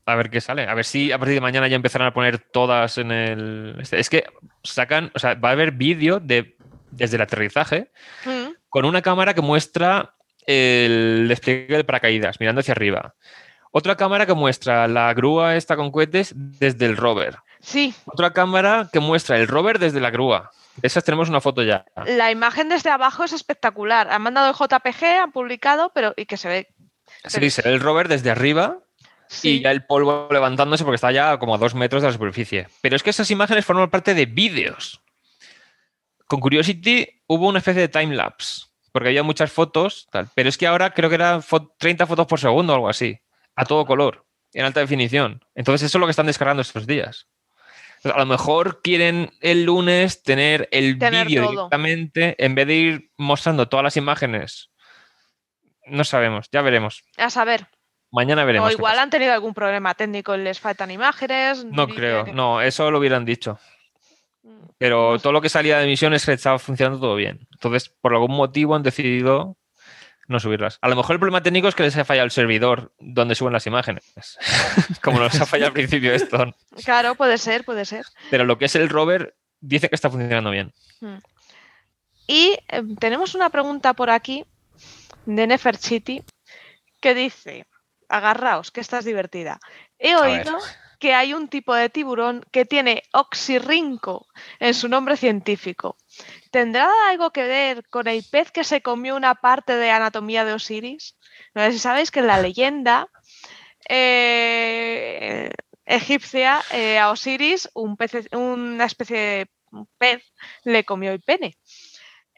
A 0.08 0.16
ver 0.16 0.32
qué 0.32 0.42
sale. 0.42 0.68
A 0.68 0.74
ver 0.74 0.86
si 0.86 1.12
a 1.12 1.20
partir 1.20 1.36
de 1.36 1.42
mañana 1.42 1.68
ya 1.68 1.76
empezarán 1.76 2.08
a 2.08 2.14
poner 2.16 2.40
todas 2.40 2.98
en 2.98 3.12
el. 3.12 3.76
Este, 3.80 4.00
es 4.00 4.10
que 4.10 4.26
sacan, 4.64 5.12
o 5.14 5.20
sea, 5.20 5.36
va 5.36 5.50
a 5.50 5.52
haber 5.52 5.72
vídeo 5.72 6.20
de, 6.20 6.58
desde 6.90 7.18
el 7.18 7.22
aterrizaje 7.22 7.92
mm. 8.26 8.54
con 8.70 8.86
una 8.86 9.04
cámara 9.04 9.36
que 9.36 9.42
muestra 9.42 10.16
el 10.48 11.28
despliegue 11.28 11.78
de 11.78 11.84
paracaídas, 11.84 12.40
mirando 12.40 12.62
hacia 12.62 12.72
arriba. 12.72 13.14
Otra 13.72 13.96
cámara 13.96 14.26
que 14.26 14.34
muestra 14.34 14.88
la 14.88 15.14
grúa 15.14 15.56
esta 15.56 15.76
con 15.76 15.92
cohetes 15.92 16.34
desde 16.36 16.86
el 16.86 16.98
rover. 16.98 17.38
Sí. 17.60 17.94
Otra 18.06 18.34
cámara 18.34 18.90
que 18.92 19.00
muestra 19.00 19.38
el 19.38 19.48
rover 19.48 19.80
desde 19.80 20.00
la 20.00 20.10
grúa. 20.10 20.52
De 20.76 20.88
esas 20.88 21.04
tenemos 21.04 21.30
una 21.30 21.42
foto 21.42 21.64
ya. 21.64 21.86
La 22.06 22.32
imagen 22.32 22.70
desde 22.70 22.90
abajo 22.90 23.24
es 23.24 23.34
espectacular. 23.34 24.10
Han 24.12 24.22
mandado 24.22 24.50
el 24.50 24.56
JPG, 24.56 25.04
han 25.06 25.32
publicado, 25.32 25.92
pero 25.94 26.14
y 26.16 26.26
que 26.26 26.38
se 26.38 26.48
ve. 26.48 26.68
Sí, 27.26 27.50
se 27.50 27.64
ve 27.64 27.74
el 27.74 27.80
rover 27.80 28.08
desde 28.08 28.30
arriba 28.30 28.80
y 29.42 29.62
ya 29.62 29.72
el 29.72 29.86
polvo 29.86 30.28
levantándose 30.32 30.84
porque 30.84 30.96
está 30.96 31.12
ya 31.12 31.38
como 31.40 31.56
a 31.56 31.58
dos 31.58 31.74
metros 31.74 32.02
de 32.02 32.10
la 32.10 32.14
superficie. 32.14 32.68
Pero 32.82 32.96
es 32.96 33.04
que 33.04 33.10
esas 33.10 33.32
imágenes 33.32 33.66
forman 33.66 33.90
parte 33.90 34.14
de 34.14 34.26
vídeos. 34.26 35.02
Con 36.28 36.40
Curiosity 36.40 37.08
hubo 37.28 37.48
una 37.48 37.60
especie 37.60 37.82
de 37.82 37.88
time 37.88 38.16
lapse 38.16 38.68
porque 38.98 39.10
había 39.10 39.22
muchas 39.22 39.52
fotos, 39.52 40.08
tal. 40.12 40.28
pero 40.34 40.50
es 40.50 40.58
que 40.58 40.66
ahora 40.66 40.92
creo 40.92 41.08
que 41.08 41.16
eran 41.16 41.44
30 41.78 42.08
fotos 42.08 42.26
por 42.26 42.40
segundo 42.40 42.74
o 42.74 42.76
algo 42.76 42.90
así, 42.90 43.20
a 43.58 43.66
todo 43.66 43.86
color, 43.86 44.26
en 44.54 44.64
alta 44.64 44.80
definición. 44.80 45.44
Entonces 45.56 45.88
eso 45.88 45.98
es 45.98 46.00
lo 46.00 46.08
que 46.08 46.12
están 46.12 46.28
descargando 46.28 46.62
estos 46.62 46.88
días. 46.88 47.28
a 48.04 48.20
lo 48.20 48.26
mejor 48.28 48.82
quieren 48.82 49.32
el 49.42 49.64
lunes 49.64 50.24
tener 50.24 50.70
el 50.72 50.96
vídeo 50.96 51.50
directamente 51.50 52.36
en 52.38 52.56
vez 52.56 52.68
de 52.68 52.76
ir 52.76 53.12
mostrando 53.18 53.68
todas 53.68 53.84
las 53.84 53.98
imágenes. 53.98 54.70
No 55.88 56.04
sabemos, 56.04 56.48
ya 56.52 56.62
veremos. 56.62 57.04
A 57.18 57.30
saber. 57.30 57.68
Mañana 58.12 58.46
veremos. 58.46 58.70
O 58.70 58.72
igual 58.72 59.00
han 59.00 59.10
tenido 59.10 59.34
algún 59.34 59.54
problema 59.54 59.96
técnico 59.96 60.36
y 60.36 60.38
les 60.38 60.60
faltan 60.60 60.92
imágenes. 60.92 61.66
No 61.66 61.88
creo, 61.88 62.28
no, 62.28 62.62
eso 62.62 62.92
lo 62.92 63.00
hubieran 63.00 63.26
dicho. 63.26 63.60
Pero 64.78 65.18
todo 65.18 65.34
lo 65.34 65.42
que 65.42 65.50
salía 65.50 65.80
de 65.80 65.88
misiones 65.88 66.26
que 66.26 66.34
estaba 66.34 66.60
funcionando 66.60 67.00
todo 67.00 67.16
bien. 67.16 67.48
Entonces, 67.54 67.90
por 67.90 68.14
algún 68.14 68.36
motivo 68.38 68.76
han 68.76 68.84
decidido 68.84 69.58
no 70.28 70.40
subirlas. 70.40 70.78
A 70.82 70.90
lo 70.90 70.96
mejor 70.96 71.16
el 71.16 71.20
problema 71.20 71.42
técnico 71.42 71.68
es 71.68 71.76
que 71.76 71.84
les 71.84 71.98
ha 71.98 72.06
fallado 72.06 72.26
el 72.26 72.32
servidor 72.32 72.94
donde 73.00 73.36
suben 73.36 73.54
las 73.54 73.68
imágenes. 73.68 74.04
Como 75.02 75.20
nos 75.20 75.40
ha 75.40 75.46
fallado 75.46 75.70
al 75.70 75.74
principio 75.74 76.14
esto. 76.14 76.54
Claro, 76.84 77.16
puede 77.16 77.38
ser, 77.38 77.64
puede 77.64 77.86
ser. 77.86 78.06
Pero 78.30 78.46
lo 78.46 78.58
que 78.58 78.66
es 78.66 78.76
el 78.76 78.90
rover 78.90 79.36
dice 79.60 79.90
que 79.90 79.96
está 79.96 80.10
funcionando 80.10 80.52
bien. 80.52 80.74
Hmm. 81.00 81.18
Y 82.28 82.58
eh, 82.68 82.84
tenemos 83.00 83.36
una 83.36 83.50
pregunta 83.50 83.94
por 83.94 84.10
aquí 84.10 84.46
de 85.26 85.48
Neferchiti 85.48 86.24
que 87.00 87.14
dice, 87.14 87.66
agarraos, 88.10 88.72
que 88.72 88.82
estás 88.82 89.06
divertida. 89.06 89.60
He 89.98 90.16
oído 90.16 90.58
que 91.00 91.14
hay 91.14 91.34
un 91.34 91.48
tipo 91.48 91.74
de 91.76 91.90
tiburón 91.90 92.44
que 92.52 92.66
tiene 92.66 93.04
oxirrinco 93.14 94.28
en 94.60 94.74
su 94.74 94.88
nombre 94.90 95.16
científico. 95.16 95.98
¿Tendrá 96.58 96.90
algo 97.08 97.30
que 97.30 97.44
ver 97.44 97.84
con 97.88 98.08
el 98.08 98.26
pez 98.32 98.50
que 98.50 98.64
se 98.64 98.82
comió 98.82 99.16
una 99.16 99.36
parte 99.36 99.76
de 99.76 99.92
anatomía 99.92 100.44
de 100.44 100.54
Osiris? 100.54 101.16
No 101.54 101.62
sé 101.62 101.74
si 101.74 101.78
sabéis 101.78 102.10
que 102.10 102.22
en 102.22 102.26
la 102.26 102.42
leyenda 102.42 103.10
eh, 103.88 105.52
egipcia 105.86 106.62
eh, 106.74 106.98
a 106.98 107.12
Osiris 107.12 107.70
un 107.76 107.96
pez, 107.96 108.28
una 108.32 108.86
especie 108.86 109.18
de 109.20 109.48
pez 110.00 110.24
le 110.64 110.84
comió 110.84 111.12
el 111.12 111.22
pene. 111.22 111.60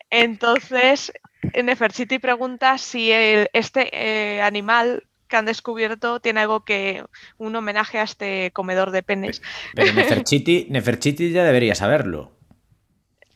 Entonces, 0.10 1.14
Nefertiti 1.54 2.20
pregunta 2.20 2.78
si 2.78 3.14
este 3.14 3.88
eh, 3.94 4.42
animal 4.42 5.08
que 5.30 5.38
han 5.38 5.46
descubierto 5.46 6.20
tiene 6.20 6.42
algo 6.42 6.66
que 6.66 7.06
un 7.38 7.56
homenaje 7.56 8.00
a 8.00 8.04
este 8.04 8.52
comedor 8.52 8.92
de 8.92 9.02
penes. 9.02 9.42
Pero 9.74 9.94
Neferchiti, 9.94 11.32
ya 11.32 11.46
debería 11.46 11.74
saberlo. 11.74 12.38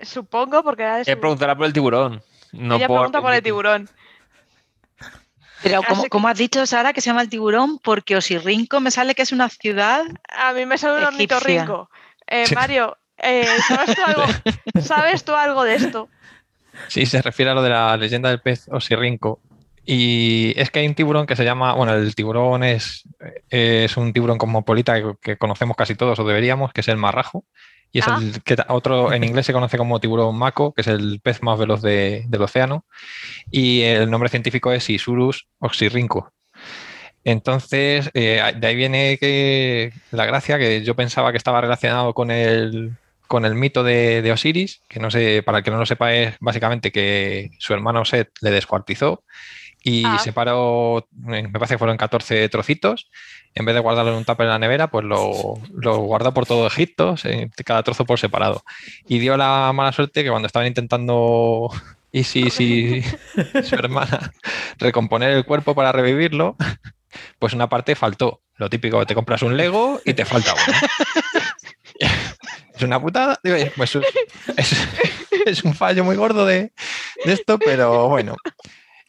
Supongo, 0.05 0.63
porque 0.63 0.83
era 0.83 0.97
de 1.03 1.17
preguntará 1.17 1.55
por 1.55 1.65
el 1.65 1.73
tiburón. 1.73 2.21
No 2.51 2.75
Ella 2.75 2.87
pregunta 2.87 3.21
por 3.21 3.33
el 3.33 3.41
tiburón. 3.41 3.89
Pero 5.63 5.81
como, 6.09 6.27
has 6.27 6.37
dicho, 6.37 6.65
Sara, 6.65 6.91
que 6.91 6.99
se 6.99 7.09
llama 7.09 7.21
el 7.21 7.29
tiburón, 7.29 7.79
porque 7.79 8.17
Osirrinco 8.17 8.81
me 8.81 8.91
sale 8.91 9.15
que 9.15 9.21
es 9.21 9.31
una 9.31 9.49
ciudad. 9.49 10.03
A 10.29 10.51
mí 10.53 10.65
me 10.65 10.77
sale 10.77 10.99
un 10.99 11.05
ornitorrinco. 11.05 11.89
Eh, 12.27 12.45
Mario, 12.53 12.97
eh, 13.17 13.47
¿sabes, 13.67 13.95
tú 13.95 14.01
algo, 14.05 14.23
¿sabes 14.81 15.23
tú 15.23 15.33
algo 15.33 15.63
de 15.63 15.75
esto? 15.75 16.09
Sí, 16.89 17.05
se 17.05 17.21
refiere 17.21 17.51
a 17.51 17.53
lo 17.53 17.61
de 17.61 17.69
la 17.69 17.95
leyenda 17.95 18.29
del 18.29 18.41
pez 18.41 18.67
Osirrinco. 18.69 19.39
Y 19.85 20.53
es 20.57 20.69
que 20.69 20.79
hay 20.79 20.87
un 20.87 20.95
tiburón 20.95 21.25
que 21.25 21.35
se 21.35 21.45
llama, 21.45 21.73
bueno, 21.73 21.93
el 21.93 22.13
tiburón 22.13 22.63
es, 22.63 23.03
es 23.49 23.95
un 23.95 24.11
tiburón 24.13 24.37
cosmopolita 24.37 24.95
que, 24.95 25.13
que 25.21 25.37
conocemos 25.37 25.77
casi 25.77 25.95
todos 25.95 26.19
o 26.19 26.23
deberíamos, 26.25 26.73
que 26.73 26.81
es 26.81 26.87
el 26.89 26.97
marrajo. 26.97 27.45
Y 27.93 27.99
es 27.99 28.07
Ah. 28.07 28.19
el 28.21 28.43
que 28.43 28.57
ta- 28.57 28.65
otro 28.69 29.13
en 29.13 29.23
inglés 29.23 29.45
se 29.45 29.53
conoce 29.53 29.77
como 29.77 30.01
tiburón 30.01 30.35
mako, 30.37 30.73
que 30.73 30.81
es 30.81 30.87
el 30.87 31.21
pez 31.21 31.41
más 31.41 31.57
veloz 31.57 31.81
de- 31.81 32.25
del 32.27 32.41
océano, 32.41 32.85
y 33.49 33.83
el 33.83 34.09
nombre 34.11 34.27
científico 34.29 34.73
es 34.73 34.89
Isurus 34.89 35.47
oxyrhynco. 35.59 36.33
Entonces, 37.23 38.09
eh, 38.13 38.41
de 38.57 38.67
ahí 38.67 38.75
viene 38.75 39.17
que 39.17 39.93
la 40.11 40.25
gracia 40.25 40.57
que 40.59 40.83
yo 40.83 40.95
pensaba 40.95 41.31
que 41.31 41.37
estaba 41.37 41.61
relacionado 41.61 42.13
con 42.13 42.31
el, 42.31 42.97
con 43.27 43.45
el 43.45 43.55
mito 43.55 43.83
de, 43.83 44.21
de 44.21 44.31
Osiris, 44.31 44.81
que 44.89 44.99
no 44.99 45.09
sé, 45.09 45.41
para 45.43 45.59
el 45.59 45.63
que 45.63 45.71
no 45.71 45.77
lo 45.77 45.85
sepa, 45.85 46.13
es 46.13 46.35
básicamente 46.41 46.91
que 46.91 47.51
su 47.59 47.73
hermano 47.73 48.03
Set 48.03 48.29
le 48.41 48.51
descuartizó 48.51 49.23
y 49.83 50.03
Ah. 50.05 50.17
separó, 50.17 51.07
eh, 51.31 51.43
me 51.43 51.49
parece 51.49 51.75
que 51.75 51.77
fueron 51.77 51.97
14 51.97 52.47
trocitos. 52.49 53.09
En 53.53 53.65
vez 53.65 53.75
de 53.75 53.81
guardarlo 53.81 54.11
en 54.11 54.17
un 54.17 54.25
tupper 54.25 54.45
en 54.45 54.49
la 54.51 54.57
nevera, 54.59 54.89
pues 54.89 55.05
lo, 55.05 55.53
lo 55.75 55.97
guardó 55.97 56.33
por 56.33 56.45
todo 56.47 56.65
Egipto, 56.65 57.15
cada 57.65 57.83
trozo 57.83 58.05
por 58.05 58.17
separado. 58.17 58.63
Y 59.07 59.19
dio 59.19 59.37
la 59.37 59.71
mala 59.73 59.91
suerte 59.91 60.23
que 60.23 60.29
cuando 60.29 60.47
estaban 60.47 60.67
intentando 60.67 61.69
y 62.11 62.23
su 62.23 63.75
hermana 63.75 64.31
recomponer 64.79 65.31
el 65.31 65.45
cuerpo 65.45 65.75
para 65.75 65.91
revivirlo, 65.91 66.55
pues 67.37 67.53
una 67.53 67.67
parte 67.69 67.95
faltó. 67.95 68.41
Lo 68.55 68.69
típico, 68.69 69.05
te 69.05 69.15
compras 69.15 69.41
un 69.41 69.57
Lego 69.57 69.99
y 70.05 70.13
te 70.13 70.25
falta 70.25 70.53
uno. 70.53 70.77
Es 72.75 72.81
una 72.83 72.99
putada. 73.01 73.39
Pues 73.75 73.95
es, 73.95 74.03
es- 74.57 74.87
es 75.45 75.63
un 75.63 75.73
fallo 75.75 76.03
muy 76.03 76.15
gordo 76.15 76.45
de, 76.45 76.71
de 77.25 77.33
esto, 77.33 77.59
pero 77.59 78.07
bueno. 78.09 78.35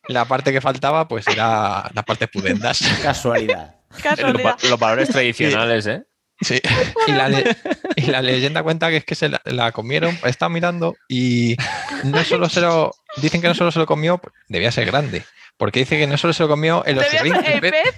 La 0.09 0.25
parte 0.27 0.53
que 0.53 0.61
faltaba, 0.61 1.09
pues 1.09 1.27
era 1.29 1.91
las 1.95 2.05
partes 2.05 2.29
pudendas. 2.29 2.81
Casualidad. 3.03 3.77
Los, 3.91 4.03
Casualidad. 4.03 4.57
los 4.69 4.79
valores 4.79 5.09
tradicionales, 5.09 5.87
¿eh? 5.87 6.03
Sí. 6.41 6.61
Y 7.07 7.13
la, 7.13 7.29
le- 7.29 7.57
y 7.97 8.03
la 8.03 8.21
leyenda 8.21 8.63
cuenta 8.63 8.91
que 8.91 8.97
es 8.99 9.05
que 9.05 9.15
se 9.15 9.29
la, 9.29 9.41
la 9.45 9.71
comieron, 9.73 10.19
está 10.25 10.49
mirando 10.49 10.97
y 11.09 11.57
no 12.03 12.25
solo 12.25 12.49
se 12.49 12.61
lo. 12.61 12.93
Dicen 13.19 13.41
que 13.41 13.47
no 13.49 13.55
solo 13.55 13.71
se 13.71 13.79
lo 13.79 13.87
comió, 13.87 14.21
debía 14.49 14.73
ser 14.73 14.87
grande. 14.87 15.25
Porque 15.57 15.79
dice 15.81 15.97
que 15.97 16.09
no 16.09 16.19
solo 16.19 16.33
se 16.33 16.43
lo 16.43 16.49
comió 16.49 16.83
ser 16.85 16.99
oxirrinco, 16.99 17.39
el 17.41 17.61
pez. 17.61 17.95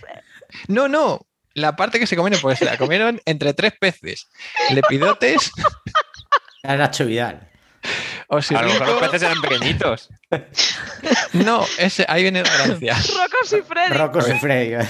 No, 0.69 0.87
no. 0.89 1.27
La 1.55 1.75
parte 1.75 1.99
que 1.99 2.07
se 2.07 2.15
comieron, 2.17 2.39
pues 2.43 2.59
se 2.59 2.67
la 2.67 2.77
comieron 2.77 3.21
entre 3.25 3.55
tres 3.55 3.73
peces. 3.81 4.29
Lepidotes, 4.71 5.51
Era 6.63 6.77
Nacho 6.77 7.07
Vidal. 7.07 7.49
A 8.29 8.63
lo 8.63 8.69
mejor 8.69 8.89
los 8.89 9.01
peces 9.01 9.23
eran 9.23 9.41
pequeñitos. 9.41 10.09
No, 11.33 11.65
ese, 11.79 12.05
ahí 12.09 12.23
viene 12.23 12.43
la 12.43 12.51
gracia. 12.67 12.95
Rocos 13.23 13.53
y 13.53 13.63
Freddy. 13.63 13.95
Rocco 13.97 14.21
Siffredi. 14.23 14.85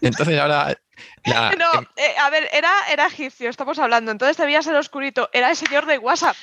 Entonces 0.00 0.38
ahora. 0.38 0.68
la- 1.24 1.50
No, 1.58 1.74
em, 1.80 1.86
eh, 1.96 2.14
a 2.18 2.30
ver, 2.30 2.48
era, 2.52 2.72
era 2.90 3.06
egipcio, 3.06 3.50
estamos 3.50 3.78
hablando. 3.78 4.10
Entonces 4.10 4.36
debía 4.36 4.62
ser 4.62 4.74
oscurito. 4.76 5.28
Era 5.32 5.50
el 5.50 5.56
señor 5.56 5.84
de 5.86 5.98
WhatsApp. 5.98 6.36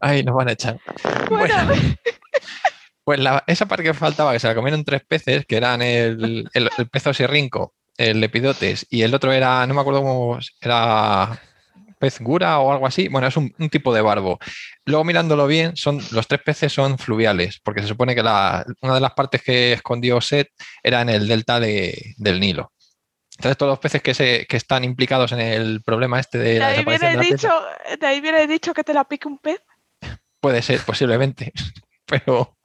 Ay, 0.00 0.22
nos 0.22 0.34
van 0.34 0.48
a 0.48 0.52
echar. 0.52 0.78
Bueno, 1.28 1.54
Bueno, 1.66 1.74
pues 3.04 3.18
la- 3.20 3.44
esa 3.46 3.66
parte 3.66 3.82
que 3.84 3.94
faltaba, 3.94 4.32
que 4.32 4.38
se 4.38 4.46
la 4.48 4.54
comieron 4.54 4.84
tres 4.84 5.02
peces, 5.06 5.44
que 5.46 5.56
eran 5.56 5.82
el, 5.82 6.48
el, 6.52 6.70
el 6.76 6.88
pez 6.88 7.06
osirrinco, 7.06 7.74
el 7.98 8.20
lepidotes, 8.20 8.86
y 8.88 9.02
el 9.02 9.14
otro 9.14 9.32
era, 9.32 9.66
no 9.66 9.74
me 9.74 9.80
acuerdo 9.82 10.00
cómo 10.02 10.38
era 10.60 11.38
pez 11.98 12.20
gura 12.20 12.60
o 12.60 12.70
algo 12.72 12.86
así. 12.86 13.08
Bueno, 13.08 13.26
es 13.26 13.36
un, 13.36 13.52
un 13.58 13.68
tipo 13.68 13.92
de 13.92 14.00
barbo. 14.00 14.38
Luego 14.84 15.02
mirándolo 15.04 15.46
bien, 15.48 15.76
son, 15.76 16.00
los 16.12 16.26
tres 16.28 16.40
peces 16.42 16.72
son 16.72 16.96
fluviales, 16.96 17.60
porque 17.62 17.82
se 17.82 17.88
supone 17.88 18.14
que 18.14 18.22
la- 18.22 18.64
una 18.82 18.94
de 18.94 19.00
las 19.00 19.12
partes 19.14 19.42
que 19.42 19.72
escondió 19.72 20.20
Set 20.20 20.48
era 20.82 21.02
en 21.02 21.08
el 21.08 21.26
delta 21.26 21.58
de- 21.60 22.14
del 22.16 22.38
Nilo. 22.40 22.72
Entonces, 23.36 23.56
todos 23.56 23.70
los 23.70 23.78
peces 23.80 24.00
que, 24.02 24.14
se, 24.14 24.46
que 24.48 24.56
están 24.56 24.82
implicados 24.84 25.30
en 25.32 25.40
el 25.40 25.82
problema 25.82 26.18
este 26.20 26.38
de 26.38 26.54
de 26.54 26.58
la 26.60 26.66
ahí, 26.68 26.84
viene 26.84 26.90
desaparición 26.92 27.20
de 27.20 27.28
pieza, 27.28 27.48
dicho, 27.88 27.96
de 28.00 28.06
ahí 28.06 28.20
viene 28.20 28.46
dicho 28.46 28.74
que 28.74 28.84
te 28.84 28.94
la 28.94 29.04
pique 29.04 29.28
un 29.28 29.38
pez. 29.38 29.60
puede 30.40 30.62
ser, 30.62 30.80
posiblemente. 30.82 31.52
Pero. 32.06 32.56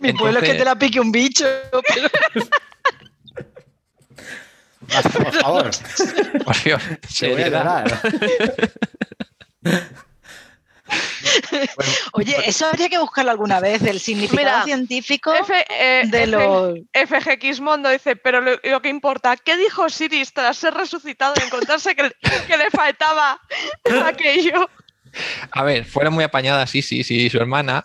Mi 0.00 0.12
pueblo 0.12 0.38
es 0.40 0.44
que 0.50 0.54
te 0.58 0.64
la 0.64 0.76
pique 0.78 1.00
un 1.00 1.10
bicho. 1.10 1.44
pero- 1.72 2.08
Por 5.12 5.32
favor. 5.32 5.70
Por 6.44 6.62
Dios, 6.62 6.82
voy 7.22 7.42
a 7.42 7.48
llorar. 7.48 8.00
Bueno, 11.76 11.92
Oye, 12.14 12.36
eso 12.46 12.66
habría 12.66 12.88
que 12.88 12.98
buscarlo 12.98 13.30
alguna 13.30 13.60
vez, 13.60 13.82
el 13.82 14.00
significado 14.00 14.40
Mira, 14.42 14.64
científico 14.64 15.32
F, 15.32 15.64
eh, 15.70 16.02
de 16.06 16.22
F- 16.24 16.26
los... 16.26 16.78
FGX 16.92 17.60
Mondo 17.60 17.88
dice, 17.88 18.16
pero 18.16 18.40
lo, 18.40 18.58
lo 18.64 18.82
que 18.82 18.88
importa, 18.88 19.36
¿qué 19.36 19.56
dijo 19.56 19.88
Siris 19.88 20.32
tras 20.32 20.56
ser 20.56 20.74
resucitado 20.74 21.34
y 21.40 21.44
encontrarse 21.44 21.94
que, 21.94 22.10
que 22.46 22.56
le 22.56 22.70
faltaba 22.70 23.40
aquello? 24.06 24.68
a 25.52 25.62
ver, 25.64 25.84
fueron 25.84 26.14
muy 26.14 26.24
apañadas, 26.24 26.70
sí, 26.70 26.82
sí, 26.82 27.04
sí, 27.04 27.30
su 27.30 27.38
hermana, 27.38 27.82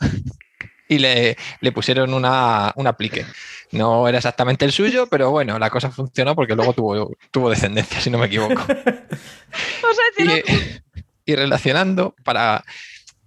y 0.88 1.00
le, 1.00 1.38
le 1.62 1.72
pusieron 1.72 2.14
una, 2.14 2.74
un 2.76 2.88
aplique. 2.88 3.26
No 3.72 4.08
era 4.08 4.18
exactamente 4.18 4.66
el 4.66 4.72
suyo, 4.72 5.08
pero 5.12 5.32
bueno, 5.32 5.60
la 5.60 5.70
cosa 5.70 5.92
funcionó 5.92 6.36
porque 6.36 6.56
luego 6.56 6.74
tuvo, 6.74 7.12
tuvo 7.32 7.50
descendencia, 7.50 8.00
si 8.00 8.10
no 8.10 8.18
me 8.18 8.28
equivoco. 8.28 8.62
O 9.56 9.94
sea, 9.94 10.44
Y, 11.26 11.32
y 11.32 11.36
relacionando, 11.36 12.14
para 12.26 12.64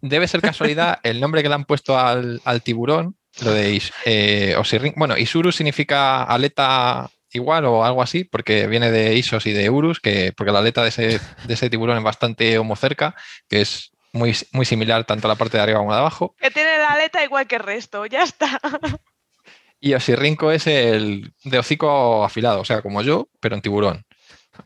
debe 0.01 0.29
ser 0.29 0.43
casualidad, 0.43 1.01
el 1.03 1.21
nombre 1.21 1.43
que 1.43 1.49
le 1.49 1.55
han 1.55 1.65
puesto 1.65 1.99
al, 1.99 2.41
al 2.45 2.63
tiburón, 2.63 3.17
lo 3.41 3.53
de 3.53 3.81
eh, 4.05 4.57
bueno, 4.97 5.17
Isurus 5.17 5.57
significa 5.57 6.23
aleta 6.25 7.11
igual 7.33 7.65
o 7.67 7.85
algo 7.85 8.03
así, 8.03 8.25
porque 8.25 8.67
viene 8.67 8.91
de 8.91 9.15
Isos 9.15 9.47
y 9.47 9.53
de 9.53 9.71
Urus, 9.71 10.01
que, 10.01 10.33
porque 10.37 10.53
la 10.53 10.61
aleta 10.61 10.83
de 10.83 10.89
ese, 10.89 11.21
de 11.45 11.55
ese 11.55 11.71
tiburón 11.71 11.99
es 11.99 12.05
bastante 12.05 12.59
homocerca, 12.59 13.15
que 13.49 13.61
es 13.61 13.93
muy, 14.19 14.37
muy 14.53 14.67
similar 14.67 15.05
tanto 15.05 15.27
a 15.27 15.31
la 15.31 15.37
parte 15.37 15.57
de 15.57 15.63
arriba 15.63 15.79
como 15.79 15.93
de 15.93 15.99
abajo. 16.01 16.35
que 16.39 16.51
tiene 16.51 16.77
la 16.79 16.89
aleta 16.89 17.25
igual 17.25 17.47
que 17.47 17.57
el 17.57 17.63
resto, 17.63 18.05
ya 18.07 18.23
está. 18.23 18.61
Y 19.81 19.95
Osirrinco 19.95 20.51
es 20.51 20.67
el 20.67 21.33
de 21.45 21.59
hocico 21.59 22.25
afilado, 22.25 22.61
o 22.61 22.65
sea, 22.65 22.83
como 22.83 23.01
yo, 23.01 23.29
pero 23.39 23.55
en 23.55 23.63
tiburón. 23.63 24.05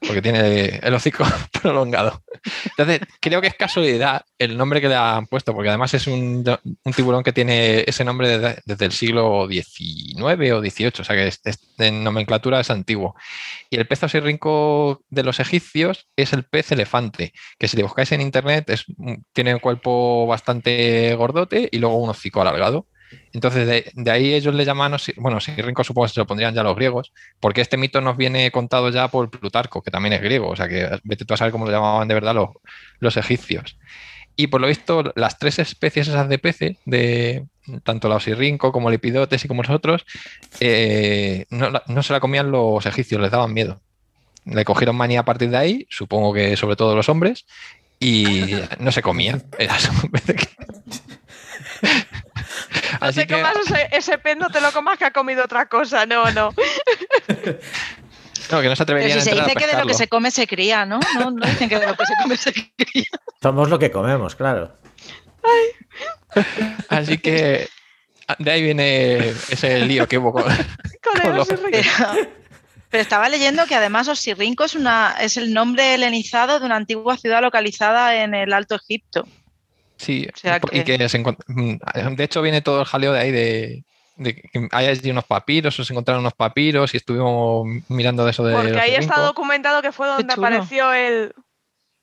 Porque 0.00 0.22
tiene 0.22 0.80
el 0.82 0.94
hocico 0.94 1.24
prolongado. 1.62 2.22
Entonces, 2.64 3.00
creo 3.20 3.40
que 3.40 3.48
es 3.48 3.54
casualidad 3.54 4.22
el 4.38 4.56
nombre 4.56 4.80
que 4.80 4.88
le 4.88 4.96
han 4.96 5.26
puesto, 5.26 5.54
porque 5.54 5.68
además 5.68 5.94
es 5.94 6.06
un, 6.06 6.44
tiburón 6.96 7.22
que 7.22 7.32
tiene 7.32 7.84
ese 7.86 8.04
nombre 8.04 8.38
desde, 8.66 8.84
el 8.84 8.92
siglo 8.92 9.46
XIX 9.48 10.52
o 10.52 10.60
XVIII, 10.60 10.92
o 11.00 11.04
sea 11.04 11.16
que 11.16 11.28
es, 11.28 11.40
en 11.78 12.02
nomenclatura 12.02 12.60
es 12.60 12.70
antiguo. 12.70 13.14
Y 13.70 13.76
el 13.76 13.86
pez 13.86 14.02
osirrinco 14.02 15.02
de 15.10 15.22
los 15.22 15.40
egipcios 15.40 16.08
es 16.16 16.32
el 16.32 16.44
pez 16.44 16.72
elefante, 16.72 17.32
que 17.58 17.68
si 17.68 17.76
le 17.76 17.84
buscáis 17.84 18.12
en 18.12 18.20
internet 18.20 18.70
tiene 19.32 19.54
un 19.54 19.60
cuerpo 19.60 20.26
bastante 20.26 21.14
gordote 21.14 21.68
y 21.70 21.78
luego 21.78 21.96
un 21.96 22.10
hocico 22.10 22.40
alargado. 22.40 22.86
Entonces, 23.32 23.66
de, 23.66 23.90
de 23.94 24.10
ahí 24.10 24.34
ellos 24.34 24.54
le 24.54 24.64
llaman, 24.64 24.96
bueno, 25.16 25.38
Osirrinco 25.38 25.84
supongo 25.84 26.06
que 26.06 26.14
se 26.14 26.20
lo 26.20 26.26
pondrían 26.26 26.54
ya 26.54 26.62
los 26.62 26.76
griegos, 26.76 27.12
porque 27.40 27.60
este 27.60 27.76
mito 27.76 28.00
nos 28.00 28.16
viene 28.16 28.50
contado 28.50 28.90
ya 28.90 29.08
por 29.08 29.30
Plutarco, 29.30 29.82
que 29.82 29.90
también 29.90 30.12
es 30.12 30.22
griego, 30.22 30.48
o 30.48 30.56
sea 30.56 30.68
que 30.68 30.88
vete 31.04 31.24
tú 31.24 31.34
a 31.34 31.36
saber 31.36 31.52
cómo 31.52 31.66
lo 31.66 31.72
llamaban 31.72 32.08
de 32.08 32.14
verdad 32.14 32.34
los, 32.34 32.50
los 32.98 33.16
egipcios. 33.16 33.76
Y 34.36 34.46
por 34.46 34.60
lo 34.60 34.66
visto, 34.66 35.12
las 35.14 35.38
tres 35.38 35.58
especies 35.58 36.08
esas 36.08 36.28
de 36.28 36.38
peces, 36.38 36.76
de 36.86 37.46
tanto 37.84 38.08
la 38.08 38.16
osirrinco 38.16 38.72
como 38.72 38.88
el 38.88 38.94
epidotes 38.94 39.44
y 39.44 39.48
como 39.48 39.62
los 39.62 39.70
otros, 39.70 40.06
eh, 40.60 41.44
no 41.50 42.02
se 42.02 42.12
la 42.12 42.20
comían 42.20 42.50
los 42.50 42.84
egipcios, 42.86 43.20
les 43.20 43.30
daban 43.30 43.52
miedo. 43.52 43.80
Le 44.44 44.64
cogieron 44.64 44.96
manía 44.96 45.20
a 45.20 45.24
partir 45.24 45.50
de 45.50 45.56
ahí, 45.56 45.86
supongo 45.88 46.32
que 46.32 46.56
sobre 46.56 46.76
todo 46.76 46.96
los 46.96 47.08
hombres, 47.08 47.44
y 48.00 48.54
no 48.80 48.90
se 48.90 49.02
comían. 49.02 49.44
Era 49.58 49.76
No 53.08 53.12
te 53.12 53.26
que- 53.26 53.34
comas 53.34 53.56
ese, 53.64 53.88
ese 53.92 54.18
pez, 54.18 54.36
no 54.36 54.48
te 54.50 54.60
lo 54.60 54.72
comas 54.72 54.98
que 54.98 55.04
ha 55.04 55.10
comido 55.12 55.44
otra 55.44 55.66
cosa, 55.66 56.06
no, 56.06 56.30
no. 56.32 56.52
No, 58.50 58.60
que 58.60 58.68
no 58.68 58.76
se 58.76 58.84
Pero 58.84 58.98
atreverían 58.98 59.20
si 59.22 59.30
a 59.30 59.32
se 59.34 59.40
a 59.40 59.44
dice 59.44 59.56
que 59.56 59.66
de 59.66 59.80
lo 59.80 59.86
que 59.86 59.94
se 59.94 60.08
come 60.08 60.30
se 60.30 60.46
cría, 60.46 60.84
¿no? 60.84 61.00
No, 61.18 61.30
no 61.30 61.46
dicen 61.46 61.68
que 61.68 61.78
de 61.78 61.86
lo 61.86 61.96
que 61.96 62.04
se 62.06 62.14
come 62.22 62.36
se 62.36 62.52
cría. 62.52 63.04
Somos 63.40 63.68
lo 63.70 63.78
que 63.78 63.90
comemos, 63.90 64.34
claro. 64.36 64.76
Así 66.88 67.18
que 67.18 67.68
de 68.38 68.50
ahí 68.50 68.62
viene 68.62 69.28
ese 69.48 69.80
lío 69.80 70.06
que 70.08 70.18
hubo 70.18 70.32
con, 70.32 70.44
Con. 70.44 70.54
Pero, 71.22 71.44
pero 72.90 73.02
estaba 73.02 73.28
leyendo 73.28 73.66
que 73.66 73.74
además 73.74 74.08
Osirrinco 74.08 74.64
es, 74.64 74.74
una, 74.74 75.16
es 75.20 75.36
el 75.36 75.52
nombre 75.52 75.94
helenizado 75.94 76.60
de 76.60 76.66
una 76.66 76.76
antigua 76.76 77.16
ciudad 77.16 77.40
localizada 77.42 78.22
en 78.22 78.34
el 78.34 78.52
Alto 78.52 78.76
Egipto. 78.76 79.26
Sí, 80.02 80.26
O 80.34 80.36
sea 80.36 80.60
y 80.72 80.82
que- 80.84 81.08
se 81.08 81.22
encont- 81.22 81.42
mm, 81.46 82.14
de 82.16 82.24
hecho 82.24 82.42
viene 82.42 82.60
todo 82.60 82.80
el 82.80 82.86
jaleo 82.86 83.12
de 83.12 83.20
ahí 83.20 83.30
de, 83.30 83.84
de 84.16 84.34
que 84.34 84.68
hay 84.72 84.86
allí 84.86 85.10
unos 85.10 85.24
papiros, 85.24 85.78
o 85.78 85.84
se 85.84 85.92
encontraron 85.92 86.20
unos 86.22 86.34
papiros 86.34 86.92
y 86.92 86.96
estuvimos 86.96 87.66
mirando 87.88 88.24
de 88.24 88.32
eso 88.32 88.44
de 88.44 88.54
Porque 88.54 88.78
ahí 88.80 88.94
está 88.96 89.20
documentado 89.20 89.80
que 89.80 89.92
fue 89.92 90.08
donde 90.08 90.32
apareció 90.32 90.92
el. 90.92 91.32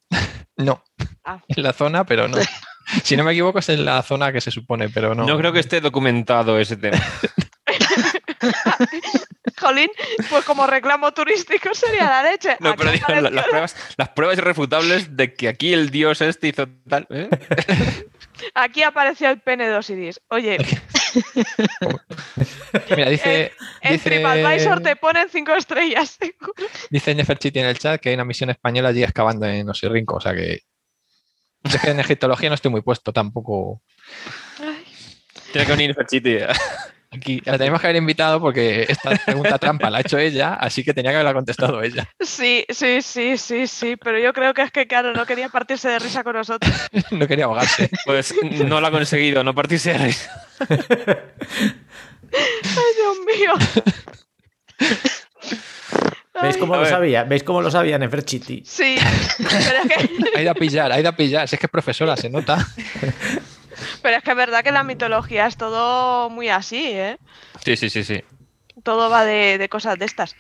No, 0.57 0.83
Ah. 1.23 1.39
en 1.47 1.63
la 1.63 1.73
zona, 1.73 2.05
pero 2.05 2.27
no. 2.27 2.37
Si 3.03 3.15
no 3.15 3.23
me 3.23 3.33
equivoco 3.33 3.59
es 3.59 3.69
en 3.69 3.85
la 3.85 4.01
zona 4.01 4.31
que 4.33 4.41
se 4.41 4.49
supone, 4.49 4.89
pero 4.89 5.13
no. 5.13 5.23
No, 5.25 5.37
creo 5.37 5.53
que 5.53 5.59
esté 5.59 5.79
documentado 5.79 6.57
ese 6.57 6.75
tema. 6.75 6.97
Jolín, 9.59 9.89
pues 10.29 10.45
como 10.45 10.67
reclamo 10.67 11.11
turístico 11.13 11.73
sería 11.73 12.05
la 12.05 12.23
leche. 12.23 12.57
No, 12.59 12.75
pero 12.75 12.91
digo, 12.91 13.05
la- 13.09 13.29
las, 13.29 13.47
pruebas, 13.47 13.75
las 13.97 14.09
pruebas 14.09 14.37
irrefutables 14.37 15.15
de 15.15 15.33
que 15.33 15.47
aquí 15.47 15.73
el 15.73 15.89
dios 15.89 16.21
este 16.21 16.47
hizo 16.47 16.67
tal. 16.87 17.07
¿eh? 17.09 17.29
Aquí 18.53 18.83
apareció 18.83 19.29
el 19.29 19.41
pene 19.41 19.67
de 19.67 19.75
Osiris. 19.75 20.21
Oye, 20.29 20.57
Mira, 22.95 23.09
dice, 23.09 23.51
en 23.81 23.93
dice, 23.93 24.09
TripAdvisor 24.09 24.81
te 24.81 24.95
ponen 24.95 25.27
cinco 25.29 25.53
estrellas. 25.53 26.17
dice 26.89 27.15
Nefertiti 27.15 27.59
en 27.59 27.65
el 27.65 27.77
chat 27.77 27.99
que 27.99 28.09
hay 28.09 28.15
una 28.15 28.25
misión 28.25 28.49
española 28.49 28.89
allí 28.89 29.03
excavando 29.03 29.45
en 29.45 29.67
Osirrinco, 29.69 30.15
o 30.15 30.21
sea 30.21 30.33
que... 30.33 30.61
Es 31.63 31.81
que 31.81 31.89
en 31.89 31.99
egiptología 31.99 32.47
no 32.47 32.55
estoy 32.55 32.71
muy 32.71 32.81
puesto 32.81 33.11
tampoco. 33.11 33.81
Tiene 35.51 35.67
que 35.67 35.71
venir 35.73 35.93
Ferchiti. 35.93 36.37
Aquí 37.11 37.41
la 37.43 37.57
tenemos 37.57 37.81
que 37.81 37.87
haber 37.87 37.95
invitado 37.95 38.39
porque 38.39 38.85
esta 38.87 39.09
pregunta 39.25 39.57
trampa 39.57 39.89
la 39.89 39.97
ha 39.97 40.01
hecho 40.01 40.19
ella, 40.19 40.53
así 40.53 40.83
que 40.83 40.93
tenía 40.93 41.09
que 41.09 41.15
haberla 41.15 41.33
contestado 41.33 41.81
ella. 41.81 42.07
Sí, 42.19 42.65
sí, 42.69 43.01
sí, 43.01 43.35
sí, 43.37 43.65
sí, 43.65 43.95
pero 43.95 44.19
yo 44.19 44.31
creo 44.31 44.53
que 44.53 44.61
es 44.61 44.71
que, 44.71 44.85
claro, 44.85 45.11
no 45.13 45.25
quería 45.25 45.49
partirse 45.49 45.89
de 45.89 45.97
risa 45.97 46.23
con 46.23 46.35
nosotros. 46.35 46.71
No 47.11 47.27
quería 47.27 47.45
ahogarse. 47.45 47.89
Pues 48.05 48.35
no 48.43 48.79
lo 48.79 48.87
ha 48.87 48.91
conseguido, 48.91 49.43
no 49.43 49.55
partirse 49.55 49.93
de 49.93 49.97
risa. 49.97 50.47
Ay, 50.69 50.77
Dios 52.95 53.17
mío. 53.25 53.53
¿Veis 56.41 56.57
cómo 56.57 56.75
lo 56.75 56.85
sabía? 56.85 57.23
¿Veis 57.23 57.43
cómo 57.43 57.61
lo 57.61 57.71
sabía 57.71 57.97
Neferchiti? 57.97 58.63
Sí, 58.65 58.95
pero 59.37 59.79
es, 59.83 59.87
que, 59.87 60.37
Ha 60.37 60.41
ido 60.41 60.51
a 60.51 60.55
pillar, 60.55 60.91
ha 60.91 60.99
ido 60.99 61.09
a 61.09 61.15
pillar. 61.15 61.47
Si 61.47 61.55
es 61.55 61.59
que 61.59 61.65
es 61.65 61.71
profesora, 61.71 62.15
se 62.15 62.29
nota. 62.29 62.65
pero 64.01 64.17
es 64.17 64.23
que 64.23 64.31
es 64.31 64.37
verdad 64.37 64.63
que 64.63 64.71
la 64.71 64.83
mitología 64.83 65.45
es 65.47 65.57
todo 65.57 66.29
muy 66.29 66.49
así, 66.49 66.83
¿eh? 66.91 67.17
Sí, 67.63 67.75
sí, 67.77 67.89
sí, 67.89 68.03
sí. 68.03 68.23
Todo 68.83 69.09
va 69.09 69.25
de, 69.25 69.57
de 69.57 69.69
cosas 69.69 69.97
de 69.99 70.05
estas. 70.05 70.35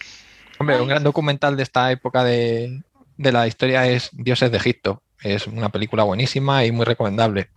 Hombre, 0.59 0.79
un 0.81 0.87
gran 0.87 1.03
documental 1.03 1.55
de 1.57 1.63
esta 1.63 1.91
época 1.91 2.23
de, 2.23 2.81
de 3.17 3.31
la 3.31 3.47
historia 3.47 3.85
es 3.87 4.09
Dioses 4.13 4.51
de 4.51 4.57
Egipto. 4.57 5.01
Es 5.21 5.47
una 5.47 5.69
película 5.69 6.03
buenísima 6.03 6.63
y 6.65 6.71
muy 6.71 6.85
recomendable. 6.85 7.49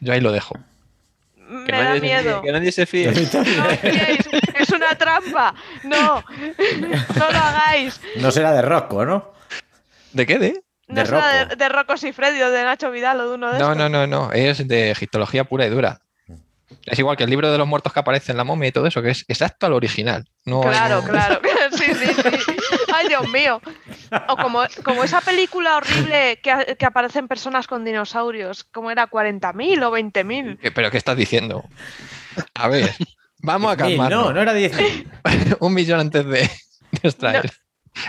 Yo 0.00 0.12
ahí 0.12 0.20
lo 0.20 0.32
dejo. 0.32 0.54
Me 1.48 1.64
Que 1.64 1.72
da 1.72 1.84
nadie, 1.84 2.00
miedo. 2.00 2.42
que 2.42 2.52
nadie 2.52 2.72
se 2.72 2.86
fíe. 2.86 3.06
No 3.10 3.14
fiéis, 3.14 4.28
es 4.58 4.68
una 4.70 4.94
trampa. 4.96 5.54
No, 5.84 6.22
no 7.16 7.30
lo 7.30 7.38
hagáis. 7.38 8.00
No 8.16 8.30
será 8.30 8.52
de 8.52 8.62
Rocco, 8.62 9.04
¿no? 9.06 9.32
¿De 10.12 10.26
qué? 10.26 10.38
¿De? 10.38 10.60
No 10.88 10.94
De 11.02 11.06
será 11.06 11.44
de, 11.46 11.56
de 11.56 11.68
Rocco 11.68 11.96
Sifredi 11.96 12.40
o 12.42 12.50
de 12.50 12.64
Nacho 12.64 12.90
Vidal 12.90 13.20
o 13.20 13.28
de 13.28 13.34
uno 13.34 13.52
de 13.52 13.58
No, 13.58 13.72
estos. 13.72 13.76
no, 13.76 13.88
no, 13.88 14.06
no. 14.06 14.32
Es 14.32 14.66
de 14.66 14.90
egiptología 14.90 15.44
pura 15.44 15.66
y 15.66 15.70
dura. 15.70 16.00
Es 16.84 16.98
igual 16.98 17.16
que 17.16 17.24
el 17.24 17.30
libro 17.30 17.50
de 17.52 17.58
los 17.58 17.66
muertos 17.66 17.92
que 17.92 18.00
aparece 18.00 18.32
en 18.32 18.38
la 18.38 18.44
momia 18.44 18.68
y 18.68 18.72
todo 18.72 18.86
eso, 18.86 19.00
que 19.02 19.10
es 19.10 19.24
exacto 19.28 19.66
al 19.66 19.72
original. 19.74 20.26
No 20.46 20.62
hay- 20.62 20.70
Claro, 20.70 21.02
claro. 21.02 21.40
Sí, 21.72 21.84
sí, 21.94 22.06
sí. 22.14 22.56
Ay, 22.94 23.08
Dios 23.08 23.28
mío. 23.30 23.60
O 24.28 24.36
como, 24.36 24.62
como 24.84 25.04
esa 25.04 25.20
película 25.20 25.76
horrible 25.76 26.40
que, 26.42 26.76
que 26.78 26.86
aparecen 26.86 27.28
personas 27.28 27.66
con 27.66 27.84
dinosaurios, 27.84 28.64
como 28.64 28.90
era 28.90 29.06
40.000 29.10 29.82
o 29.84 29.90
20.000. 29.92 30.58
¿Qué- 30.58 30.70
¿Pero 30.70 30.90
qué 30.90 30.96
estás 30.96 31.16
diciendo? 31.16 31.64
A 32.54 32.68
ver, 32.68 32.90
vamos 33.38 33.70
a 33.72 33.76
Mil, 33.84 33.96
calmarnos. 33.98 34.26
no, 34.28 34.32
no 34.32 34.40
era 34.40 34.54
10. 34.54 34.72
un 35.60 35.74
millón 35.74 36.00
antes 36.00 36.24
de, 36.24 36.40
de 36.40 36.48
extraer. 37.02 37.52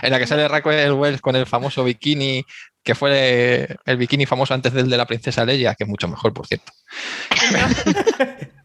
En 0.02 0.10
la 0.10 0.18
que 0.18 0.26
sale 0.26 0.48
Raquel 0.48 0.92
Wells 0.92 1.20
con 1.20 1.36
el 1.36 1.46
famoso 1.46 1.84
bikini, 1.84 2.44
que 2.82 2.94
fue 2.94 3.76
el 3.84 3.96
bikini 3.96 4.26
famoso 4.26 4.54
antes 4.54 4.72
del 4.72 4.88
de 4.88 4.96
la 4.96 5.06
princesa 5.06 5.44
Leia, 5.44 5.74
que 5.74 5.84
es 5.84 5.88
mucho 5.90 6.08
mejor, 6.08 6.32
por 6.32 6.46
cierto. 6.46 6.72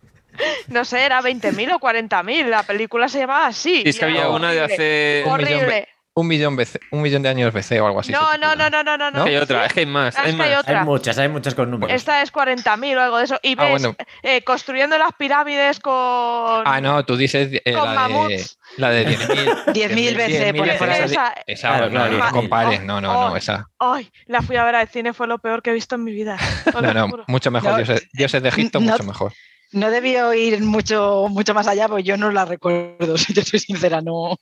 No 0.67 0.83
sé, 0.83 1.05
era 1.05 1.21
20.000 1.21 1.75
o 1.75 1.79
40.000. 1.79 2.47
La 2.47 2.63
película 2.63 3.07
se 3.07 3.19
llamaba 3.19 3.47
así. 3.47 3.83
Y 3.85 3.89
es 3.89 3.97
que 3.97 4.05
había 4.05 4.29
una 4.29 4.51
de 4.51 4.61
hace. 4.61 5.23
Horrible. 5.25 5.87
Un 6.17 6.27
millón, 6.27 6.55
BC 6.55 6.79
un 6.91 7.01
millón 7.01 7.23
de 7.23 7.29
años 7.29 7.51
BC 7.53 7.81
o 7.81 7.87
algo 7.87 7.99
así. 7.99 8.13
No, 8.13 8.37
no, 8.37 8.55
no, 8.55 8.69
no, 8.69 8.83
no, 8.83 8.97
no. 8.97 9.11
¿No? 9.11 9.23
Hay 9.25 9.35
otra, 9.35 9.65
es 9.65 9.73
que 9.73 9.81
hay 9.81 9.85
más. 9.85 10.15
Hay 10.17 10.29
es 10.29 10.35
que 10.37 10.41
hay 10.43 10.49
más. 10.51 10.59
otra. 10.61 10.79
Hay 10.79 10.85
muchas, 10.85 11.17
hay 11.17 11.27
muchas 11.27 11.55
con 11.55 11.69
números. 11.69 11.93
Esta 11.93 12.21
es 12.21 12.31
40.000 12.31 12.95
o 12.97 13.01
algo 13.01 13.17
de 13.17 13.25
eso. 13.25 13.37
Y 13.43 13.55
Ah, 13.57 13.63
ves 13.63 13.71
bueno. 13.81 13.95
eh, 14.23 14.41
construyendo 14.43 14.97
las 14.97 15.11
pirámides 15.13 15.81
con. 15.81 15.93
Ah, 15.93 16.79
no, 16.81 17.03
tú 17.05 17.17
dices 17.17 17.49
eh, 17.65 17.73
Con 17.73 17.93
la, 17.93 18.07
de, 18.07 18.45
la 18.77 18.89
de 18.91 19.07
10.000. 19.09 19.65
10.000 19.73 20.15
veces, 20.15 20.53
10.000 20.53 20.57
pone 20.57 20.73
por 20.75 20.89
esa, 20.89 20.95
ahí. 21.03 21.03
Esa- 21.11 21.33
esa, 21.47 21.67
Claro, 21.67 21.85
no, 21.87 21.91
claro, 21.91 22.11
no 22.17 22.23
10.000. 22.23 22.31
compares, 22.31 22.81
no, 22.83 23.01
no, 23.01 23.13
no, 23.13 23.33
Oh. 23.33 23.35
esa. 23.35 23.67
Ay, 23.79 24.09
la 24.27 24.41
fui 24.41 24.55
a 24.55 24.63
ver 24.63 24.75
al 24.75 24.87
cine, 24.87 25.11
fue 25.13 25.27
lo 25.27 25.39
peor 25.39 25.61
que 25.61 25.71
he 25.71 25.73
visto 25.73 25.95
en 25.95 26.05
mi 26.05 26.13
vida. 26.13 26.37
No, 26.81 26.93
no, 26.93 27.23
mucho 27.27 27.51
mejor. 27.51 27.75
Dioses, 27.75 28.07
dioses 28.13 28.41
de 28.41 28.47
Egipto, 28.49 28.79
mucho 28.79 29.03
mejor. 29.03 29.33
No 29.73 29.89
debió 29.91 30.33
ir 30.33 30.61
mucho, 30.63 31.27
mucho 31.29 31.53
más 31.53 31.67
allá, 31.67 31.89
porque 31.89 32.03
yo 32.03 32.15
no 32.15 32.31
la 32.31 32.45
recuerdo, 32.45 33.17
si 33.17 33.33
te 33.33 33.43
soy 33.43 33.59
sincera, 33.59 33.99
no. 33.99 34.37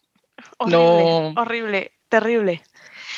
Horrible, 0.57 1.03
no. 1.03 1.41
horrible, 1.41 1.91
terrible. 2.09 2.61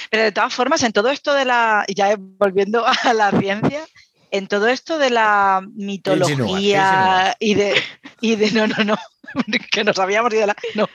Pero 0.09 0.23
de 0.23 0.31
todas 0.31 0.53
formas, 0.53 0.83
en 0.83 0.91
todo 0.93 1.09
esto 1.09 1.33
de 1.33 1.45
la, 1.45 1.83
y 1.87 1.93
ya 1.95 2.15
volviendo 2.17 2.85
a 3.03 3.13
la 3.13 3.31
ciencia, 3.31 3.85
en 4.31 4.47
todo 4.47 4.67
esto 4.67 4.97
de 4.97 5.09
la 5.09 5.61
mitología 5.73 7.35
y 7.39 7.53
de, 7.55 7.81
y 8.21 8.35
de, 8.35 8.51
no, 8.51 8.67
no, 8.67 8.83
no, 8.83 8.95
que 9.71 9.83
nos 9.83 9.97
habíamos 9.99 10.33
ido 10.33 10.43
a 10.43 10.47
la, 10.47 10.55
no. 10.75 10.89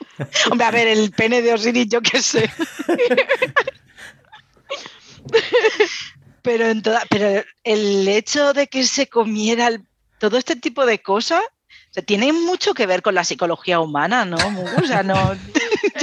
Hombre, 0.51 0.67
a 0.67 0.71
ver, 0.71 0.89
el 0.89 1.11
pene 1.13 1.41
de 1.43 1.55
Osiris, 1.55 1.89
yo 1.89 2.01
qué 2.03 2.21
sé. 2.23 2.51
Pero, 6.43 6.67
en 6.69 6.81
toda, 6.83 7.03
pero 7.11 7.45
el 7.65 8.09
hecho 8.09 8.55
de 8.55 8.67
que 8.67 8.85
se 8.85 9.09
comiera 9.09 9.69
el- 9.69 9.85
todo 10.19 10.39
este 10.39 10.57
tipo 10.57 10.87
de 10.87 11.03
cosas, 11.03 11.43
o 11.91 11.93
sea, 11.93 12.05
tiene 12.05 12.33
mucho 12.33 12.73
que 12.73 12.87
ver 12.87 13.03
con 13.03 13.15
la 13.17 13.25
psicología 13.25 13.81
humana, 13.81 14.25
¿no? 14.25 14.37
O 14.81 14.87
sea, 14.87 15.03
no. 15.03 15.33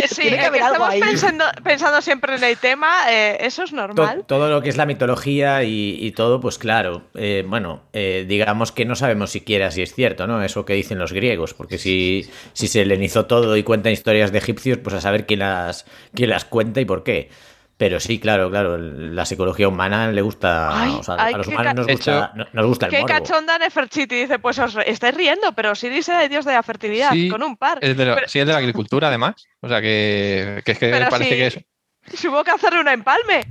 Sí, 0.10 0.22
tiene 0.24 0.38
que 0.38 0.44
el 0.44 0.48
haber 0.48 0.60
que 0.62 0.66
algo 0.68 0.76
estamos 0.86 0.94
ahí. 0.94 1.00
pensando, 1.02 1.46
pensando 1.64 2.02
siempre 2.02 2.36
en 2.36 2.44
el 2.44 2.58
tema, 2.58 3.12
eh, 3.12 3.38
eso 3.42 3.64
es 3.64 3.72
To- 3.72 3.76
normal. 3.76 4.24
todo 4.28 4.50
lo 4.50 4.62
que 4.62 4.70
es 4.70 4.78
la 4.78 4.86
mitología 4.86 5.64
y, 5.64 5.98
y 6.00 6.12
todo, 6.12 6.40
pues 6.40 6.58
claro, 6.58 7.04
eh, 7.16 7.44
bueno, 7.48 7.84
eh, 7.94 8.26
digamos 8.28 8.72
que 8.72 8.86
no 8.86 8.96
sabemos 8.96 9.32
siquiera 9.32 9.70
si 9.72 9.82
es 9.82 9.94
cierto, 9.94 10.26
¿no? 10.26 10.42
Eso 10.44 10.66
que 10.66 10.74
dicen 10.74 10.98
los 10.98 11.14
griegos, 11.14 11.54
porque 11.54 11.78
si, 11.78 12.28
si 12.54 12.68
se 12.68 12.82
helenizó 12.82 13.26
todo 13.26 13.58
y 13.58 13.64
cuentan 13.64 13.92
historias 13.94 14.32
de 14.32 14.38
egipcios, 14.40 14.78
pues 14.80 14.96
a 14.96 15.02
saber 15.02 15.26
quién 15.26 15.40
las, 15.40 15.86
quién 16.14 16.30
las 16.30 16.46
cuenta 16.46 16.80
y 16.82 16.86
por 16.86 17.04
qué. 17.04 17.30
Pero 17.78 18.00
sí, 18.00 18.20
claro, 18.20 18.50
claro, 18.50 18.78
la 18.80 19.24
psicología 19.26 19.68
humana 19.68 20.12
le 20.12 20.22
gusta, 20.24 20.82
Ay, 20.82 20.96
o 21.00 21.04
sea, 21.04 21.16
ay, 21.20 21.34
a 21.36 21.38
los 21.38 21.48
humanos 21.48 21.76
nos 21.76 21.88
gusta, 21.88 22.12
hecho, 22.12 22.30
no- 22.36 22.46
nos 22.54 22.66
gusta 22.66 22.86
el 22.88 22.92
Qué 22.92 23.02
morbo. 23.02 23.14
cachonda 23.14 23.60
Nefertiti 23.60 24.16
dice, 24.16 24.40
pues 24.40 24.58
os 24.58 24.76
estáis 24.84 25.14
riendo, 25.16 25.52
pero 25.54 25.72
Osiris 25.74 26.10
era 26.10 26.24
el 26.24 26.30
dios 26.30 26.44
de 26.44 26.54
la 26.54 26.64
fertilidad, 26.64 27.12
Sí, 27.12 27.30
con 27.30 27.44
un 27.44 27.56
par. 27.56 27.78
Es 27.82 27.96
de 27.96 28.06
la- 28.06 28.16
Pero- 28.16 28.28
sí, 28.28 28.40
es 28.40 28.48
de 28.48 28.52
la 28.54 28.58
agricultura, 28.58 29.10
además. 29.10 29.36
O 29.62 29.68
sea, 29.70 29.80
que, 29.80 30.64
que 30.66 30.72
es 30.72 30.80
que 30.80 31.06
parece 31.08 31.30
sí. 31.30 31.36
que 31.36 31.48
es. 31.48 32.20
Si 32.20 32.28
hubo 32.28 32.44
que 32.44 32.50
hacerle 32.52 32.82
un 32.82 32.88
empalme. 32.88 33.42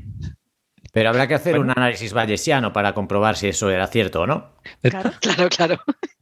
Pero 0.92 1.10
habrá 1.10 1.28
que 1.28 1.34
hacer 1.34 1.56
Bueno. 1.56 1.72
un 1.72 1.78
análisis 1.78 2.12
bayesiano 2.12 2.72
para 2.72 2.94
comprobar 2.94 3.36
si 3.36 3.46
eso 3.48 3.70
era 3.70 3.86
cierto 3.86 4.22
o 4.22 4.26
no. 4.26 4.54
Claro. 4.82 5.12
Claro, 5.20 5.48
claro. 5.50 5.78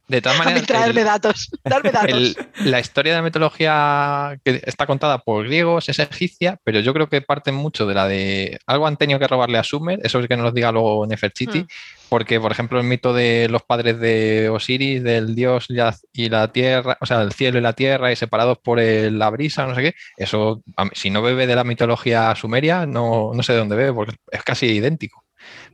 De 0.07 0.21
todas 0.21 0.39
A 0.41 0.43
maneras, 0.43 0.67
traerme 0.67 1.01
el- 1.01 1.05
datos. 1.07 1.49
Darme 1.63 1.91
datos. 1.91 2.11
el- 2.11 2.37
la 2.71 2.79
historia 2.79 3.13
de 3.13 3.19
la 3.19 3.23
mitología 3.23 4.37
que 4.43 4.61
está 4.65 4.85
contada 4.85 5.19
por 5.19 5.45
griegos 5.45 5.89
es 5.89 5.99
egipcia, 5.99 6.59
pero 6.63 6.79
yo 6.79 6.93
creo 6.93 7.09
que 7.09 7.21
parte 7.21 7.51
mucho 7.51 7.85
de 7.85 7.93
la 7.93 8.07
de 8.07 8.59
algo 8.67 8.87
han 8.87 8.97
tenido 8.97 9.19
que 9.19 9.27
robarle 9.27 9.57
a 9.57 9.63
Sumer, 9.63 9.99
eso 10.03 10.19
es 10.19 10.27
que 10.27 10.35
nos 10.37 10.45
lo 10.45 10.51
diga 10.51 10.71
luego 10.71 11.05
Nefertiti, 11.07 11.59
Hmm. 11.61 11.67
porque 12.09 12.39
por 12.39 12.51
ejemplo 12.51 12.79
el 12.79 12.85
mito 12.85 13.13
de 13.13 13.47
los 13.49 13.63
padres 13.63 13.99
de 13.99 14.49
Osiris, 14.49 15.03
del 15.03 15.33
dios 15.35 15.67
y 16.13 16.29
la, 16.29 16.47
tierra, 16.51 16.97
o 17.01 17.05
sea, 17.05 17.21
el 17.21 17.33
cielo 17.33 17.57
y 17.57 17.61
la 17.61 17.73
tierra 17.73 18.11
y 18.11 18.15
separados 18.15 18.57
por 18.59 18.79
el- 18.79 19.17
la 19.17 19.29
brisa, 19.31 19.65
no 19.65 19.73
sé 19.75 19.81
qué, 19.81 19.95
eso 20.17 20.61
si 20.93 21.09
no 21.09 21.21
bebe 21.21 21.47
de 21.47 21.55
la 21.55 21.63
mitología 21.63 22.33
sumeria, 22.35 22.85
no, 22.85 23.31
no 23.33 23.43
sé 23.43 23.53
de 23.53 23.59
dónde 23.59 23.75
bebe, 23.75 23.93
porque 23.93 24.15
es 24.31 24.43
casi 24.43 24.67
idéntico. 24.67 25.23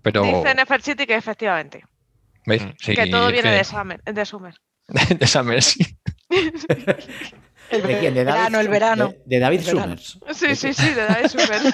Pero, 0.01 0.23
Dice 0.23 0.53
Nefertiti 0.55 1.05
que 1.05 1.15
efectivamente, 1.15 1.83
¿veis? 2.51 2.63
Mm. 2.63 2.69
Sí, 2.79 2.93
que 2.95 3.07
todo 3.07 3.27
viene 3.31 3.49
que- 3.49 3.55
de, 3.57 3.63
Sumer, 3.63 4.01
de 5.19 5.27
Summer, 5.27 5.61
sí. 5.63 5.97
El 7.69 7.81
¿De 7.83 7.99
quién? 7.99 8.13
¿De 8.13 8.23
David, 8.23 8.37
verano, 8.39 8.59
el 8.59 8.67
verano. 8.67 9.07
De, 9.09 9.21
de 9.25 9.39
David. 9.39 9.61
Summers. 9.61 10.19
Sí, 10.33 10.55
sí, 10.55 10.73
sí, 10.73 10.89
de 10.93 11.05
David 11.05 11.27
Sumer. 11.27 11.61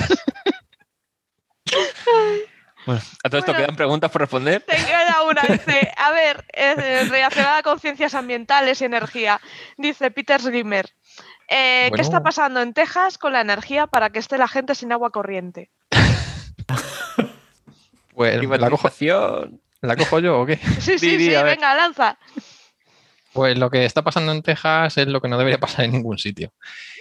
Bueno, 2.86 3.02
a 3.24 3.30
todo 3.30 3.40
esto 3.40 3.52
Bueno. 3.52 3.66
quedan 3.66 3.76
preguntas 3.76 4.10
por 4.10 4.22
responder. 4.22 4.62
Te 4.62 4.78
queda 4.78 5.22
una, 5.30 5.42
dice, 5.42 5.92
a 5.98 6.12
ver, 6.12 6.46
eh, 6.54 7.04
relacionada 7.10 7.62
con 7.62 7.82
ciencias 7.82 8.16
ambientales 8.16 8.82
y 8.82 8.86
energía, 8.86 9.42
dice 9.78 10.10
Peter 10.10 10.40
Glimmer. 10.42 10.90
eh, 11.50 11.92
¿Qué 11.94 12.02
está 12.02 12.24
pasando 12.24 12.62
en 12.62 12.74
Texas 12.74 13.18
con 13.18 13.34
la 13.34 13.42
energía 13.42 13.88
para 13.88 14.10
que 14.10 14.20
esté 14.20 14.38
la 14.38 14.48
gente 14.48 14.74
sin 14.74 14.94
agua 14.94 15.10
corriente? 15.12 15.70
Pues 18.16 18.42
la 18.60 18.70
cojo. 18.72 18.90
¿La 19.82 19.96
cojo 19.96 20.20
yo 20.20 20.42
o 20.42 20.46
qué? 20.46 20.58
Sí, 20.80 21.00
sí, 21.00 21.18
sí, 21.18 21.30
venga, 21.30 21.76
lanza. 21.76 22.18
Pues 23.34 23.58
lo 23.58 23.70
que 23.70 23.86
está 23.86 24.04
pasando 24.04 24.32
en 24.32 24.42
Texas 24.42 24.98
es 24.98 25.08
lo 25.08 25.22
que 25.22 25.28
no 25.28 25.38
debería 25.38 25.60
pasar 25.60 25.86
en 25.86 25.92
ningún 25.92 26.18
sitio. 26.18 26.52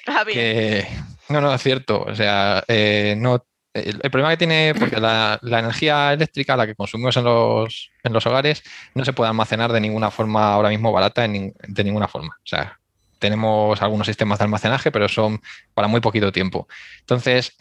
Ah, 0.06 0.24
bien. 0.24 0.38
Que, 0.38 0.88
no, 1.28 1.40
no, 1.40 1.54
es 1.54 1.62
cierto. 1.62 2.02
O 2.02 2.14
sea, 2.14 2.62
eh, 2.68 3.14
no, 3.16 3.44
el, 3.72 4.00
el 4.02 4.10
problema 4.10 4.30
que 4.30 4.36
tiene, 4.36 4.74
porque 4.78 5.00
la, 5.00 5.38
la 5.42 5.58
energía 5.60 6.12
eléctrica, 6.12 6.56
la 6.56 6.66
que 6.66 6.74
consumimos 6.74 7.16
en 7.16 7.24
los, 7.24 7.90
en 8.02 8.12
los 8.12 8.26
hogares, 8.26 8.62
no 8.94 9.04
se 9.04 9.12
puede 9.12 9.28
almacenar 9.28 9.72
de 9.72 9.80
ninguna 9.80 10.10
forma 10.10 10.52
ahora 10.52 10.70
mismo 10.70 10.92
barata, 10.92 11.24
en 11.24 11.54
de 11.66 11.84
ninguna 11.84 12.08
forma. 12.08 12.36
O 12.38 12.46
sea, 12.46 12.78
tenemos 13.18 13.80
algunos 13.82 14.06
sistemas 14.06 14.38
de 14.38 14.44
almacenaje, 14.44 14.90
pero 14.90 15.08
son 15.08 15.40
para 15.74 15.88
muy 15.88 16.00
poquito 16.00 16.32
tiempo. 16.32 16.68
Entonces, 17.00 17.56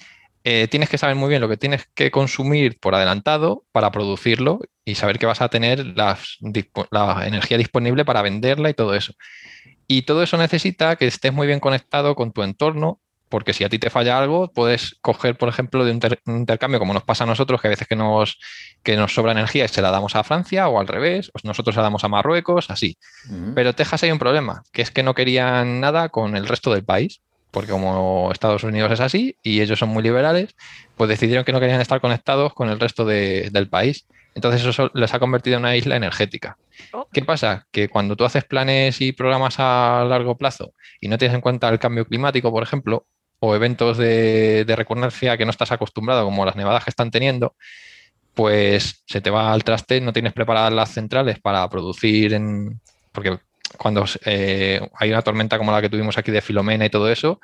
eh, 0.48 0.68
tienes 0.70 0.90
que 0.90 1.00
saber 1.00 1.16
muy 1.16 1.28
bien 1.30 1.42
lo 1.42 1.50
que 1.50 1.58
tienes 1.58 1.88
que 1.96 2.12
consumir 2.12 2.78
por 2.80 2.94
adelantado 2.94 3.66
para 3.72 3.90
producirlo 3.90 4.60
y 4.86 4.94
saber 4.94 5.18
que 5.18 5.26
vas 5.26 5.42
a 5.42 5.50
tener 5.50 5.98
la 5.98 6.20
energía 7.26 7.58
disponible 7.58 8.06
para 8.06 8.22
venderla 8.22 8.70
y 8.70 8.76
todo 8.76 8.94
eso. 8.94 9.14
Y 9.88 10.04
todo 10.04 10.22
eso 10.22 10.38
necesita 10.38 10.98
que 10.98 11.08
estés 11.08 11.34
muy 11.34 11.48
bien 11.48 11.60
conectado 11.60 12.14
con 12.14 12.32
tu 12.32 12.44
entorno 12.44 13.02
porque 13.28 13.54
si 13.54 13.64
a 13.64 13.70
ti 13.70 13.80
te 13.80 13.90
falla 13.90 14.20
algo, 14.20 14.52
puedes 14.54 14.98
coger, 15.02 15.36
por 15.36 15.50
ejemplo, 15.50 15.84
de 15.84 15.92
un, 15.92 16.38
intercambio, 16.38 16.80
como 16.80 16.94
nos 16.94 17.04
pasa 17.04 17.24
a 17.24 17.28
nosotros, 17.28 17.60
que 17.60 17.68
a 17.68 17.72
veces 17.72 17.88
que 17.88 17.96
nos, 17.96 18.38
que 18.84 18.96
nos 18.96 19.16
sobra 19.16 19.32
energía 19.32 19.66
y 19.66 19.68
se 19.68 19.82
la 19.82 19.90
damos 19.90 20.16
a 20.16 20.24
Francia 20.24 20.68
o 20.68 20.80
al 20.80 20.88
revés, 20.88 21.32
o 21.34 21.40
nosotros 21.44 21.76
la 21.76 21.82
damos 21.82 22.04
a 22.04 22.08
Marruecos, 22.08 22.70
así. 22.70 22.98
Pero 23.56 23.74
Texas 23.74 24.04
hay 24.04 24.12
un 24.12 24.20
problema, 24.20 24.62
que 24.72 24.84
es 24.84 24.92
que 24.92 25.02
no 25.02 25.16
querían 25.16 25.80
nada 25.80 26.10
con 26.10 26.38
el 26.38 26.48
resto 26.48 26.72
del 26.72 26.86
país, 26.86 27.22
porque 27.56 27.72
como 27.72 28.34
Estados 28.34 28.66
Unidos 28.66 28.92
es 28.92 29.00
así 29.00 29.38
y 29.42 29.62
ellos 29.62 29.80
son 29.80 29.88
muy 29.88 30.04
liberales, 30.04 30.58
pues 30.98 31.08
decidieron 31.08 31.46
que 31.46 31.54
no 31.54 31.62
querían 31.62 31.80
estar 31.80 32.02
conectados 32.02 32.54
con 32.54 32.70
el 32.70 32.82
resto 32.82 33.06
del 33.06 33.70
país. 33.70 34.08
Entonces 34.34 34.66
eso 34.66 34.92
les 34.94 35.14
ha 35.14 35.20
convertido 35.20 35.56
en 35.56 35.62
una 35.62 35.78
isla 35.78 35.96
energética. 35.96 36.58
Oh. 36.92 37.08
¿Qué 37.14 37.24
pasa? 37.24 37.66
Que 37.72 37.88
cuando 37.88 38.18
tú 38.18 38.26
haces 38.26 38.44
planes 38.44 39.00
y 39.00 39.14
programas 39.14 39.56
a 39.60 40.06
largo 40.06 40.38
plazo 40.38 40.74
y 41.00 41.08
no 41.08 41.18
tienes 41.18 41.34
en 41.34 41.40
cuenta 41.40 41.70
el 41.70 41.80
cambio 41.80 42.06
climático, 42.06 42.52
por 42.52 42.62
ejemplo, 42.62 43.08
o 43.40 43.56
eventos 43.56 43.98
de, 43.98 44.66
recurrencia 44.76 45.38
que 45.38 45.46
no 45.46 45.52
estás 45.52 45.72
acostumbrado, 45.72 46.26
como 46.26 46.44
las 46.44 46.58
nevadas 46.58 46.84
que 46.84 46.90
están 46.90 47.10
teniendo, 47.10 47.56
pues 48.34 49.02
se 49.08 49.22
te 49.22 49.30
va 49.30 49.54
al 49.54 49.64
traste, 49.64 50.02
no 50.02 50.12
tienes 50.12 50.34
preparadas 50.34 50.74
las 50.74 50.92
centrales 50.92 51.40
para 51.40 51.70
producir 51.70 52.34
en... 52.34 52.82
Porque 53.14 53.40
cuando 53.78 54.06
eh, 54.26 54.82
hay 54.96 55.10
una 55.10 55.22
tormenta 55.22 55.58
como 55.58 55.72
la 55.72 55.82
que 55.82 55.90
tuvimos 55.90 56.18
aquí 56.18 56.32
de 56.32 56.42
Filomena 56.42 56.86
y 56.86 56.90
todo 56.90 57.10
eso, 57.10 57.40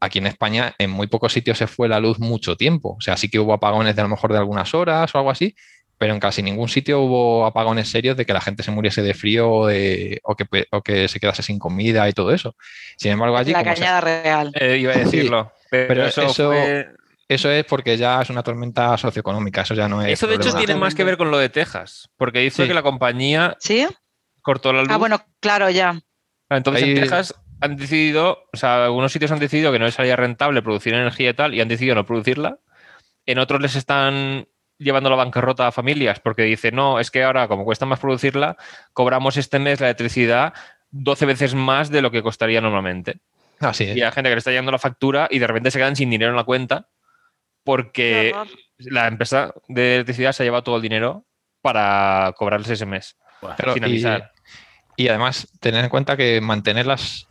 aquí 0.00 0.18
en 0.18 0.26
España 0.26 0.74
en 0.78 0.90
muy 0.90 1.06
pocos 1.06 1.32
sitios 1.32 1.58
se 1.58 1.66
fue 1.66 1.88
la 1.88 2.00
luz 2.00 2.18
mucho 2.18 2.56
tiempo. 2.56 2.96
O 2.98 3.00
sea, 3.00 3.16
sí 3.16 3.28
que 3.28 3.38
hubo 3.38 3.52
apagones 3.52 3.94
de 3.96 4.02
a 4.02 4.04
lo 4.04 4.10
mejor 4.10 4.32
de 4.32 4.38
algunas 4.38 4.74
horas 4.74 5.14
o 5.14 5.18
algo 5.18 5.30
así, 5.30 5.54
pero 5.98 6.14
en 6.14 6.20
casi 6.20 6.42
ningún 6.42 6.68
sitio 6.68 7.00
hubo 7.00 7.44
apagones 7.44 7.88
serios 7.88 8.16
de 8.16 8.24
que 8.24 8.32
la 8.32 8.40
gente 8.40 8.62
se 8.62 8.70
muriese 8.70 9.02
de 9.02 9.14
frío 9.14 9.50
o, 9.50 9.66
que, 9.66 11.08
se 11.08 11.20
quedase 11.20 11.42
sin 11.42 11.58
comida 11.58 12.08
y 12.08 12.12
todo 12.12 12.32
eso. 12.32 12.54
Sin 12.96 13.12
embargo, 13.12 13.36
allí... 13.36 13.52
La 13.52 13.64
cañada 13.64 14.00
real. 14.00 14.52
Eh, 14.54 14.78
iba 14.78 14.92
a 14.92 14.98
decirlo. 14.98 15.52
pero, 15.70 16.06
eso, 16.06 16.52
eso, 17.28 17.50
es 17.50 17.64
porque 17.64 17.96
ya 17.96 18.22
es 18.22 18.30
una 18.30 18.44
tormenta 18.44 18.96
socioeconómica, 18.96 19.62
eso 19.62 19.74
ya 19.74 19.88
no 19.88 20.00
es... 20.00 20.12
Eso 20.12 20.28
de 20.28 20.36
hecho 20.36 20.54
tiene 20.54 20.76
más 20.76 20.94
que 20.94 21.04
ver 21.04 21.16
con 21.16 21.30
lo 21.30 21.38
de 21.38 21.48
Texas, 21.48 22.08
porque 22.16 22.38
dice 22.40 22.66
que 22.66 22.74
la 22.74 22.82
compañía 22.82 23.56
¿Sí? 23.58 23.86
Cortó 24.48 24.72
la 24.72 24.80
luz. 24.80 24.88
Ah, 24.90 24.96
bueno, 24.96 25.20
claro, 25.40 25.68
ya. 25.68 26.00
Entonces 26.48 26.82
en 26.84 26.94
Texas 26.94 27.34
han 27.60 27.76
decidido, 27.76 28.44
o 28.50 28.56
sea, 28.56 28.86
algunos 28.86 29.12
sitios 29.12 29.30
han 29.30 29.40
decidido 29.40 29.70
que 29.70 29.78
no 29.78 29.84
les 29.84 29.92
salía 29.92 30.16
rentable 30.16 30.62
producir 30.62 30.94
energía 30.94 31.28
y 31.28 31.34
tal, 31.34 31.54
y 31.54 31.60
han 31.60 31.68
decidido 31.68 31.94
no 31.94 32.06
producirla. 32.06 32.58
En 33.26 33.38
otros 33.40 33.60
les 33.60 33.76
están 33.76 34.48
llevando 34.78 35.10
la 35.10 35.16
bancarrota 35.16 35.66
a 35.66 35.72
familias 35.72 36.18
porque 36.20 36.44
dice, 36.44 36.72
no, 36.72 36.98
es 36.98 37.10
que 37.10 37.24
ahora 37.24 37.46
como 37.46 37.66
cuesta 37.66 37.84
más 37.84 38.00
producirla, 38.00 38.56
cobramos 38.94 39.36
este 39.36 39.58
mes 39.58 39.80
la 39.80 39.88
electricidad 39.88 40.54
12 40.92 41.26
veces 41.26 41.54
más 41.54 41.90
de 41.90 42.00
lo 42.00 42.10
que 42.10 42.22
costaría 42.22 42.62
normalmente. 42.62 43.20
Así 43.60 43.84
Y 43.84 44.00
hay 44.00 44.12
gente 44.12 44.30
que 44.30 44.36
le 44.36 44.38
está 44.38 44.50
llegando 44.50 44.72
la 44.72 44.78
factura 44.78 45.28
y 45.30 45.40
de 45.40 45.46
repente 45.46 45.70
se 45.70 45.78
quedan 45.78 45.94
sin 45.94 46.08
dinero 46.08 46.30
en 46.30 46.36
la 46.36 46.44
cuenta 46.44 46.88
porque 47.64 48.34
la 48.78 49.08
empresa 49.08 49.52
de 49.68 49.96
electricidad 49.96 50.32
se 50.32 50.42
ha 50.42 50.46
llevado 50.46 50.62
todo 50.62 50.76
el 50.76 50.82
dinero 50.82 51.26
para 51.60 52.32
cobrarles 52.38 52.70
ese 52.70 52.86
mes. 52.86 53.18
Y, 54.98 55.06
además, 55.06 55.46
tener 55.60 55.84
en 55.84 55.90
cuenta 55.90 56.16
que 56.16 56.40
mantener 56.40 56.86
las, 56.86 57.28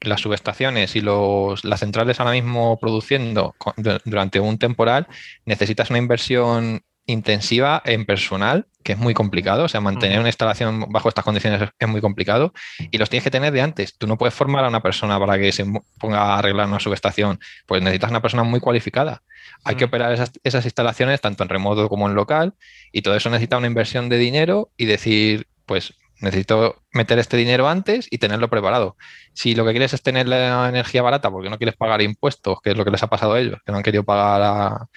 las 0.00 0.20
subestaciones 0.20 0.94
y 0.94 1.00
los, 1.00 1.64
las 1.64 1.80
centrales 1.80 2.20
ahora 2.20 2.30
mismo 2.30 2.78
produciendo 2.78 3.56
durante 4.04 4.38
un 4.38 4.58
temporal, 4.58 5.08
necesitas 5.44 5.90
una 5.90 5.98
inversión 5.98 6.82
intensiva 7.06 7.82
en 7.84 8.06
personal, 8.06 8.66
que 8.84 8.92
es 8.92 8.98
muy 8.98 9.14
complicado. 9.14 9.64
O 9.64 9.68
sea, 9.68 9.80
mantener 9.80 10.20
una 10.20 10.28
instalación 10.28 10.86
bajo 10.90 11.08
estas 11.08 11.24
condiciones 11.24 11.70
es, 11.76 11.88
muy 11.88 12.00
complicado 12.00 12.52
y 12.90 12.98
los 12.98 13.10
tienes 13.10 13.24
que 13.24 13.32
tener 13.32 13.52
de 13.52 13.60
antes. 13.60 13.98
Tú 13.98 14.06
no 14.06 14.16
puedes 14.16 14.34
formar 14.34 14.64
a 14.64 14.68
una 14.68 14.80
persona 14.80 15.18
para 15.18 15.36
que 15.38 15.50
se 15.50 15.66
ponga 15.98 16.20
a 16.20 16.38
arreglar 16.38 16.68
una 16.68 16.80
subestación, 16.80 17.40
pues 17.66 17.82
necesitas 17.82 18.10
una 18.10 18.22
persona 18.22 18.44
muy 18.44 18.60
cualificada. 18.60 19.22
Hay 19.64 19.74
que 19.74 19.84
operar 19.84 20.12
esas, 20.12 20.30
esas 20.44 20.64
instalaciones 20.64 21.20
tanto 21.20 21.42
en 21.42 21.48
remoto 21.48 21.88
como 21.88 22.08
en 22.08 22.14
local 22.14 22.54
y 22.92 23.02
todo 23.02 23.16
eso 23.16 23.28
necesita 23.28 23.58
una 23.58 23.66
inversión 23.66 24.08
de 24.08 24.18
dinero 24.18 24.70
y 24.76 24.86
decir, 24.86 25.48
pues 25.66 25.94
necesito 26.24 26.82
meter 26.92 27.18
este 27.18 27.36
dinero 27.36 27.68
antes 27.68 28.08
y 28.10 28.18
tenerlo 28.18 28.50
preparado. 28.50 28.96
Si 29.32 29.54
lo 29.54 29.64
que 29.64 29.70
quieres 29.70 29.94
es 29.94 30.02
tener 30.02 30.26
la 30.26 30.68
energía 30.68 31.02
barata 31.02 31.30
porque 31.30 31.50
no 31.50 31.58
quieres 31.58 31.76
pagar 31.76 32.02
impuestos, 32.02 32.58
que 32.62 32.70
es 32.70 32.76
lo 32.76 32.84
que 32.84 32.90
les 32.90 33.02
ha 33.02 33.08
pasado 33.08 33.34
a 33.34 33.40
ellos, 33.40 33.58
que 33.64 33.72
no 33.72 33.78
han 33.78 33.84
querido 33.84 34.04
pagar 34.04 34.88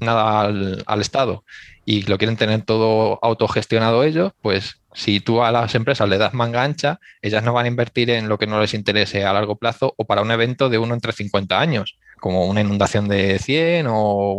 nada 0.00 0.40
al, 0.40 1.00
Estado 1.00 1.44
y 1.84 2.02
lo 2.02 2.18
quieren 2.18 2.36
tener 2.36 2.62
todo 2.62 3.18
autogestionado 3.22 4.04
ellos, 4.04 4.32
pues 4.42 4.80
si 4.92 5.20
tú 5.20 5.42
a 5.42 5.52
las 5.52 5.74
empresas 5.74 6.08
le 6.08 6.18
das 6.18 6.34
manga 6.34 6.62
ancha, 6.62 7.00
ellas 7.22 7.42
no 7.42 7.52
van 7.52 7.66
a 7.66 7.68
invertir 7.68 8.10
en 8.10 8.28
lo 8.28 8.38
que 8.38 8.46
no 8.46 8.60
les 8.60 8.74
interese 8.74 9.24
a 9.24 9.32
largo 9.32 9.56
plazo 9.56 9.94
o 9.96 10.04
para 10.04 10.22
un 10.22 10.30
evento 10.30 10.68
de 10.68 10.78
uno 10.78 10.94
entre 10.94 11.12
50 11.12 11.60
años, 11.60 11.98
como 12.18 12.46
una 12.46 12.60
inundación 12.60 13.08
de 13.08 13.38
100 13.38 13.86
o 13.88 14.34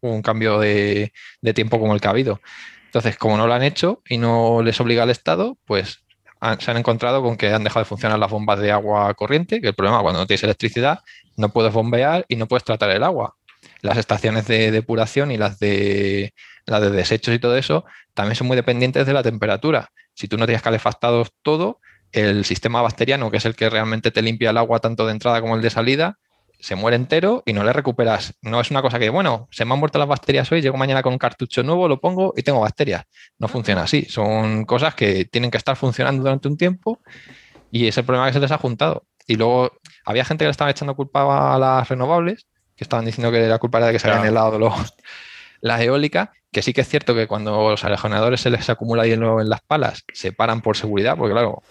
un 0.00 0.22
cambio 0.22 0.58
de, 0.58 1.12
de 1.40 1.54
tiempo 1.54 1.78
como 1.78 1.94
el 1.94 2.00
que 2.00 2.08
ha 2.08 2.10
habido. 2.10 2.40
Entonces, 2.96 3.18
como 3.18 3.36
no 3.36 3.46
lo 3.46 3.52
han 3.52 3.62
hecho 3.62 4.02
y 4.08 4.16
no 4.16 4.62
les 4.62 4.80
obliga 4.80 5.02
al 5.02 5.10
Estado, 5.10 5.58
pues 5.66 6.02
se 6.58 6.70
han 6.70 6.78
encontrado 6.78 7.22
con 7.22 7.36
que 7.36 7.52
han 7.52 7.62
dejado 7.62 7.84
de 7.84 7.88
funcionar 7.88 8.18
las 8.18 8.30
bombas 8.30 8.58
de 8.58 8.72
agua 8.72 9.12
corriente, 9.12 9.60
que 9.60 9.68
el 9.68 9.74
problema 9.74 10.00
cuando 10.00 10.20
no 10.20 10.26
tienes 10.26 10.44
electricidad, 10.44 11.00
no 11.36 11.50
puedes 11.50 11.74
bombear 11.74 12.24
y 12.26 12.36
no 12.36 12.48
puedes 12.48 12.64
tratar 12.64 12.88
el 12.88 13.02
agua. 13.02 13.36
Las 13.82 13.98
estaciones 13.98 14.46
de 14.46 14.70
depuración 14.70 15.30
y 15.30 15.36
las 15.36 15.58
de, 15.58 16.32
las 16.64 16.80
de 16.80 16.88
desechos 16.88 17.34
y 17.34 17.38
todo 17.38 17.58
eso 17.58 17.84
también 18.14 18.34
son 18.34 18.46
muy 18.46 18.56
dependientes 18.56 19.06
de 19.06 19.12
la 19.12 19.22
temperatura. 19.22 19.90
Si 20.14 20.26
tú 20.26 20.38
no 20.38 20.46
tienes 20.46 20.62
calefactados 20.62 21.34
todo, 21.42 21.80
el 22.12 22.46
sistema 22.46 22.80
bacteriano, 22.80 23.30
que 23.30 23.36
es 23.36 23.44
el 23.44 23.54
que 23.54 23.68
realmente 23.68 24.10
te 24.10 24.22
limpia 24.22 24.48
el 24.48 24.56
agua 24.56 24.78
tanto 24.78 25.04
de 25.04 25.12
entrada 25.12 25.42
como 25.42 25.54
el 25.54 25.60
de 25.60 25.68
salida, 25.68 26.16
se 26.58 26.74
muere 26.74 26.96
entero 26.96 27.42
y 27.46 27.52
no 27.52 27.64
le 27.64 27.72
recuperas. 27.72 28.34
No 28.42 28.60
es 28.60 28.70
una 28.70 28.82
cosa 28.82 28.98
que, 28.98 29.10
bueno, 29.10 29.48
se 29.50 29.64
me 29.64 29.74
han 29.74 29.78
muerto 29.78 29.98
las 29.98 30.08
bacterias 30.08 30.50
hoy, 30.52 30.62
llego 30.62 30.76
mañana 30.76 31.02
con 31.02 31.12
un 31.12 31.18
cartucho 31.18 31.62
nuevo, 31.62 31.88
lo 31.88 32.00
pongo 32.00 32.34
y 32.36 32.42
tengo 32.42 32.60
bacterias. 32.60 33.04
No 33.38 33.48
funciona 33.48 33.82
así. 33.82 34.04
Son 34.04 34.64
cosas 34.64 34.94
que 34.94 35.24
tienen 35.24 35.50
que 35.50 35.58
estar 35.58 35.76
funcionando 35.76 36.22
durante 36.22 36.48
un 36.48 36.56
tiempo 36.56 37.00
y 37.70 37.86
es 37.86 37.98
el 37.98 38.04
problema 38.04 38.26
que 38.26 38.32
se 38.32 38.40
les 38.40 38.50
ha 38.50 38.58
juntado. 38.58 39.04
Y 39.26 39.36
luego 39.36 39.72
había 40.04 40.24
gente 40.24 40.42
que 40.42 40.46
le 40.46 40.52
estaba 40.52 40.70
echando 40.70 40.94
culpa 40.94 41.54
a 41.54 41.58
las 41.58 41.88
renovables, 41.88 42.46
que 42.76 42.84
estaban 42.84 43.04
diciendo 43.04 43.32
que 43.32 43.46
la 43.46 43.58
culpa 43.58 43.78
era 43.78 43.88
de 43.88 43.92
que 43.94 43.98
se 43.98 44.08
habían 44.08 44.26
helado 44.26 44.58
los, 44.58 44.72
las 45.60 45.80
eólicas, 45.80 46.30
que 46.52 46.62
sí 46.62 46.72
que 46.72 46.82
es 46.82 46.88
cierto 46.88 47.14
que 47.14 47.26
cuando 47.26 47.70
los 47.70 47.84
alejonadores 47.84 48.40
se 48.40 48.50
les 48.50 48.70
acumula 48.70 49.06
hielo 49.06 49.40
en 49.40 49.48
las 49.48 49.60
palas, 49.62 50.04
se 50.12 50.32
paran 50.32 50.62
por 50.62 50.76
seguridad, 50.76 51.16
porque 51.16 51.32
claro, 51.32 51.62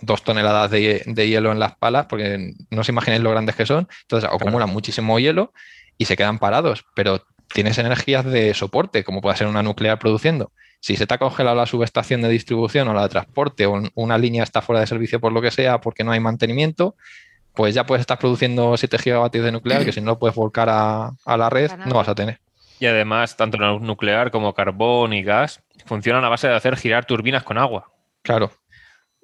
dos 0.00 0.22
toneladas 0.22 0.70
de, 0.70 1.02
hielo 1.14 1.52
en 1.52 1.58
las 1.58 1.76
palas, 1.76 2.06
porque 2.06 2.52
no 2.70 2.80
os 2.80 2.88
imagináis 2.88 3.22
lo 3.22 3.30
grandes 3.30 3.56
que 3.56 3.66
son. 3.66 3.88
Entonces 4.02 4.28
acumulan 4.30 4.70
muchísimo 4.70 5.18
hielo 5.18 5.52
y 5.98 6.04
se 6.06 6.16
quedan 6.16 6.38
parados, 6.38 6.84
pero 6.94 7.24
tienes 7.52 7.78
energías 7.78 8.24
de 8.24 8.54
soporte, 8.54 9.04
como 9.04 9.20
puede 9.20 9.36
ser 9.36 9.46
una 9.46 9.62
nuclear 9.62 9.98
produciendo. 9.98 10.52
Si 10.80 10.96
se 10.96 11.06
te 11.06 11.14
ha 11.14 11.18
congelado 11.18 11.56
la 11.56 11.66
subestación 11.66 12.20
de 12.22 12.28
distribución 12.28 12.88
o 12.88 12.94
la 12.94 13.02
de 13.02 13.08
transporte 13.08 13.66
o 13.66 13.82
una 13.94 14.18
línea 14.18 14.42
está 14.42 14.60
fuera 14.60 14.80
de 14.80 14.86
servicio 14.86 15.20
por 15.20 15.32
lo 15.32 15.40
que 15.40 15.50
sea 15.50 15.80
porque 15.80 16.04
no 16.04 16.12
hay 16.12 16.20
mantenimiento, 16.20 16.96
pues 17.54 17.74
ya 17.74 17.86
puedes 17.86 18.00
estar 18.00 18.18
produciendo 18.18 18.76
7 18.76 18.98
gigavatios 18.98 19.44
de 19.44 19.52
nuclear 19.52 19.84
que 19.84 19.92
si 19.92 20.00
no 20.00 20.12
lo 20.12 20.18
puedes 20.18 20.34
volcar 20.34 20.68
a, 20.68 21.12
a 21.24 21.36
la 21.36 21.48
red 21.48 21.70
no 21.86 21.94
vas 21.94 22.08
a 22.08 22.14
tener. 22.14 22.40
Y 22.80 22.86
además, 22.86 23.36
tanto 23.36 23.56
nuclear 23.78 24.30
como 24.30 24.52
carbón 24.52 25.12
y 25.12 25.22
gas 25.22 25.62
funcionan 25.86 26.24
a 26.24 26.28
base 26.28 26.48
de 26.48 26.54
hacer 26.54 26.76
girar 26.76 27.04
turbinas 27.04 27.44
con 27.44 27.56
agua. 27.56 27.90
Claro. 28.22 28.50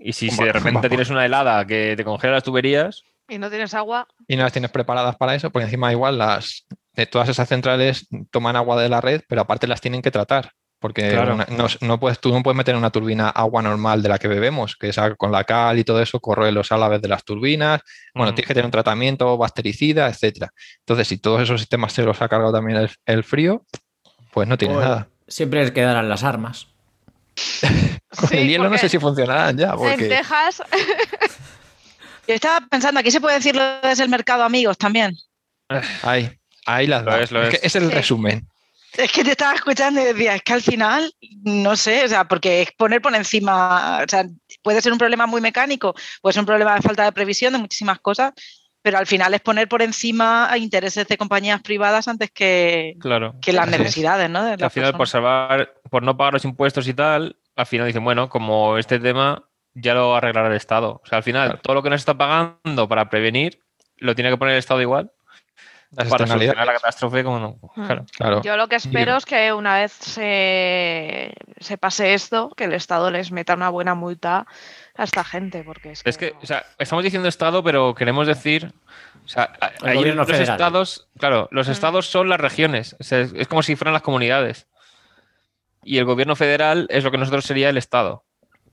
Y 0.01 0.15
si, 0.15 0.31
de 0.31 0.53
repente 0.53 0.89
tienes 0.89 1.11
una 1.11 1.27
helada 1.27 1.67
que 1.67 1.95
te 1.97 2.05
congela 2.05 2.35
las 2.35 2.43
tuberías. 2.43 3.05
Y 3.29 3.39
no 3.39 3.51
tienes 3.51 3.75
agua. 3.75 4.09
Y 4.27 4.37
no 4.37 4.43
las 4.43 4.53
tienes 4.53 4.71
preparadas 4.71 5.17
para 5.17 5.35
eso, 5.35 5.51
porque 5.51 5.67
encima 5.67 5.93
igual 5.93 6.19
las 6.19 6.67
de 6.95 7.07
todas 7.07 7.29
esas 7.29 7.49
centrales 7.49 8.09
toman 8.31 8.57
agua 8.57 8.81
de 8.81 8.89
la 8.89 9.01
red, 9.01 9.23
pero 9.29 9.43
aparte 9.43 9.69
las 9.69 9.81
tienen 9.81 10.03
que 10.03 10.11
tratar. 10.11 10.53
Porque 10.81 11.15
no, 11.83 12.01
puedes, 12.01 12.21
tú 12.21 12.33
no 12.33 12.43
puedes 12.43 12.57
meter 12.57 12.73
en 12.75 12.79
una 12.79 12.91
turbina 12.91 13.29
agua 13.29 13.61
normal 13.61 14.03
de 14.03 14.09
la 14.09 14.19
que 14.19 14.29
bebemos, 14.29 14.77
que 14.77 14.89
es 14.89 14.97
con 15.19 15.31
la 15.31 15.45
cal 15.45 15.79
y 15.79 15.85
todo 15.85 16.01
eso 16.01 16.21
corre 16.21 16.51
los 16.53 16.73
alaves 16.73 17.03
de 17.03 17.09
las 17.09 17.23
turbinas. 17.23 17.83
Bueno, 18.15 18.35
tienes 18.35 18.49
que 18.49 18.55
tener 18.55 18.65
un 18.65 18.71
tratamiento 18.71 19.37
bactericida, 19.37 20.09
etcétera. 20.09 20.51
Entonces, 20.79 21.07
si 21.07 21.19
todos 21.19 21.43
esos 21.43 21.61
sistemas 21.61 21.93
se 21.93 22.03
los 22.03 22.23
ha 22.23 22.29
cargado 22.29 22.51
también 22.51 22.89
el, 23.05 23.25
frío, 23.25 23.67
pues 24.33 24.49
no 24.49 24.57
tienes 24.57 24.79
nada. 24.79 25.09
Siempre 25.29 25.61
les 25.61 25.71
quedarán 25.71 26.09
las 26.09 26.25
armas. 26.25 26.69
Con 28.17 28.35
el 28.37 28.49
hielo 28.49 28.69
no 28.69 28.79
sé 28.79 28.89
si 28.89 28.99
funcionarán 28.99 29.57
ya. 29.57 29.75
En 29.81 30.09
Texas. 30.09 30.63
Yo 32.27 32.35
estaba 32.35 32.67
pensando, 32.69 33.01
aquí 33.01 33.11
se 33.11 33.21
puede 33.21 33.37
decir 33.37 33.57
lo 33.57 33.63
es 33.83 33.99
el 33.99 34.09
mercado 34.09 34.45
amigos 34.45 34.79
también. 34.79 35.17
Ahí, 36.03 36.31
ahí 36.67 36.87
las 36.87 37.05
lo 37.05 37.43
es, 37.43 37.59
Es, 37.63 37.77
el 37.77 37.91
resumen. 37.91 38.47
Es 38.97 39.11
que 39.13 39.25
te 39.25 39.33
estaba 39.33 39.55
escuchando 39.55 40.01
y 40.01 40.05
decía, 40.05 40.35
es 40.35 40.43
que 40.43 40.53
al 40.53 40.63
final, 40.63 41.13
no 41.43 41.77
sé, 41.77 42.05
o 42.05 42.09
sea, 42.09 42.25
porque 42.25 42.63
es 42.63 42.73
poner 42.73 43.01
por 43.01 43.15
encima, 43.15 44.01
o 44.05 44.09
sea, 44.09 44.27
puede 44.63 44.83
ser 44.83 44.93
un 44.93 44.99
problema 44.99 45.27
muy 45.27 45.41
mecánico, 45.41 45.95
puede 46.21 46.35
ser 46.35 46.41
un 46.41 46.47
problema 46.47 46.75
de 46.75 46.83
falta 46.83 47.05
de 47.05 47.13
previsión 47.13 47.53
de 47.53 47.61
muchísimas 47.61 48.01
cosas, 48.01 48.33
pero 48.83 48.99
al 48.99 49.07
final 49.07 49.35
es 49.35 49.41
poner 49.41 49.69
por 49.69 49.83
encima 49.83 50.51
a 50.51 50.57
intereses 50.59 51.07
de 51.07 51.17
compañías 51.19 51.61
privadas 51.63 52.09
antes 52.09 52.31
que, 52.31 52.97
Claro. 53.01 53.35
que 53.43 53.53
las 53.53 53.69
necesidades, 53.69 54.31
¿no? 54.31 54.45
de 54.45 54.63
al 54.65 54.71
final, 54.71 54.95
por 54.95 55.09
salvar, 55.09 55.75
por 55.91 56.03
no 56.03 56.17
pagar 56.17 56.35
los 56.35 56.45
impuestos 56.45 56.89
y 56.89 56.95
tal, 56.95 57.37
al 57.57 57.67
final 57.67 57.87
dicen, 57.87 58.05
bueno, 58.05 58.29
como 58.29 58.79
este 58.79 58.99
tema 58.99 59.45
ya 59.75 59.95
lo 59.95 60.15
arreglará 60.17 60.49
el 60.49 60.55
Estado. 60.57 61.01
O 61.05 61.07
sea, 61.07 61.19
al 61.19 61.25
final, 61.25 61.49
Claro. 61.49 61.63
todo 61.63 61.75
lo 61.75 61.83
que 61.83 61.91
nos 61.91 62.01
está 62.01 62.17
pagando 62.17 62.89
para 62.89 63.09
prevenir, 63.11 63.61
lo 63.99 64.15
tiene 64.15 64.31
que 64.31 64.37
poner 64.39 64.55
el 64.55 64.59
Estado 64.59 64.81
igual 64.81 65.13
Las 65.93 66.09
para 66.09 66.27
solucionar 66.27 66.67
la 66.67 66.75
catástrofe. 66.75 67.25
Como 67.25 67.39
no. 67.41 67.59
Hmm. 67.75 67.87
Claro. 67.87 68.07
Claro. 68.17 68.43
Yo 68.43 68.57
lo 68.57 68.69
que 68.69 68.77
espero 68.77 69.17
es 69.17 69.25
que 69.25 69.53
una 69.53 69.75
vez 69.75 69.93
se, 69.93 71.33
se 71.59 71.79
pase 71.79 72.15
esto, 72.15 72.51
que 72.57 72.65
el 72.65 72.73
Estado 72.75 73.11
les 73.11 73.33
meta 73.33 73.55
una 73.55 73.71
buena 73.71 73.95
multa 73.95 74.47
a 74.97 75.05
esta 75.05 75.25
gente, 75.25 75.65
porque 75.65 75.91
es 75.93 76.03
que... 76.03 76.11
Es 76.11 76.19
que, 76.19 76.31
no. 76.33 76.39
o 76.43 76.47
sea, 76.47 76.65
estamos 76.79 77.03
diciendo 77.03 77.29
Estado, 77.29 77.65
pero 77.65 77.95
queremos 77.95 78.27
decir. 78.27 78.73
O 79.25 79.29
sea, 79.29 79.53
los 79.83 80.27
federal. 80.27 80.41
estados, 80.41 81.09
claro, 81.19 81.49
los 81.51 81.69
Mm. 81.69 81.73
estados 81.73 82.07
son 82.07 82.29
las 82.29 82.41
regiones. 82.41 82.97
O 83.01 83.03
sea, 83.05 83.21
es, 83.21 83.33
es 83.35 83.49
como 83.49 83.63
si 83.63 83.75
fueran 83.77 83.93
las 83.93 84.03
comunidades. 84.03 84.69
Y 85.83 85.99
el 85.99 86.05
gobierno 86.05 86.37
federal 86.37 86.87
es 86.91 87.05
lo 87.05 87.11
que 87.11 87.19
nosotros 87.19 87.45
sería 87.45 87.69
el 87.69 87.77
Estado. 87.79 88.25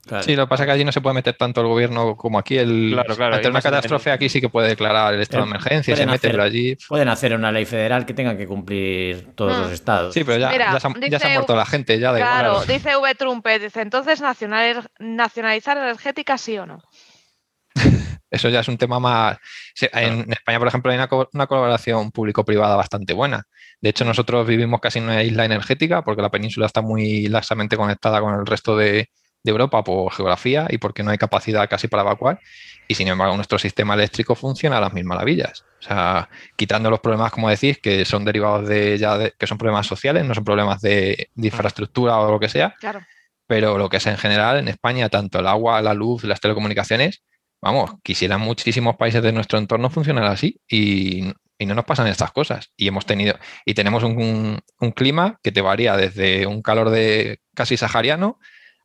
Claro. 0.08 0.22
Sí, 0.24 0.34
lo 0.34 0.46
que 0.46 0.48
pasa 0.48 0.62
es 0.62 0.66
que 0.66 0.72
allí 0.72 0.84
no 0.84 0.90
se 0.92 1.00
puede 1.00 1.14
meter 1.14 1.34
tanto 1.34 1.60
el 1.60 1.66
gobierno 1.66 2.16
como 2.16 2.38
aquí. 2.38 2.56
El, 2.58 2.90
Claro, 2.94 3.14
claro, 3.14 3.36
ante 3.36 3.48
una 3.48 3.60
catástrofe 3.60 4.10
aquí 4.10 4.28
sí 4.28 4.40
que 4.40 4.48
puede 4.48 4.68
declarar 4.68 5.12
el 5.14 5.20
estado 5.20 5.44
de 5.44 5.48
Eh, 5.48 5.50
emergencia, 5.50 5.94
se 5.94 6.02
pueden 6.02 6.10
mete, 6.10 6.26
hacer- 6.26 6.30
pero 6.32 6.42
allí... 6.42 6.76
Pueden 6.88 7.08
hacer 7.08 7.34
una 7.34 7.52
ley 7.52 7.64
federal 7.66 8.06
que 8.06 8.14
tenga 8.14 8.36
que 8.36 8.46
cumplir 8.46 9.34
todos 9.34 9.56
Hmm. 9.58 9.62
los 9.62 9.72
estados. 9.72 10.14
Sí, 10.14 10.24
pero 10.24 10.38
ya, 10.38 10.50
Mira, 10.50 10.72
ya 10.72 10.80
se, 10.80 10.86
ha- 10.88 10.90
ya 10.90 10.98
se 11.00 11.08
dice- 11.10 11.26
ha 11.26 11.34
muerto 11.34 11.54
la 11.56 11.66
gente, 11.66 11.98
ya 11.98 12.08
igual. 12.08 12.22
Claro, 12.22 12.60
dice 12.64 12.96
V. 12.96 13.14
Trumpet, 13.14 13.62
dice, 13.62 13.80
entonces 13.82 14.20
nacional- 14.20 14.88
nacionalizar 14.98 15.76
energética 15.76 16.38
sí 16.38 16.56
o 16.58 16.66
no. 16.66 16.82
Eso 18.30 18.48
ya 18.50 18.60
es 18.60 18.68
un 18.68 18.76
tema 18.76 18.98
más... 19.00 19.38
En 19.92 20.30
España, 20.32 20.58
por 20.58 20.68
ejemplo, 20.68 20.90
hay 20.90 20.98
una, 20.98 21.08
co- 21.08 21.28
una 21.32 21.46
colaboración 21.46 22.10
público-privada 22.10 22.76
bastante 22.76 23.14
buena. 23.14 23.44
De 23.80 23.90
hecho, 23.90 24.04
nosotros 24.04 24.46
vivimos 24.46 24.80
casi 24.80 24.98
en 24.98 25.04
una 25.06 25.22
isla 25.22 25.44
energética 25.44 26.02
porque 26.02 26.20
la 26.22 26.30
península 26.30 26.66
está 26.66 26.82
muy 26.82 27.28
laxamente 27.28 27.76
conectada 27.76 28.20
con 28.20 28.34
el 28.34 28.44
resto 28.44 28.76
de, 28.76 29.08
de 29.42 29.50
Europa 29.50 29.82
por 29.84 30.12
geografía 30.12 30.66
y 30.70 30.78
porque 30.78 31.02
no 31.02 31.10
hay 31.10 31.18
capacidad 31.18 31.68
casi 31.68 31.88
para 31.88 32.02
evacuar. 32.02 32.40
Y 32.88 32.94
sin 32.94 33.08
embargo, 33.08 33.36
nuestro 33.36 33.58
sistema 33.58 33.94
eléctrico 33.94 34.34
funciona 34.34 34.78
a 34.78 34.80
las 34.80 34.92
mil 34.92 35.04
maravillas. 35.04 35.64
O 35.80 35.82
sea, 35.82 36.28
quitando 36.56 36.90
los 36.90 37.00
problemas, 37.00 37.30
como 37.32 37.48
decís, 37.50 37.78
que 37.78 38.04
son 38.04 38.24
derivados 38.24 38.66
de 38.68 38.96
ya 38.98 39.16
de- 39.18 39.32
que 39.38 39.46
son 39.46 39.58
problemas 39.58 39.86
sociales, 39.86 40.24
no 40.24 40.34
son 40.34 40.44
problemas 40.44 40.80
de, 40.80 41.28
de 41.34 41.46
infraestructura 41.48 42.18
o 42.18 42.30
lo 42.30 42.40
que 42.40 42.48
sea, 42.48 42.74
Claro. 42.80 43.00
pero 43.46 43.78
lo 43.78 43.88
que 43.88 43.98
es 43.98 44.06
en 44.06 44.16
general 44.16 44.58
en 44.58 44.68
España, 44.68 45.08
tanto 45.08 45.38
el 45.38 45.46
agua, 45.46 45.80
la 45.82 45.94
luz, 45.94 46.24
las 46.24 46.40
telecomunicaciones, 46.40 47.22
vamos, 47.60 47.90
quisieran 48.02 48.40
muchísimos 48.40 48.96
países 48.96 49.22
de 49.22 49.32
nuestro 49.32 49.58
entorno 49.58 49.90
funcionar 49.90 50.24
así 50.24 50.60
y, 50.68 51.32
y 51.58 51.66
no 51.66 51.74
nos 51.74 51.84
pasan 51.84 52.06
estas 52.06 52.32
cosas. 52.32 52.70
Y 52.76 52.88
hemos 52.88 53.04
tenido, 53.04 53.34
y 53.66 53.74
tenemos 53.74 54.02
un, 54.02 54.58
un 54.80 54.90
clima 54.92 55.38
que 55.42 55.52
te 55.52 55.60
varía 55.60 55.96
desde 55.96 56.46
un 56.46 56.62
calor 56.62 56.90
de 56.90 57.40
casi 57.54 57.76
sahariano 57.76 58.38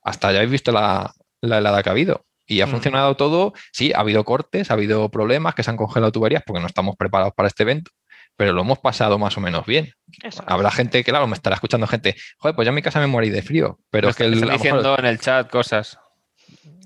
hasta 0.04 0.32
ya 0.32 0.38
habéis 0.40 0.52
visto 0.52 0.72
la, 0.72 1.14
la 1.42 1.58
helada 1.60 1.82
que 1.84 1.90
ha 1.90 1.92
habido. 1.94 2.26
Y 2.46 2.62
ha 2.62 2.68
Mm. 2.68 2.72
funcionado 2.72 3.16
todo, 3.16 3.54
sí, 3.72 3.94
ha 3.94 4.00
habido 4.02 4.24
cortes, 4.26 4.70
ha 4.70 4.74
habido 4.74 5.10
problemas 5.10 5.56
que 5.56 5.64
se 5.64 5.70
han 5.72 5.78
congelado 5.78 6.12
tuberías 6.12 6.44
porque 6.46 6.60
no 6.60 6.68
estamos 6.68 6.96
preparados 6.98 7.34
para 7.34 7.48
este 7.48 7.64
evento, 7.64 7.92
pero 8.36 8.52
lo 8.52 8.62
hemos 8.62 8.80
pasado 8.80 9.18
más 9.18 9.38
o 9.38 9.42
menos 9.42 9.66
bien. 9.66 9.94
Eso. 10.22 10.44
Habrá 10.46 10.70
gente 10.72 11.04
que, 11.04 11.10
claro, 11.12 11.26
me 11.28 11.36
estará 11.36 11.56
escuchando 11.56 11.88
gente, 11.88 12.16
joder, 12.40 12.54
pues 12.56 12.66
yo 12.66 12.70
en 12.70 12.76
mi 12.76 12.82
casa 12.82 13.00
me 13.00 13.08
morí 13.08 13.30
de 13.30 13.42
frío, 13.42 13.80
pero 13.90 14.10
es 14.10 14.16
que 14.18 14.26
el- 14.26 14.36
mejor- 14.36 14.52
diciendo 14.54 14.96
en 15.00 15.06
el 15.06 15.20
chat 15.20 15.50
cosas. 15.50 15.98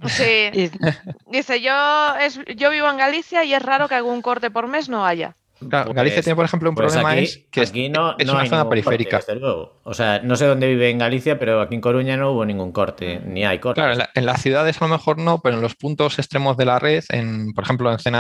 Sí, 0.06 0.70
dice, 1.32 1.60
yo, 1.62 2.16
es, 2.22 2.40
yo 2.56 2.70
vivo 2.70 2.88
en 2.90 2.98
Galicia 2.98 3.44
y 3.44 3.54
es 3.54 3.62
raro 3.62 3.88
que 3.88 3.96
algún 3.96 4.22
corte 4.22 4.52
por 4.52 4.68
mes 4.68 4.90
no 4.90 5.06
haya. 5.06 5.36
Pues- 5.60 5.94
Galicia 5.96 6.22
tiene, 6.22 6.36
por 6.36 6.46
ejemplo, 6.46 6.70
un 6.70 6.76
Pues 6.76 6.88
problema 6.94 7.12
aquí, 7.12 7.24
es 7.24 7.46
que 7.52 7.62
aquí 7.62 7.90
no, 7.90 8.16
es 8.18 8.28
no 8.28 8.34
una 8.34 8.46
zona 8.46 8.64
corte, 8.64 8.70
periférica. 8.70 9.18
desde 9.18 9.36
luego. 9.36 9.80
O 9.84 9.94
sea, 9.94 10.20
no 10.20 10.36
sé 10.36 10.46
dónde 10.46 10.68
vive 10.68 10.90
en 10.90 11.00
Galicia, 11.00 11.40
pero 11.40 11.62
aquí 11.62 11.74
en 11.76 11.82
Coruña 11.82 12.16
no 12.18 12.32
hubo 12.32 12.46
ningún 12.46 12.72
corte, 12.72 13.20
ni 13.26 13.44
hay 13.46 13.60
corte. 13.60 13.80
Claro, 13.82 13.94
en, 13.94 13.98
la- 14.00 14.10
en 14.14 14.26
las 14.26 14.42
ciudades 14.42 14.80
a 14.82 14.86
lo 14.86 14.90
mejor 14.92 15.18
no, 15.18 15.40
pero 15.42 15.56
en 15.56 15.62
los 15.62 15.76
puntos 15.76 16.20
extremos 16.20 16.58
de 16.58 16.66
la 16.66 16.78
red, 16.80 17.04
en, 17.10 17.54
por 17.54 17.64
ejemplo, 17.64 17.92
en, 18.06 18.16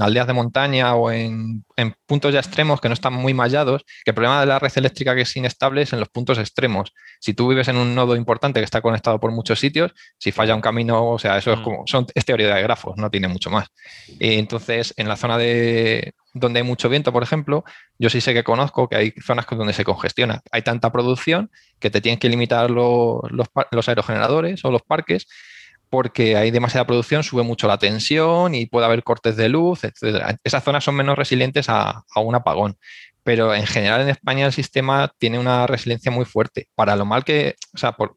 aldeas 0.00 0.26
de 0.26 0.32
montaña 0.32 0.94
o 0.94 1.10
en, 1.10 1.64
en 1.76 1.94
puntos 2.06 2.32
ya 2.32 2.40
extremos 2.40 2.80
que 2.80 2.88
no 2.88 2.94
están 2.94 3.12
muy 3.12 3.34
mallados, 3.34 3.84
que 4.04 4.10
el 4.12 4.14
problema 4.14 4.40
de 4.40 4.46
la 4.46 4.58
red 4.58 4.72
eléctrica 4.76 5.14
que 5.14 5.22
es 5.22 5.36
inestable 5.36 5.82
es 5.82 5.92
en 5.92 6.00
los 6.00 6.08
puntos 6.08 6.38
extremos. 6.38 6.92
Si 7.20 7.34
tú 7.34 7.48
vives 7.48 7.68
en 7.68 7.76
un 7.76 7.94
nodo 7.94 8.16
importante 8.16 8.60
que 8.60 8.64
está 8.64 8.80
conectado 8.80 9.20
por 9.20 9.30
muchos 9.32 9.58
sitios, 9.60 9.92
si 10.18 10.32
falla 10.32 10.54
un 10.54 10.60
camino, 10.60 11.06
o 11.10 11.18
sea, 11.18 11.36
eso 11.36 11.52
es 11.52 11.58
Mm. 11.60 11.62
como, 11.64 11.82
son, 11.86 12.06
es 12.14 12.24
teoría 12.24 12.54
de 12.54 12.62
grafos, 12.62 12.96
no 12.96 13.10
tiene 13.10 13.28
mucho 13.28 13.50
más. 13.50 13.66
Y 14.18 14.38
entonces, 14.38 14.94
en 14.96 15.08
la 15.08 15.16
zona 15.16 15.36
de 15.38 16.12
donde 16.34 16.60
hay 16.60 16.66
mucho 16.66 16.88
viento, 16.88 17.12
por 17.12 17.22
ejemplo, 17.22 17.64
yo 17.98 18.08
sí 18.10 18.20
sé 18.20 18.32
que 18.34 18.44
conozco 18.44 18.88
que 18.88 18.96
hay 18.96 19.14
zonas 19.24 19.46
donde 19.50 19.72
se 19.72 19.84
congestiona. 19.84 20.40
Hay 20.50 20.62
tanta 20.62 20.90
producción 20.92 21.50
que 21.78 21.90
te 21.90 22.00
tienen 22.00 22.18
que 22.18 22.28
limitar 22.28 22.70
lo- 22.70 23.22
los, 23.30 23.48
los 23.70 23.88
aerogeneradores 23.88 24.64
o 24.64 24.70
los 24.70 24.82
parques 24.82 25.26
porque 25.90 26.36
hay 26.36 26.50
demasiada 26.50 26.86
producción, 26.86 27.22
sube 27.22 27.42
mucho 27.42 27.68
la 27.68 27.78
tensión 27.78 28.54
y 28.54 28.64
puede 28.66 28.86
haber 28.86 29.02
cortes 29.04 29.36
de 29.36 29.50
luz, 29.50 29.84
etc. 29.84 30.38
Esas 30.42 30.64
zonas 30.64 30.84
son 30.84 30.94
menos 30.94 31.18
resilientes 31.18 31.68
a, 31.68 32.04
a 32.14 32.20
un 32.20 32.34
apagón. 32.34 32.78
Pero 33.24 33.54
en 33.54 33.66
general 33.66 34.00
en 34.00 34.08
España 34.08 34.46
el 34.46 34.52
sistema 34.52 35.12
tiene 35.18 35.38
una 35.38 35.66
resiliencia 35.66 36.10
muy 36.10 36.24
fuerte. 36.24 36.68
Para 36.74 36.96
lo 36.96 37.04
mal 37.04 37.24
que, 37.24 37.56
o 37.74 37.78
sea, 37.78 37.92
por, 37.92 38.16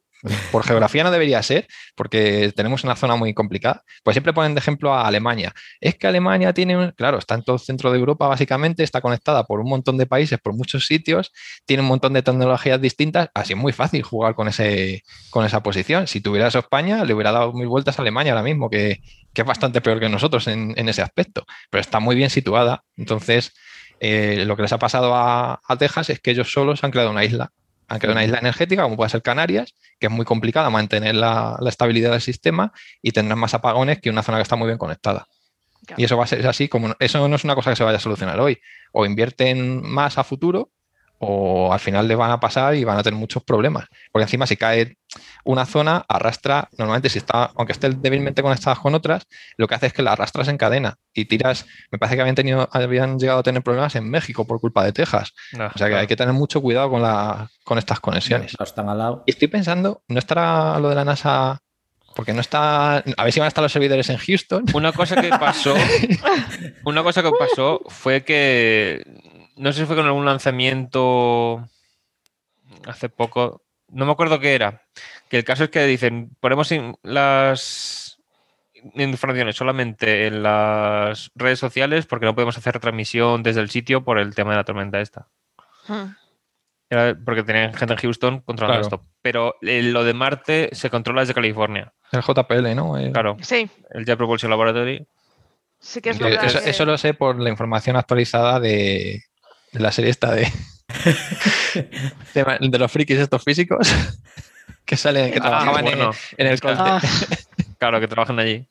por 0.52 0.64
geografía 0.66 1.04
no 1.04 1.12
debería 1.12 1.42
ser, 1.44 1.68
porque 1.96 2.52
tenemos 2.56 2.84
una 2.84 2.96
zona 2.96 3.16
muy 3.16 3.34
complicada. 3.34 3.84
Pues 4.04 4.16
siempre 4.16 4.34
ponen 4.34 4.54
de 4.56 4.60
ejemplo 4.60 4.94
a 4.94 5.08
Alemania. 5.08 5.54
Es 5.80 5.96
que 5.96 6.08
Alemania 6.08 6.54
tiene, 6.54 6.94
claro, 6.94 7.18
está 7.18 7.36
en 7.36 7.44
todo 7.44 7.56
el 7.56 7.62
centro 7.62 7.92
de 7.92 8.00
Europa 8.00 8.28
básicamente, 8.28 8.84
está 8.84 9.02
conectada 9.02 9.46
por 9.46 9.60
un 9.60 9.70
montón 9.70 9.98
de 9.98 10.06
países, 10.06 10.40
por 10.40 10.54
muchos 10.54 10.86
sitios, 10.86 11.32
tiene 11.66 11.84
un 11.84 11.90
montón 11.90 12.14
de 12.14 12.22
tecnologías 12.22 12.82
distintas, 12.82 13.30
así 13.34 13.54
es 13.54 13.60
muy 13.60 13.74
fácil 13.74 14.02
jugar 14.04 14.36
con, 14.36 14.48
ese, 14.48 15.04
con 15.30 15.46
esa 15.46 15.62
posición. 15.62 16.08
Si 16.08 16.22
tuviera 16.22 16.48
eso 16.48 16.60
España, 16.60 17.04
le 17.04 17.14
hubiera 17.14 17.32
dado 17.32 17.54
mil 17.54 17.68
vueltas 17.68 18.00
a 18.00 18.02
Alemania 18.02 18.34
ahora 18.34 18.44
mismo, 18.44 18.70
que, 18.70 19.02
que 19.34 19.42
es 19.42 19.48
bastante 19.48 19.82
peor 19.82 20.00
que 20.00 20.10
nosotros 20.10 20.48
en, 20.48 20.74
en 20.78 20.90
ese 20.90 21.02
aspecto, 21.02 21.46
pero 21.70 21.82
está 21.82 22.00
muy 22.00 22.16
bien 22.16 22.30
situada. 22.30 22.84
Entonces, 22.98 23.54
eh, 24.00 24.44
lo 24.46 24.56
que 24.56 24.64
les 24.64 24.74
ha 24.74 24.80
pasado 24.80 25.16
a, 25.16 25.62
a 25.68 25.78
Texas 25.78 26.10
es 26.10 26.20
que 26.20 26.32
ellos 26.32 26.52
solos 26.52 26.84
han 26.84 26.92
creado 26.92 27.12
una 27.12 27.24
isla. 27.24 27.52
Han 27.88 28.00
creado 28.00 28.14
una 28.14 28.26
isla 28.26 28.40
energética, 28.40 28.84
como 28.84 28.98
puede 28.98 29.10
ser 29.10 29.22
Canarias, 29.22 29.76
que 30.00 30.08
es 30.08 30.12
muy 30.12 30.26
complicada 30.26 30.70
mantener 30.70 31.16
la, 31.16 31.58
la 31.60 31.70
estabilidad 31.70 32.12
del 32.12 32.22
sistema 32.22 32.74
y 33.02 33.12
tendrán 33.12 33.40
más 33.40 33.54
apagones 33.54 34.00
que 34.00 34.10
una 34.10 34.24
zona 34.24 34.40
que 34.40 34.44
está 34.44 34.56
muy 34.56 34.68
bien 34.68 34.78
conectada. 34.78 35.28
Claro. 35.86 36.02
Y 36.02 36.06
eso 36.06 36.18
va 36.18 36.24
a 36.24 36.28
ser 36.28 36.46
así, 36.48 36.68
como 36.68 36.96
eso 37.00 37.28
no 37.28 37.36
es 37.36 37.44
una 37.44 37.56
cosa 37.56 37.70
que 37.70 37.76
se 37.76 37.84
vaya 37.84 37.98
a 37.98 38.02
solucionar 38.02 38.40
hoy. 38.40 38.60
O 38.92 39.06
invierten 39.06 39.82
más 39.88 40.18
a 40.18 40.24
futuro 40.24 40.72
o 41.20 41.72
al 41.72 41.80
final 41.80 42.08
les 42.08 42.18
van 42.18 42.32
a 42.32 42.40
pasar 42.40 42.76
y 42.76 42.84
van 42.84 42.98
a 42.98 43.04
tener 43.04 43.20
muchos 43.20 43.44
problemas. 43.44 43.86
Porque 44.12 44.24
encima 44.24 44.48
si 44.48 44.58
cae 44.58 44.98
una 45.44 45.66
zona, 45.66 46.06
arrastra, 46.08 46.70
normalmente 46.78 47.10
si 47.10 47.20
está, 47.20 47.52
aunque 47.56 47.74
estén 47.74 48.02
débilmente 48.02 48.42
conectadas 48.42 48.80
con 48.80 48.96
otras, 48.96 49.28
lo 49.58 49.68
que 49.68 49.76
hace 49.76 49.88
es 49.88 49.94
que 49.94 50.02
la 50.02 50.14
arrastras 50.14 50.48
en 50.48 50.58
cadena 50.58 50.98
y 51.14 51.26
tiras, 51.26 51.66
me 51.92 51.98
parece 51.98 52.16
que 52.16 52.22
habían 52.22 52.36
tenido, 52.36 52.68
habían 52.72 53.20
llegado 53.20 53.40
a 53.40 53.44
tener 53.44 53.64
problemas 53.64 53.96
en 53.96 54.10
México 54.10 54.46
por 54.46 54.60
culpa 54.60 54.84
de 54.84 54.94
Texas. 54.94 55.34
No, 55.54 55.68
O 55.68 55.78
sea 55.78 55.88
que 55.90 55.96
hay 55.96 56.08
que 56.08 56.16
tener 56.16 56.34
mucho 56.34 56.62
cuidado 56.62 56.90
con, 56.90 57.02
la, 57.02 57.50
con 57.64 57.78
estas 57.78 58.00
conexiones. 58.00 58.52
Claro, 58.52 58.68
Están 58.68 58.90
al 58.90 58.98
lado. 58.98 59.24
Y 59.26 59.32
estoy 59.32 59.48
pensando, 59.48 60.04
¿no 60.08 60.20
estará 60.20 60.80
lo 60.80 60.90
de 60.90 60.96
la 60.96 61.06
NASA? 61.06 61.60
Porque 62.16 62.32
no 62.32 62.40
está. 62.40 62.98
A 62.98 63.24
ver 63.24 63.34
si 63.34 63.40
van 63.42 63.46
a 63.46 63.50
estar 63.50 63.62
los 63.62 63.74
servidores 63.74 64.10
en 64.10 64.18
Houston. 64.18 64.64
Una 64.74 64.94
cosa 64.94 65.22
que 65.22 65.30
pasó, 65.30 65.76
una 66.86 67.04
cosa 67.04 67.22
que 67.22 67.32
pasó 67.38 67.82
fue 67.88 68.24
que 68.24 69.04
no 69.58 69.72
sé 69.72 69.82
si 69.82 69.86
fue 69.86 69.96
con 69.96 70.06
algún 70.06 70.26
lanzamiento 70.26 71.68
hace 72.86 73.10
poco, 73.10 73.65
no 73.90 74.06
me 74.06 74.12
acuerdo 74.12 74.40
qué 74.40 74.56
era. 74.56 74.84
Que 75.30 75.38
el 75.38 75.44
caso 75.44 75.64
es 75.66 75.70
que 75.70 75.86
dicen, 75.86 76.32
ponemos 76.40 76.72
in- 76.72 76.96
las 77.04 78.20
informaciones 78.96 79.56
solamente 79.56 80.28
en 80.28 80.44
las 80.44 81.32
redes 81.36 81.58
sociales 81.60 82.06
porque 82.06 82.26
no 82.26 82.36
podemos 82.36 82.58
hacer 82.58 82.74
retransmisión 82.74 83.42
desde 83.42 83.62
el 83.62 83.70
sitio 83.70 84.04
por 84.04 84.20
el 84.20 84.36
tema 84.36 84.52
de 84.52 84.58
la 84.58 84.64
tormenta 84.64 85.00
esta. 85.02 85.28
Hmm. 85.88 86.14
Era 86.88 87.18
porque 87.26 87.42
tenían 87.44 87.74
gente 87.74 87.94
en 87.96 88.00
Houston 88.00 88.42
controlando 88.42 88.82
Claro. 88.88 88.96
esto. 89.04 89.12
Pero 89.24 89.56
eh, 89.62 89.82
lo 89.82 90.04
de 90.04 90.14
Marte 90.14 90.70
se 90.74 90.92
controla 90.92 91.22
desde 91.22 91.34
California. 91.34 91.92
El 92.12 92.22
JPL, 92.22 92.76
¿no? 92.76 92.98
Eh, 93.00 93.12
Claro, 93.12 93.38
Sí, 93.42 93.68
el 93.90 94.06
Jet 94.06 94.18
Propulsion 94.18 94.52
Laboratory. 94.52 95.06
sí 95.80 96.00
que 96.02 96.12
es 96.12 96.20
verdad. 96.20 96.46
eso, 96.46 96.62
que- 96.62 96.70
eso 96.70 96.86
lo 96.86 96.98
sé 97.00 97.16
por 97.16 97.40
la 97.40 97.50
información 97.50 97.96
actualizada 97.96 98.60
de, 98.60 99.24
de 99.72 99.80
la 99.80 99.92
serie 99.92 100.12
esta 100.12 100.32
de, 100.32 100.48
de, 102.34 102.58
de 102.60 102.78
los 102.80 102.92
frikis 102.92 103.20
estos 103.20 103.44
físicos 103.44 103.88
que 104.86 104.96
salen, 104.98 105.32
que 105.32 105.40
Ah, 105.40 105.42
trabajaban 105.42 105.88
en- 105.88 105.98
bueno, 105.98 106.12
en, 106.38 106.48
el 106.48 106.60
Colte. 106.62 106.82
Ah, 106.84 107.02
claro, 107.80 108.00
que 108.00 108.08
trabajan 108.08 108.40
allí. 108.40 108.68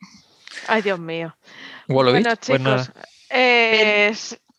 Ay, 0.68 0.82
Dios 0.82 0.98
mío. 0.98 1.34
Bueno, 1.88 2.10
Pues 2.12 2.22
nada. 2.22 2.36
chicos, 2.36 2.90
eh, 3.30 4.14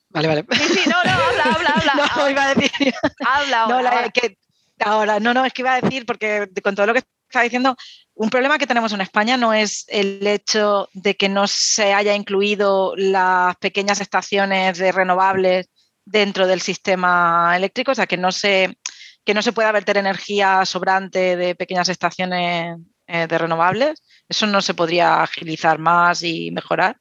Vale, 0.09 0.27
vale. 0.27 0.45
Sí, 0.51 0.63
sí, 0.73 0.89
no, 0.89 1.03
no, 1.03 1.11
habla, 1.11 1.43
habla, 1.43 1.69
habla. 1.75 1.93
No, 1.95 2.03
ahora, 2.21 2.31
iba 2.31 2.43
a 2.45 2.55
decir. 2.55 2.93
habla 3.25 3.61
ahora, 3.61 3.75
No, 3.75 3.81
la- 3.81 3.89
ahora. 3.89 4.09
que 4.09 4.37
ahora, 4.79 5.19
no, 5.19 5.33
no, 5.33 5.45
es 5.45 5.53
que 5.53 5.61
iba 5.61 5.73
a 5.75 5.81
decir, 5.81 6.05
porque 6.05 6.47
con 6.63 6.75
todo 6.75 6.85
lo 6.85 6.93
que 6.93 6.99
está 7.29 7.41
diciendo, 7.41 7.75
un 8.13 8.29
problema 8.29 8.57
que 8.57 8.67
tenemos 8.67 8.93
en 8.93 9.01
España 9.01 9.35
no 9.35 9.53
es 9.53 9.85
el 9.89 10.25
hecho 10.25 10.87
de 10.93 11.15
que 11.15 11.27
no 11.27 11.47
se 11.47 11.93
haya 11.93 12.15
incluido 12.15 12.93
las 12.95 13.55
pequeñas 13.57 13.99
estaciones 13.99 14.77
de 14.77 14.91
renovables 14.93 15.67
dentro 16.05 16.47
del 16.47 16.61
sistema 16.61 17.53
eléctrico, 17.55 17.91
o 17.91 17.95
sea, 17.95 18.07
que 18.07 18.17
no 18.17 18.31
se, 18.31 18.77
que 19.23 19.33
no 19.33 19.41
se 19.41 19.53
pueda 19.53 19.71
verter 19.71 19.97
energía 19.97 20.65
sobrante 20.65 21.35
de 21.35 21.55
pequeñas 21.55 21.89
estaciones 21.89 22.77
eh, 23.07 23.27
de 23.27 23.37
renovables. 23.37 24.01
Eso 24.29 24.47
no 24.47 24.61
se 24.61 24.73
podría 24.73 25.21
agilizar 25.21 25.79
más 25.79 26.23
y 26.23 26.51
mejorar. 26.51 26.97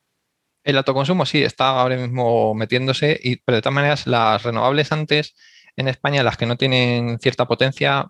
El 0.65 0.79
autoconsumo 0.79 1.27
sí 1.27 1.43
está 1.43 1.69
ahora 1.69 1.97
mismo 1.97 2.55
metiéndose, 2.55 3.21
y, 3.23 3.37
pero 3.37 3.57
de 3.57 3.63
todas 3.63 3.75
maneras 3.75 4.07
las 4.07 4.43
renovables 4.43 4.91
antes 4.93 5.35
en 5.77 5.89
España, 5.89 6.23
las 6.23 6.37
que 6.37 6.47
no 6.47 6.57
tienen 6.57 7.19
cierta 7.19 7.47
potencia, 7.47 8.09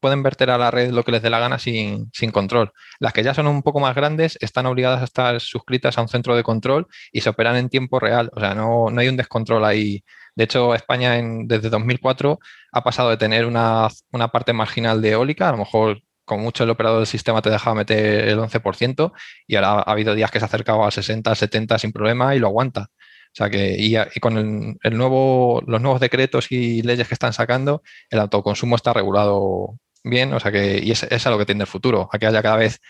pueden 0.00 0.22
verter 0.22 0.50
a 0.50 0.58
la 0.58 0.70
red 0.70 0.90
lo 0.90 1.04
que 1.04 1.12
les 1.12 1.22
dé 1.22 1.30
la 1.30 1.38
gana 1.38 1.58
sin, 1.58 2.10
sin 2.12 2.30
control. 2.30 2.72
Las 2.98 3.12
que 3.12 3.22
ya 3.22 3.34
son 3.34 3.46
un 3.46 3.62
poco 3.62 3.80
más 3.80 3.94
grandes 3.94 4.38
están 4.40 4.66
obligadas 4.66 5.02
a 5.02 5.04
estar 5.04 5.40
suscritas 5.40 5.98
a 5.98 6.02
un 6.02 6.08
centro 6.08 6.34
de 6.34 6.42
control 6.42 6.86
y 7.12 7.20
se 7.20 7.28
operan 7.28 7.56
en 7.56 7.68
tiempo 7.68 8.00
real. 8.00 8.30
O 8.34 8.40
sea, 8.40 8.54
no, 8.54 8.90
no 8.90 9.00
hay 9.00 9.08
un 9.08 9.16
descontrol 9.16 9.64
ahí. 9.64 10.02
De 10.34 10.44
hecho, 10.44 10.74
España 10.74 11.18
en- 11.18 11.46
desde 11.48 11.70
2004 11.70 12.38
ha 12.72 12.84
pasado 12.84 13.10
de 13.10 13.16
tener 13.16 13.46
una, 13.46 13.88
una 14.12 14.28
parte 14.28 14.52
marginal 14.52 15.00
de 15.02 15.10
eólica, 15.12 15.48
a 15.48 15.52
lo 15.52 15.58
mejor 15.58 16.00
con 16.24 16.40
mucho 16.40 16.64
el 16.64 16.70
operador 16.70 16.98
del 17.00 17.06
sistema 17.06 17.42
te 17.42 17.50
dejaba 17.50 17.76
meter 17.76 18.28
el 18.28 18.38
11%, 18.38 19.12
y 19.46 19.56
ahora 19.56 19.72
ha 19.80 19.92
habido 19.92 20.14
días 20.14 20.30
que 20.30 20.38
se 20.38 20.44
ha 20.44 20.48
acercado 20.48 20.84
al 20.84 20.92
60, 20.92 21.30
al 21.30 21.36
70 21.36 21.78
sin 21.78 21.92
problema 21.92 22.34
y 22.34 22.38
lo 22.38 22.46
aguanta. 22.48 22.88
O 22.90 23.36
sea 23.36 23.50
que, 23.50 23.74
y, 23.78 23.94
con 24.20 24.78
el, 24.82 24.96
nuevo, 24.96 25.60
los 25.66 25.80
nuevos 25.80 26.00
decretos 26.00 26.50
y 26.52 26.82
leyes 26.82 27.08
que 27.08 27.14
están 27.14 27.32
sacando, 27.32 27.82
el 28.10 28.20
autoconsumo 28.20 28.76
está 28.76 28.92
regulado 28.92 29.76
bien, 30.04 30.32
o 30.34 30.40
sea 30.40 30.52
que, 30.52 30.78
y 30.82 30.90
es, 30.92 31.02
es 31.04 31.26
a 31.26 31.30
lo 31.30 31.38
que 31.38 31.46
tiende 31.46 31.64
el 31.64 31.68
futuro, 31.68 32.08
a 32.12 32.18
que 32.18 32.26
haya 32.26 32.42
cada 32.42 32.56
vez 32.56 32.80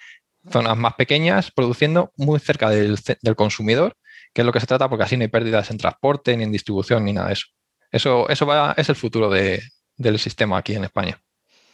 zonas 0.50 0.76
más 0.76 0.94
pequeñas 0.94 1.50
produciendo 1.50 2.12
muy 2.16 2.38
cerca 2.40 2.68
del, 2.70 2.98
del 3.22 3.36
consumidor, 3.36 3.96
que 4.35 4.43
es 4.43 4.47
lo 4.47 4.52
que 4.52 4.61
se 4.61 4.66
trata, 4.66 4.89
porque 4.89 5.05
así 5.05 5.16
no 5.16 5.23
hay 5.23 5.28
pérdidas 5.28 5.70
en 5.70 5.78
transporte, 5.78 6.36
ni 6.36 6.44
en 6.44 6.52
distribución, 6.52 7.05
ni 7.05 7.12
nada 7.12 7.28
de 7.28 7.35
eso. 7.35 7.47
Eso, 7.90 8.28
eso 8.28 8.44
va, 8.47 8.74
es 8.77 8.89
el 8.89 8.97
futuro 8.97 9.31
de- 9.31 9.62
del 9.97 10.19
sistema 10.19 10.59
aquí 10.59 10.74
en 10.74 10.85
España. 10.85 11.19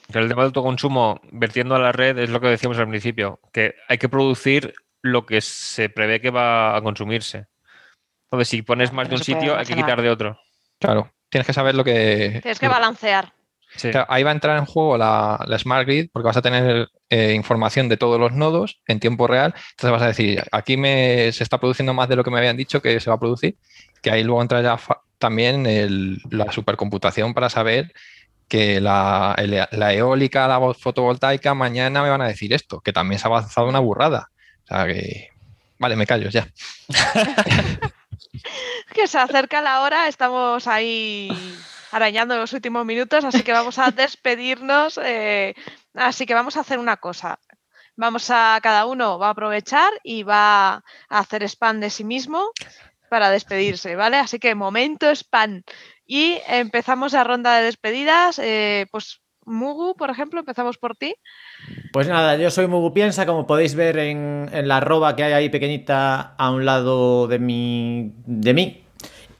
Pero 0.09 0.25
el 0.25 0.29
tema 0.29 0.43
del 0.43 0.49
autoconsumo, 0.49 1.21
vertiendo 1.33 1.75
a 1.75 1.79
la 1.79 1.93
red, 1.93 2.19
es 2.19 2.29
lo 2.31 2.41
que 2.41 2.49
decíamos 2.49 2.79
al 2.79 2.89
principio, 2.89 3.41
que 3.53 3.75
hay 3.89 3.97
que 3.99 4.09
producir 4.09 4.75
lo 5.03 5.25
que 5.25 5.41
se 5.41 5.89
prevé 5.89 6.21
que 6.21 6.31
va 6.31 6.77
a 6.77 6.83
consumirse. 6.83 7.47
Entonces, 8.27 8.49
si 8.49 8.63
pones 8.63 8.93
más 8.93 9.09
de 9.09 9.15
un 9.15 9.23
sitio, 9.25 9.57
hay 9.57 9.65
que 9.65 9.75
quitar 9.75 10.03
de 10.03 10.11
otro. 10.11 10.39
Claro, 10.79 11.11
tienes 11.31 11.47
que 11.47 11.53
saber 11.53 11.75
lo 11.75 11.83
que... 11.85 12.41
Tienes 12.43 12.59
que 12.59 12.69
balancear. 12.69 13.33
Sí. 13.77 13.91
Claro, 13.91 14.07
ahí 14.11 14.23
va 14.23 14.31
a 14.31 14.35
entrar 14.35 14.59
en 14.59 14.67
juego 14.67 14.99
la, 14.99 15.43
la 15.47 15.59
Smart 15.59 15.87
Grid 15.87 16.09
porque 16.13 16.27
vas 16.27 16.37
a 16.37 16.43
tener 16.43 16.89
eh, 17.09 17.33
información 17.35 17.89
de 17.89 17.97
todos 17.97 18.19
los 18.19 18.33
nodos 18.33 18.81
en 18.87 18.99
tiempo 19.01 19.27
real. 19.27 19.55
Entonces 19.71 19.91
vas 19.93 20.03
a 20.03 20.07
decir, 20.09 20.43
aquí 20.53 20.77
me, 20.77 21.31
se 21.33 21.43
está 21.45 21.59
produciendo 21.59 21.95
más 21.95 22.09
de 22.09 22.17
lo 22.17 22.25
que 22.25 22.31
me 22.31 22.39
habían 22.39 22.57
dicho 22.57 22.83
que 22.83 22.99
se 23.01 23.09
va 23.11 23.17
a 23.17 23.21
producir, 23.21 23.57
que 24.03 24.11
ahí 24.11 24.25
luego 24.25 24.43
entra 24.43 24.61
ya 24.61 24.79
también 25.19 25.67
el- 25.67 26.21
la 26.31 26.51
supercomputación 26.51 27.33
para 27.35 27.49
saber 27.51 27.93
que 28.49 28.81
la, 28.81 29.35
el- 29.39 29.65
la 29.71 29.95
eólica, 29.95 30.49
la 30.49 30.59
vo- 30.59 30.75
fotovoltaica, 30.77 31.55
mañana 31.55 32.03
me 32.03 32.11
van 32.11 32.23
a 32.23 32.27
decir 32.29 32.53
esto, 32.53 32.81
que 32.81 32.93
también 32.93 33.19
se 33.21 33.27
ha 33.27 33.31
avanzado 33.31 33.69
una 33.69 33.79
burrada. 33.79 34.31
O 34.65 34.67
sea 34.67 34.87
que... 34.87 35.29
Vale, 35.79 35.95
me 35.97 36.07
callo 36.07 36.29
ya. 36.29 36.49
Que 38.93 39.07
se 39.07 39.19
acerca 39.19 39.63
la 39.63 39.83
hora, 39.83 40.09
estamos 40.09 40.67
ahí 40.67 41.29
arañando 41.93 42.37
los 42.37 42.53
últimos 42.53 42.85
minutos, 42.87 43.25
así 43.25 43.43
que 43.43 43.53
vamos 43.53 43.79
a 43.79 43.91
despedirnos. 43.91 44.99
eh, 45.03 45.55
así 45.95 46.27
que 46.27 46.35
vamos 46.35 46.57
a 46.57 46.61
hacer 46.61 46.79
una 46.79 46.97
cosa. 46.97 47.39
Vamos 47.97 48.31
a, 48.31 48.59
cada 48.63 48.87
uno 48.87 49.19
va 49.19 49.29
a 49.29 49.31
aprovechar 49.31 49.93
y 50.03 50.23
va 50.23 50.75
a 50.75 50.83
hacer 51.09 51.43
spam 51.43 51.81
de 51.81 51.91
sí 51.91 52.05
mismo 52.05 52.51
para 53.11 53.31
despedirse, 53.31 53.97
¿vale? 53.97 54.17
Así 54.17 54.39
que 54.39 54.55
momento 54.55 55.11
spam. 55.11 55.63
Y 56.07 56.41
empezamos 56.49 57.13
la 57.13 57.25
ronda 57.25 57.57
de 57.57 57.65
despedidas. 57.65 58.39
eh, 58.39 58.87
pues 58.91 59.21
Mugu, 59.45 59.97
por 59.97 60.11
ejemplo, 60.11 60.41
empezamos 60.41 60.79
por 60.79 60.97
ti. 60.97 61.15
Pues 61.93 62.07
nada, 62.09 62.37
yo 62.37 62.51
soy 62.51 62.67
Mugu 62.69 62.95
Piensa, 62.95 63.27
como 63.27 63.47
podéis 63.47 63.75
ver 63.75 63.99
en, 63.99 64.49
en 64.53 64.69
la 64.69 64.77
arroba 64.79 65.17
que 65.17 65.25
hay 65.25 65.33
ahí 65.33 65.49
pequeñita 65.49 66.35
a 66.37 66.51
un 66.51 66.65
lado 66.65 67.27
de 67.27 67.39
mi, 67.39 68.13
de 68.27 68.55
mí. 68.55 68.85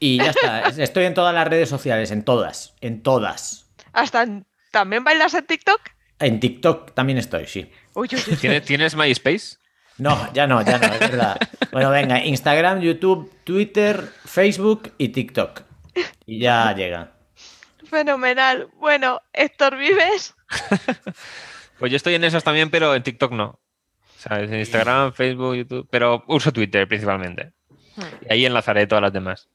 Y 0.03 0.17
ya 0.17 0.31
está, 0.31 0.61
estoy 0.83 1.05
en 1.05 1.13
todas 1.13 1.33
las 1.33 1.47
redes 1.47 1.69
sociales, 1.69 2.09
en 2.09 2.23
todas, 2.25 2.73
en 2.81 3.03
todas. 3.03 3.71
Hasta 3.93 4.23
en- 4.23 4.45
¿También 4.71 5.03
bailas 5.03 5.33
en 5.35 5.45
TikTok? 5.45 5.79
En 6.19 6.39
TikTok 6.39 6.93
también 6.95 7.17
estoy, 7.19 7.45
sí. 7.45 7.71
Uy, 7.93 8.09
uy, 8.11 8.19
uy. 8.27 8.35
¿Tienes, 8.37 8.63
¿Tienes 8.65 8.95
MySpace? 8.95 9.57
No, 9.99 10.33
ya 10.33 10.47
no, 10.47 10.61
ya 10.63 10.79
no, 10.79 10.87
es 10.91 10.99
verdad. 10.99 11.37
Bueno, 11.71 11.91
venga, 11.91 12.23
Instagram, 12.25 12.79
YouTube, 12.81 13.31
Twitter, 13.43 14.09
Facebook 14.25 14.91
y 14.97 15.09
TikTok. 15.09 15.61
Y 16.25 16.39
ya 16.39 16.73
llega. 16.73 17.11
Fenomenal. 17.85 18.69
Bueno, 18.79 19.21
Héctor 19.33 19.77
Vives. 19.77 20.33
Pues 21.79 21.89
yo 21.91 21.95
estoy 21.97 22.13
en 22.13 22.23
esas 22.23 22.43
también, 22.43 22.69
pero 22.69 22.93
en 22.93 23.01
TikTok 23.01 23.31
no. 23.31 23.59
¿Sabes? 24.17 24.51
En 24.51 24.59
Instagram, 24.59 25.13
Facebook, 25.13 25.55
YouTube. 25.55 25.87
Pero 25.89 26.23
uso 26.27 26.51
Twitter 26.53 26.87
principalmente. 26.87 27.53
Y 28.29 28.31
ahí 28.33 28.45
enlazaré 28.45 28.85
todas 28.85 29.01
las 29.01 29.11
demás. 29.13 29.49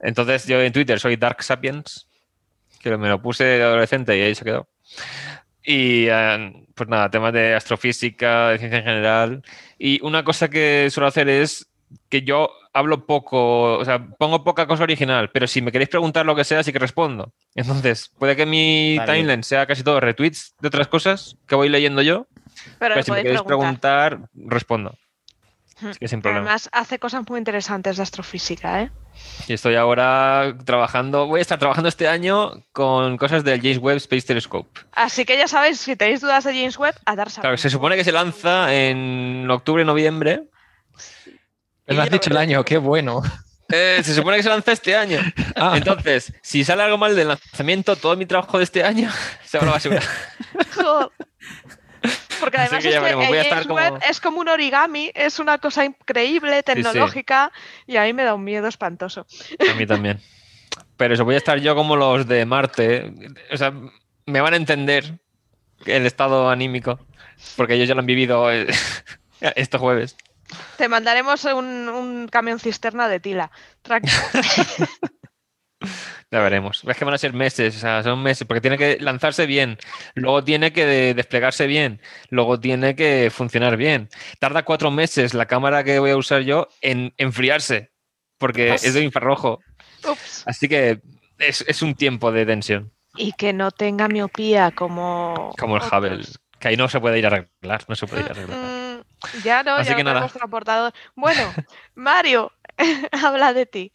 Entonces, 0.00 0.46
yo 0.46 0.60
en 0.60 0.72
Twitter 0.72 1.00
soy 1.00 1.16
Dark 1.16 1.42
Sapiens, 1.42 2.08
que 2.80 2.96
me 2.96 3.08
lo 3.08 3.20
puse 3.20 3.44
de 3.44 3.62
adolescente 3.62 4.16
y 4.16 4.22
ahí 4.22 4.34
se 4.34 4.44
quedó. 4.44 4.68
Y 5.64 6.06
eh, 6.08 6.66
pues 6.74 6.88
nada, 6.88 7.10
temas 7.10 7.32
de 7.32 7.54
astrofísica, 7.54 8.50
de 8.50 8.58
ciencia 8.58 8.78
en 8.78 8.84
general. 8.84 9.42
Y 9.78 10.00
una 10.04 10.22
cosa 10.22 10.48
que 10.48 10.88
suelo 10.90 11.08
hacer 11.08 11.28
es 11.28 11.68
que 12.08 12.22
yo 12.22 12.50
hablo 12.72 13.06
poco, 13.06 13.78
o 13.78 13.84
sea, 13.84 14.06
pongo 14.18 14.44
poca 14.44 14.66
cosa 14.66 14.82
original, 14.82 15.30
pero 15.30 15.46
si 15.46 15.62
me 15.62 15.72
queréis 15.72 15.88
preguntar 15.88 16.26
lo 16.26 16.36
que 16.36 16.44
sea, 16.44 16.62
sí 16.62 16.72
que 16.72 16.78
respondo. 16.78 17.32
Entonces, 17.54 18.12
puede 18.18 18.36
que 18.36 18.44
mi 18.44 18.98
Vale. 18.98 19.12
timeline 19.12 19.42
sea 19.42 19.66
casi 19.66 19.82
todo 19.82 19.98
retweets 19.98 20.54
de 20.60 20.68
otras 20.68 20.86
cosas 20.88 21.36
que 21.46 21.54
voy 21.54 21.68
leyendo 21.68 22.02
yo, 22.02 22.26
Pero 22.78 23.02
si 23.02 23.10
me 23.10 23.22
queréis 23.22 23.42
preguntar. 23.42 24.18
preguntar, 24.18 24.30
respondo. 24.34 24.98
Así 25.82 25.98
que 25.98 26.08
sin 26.08 26.22
problema. 26.22 26.46
Además, 26.46 26.68
hace 26.72 26.98
cosas 26.98 27.28
muy 27.28 27.38
interesantes 27.38 27.96
de 27.96 28.02
astrofísica, 28.02 28.82
¿eh? 28.82 28.90
Y 29.46 29.52
estoy 29.52 29.74
ahora 29.76 30.54
trabajando, 30.64 31.26
voy 31.26 31.38
a 31.38 31.42
estar 31.42 31.58
trabajando 31.58 31.88
este 31.88 32.08
año 32.08 32.52
con 32.72 33.16
cosas 33.16 33.44
del 33.44 33.60
James 33.60 33.78
Webb 33.78 33.96
Space 33.96 34.26
Telescope. 34.26 34.80
Así 34.92 35.24
que 35.24 35.36
ya 35.36 35.48
sabéis, 35.48 35.80
si 35.80 35.96
tenéis 35.96 36.20
dudas 36.20 36.44
de 36.44 36.52
James 36.52 36.78
Webb, 36.78 36.96
a 37.04 37.16
dar 37.16 37.28
Claro, 37.28 37.56
se 37.56 37.70
supone 37.70 37.96
que 37.96 38.04
se 38.04 38.12
lanza 38.12 38.74
en 38.74 39.50
octubre, 39.50 39.84
noviembre. 39.84 40.44
Me 41.86 42.00
has 42.00 42.10
dicho 42.10 42.30
el 42.30 42.36
año, 42.36 42.64
qué 42.64 42.78
bueno. 42.78 43.22
Eh, 43.68 44.00
se 44.02 44.14
supone 44.14 44.36
que 44.36 44.42
se 44.42 44.48
lanza 44.48 44.72
este 44.72 44.96
año. 44.96 45.20
Ah. 45.58 45.72
Entonces, 45.74 46.34
si 46.42 46.64
sale 46.64 46.82
algo 46.82 46.98
mal 46.98 47.16
del 47.16 47.28
lanzamiento, 47.28 47.96
todo 47.96 48.14
mi 48.14 48.26
trabajo 48.26 48.58
de 48.58 48.64
este 48.64 48.84
año 48.84 49.10
se 49.46 49.56
va 49.56 49.62
a 49.62 49.66
la 49.66 49.72
basura. 49.72 50.02
Porque 52.40 52.56
además 52.58 52.82
que 52.82 52.88
es 52.90 52.94
que 52.94 53.00
James 53.50 53.66
como- 53.66 53.98
es 54.08 54.20
como 54.20 54.40
un 54.40 54.48
origami, 54.48 55.10
es 55.14 55.38
una 55.38 55.58
cosa 55.58 55.84
increíble, 55.84 56.62
tecnológica, 56.62 57.52
y 57.86 57.96
a 57.96 58.02
mí 58.04 58.12
me 58.12 58.24
da 58.24 58.34
un 58.34 58.44
miedo 58.44 58.66
espantoso. 58.68 59.26
A 59.70 59.74
mí 59.74 59.86
también. 59.86 60.20
Pero 60.96 61.14
eso, 61.14 61.24
voy 61.24 61.34
a 61.34 61.38
estar 61.38 61.58
yo 61.58 61.74
como 61.74 61.96
los 61.96 62.26
de 62.26 62.44
Marte. 62.46 63.12
O 63.52 63.56
sea, 63.56 63.72
me 64.26 64.40
van 64.40 64.54
a 64.54 64.56
entender 64.56 65.18
el 65.84 66.06
estado 66.06 66.48
anímico, 66.50 66.98
porque 67.56 67.74
ellos 67.74 67.88
ya 67.88 67.94
lo 67.94 68.00
han 68.00 68.06
vivido 68.06 68.50
eh, 68.50 68.66
este 69.40 69.78
jueves. 69.78 70.16
Te 70.76 70.88
mandaremos 70.88 71.44
un, 71.44 71.88
un 71.88 72.28
camión 72.28 72.60
cisterna 72.60 73.08
de 73.08 73.18
tila. 73.20 73.50
Tranquilo. 73.82 74.14
Ya 76.30 76.40
veremos. 76.40 76.82
Es 76.86 76.96
que 76.96 77.04
van 77.04 77.14
a 77.14 77.18
ser 77.18 77.32
meses, 77.32 77.76
o 77.76 77.78
sea, 77.80 78.02
son 78.02 78.22
meses, 78.22 78.46
porque 78.46 78.60
tiene 78.60 78.78
que 78.78 78.98
lanzarse 79.00 79.46
bien, 79.46 79.78
luego 80.14 80.42
tiene 80.42 80.72
que 80.72 80.84
de- 80.86 81.14
desplegarse 81.14 81.66
bien, 81.66 82.00
luego 82.30 82.58
tiene 82.58 82.96
que 82.96 83.30
funcionar 83.32 83.76
bien. 83.76 84.08
Tarda 84.40 84.64
cuatro 84.64 84.90
meses 84.90 85.34
la 85.34 85.46
cámara 85.46 85.84
que 85.84 85.98
voy 85.98 86.10
a 86.10 86.16
usar 86.16 86.42
yo 86.42 86.68
en 86.80 87.14
enfriarse, 87.18 87.92
porque 88.38 88.74
es 88.74 88.94
de 88.94 89.02
infrarrojo. 89.02 89.60
Ups. 90.08 90.42
Así 90.46 90.68
que 90.68 91.00
es, 91.38 91.64
es 91.68 91.82
un 91.82 91.94
tiempo 91.94 92.32
de 92.32 92.46
tensión, 92.46 92.92
Y 93.16 93.32
que 93.32 93.52
no 93.52 93.70
tenga 93.70 94.08
miopía 94.08 94.70
como. 94.72 95.54
como 95.58 95.76
el 95.76 95.82
otros. 95.82 95.92
Hubble, 96.00 96.24
que 96.58 96.68
ahí 96.68 96.76
no 96.76 96.88
se 96.88 97.00
puede 97.00 97.18
ir 97.18 97.26
a 97.26 97.28
arreglar, 97.28 97.84
no 97.86 97.94
se 97.94 98.06
puede 98.06 98.22
ir 98.22 98.28
a 98.28 98.30
arreglar. 98.32 98.58
Mm, 98.58 99.42
ya 99.44 99.62
no, 99.62 99.74
Así 99.76 99.90
ya 99.90 99.96
que 99.96 100.04
no 100.04 100.12
nada. 100.14 100.92
Bueno, 101.14 101.52
Mario, 101.94 102.52
habla 103.12 103.52
de 103.52 103.66
ti. 103.66 103.92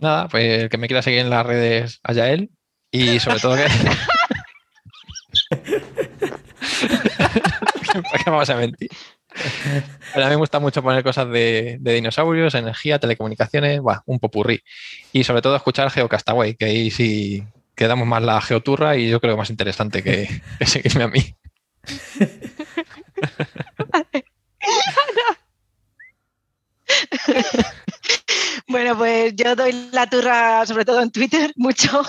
Nada, 0.00 0.28
pues 0.28 0.62
el 0.62 0.68
que 0.68 0.78
me 0.78 0.86
quiera 0.86 1.02
seguir 1.02 1.20
en 1.20 1.30
las 1.30 1.44
redes, 1.44 2.00
allá 2.02 2.30
él. 2.30 2.50
Y 2.90 3.20
sobre 3.20 3.38
todo 3.40 3.56
que. 3.56 3.66
¿Para 7.92 8.24
qué 8.24 8.30
vas 8.30 8.50
a 8.50 8.56
mentir? 8.56 8.90
a 10.14 10.18
mí 10.18 10.24
me 10.24 10.36
gusta 10.36 10.58
mucho 10.58 10.82
poner 10.82 11.04
cosas 11.04 11.28
de, 11.30 11.78
dinosaurios, 11.80 12.54
energía, 12.54 12.98
telecomunicaciones, 12.98 13.80
un 14.06 14.18
popurrí. 14.18 14.62
Y 15.12 15.24
sobre 15.24 15.42
todo 15.42 15.54
escuchar 15.56 15.90
Geocastaway, 15.90 16.54
que 16.54 16.64
ahí 16.64 16.90
sí 16.90 17.44
quedamos 17.74 18.06
más 18.06 18.22
la 18.22 18.40
geoturra 18.40 18.96
y 18.96 19.08
yo 19.08 19.20
creo 19.20 19.36
más 19.36 19.50
interesante 19.50 20.02
que, 20.02 20.42
que 20.58 20.66
seguirme 20.66 21.04
a 21.04 21.08
mí. 21.08 21.34
Bueno, 28.68 28.96
pues 28.96 29.34
yo 29.36 29.56
doy 29.56 29.88
la 29.92 30.08
turra 30.08 30.64
sobre 30.66 30.84
todo 30.84 31.00
en 31.00 31.10
Twitter 31.10 31.52
mucho. 31.56 32.02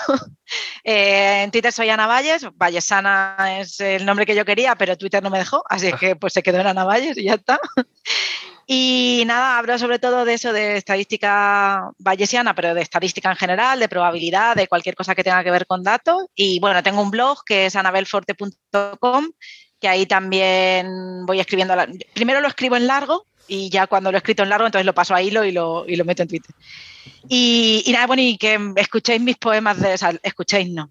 Eh, 0.83 1.43
en 1.43 1.51
Twitter 1.51 1.71
soy 1.71 1.89
Ana 1.89 2.07
Valles, 2.07 2.45
Vallesana 2.55 3.59
es 3.59 3.79
el 3.79 4.05
nombre 4.05 4.25
que 4.25 4.35
yo 4.35 4.43
quería, 4.45 4.75
pero 4.75 4.97
Twitter 4.97 5.23
no 5.23 5.29
me 5.29 5.39
dejó, 5.39 5.63
así 5.69 5.93
que 5.93 6.15
pues 6.15 6.33
se 6.33 6.43
quedó 6.43 6.59
en 6.59 6.67
Ana 6.67 6.83
Valles 6.83 7.17
y 7.17 7.23
ya 7.23 7.35
está. 7.35 7.59
Y 8.73 9.23
nada, 9.25 9.57
hablo 9.57 9.77
sobre 9.77 9.99
todo 9.99 10.23
de 10.23 10.35
eso, 10.35 10.53
de 10.53 10.77
estadística 10.77 11.89
vallesiana, 11.97 12.55
pero 12.55 12.73
de 12.73 12.81
estadística 12.81 13.29
en 13.29 13.35
general, 13.35 13.79
de 13.79 13.89
probabilidad, 13.89 14.55
de 14.55 14.67
cualquier 14.67 14.95
cosa 14.95 15.13
que 15.13 15.25
tenga 15.25 15.43
que 15.43 15.51
ver 15.51 15.65
con 15.65 15.83
datos. 15.83 16.17
Y 16.35 16.59
bueno, 16.61 16.81
tengo 16.81 17.01
un 17.01 17.11
blog 17.11 17.43
que 17.45 17.65
es 17.65 17.75
anabelforte.com, 17.75 19.29
que 19.79 19.87
ahí 19.89 20.05
también 20.05 21.25
voy 21.25 21.41
escribiendo. 21.41 21.75
Primero 22.13 22.39
lo 22.39 22.47
escribo 22.47 22.77
en 22.77 22.87
largo 22.87 23.25
y 23.51 23.69
ya 23.69 23.85
cuando 23.85 24.11
lo 24.11 24.17
he 24.17 24.19
escrito 24.19 24.43
en 24.43 24.49
largo, 24.49 24.65
entonces 24.65 24.85
lo 24.85 24.93
paso 24.93 25.13
a 25.13 25.21
hilo 25.21 25.43
y 25.43 25.51
lo, 25.51 25.83
y 25.85 25.97
lo 25.97 26.05
meto 26.05 26.21
en 26.23 26.29
Twitter. 26.29 26.55
Y, 27.27 27.83
nada, 27.89 28.07
bueno, 28.07 28.21
y 28.21 28.37
que 28.37 28.57
escuchéis 28.77 29.21
mis 29.21 29.35
poemas 29.35 29.77
de, 29.77 29.93
o 29.93 29.97
sea, 29.97 30.13
escuchéis 30.23 30.69
no, 30.69 30.89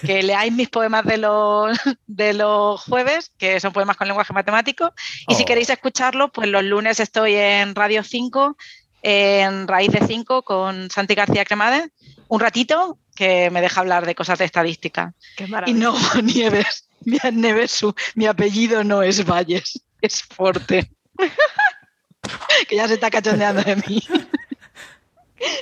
que 0.00 0.22
leáis 0.22 0.50
mis 0.50 0.70
poemas 0.70 1.04
de 1.04 1.18
los, 1.18 1.78
de 2.06 2.32
los 2.32 2.80
jueves, 2.80 3.30
que 3.36 3.60
son 3.60 3.74
poemas 3.74 3.98
con 3.98 4.08
lenguaje 4.08 4.32
matemático, 4.32 4.94
y 5.28 5.34
si 5.34 5.42
oh. 5.42 5.44
queréis 5.44 5.68
escucharlo, 5.68 6.32
pues 6.32 6.48
los 6.48 6.64
lunes 6.64 6.98
estoy 6.98 7.34
en 7.34 7.74
Radio 7.74 8.02
5, 8.02 8.56
en 9.02 9.68
Raíz 9.68 9.92
de 9.92 10.06
5 10.06 10.44
con 10.44 10.90
Santi 10.90 11.14
García 11.14 11.44
Cremades, 11.44 11.90
un 12.28 12.40
ratito 12.40 12.98
que 13.14 13.50
me 13.50 13.60
deja 13.60 13.82
hablar 13.82 14.06
de 14.06 14.14
cosas 14.14 14.38
de 14.38 14.46
estadística. 14.46 15.12
y 15.66 15.74
no, 15.74 15.94
Nieves, 16.22 16.88
mi, 17.04 17.18
Nieves, 17.34 17.84
mi 18.14 18.24
apellido 18.24 18.82
no 18.82 19.02
es 19.02 19.26
Valles, 19.26 19.82
es 20.00 20.22
Forte. 20.22 20.90
que 22.68 22.76
ya 22.76 22.88
se 22.88 22.94
está 22.94 23.10
cachondeando 23.10 23.62
de 23.62 23.76
mí. 23.76 24.02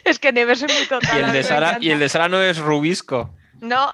Es 0.04 0.18
que 0.18 0.32
Neves 0.32 0.62
es 0.62 0.72
muy 0.72 0.86
total. 0.86 1.20
Y 1.20 1.24
el 1.24 1.32
de 1.32 1.42
Sara, 1.42 1.76
y 1.82 1.90
el 1.90 1.98
de 1.98 2.08
Sara 2.08 2.30
no 2.30 2.40
es 2.40 2.56
Rubisco. 2.56 3.34
No, 3.60 3.92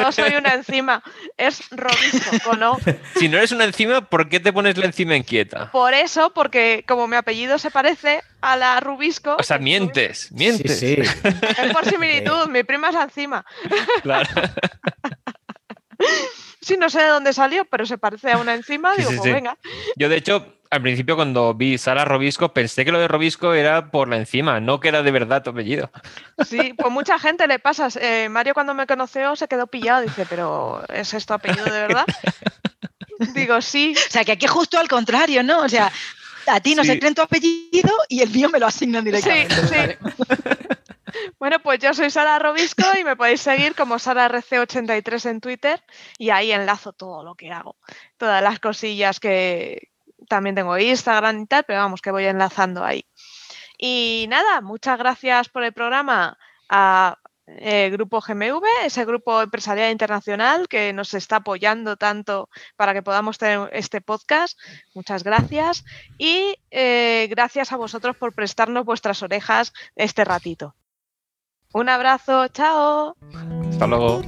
no 0.00 0.12
soy 0.12 0.34
una 0.34 0.54
enzima, 0.54 1.02
es 1.36 1.68
robisco, 1.70 2.56
no? 2.56 2.78
Si 3.16 3.28
no 3.28 3.38
eres 3.38 3.52
una 3.52 3.64
enzima, 3.64 4.08
¿por 4.08 4.28
qué 4.28 4.40
te 4.40 4.52
pones 4.52 4.76
la 4.76 4.86
enzima 4.86 5.16
inquieta? 5.16 5.70
Por 5.70 5.94
eso, 5.94 6.32
porque 6.32 6.84
como 6.86 7.06
mi 7.06 7.16
apellido 7.16 7.58
se 7.58 7.70
parece 7.70 8.22
a 8.40 8.56
la 8.56 8.80
rubisco. 8.80 9.36
O 9.38 9.42
sea, 9.42 9.58
mientes, 9.58 10.32
mientes. 10.32 10.78
Sí, 10.80 10.96
Es 10.98 11.72
por 11.72 11.84
similitud, 11.84 12.48
mi 12.48 12.64
prima 12.64 12.90
es 12.90 12.96
enzima. 12.96 13.44
Claro. 14.02 14.28
Sí, 16.60 16.76
no 16.76 16.88
sé 16.90 17.02
de 17.02 17.08
dónde 17.08 17.32
salió, 17.32 17.64
pero 17.66 17.86
se 17.86 17.98
parece 17.98 18.32
a 18.32 18.38
una 18.38 18.54
enzima, 18.54 18.94
digo, 18.96 19.10
pues 19.16 19.32
venga. 19.32 19.58
Yo, 19.96 20.08
de 20.08 20.16
hecho, 20.16 20.54
al 20.74 20.82
principio 20.82 21.14
cuando 21.14 21.54
vi 21.54 21.78
Sara 21.78 22.04
Robisco 22.04 22.52
pensé 22.52 22.84
que 22.84 22.90
lo 22.90 22.98
de 22.98 23.06
Robisco 23.06 23.54
era 23.54 23.90
por 23.90 24.08
la 24.08 24.16
encima, 24.16 24.58
no 24.58 24.80
que 24.80 24.88
era 24.88 25.02
de 25.02 25.10
verdad 25.12 25.42
tu 25.42 25.50
apellido. 25.50 25.90
Sí, 26.44 26.74
pues 26.76 26.92
mucha 26.92 27.18
gente 27.18 27.46
le 27.46 27.60
pasa. 27.60 27.88
Eh, 28.00 28.28
Mario 28.28 28.54
cuando 28.54 28.74
me 28.74 28.86
conoció 28.86 29.36
se 29.36 29.46
quedó 29.46 29.68
pillado, 29.68 30.02
dice, 30.02 30.26
pero 30.28 30.82
¿es 30.88 31.14
esto 31.14 31.34
apellido 31.34 31.64
de 31.64 31.70
verdad? 31.70 32.04
Digo, 33.34 33.60
sí. 33.60 33.94
O 33.96 34.10
sea, 34.10 34.24
que 34.24 34.32
aquí 34.32 34.48
justo 34.48 34.78
al 34.78 34.88
contrario, 34.88 35.44
¿no? 35.44 35.60
O 35.60 35.68
sea, 35.68 35.92
a 36.48 36.60
ti 36.60 36.74
no 36.74 36.82
se 36.82 36.98
creen 36.98 37.14
tu 37.14 37.22
apellido 37.22 37.92
y 38.08 38.22
el 38.22 38.30
mío 38.30 38.48
me 38.48 38.58
lo 38.58 38.66
asignan 38.66 39.04
directamente. 39.04 39.54
Sí, 39.54 39.68
sí. 39.68 40.34
Bueno, 41.38 41.60
pues 41.60 41.78
yo 41.78 41.94
soy 41.94 42.10
Sara 42.10 42.40
Robisco 42.40 42.82
y 42.98 43.04
me 43.04 43.14
podéis 43.14 43.40
seguir 43.40 43.76
como 43.76 43.96
SaraRC83 43.96 45.30
en 45.30 45.40
Twitter 45.40 45.80
y 46.18 46.30
ahí 46.30 46.50
enlazo 46.50 46.92
todo 46.92 47.22
lo 47.22 47.36
que 47.36 47.52
hago, 47.52 47.76
todas 48.16 48.42
las 48.42 48.58
cosillas 48.58 49.20
que, 49.20 49.93
también 50.28 50.54
tengo 50.54 50.78
Instagram 50.78 51.40
y 51.42 51.46
tal, 51.46 51.64
pero 51.64 51.80
vamos, 51.80 52.00
que 52.00 52.10
voy 52.10 52.24
enlazando 52.24 52.84
ahí. 52.84 53.04
Y 53.78 54.26
nada, 54.28 54.60
muchas 54.60 54.98
gracias 54.98 55.48
por 55.48 55.64
el 55.64 55.72
programa 55.72 56.38
a 56.68 57.18
eh, 57.46 57.90
Grupo 57.90 58.20
GMV, 58.20 58.62
ese 58.84 59.04
grupo 59.04 59.42
empresarial 59.42 59.92
internacional 59.92 60.66
que 60.66 60.92
nos 60.92 61.12
está 61.12 61.36
apoyando 61.36 61.96
tanto 61.96 62.48
para 62.76 62.94
que 62.94 63.02
podamos 63.02 63.36
tener 63.36 63.68
este 63.72 64.00
podcast. 64.00 64.58
Muchas 64.94 65.24
gracias. 65.24 65.84
Y 66.16 66.56
eh, 66.70 67.26
gracias 67.30 67.72
a 67.72 67.76
vosotros 67.76 68.16
por 68.16 68.34
prestarnos 68.34 68.84
vuestras 68.84 69.22
orejas 69.22 69.72
este 69.94 70.24
ratito. 70.24 70.74
Un 71.72 71.88
abrazo, 71.88 72.48
chao. 72.48 73.16
Hasta 73.68 73.86
luego. 73.86 74.22